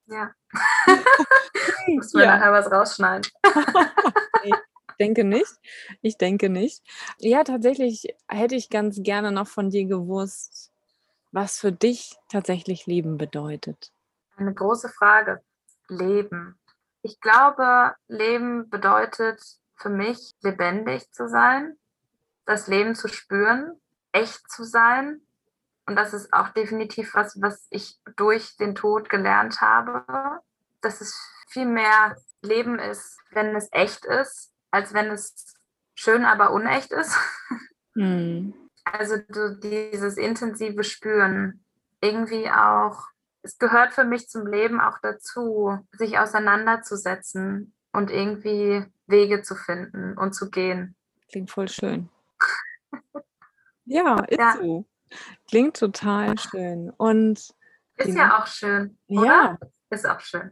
Ja. 0.07 0.31
Muss 1.89 2.13
man 2.13 2.23
ja. 2.23 2.37
nachher 2.37 2.53
was 2.53 2.71
rausschneiden. 2.71 3.31
ich 4.45 4.55
denke 5.01 5.25
nicht. 5.25 5.53
Ich 6.01 6.17
denke 6.17 6.49
nicht. 6.49 6.83
Ja, 7.19 7.43
tatsächlich 7.45 8.15
hätte 8.29 8.55
ich 8.55 8.71
ganz 8.71 9.03
gerne 9.03 9.33
noch 9.33 9.49
von 9.49 9.71
dir 9.71 9.87
gewusst, 9.87 10.71
was 11.33 11.59
für 11.59 11.73
dich 11.73 12.17
tatsächlich 12.29 12.87
Leben 12.87 13.19
bedeutet. 13.19 13.93
Eine 14.37 14.55
große 14.55 14.89
Frage. 14.89 15.43
Leben. 15.89 16.59
Ich 17.07 17.21
glaube, 17.21 17.95
Leben 18.09 18.69
bedeutet 18.69 19.41
für 19.77 19.91
mich, 19.91 20.35
lebendig 20.43 21.09
zu 21.13 21.29
sein, 21.29 21.77
das 22.47 22.67
Leben 22.67 22.97
zu 22.97 23.07
spüren 23.07 23.81
echt 24.11 24.51
zu 24.51 24.65
sein 24.65 25.21
und 25.87 25.95
das 25.95 26.13
ist 26.13 26.33
auch 26.33 26.49
definitiv 26.49 27.15
was, 27.15 27.41
was 27.41 27.69
ich 27.71 27.97
durch 28.17 28.57
den 28.57 28.75
Tod 28.75 29.09
gelernt 29.09 29.61
habe, 29.61 30.05
dass 30.81 31.01
es 31.01 31.17
viel 31.49 31.67
mehr 31.67 32.17
Leben 32.43 32.81
ist, 32.81 33.21
wenn 33.31 33.55
es 33.55 33.69
echt 33.71 34.05
ist, 34.05 34.53
als 34.73 34.93
wenn 34.93 35.07
es 35.13 35.55
schön, 35.95 36.25
aber 36.25 36.51
unecht 36.51 36.91
ist. 36.91 37.17
Mhm. 37.95 38.53
Also 38.85 39.17
du, 39.29 39.57
dieses 39.61 40.17
intensive 40.17 40.83
Spüren, 40.83 41.65
irgendwie 42.01 42.51
auch, 42.51 43.07
es 43.47 43.59
gehört 43.59 43.95
für 43.95 44.05
mich 44.05 44.29
zum 44.29 44.47
Leben 44.47 44.81
auch 44.81 44.99
dazu, 45.01 45.79
sich 45.93 46.19
auseinanderzusetzen 46.19 47.73
und 47.93 48.11
irgendwie 48.11 48.85
Wege 49.07 49.43
zu 49.43 49.55
finden 49.55 50.19
und 50.19 50.35
zu 50.35 50.51
gehen. 50.51 50.97
Klingt 51.31 51.51
voll 51.51 51.69
schön. 51.69 52.09
ja, 53.85 54.17
ist 54.25 54.39
ja. 54.39 54.57
so. 54.59 54.85
Klingt 55.49 55.77
total 55.77 56.37
schön. 56.39 56.91
Und 56.91 57.55
ist 57.97 58.15
ja 58.17 58.39
auch 58.39 58.49
schön. 58.49 58.99
Oder? 59.07 59.25
Ja. 59.25 59.59
Ist 59.91 60.09
auch 60.09 60.21
schön. 60.21 60.51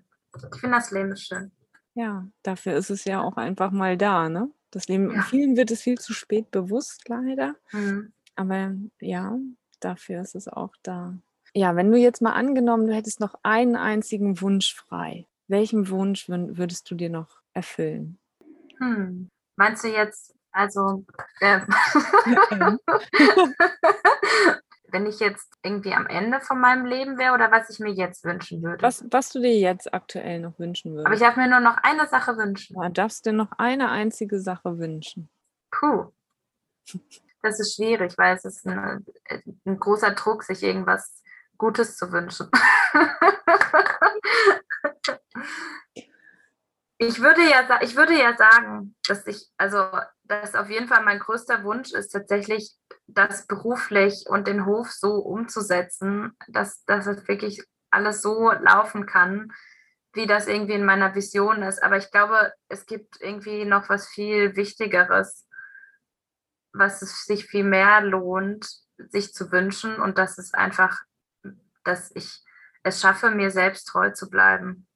Ich 0.55 0.61
finde 0.61 0.77
das 0.77 0.93
Leben 0.93 1.17
schön. 1.17 1.51
Ja, 1.95 2.27
dafür 2.45 2.75
ist 2.75 2.91
es 2.91 3.05
ja 3.05 3.21
auch 3.21 3.37
einfach 3.37 3.73
mal 3.73 3.97
da, 3.97 4.29
ne? 4.29 4.51
Das 4.71 4.87
Leben, 4.89 5.13
ja. 5.13 5.23
vielen 5.23 5.57
wird 5.57 5.71
es 5.73 5.83
viel 5.83 5.99
zu 5.99 6.13
spät 6.13 6.51
bewusst, 6.53 7.09
leider. 7.09 7.57
Mhm. 7.73 8.13
Aber 8.37 8.73
ja, 9.01 9.37
dafür 9.81 10.21
ist 10.21 10.35
es 10.37 10.49
auch 10.49 10.75
da. 10.83 11.19
Ja, 11.57 11.77
wenn 11.77 11.93
du 11.93 11.99
jetzt 11.99 12.21
mal 12.21 12.33
angenommen, 12.33 12.89
du 12.89 12.95
hättest 12.95 13.21
noch 13.21 13.37
einen 13.45 13.77
einzigen 13.77 14.41
Wunsch 14.41 14.75
frei, 14.75 15.27
welchen 15.47 15.89
Wunsch 15.89 16.29
würdest 16.29 16.91
du 16.91 16.97
dir 16.97 17.11
noch 17.11 17.41
erfüllen? 17.53 18.19
Hm. 18.79 19.31
Meinst 19.55 19.85
du 19.85 19.89
jetzt, 19.89 20.35
also, 20.51 21.05
äh, 21.39 21.61
wenn 24.89 25.07
ich 25.07 25.21
jetzt 25.21 25.53
irgendwie 25.63 25.95
am 25.95 26.09
Ende 26.09 26.41
von 26.41 26.61
meinem 26.61 26.87
Leben 26.87 27.19
wäre 27.19 27.35
oder 27.35 27.53
was 27.53 27.71
ich 27.71 27.79
mir 27.79 27.93
jetzt 27.93 28.25
wünschen 28.25 28.61
würde? 28.61 28.83
Was, 28.83 29.05
was 29.11 29.31
du 29.31 29.41
dir 29.41 29.57
jetzt 29.57 29.95
aktuell 29.95 30.41
noch 30.41 30.59
wünschen 30.59 30.91
würdest? 30.91 31.07
Aber 31.07 31.15
ich 31.15 31.21
darf 31.21 31.37
mir 31.37 31.49
nur 31.49 31.61
noch 31.61 31.77
eine 31.85 32.09
Sache 32.09 32.37
wünschen. 32.37 32.75
Ja, 32.83 32.89
darfst 32.89 33.27
dir 33.27 33.33
noch 33.33 33.53
eine 33.59 33.91
einzige 33.91 34.41
Sache 34.41 34.77
wünschen? 34.79 35.29
Puh. 35.71 36.11
Das 37.43 37.61
ist 37.61 37.77
schwierig, 37.77 38.15
weil 38.19 38.35
es 38.37 38.45
ist 38.45 38.67
ein, 38.67 39.07
ein 39.65 39.79
großer 39.79 40.13
Druck, 40.13 40.43
sich 40.43 40.65
irgendwas 40.65 41.23
Gutes 41.59 41.97
zu 41.97 42.13
wünschen. 42.13 42.51
ich 46.99 47.21
würde 47.21 47.43
ja, 47.43 47.81
ich 47.83 47.97
würde 47.97 48.19
ja 48.19 48.37
sagen, 48.37 48.95
dass 49.07 49.27
ich, 49.27 49.51
also, 49.57 49.89
dass 50.25 50.55
auf 50.55 50.71
jeden 50.71 50.89
Fall 50.89 51.05
mein 51.05 51.19
größter 51.19 51.65
Wunsch 51.65 51.93
ist, 51.93 52.11
tatsächlich 52.11 52.75
das 53.07 53.47
beruflich 53.47 54.25
und 54.29 54.47
den 54.49 54.67
Hof 54.67 54.91
so 54.91 55.17
umzusetzen, 55.17 56.37
dass, 56.49 56.85
dass 56.85 57.07
es 57.07 57.29
wirklich 57.29 57.63
alles 57.91 58.23
so 58.23 58.51
laufen 58.51 59.07
kann, 59.07 59.53
wie 60.15 60.27
das 60.27 60.47
irgendwie 60.47 60.75
in 60.75 60.85
meiner 60.85 61.15
Vision 61.15 61.63
ist. 61.63 61.83
Aber 61.83 61.97
ich 61.97 62.11
glaube, 62.11 62.53
es 62.69 62.87
gibt 62.87 63.21
irgendwie 63.21 63.65
noch 63.65 63.89
was 63.89 64.09
viel 64.09 64.57
Wichtigeres, 64.57 65.47
was 66.73 67.03
es 67.03 67.25
sich 67.25 67.47
viel 67.47 67.65
mehr 67.65 68.01
lohnt, 68.01 68.67
sich 68.97 69.33
zu 69.33 69.51
wünschen. 69.53 70.01
Und 70.01 70.19
das 70.19 70.39
ist 70.39 70.55
einfach, 70.55 71.03
dass 71.85 72.11
ich 72.15 72.43
es 72.83 73.01
schaffe, 73.01 73.31
mir 73.31 73.51
selbst 73.51 73.87
treu 73.87 74.11
zu 74.11 74.29
bleiben. 74.29 74.87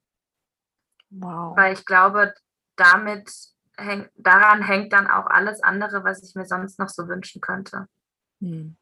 Wow. 1.10 1.56
Weil 1.56 1.73
ich 1.73 1.85
glaube, 1.86 2.35
damit 2.77 3.31
häng, 3.77 4.09
daran 4.16 4.62
hängt 4.62 4.93
dann 4.93 5.06
auch 5.06 5.27
alles 5.27 5.62
andere, 5.62 6.05
was 6.05 6.23
ich 6.23 6.35
mir 6.35 6.44
sonst 6.44 6.78
noch 6.78 6.89
so 6.89 7.09
wünschen 7.09 7.40
könnte. 7.40 7.89
Hm. 8.40 8.77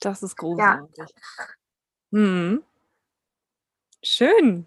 Das 0.00 0.22
ist 0.22 0.36
großartig. 0.36 0.96
Ja. 0.96 1.06
Hm. 2.12 2.62
Schön. 4.02 4.66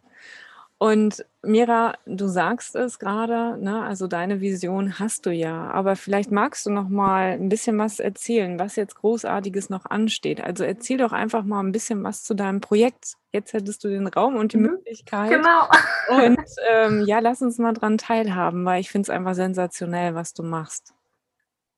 Und 0.77 1.25
Mira, 1.41 1.93
du 2.05 2.27
sagst 2.27 2.75
es 2.75 2.99
gerade, 2.99 3.57
ne, 3.57 3.83
also 3.83 4.07
deine 4.07 4.41
Vision 4.41 4.99
hast 4.99 5.25
du 5.25 5.31
ja, 5.31 5.71
aber 5.71 5.95
vielleicht 5.95 6.31
magst 6.31 6.65
du 6.65 6.69
noch 6.69 6.89
mal 6.89 7.31
ein 7.31 7.47
bisschen 7.47 7.77
was 7.77 8.01
erzählen, 8.01 8.59
was 8.59 8.75
jetzt 8.75 8.95
großartiges 8.95 9.69
noch 9.69 9.85
ansteht. 9.85 10.41
Also 10.41 10.65
erzähl 10.65 10.97
doch 10.97 11.13
einfach 11.13 11.43
mal 11.43 11.61
ein 11.61 11.71
bisschen 11.71 12.03
was 12.03 12.23
zu 12.23 12.33
deinem 12.33 12.59
Projekt. 12.59 13.13
Jetzt 13.31 13.53
hättest 13.53 13.85
du 13.85 13.87
den 13.87 14.07
Raum 14.07 14.35
und 14.35 14.51
die 14.51 14.57
mhm. 14.57 14.63
Möglichkeit. 14.63 15.29
Genau. 15.29 15.69
Und 16.09 16.45
ähm, 16.69 17.03
ja, 17.05 17.19
lass 17.19 17.41
uns 17.41 17.57
mal 17.57 17.73
dran 17.73 17.97
teilhaben, 17.97 18.63
weil 18.63 18.79
ich 18.79 18.91
finde 18.91 19.07
es 19.07 19.09
einfach 19.09 19.33
sensationell, 19.33 20.13
was 20.13 20.33
du 20.33 20.43
machst. 20.43 20.93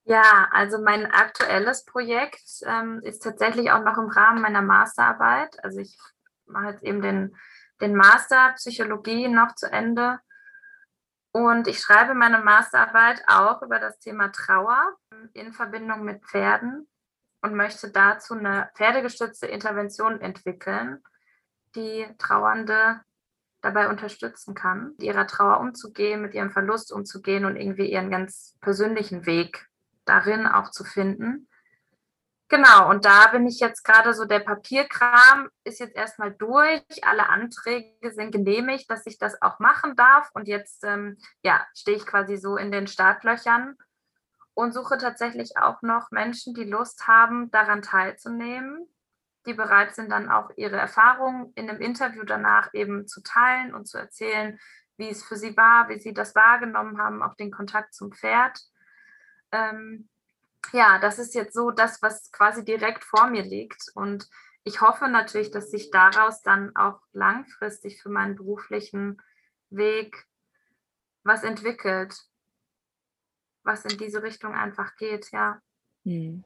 Ja, 0.04 0.48
also 0.52 0.80
mein 0.82 1.06
aktuelles 1.06 1.86
Projekt 1.86 2.44
ähm, 2.66 3.00
ist 3.04 3.24
tatsächlich 3.24 3.72
auch 3.72 3.84
noch 3.84 3.98
im 3.98 4.10
Rahmen 4.10 4.42
meiner 4.42 4.62
Masterarbeit. 4.62 5.64
Also 5.64 5.80
ich 5.80 5.98
mache 6.46 6.72
jetzt 6.72 6.84
eben 6.84 7.02
den 7.02 7.36
den 7.82 7.96
Master 7.96 8.54
Psychologie 8.54 9.28
noch 9.28 9.56
zu 9.56 9.72
Ende. 9.72 10.20
Und 11.32 11.68
ich 11.68 11.80
schreibe 11.80 12.14
meine 12.14 12.40
Masterarbeit 12.40 13.24
auch 13.28 13.62
über 13.62 13.80
das 13.80 14.00
Thema 14.00 14.32
Trauer 14.32 14.96
in 15.34 15.54
Verbindung 15.54 16.04
mit 16.04 16.26
Pferden 16.26 16.88
und 17.42 17.54
möchte 17.56 17.92
dazu 17.92 18.34
eine 18.34 18.70
pferdegestützte 18.76 19.48
Intervention 19.48 20.20
entwickeln, 20.22 21.04
die 21.76 22.08
Trauernde 22.18 23.02
dabei 23.62 23.90
unterstützen 23.90 24.56
kann, 24.56 24.90
mit 24.92 25.04
ihrer 25.04 25.28
Trauer 25.28 25.60
umzugehen, 25.60 26.22
mit 26.22 26.34
ihrem 26.34 26.52
Verlust 26.52 26.92
umzugehen 26.92 27.46
und 27.46 27.56
irgendwie 27.56 27.92
ihren 27.92 28.10
ganz 28.10 28.58
persönlichen 28.62 29.26
Weg 29.26 29.68
darin 30.06 30.48
auch 30.48 30.72
zu 30.72 30.84
finden. 30.84 31.48
Genau, 32.50 32.90
und 32.90 33.04
da 33.04 33.28
bin 33.28 33.46
ich 33.46 33.60
jetzt 33.60 33.84
gerade 33.84 34.14
so, 34.14 34.24
der 34.24 34.40
Papierkram 34.40 35.50
ist 35.66 35.80
jetzt 35.82 35.98
erstmal 35.98 36.34
durch, 36.34 36.82
alle 37.02 37.28
Anträge 37.28 38.12
sind 38.12 38.32
genehmigt, 38.32 38.90
dass 38.90 39.06
ich 39.06 39.18
das 39.18 39.42
auch 39.42 39.60
machen 39.60 39.98
darf. 39.98 40.30
Und 40.34 40.48
jetzt 40.48 40.86
ähm, 40.86 41.18
ja, 41.44 41.66
stehe 41.76 41.98
ich 41.98 42.06
quasi 42.06 42.38
so 42.38 42.56
in 42.56 42.72
den 42.72 42.88
Startlöchern 42.88 43.76
und 44.54 44.74
suche 44.74 44.98
tatsächlich 44.98 45.58
auch 45.58 45.82
noch 45.82 46.10
Menschen, 46.12 46.54
die 46.54 46.64
Lust 46.64 47.06
haben, 47.06 47.52
daran 47.52 47.82
teilzunehmen, 47.82 48.88
die 49.46 49.54
bereit 49.54 49.94
sind, 49.94 50.10
dann 50.10 50.32
auch 50.32 50.50
ihre 50.56 50.78
Erfahrungen 50.78 51.52
in 51.56 51.70
einem 51.70 51.82
Interview 51.82 52.24
danach 52.24 52.74
eben 52.74 53.08
zu 53.08 53.22
teilen 53.24 53.76
und 53.76 53.90
zu 53.90 53.98
erzählen, 53.98 54.58
wie 54.96 55.10
es 55.10 55.22
für 55.22 55.36
sie 55.36 55.56
war, 55.58 55.90
wie 55.90 56.00
sie 56.00 56.14
das 56.14 56.34
wahrgenommen 56.34 56.98
haben, 56.98 57.22
auch 57.22 57.36
den 57.36 57.52
Kontakt 57.52 57.94
zum 57.94 58.14
Pferd. 58.14 58.58
Ähm, 59.52 60.08
ja, 60.74 61.00
das 61.00 61.20
ist 61.20 61.34
jetzt 61.36 61.54
so 61.54 61.72
das, 61.72 62.02
was 62.02 62.32
quasi 62.32 62.64
direkt 62.64 63.04
vor 63.04 63.28
mir 63.30 63.44
liegt. 63.44 63.92
Und 63.96 64.28
ich 64.64 64.82
hoffe 64.82 65.08
natürlich, 65.08 65.52
dass 65.52 65.72
sich 65.72 65.92
daraus 65.92 66.42
dann 66.42 66.76
auch 66.76 67.00
langfristig 67.14 68.02
für 68.02 68.10
meinen 68.10 68.36
beruflichen 68.36 69.22
Weg 69.70 70.26
was 71.24 71.44
entwickelt, 71.44 72.16
was 73.64 73.86
in 73.86 73.98
diese 73.98 74.24
Richtung 74.24 74.54
einfach 74.54 74.96
geht, 74.96 75.32
ja. 75.32 75.62
Hm. 76.04 76.44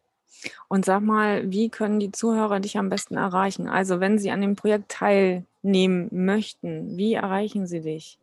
Und 0.68 0.86
sag 0.86 1.02
mal, 1.02 1.52
wie 1.52 1.70
können 1.70 2.00
die 2.00 2.12
Zuhörer 2.12 2.60
dich 2.60 2.78
am 2.78 2.90
besten 2.90 3.18
erreichen? 3.18 3.68
Also 3.68 4.00
wenn 4.00 4.18
sie 4.18 4.32
an 4.32 4.42
dem 4.42 4.56
Projekt 4.56 4.90
teilnehmen 4.90 6.10
möchten, 6.12 6.98
wie 6.98 7.14
erreichen 7.14 7.68
sie 7.68 7.82
dich? 7.82 8.18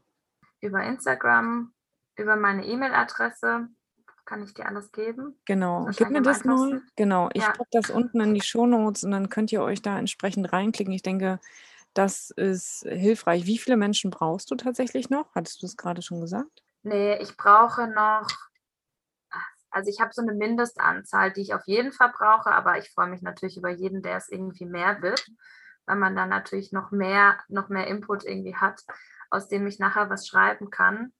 Über 0.60 0.82
Instagram, 0.82 1.72
über 2.16 2.36
meine 2.36 2.66
E-Mail-Adresse 2.66 3.68
kann 4.28 4.42
ich 4.42 4.52
dir 4.52 4.66
alles 4.66 4.92
geben? 4.92 5.38
Genau, 5.46 5.88
gib 5.96 6.10
mir 6.10 6.20
das 6.20 6.44
mal. 6.44 6.82
Genau, 6.96 7.30
ich 7.32 7.42
ja. 7.42 7.52
packe 7.52 7.70
das 7.72 7.88
unten 7.88 8.20
in 8.20 8.34
die 8.34 8.42
Shownotes 8.42 9.02
und 9.04 9.10
dann 9.10 9.30
könnt 9.30 9.50
ihr 9.52 9.62
euch 9.62 9.80
da 9.80 9.98
entsprechend 9.98 10.52
reinklicken. 10.52 10.92
Ich 10.92 11.02
denke, 11.02 11.40
das 11.94 12.28
ist 12.30 12.86
hilfreich. 12.86 13.46
Wie 13.46 13.56
viele 13.56 13.78
Menschen 13.78 14.10
brauchst 14.10 14.50
du 14.50 14.54
tatsächlich 14.54 15.08
noch? 15.08 15.34
Hattest 15.34 15.62
du 15.62 15.66
es 15.66 15.78
gerade 15.78 16.02
schon 16.02 16.20
gesagt? 16.20 16.62
Nee, 16.82 17.16
ich 17.22 17.38
brauche 17.38 17.88
noch, 17.88 18.28
also 19.70 19.88
ich 19.88 19.98
habe 19.98 20.12
so 20.12 20.20
eine 20.20 20.34
Mindestanzahl, 20.34 21.32
die 21.32 21.40
ich 21.40 21.54
auf 21.54 21.66
jeden 21.66 21.92
Fall 21.92 22.12
brauche, 22.14 22.50
aber 22.50 22.76
ich 22.76 22.90
freue 22.90 23.08
mich 23.08 23.22
natürlich 23.22 23.56
über 23.56 23.70
jeden, 23.70 24.02
der 24.02 24.18
es 24.18 24.28
irgendwie 24.28 24.66
mehr 24.66 25.00
wird, 25.00 25.26
weil 25.86 25.96
man 25.96 26.14
dann 26.14 26.28
natürlich 26.28 26.70
noch 26.70 26.90
mehr, 26.90 27.38
noch 27.48 27.70
mehr 27.70 27.86
Input 27.86 28.24
irgendwie 28.24 28.56
hat, 28.56 28.84
aus 29.30 29.48
dem 29.48 29.66
ich 29.66 29.78
nachher 29.78 30.10
was 30.10 30.28
schreiben 30.28 30.68
kann. 30.68 31.14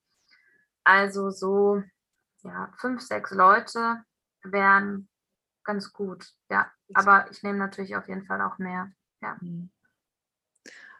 Also 0.85 1.31
so 1.31 1.83
ja, 2.43 2.73
fünf, 2.77 3.03
sechs 3.03 3.31
Leute 3.31 4.03
wären 4.43 5.09
ganz 5.65 5.93
gut, 5.93 6.33
ja. 6.51 6.71
Aber 6.95 7.31
ich 7.31 7.43
nehme 7.43 7.59
natürlich 7.59 7.97
auf 7.97 8.09
jeden 8.09 8.25
Fall 8.25 8.41
auch 8.41 8.59
mehr, 8.59 8.91
ja. 9.21 9.37
Mhm. 9.41 9.71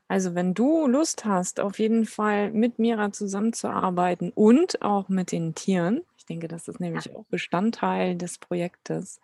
Also 0.09 0.35
wenn 0.35 0.55
du 0.55 0.87
Lust 0.87 1.27
hast, 1.27 1.61
auf 1.61 1.79
jeden 1.79 2.07
Fall 2.07 2.51
mit 2.51 2.79
Mira 2.79 3.13
zusammenzuarbeiten 3.13 4.33
und 4.35 4.81
auch 4.81 5.11
mit 5.11 5.33
den 5.33 5.55
Tieren, 5.55 6.01
ich 6.17 6.25
denke, 6.25 6.49
das 6.49 6.67
ist 6.67 6.81
nämlich 6.81 7.07
ja. 7.07 7.15
auch 7.15 7.27
Bestandteil 7.27 8.17
des 8.17 8.39
Projektes, 8.39 9.21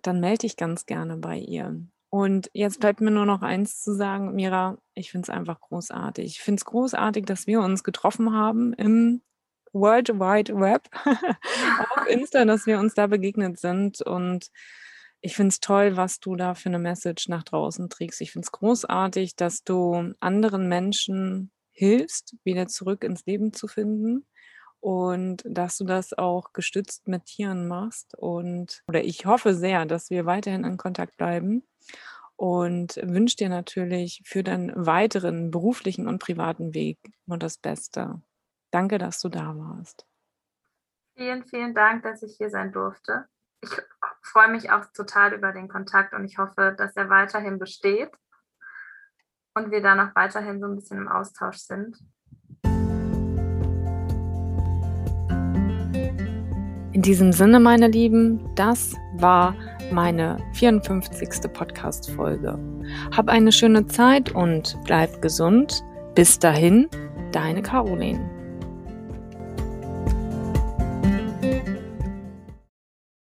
dann 0.00 0.20
melde 0.20 0.38
dich 0.38 0.56
ganz 0.56 0.86
gerne 0.86 1.18
bei 1.18 1.36
ihr. 1.36 1.78
Und 2.08 2.48
jetzt 2.54 2.80
bleibt 2.80 3.00
mir 3.00 3.10
nur 3.10 3.26
noch 3.26 3.42
eins 3.42 3.82
zu 3.82 3.92
sagen, 3.92 4.34
Mira, 4.34 4.78
ich 4.94 5.10
finde 5.10 5.26
es 5.26 5.30
einfach 5.30 5.60
großartig. 5.60 6.26
Ich 6.26 6.40
finde 6.40 6.60
es 6.60 6.64
großartig, 6.64 7.26
dass 7.26 7.46
wir 7.46 7.60
uns 7.60 7.84
getroffen 7.84 8.32
haben 8.32 8.72
im 8.74 9.20
World 9.74 10.08
Wide 10.08 10.54
Web 10.58 10.88
auf 11.04 12.06
Insta, 12.08 12.44
dass 12.44 12.66
wir 12.66 12.78
uns 12.78 12.94
da 12.94 13.06
begegnet 13.06 13.58
sind. 13.58 14.00
Und 14.00 14.48
ich 15.20 15.36
finde 15.36 15.48
es 15.48 15.60
toll, 15.60 15.96
was 15.96 16.20
du 16.20 16.36
da 16.36 16.54
für 16.54 16.68
eine 16.68 16.78
Message 16.78 17.28
nach 17.28 17.42
draußen 17.42 17.88
trägst. 17.90 18.20
Ich 18.20 18.32
finde 18.32 18.46
es 18.46 18.52
großartig, 18.52 19.36
dass 19.36 19.64
du 19.64 20.14
anderen 20.20 20.68
Menschen 20.68 21.50
hilfst, 21.72 22.36
wieder 22.44 22.68
zurück 22.68 23.04
ins 23.04 23.26
Leben 23.26 23.52
zu 23.52 23.66
finden 23.66 24.26
und 24.80 25.42
dass 25.46 25.78
du 25.78 25.84
das 25.84 26.12
auch 26.12 26.52
gestützt 26.52 27.08
mit 27.08 27.24
Tieren 27.24 27.66
machst 27.66 28.14
und 28.18 28.82
oder 28.86 29.02
ich 29.02 29.24
hoffe 29.24 29.54
sehr, 29.54 29.86
dass 29.86 30.10
wir 30.10 30.26
weiterhin 30.26 30.62
in 30.64 30.76
Kontakt 30.76 31.16
bleiben 31.16 31.64
und 32.36 32.96
wünsche 33.02 33.36
dir 33.36 33.48
natürlich 33.48 34.20
für 34.26 34.42
deinen 34.42 34.72
weiteren 34.74 35.50
beruflichen 35.50 36.06
und 36.06 36.18
privaten 36.18 36.74
Weg 36.74 36.98
nur 37.26 37.38
das 37.38 37.56
Beste. 37.56 38.20
Danke, 38.74 38.98
dass 38.98 39.20
du 39.20 39.28
da 39.28 39.56
warst. 39.56 40.04
Vielen, 41.16 41.44
vielen 41.44 41.74
Dank, 41.74 42.02
dass 42.02 42.24
ich 42.24 42.36
hier 42.36 42.50
sein 42.50 42.72
durfte. 42.72 43.24
Ich 43.60 43.70
freue 44.20 44.48
mich 44.50 44.72
auch 44.72 44.86
total 44.92 45.32
über 45.32 45.52
den 45.52 45.68
Kontakt 45.68 46.12
und 46.12 46.24
ich 46.24 46.38
hoffe, 46.38 46.74
dass 46.76 46.96
er 46.96 47.08
weiterhin 47.08 47.60
besteht 47.60 48.10
und 49.54 49.70
wir 49.70 49.80
da 49.80 49.94
noch 49.94 50.16
weiterhin 50.16 50.58
so 50.58 50.66
ein 50.66 50.74
bisschen 50.74 50.98
im 50.98 51.06
Austausch 51.06 51.58
sind. 51.58 51.96
In 56.92 57.02
diesem 57.02 57.32
Sinne, 57.32 57.60
meine 57.60 57.86
Lieben, 57.86 58.52
das 58.56 58.96
war 59.18 59.54
meine 59.92 60.36
54. 60.54 61.52
Podcast-Folge. 61.52 62.58
Hab 63.16 63.28
eine 63.28 63.52
schöne 63.52 63.86
Zeit 63.86 64.32
und 64.32 64.76
bleib 64.84 65.22
gesund. 65.22 65.84
Bis 66.16 66.40
dahin, 66.40 66.88
deine 67.30 67.62
Caroline. 67.62 68.33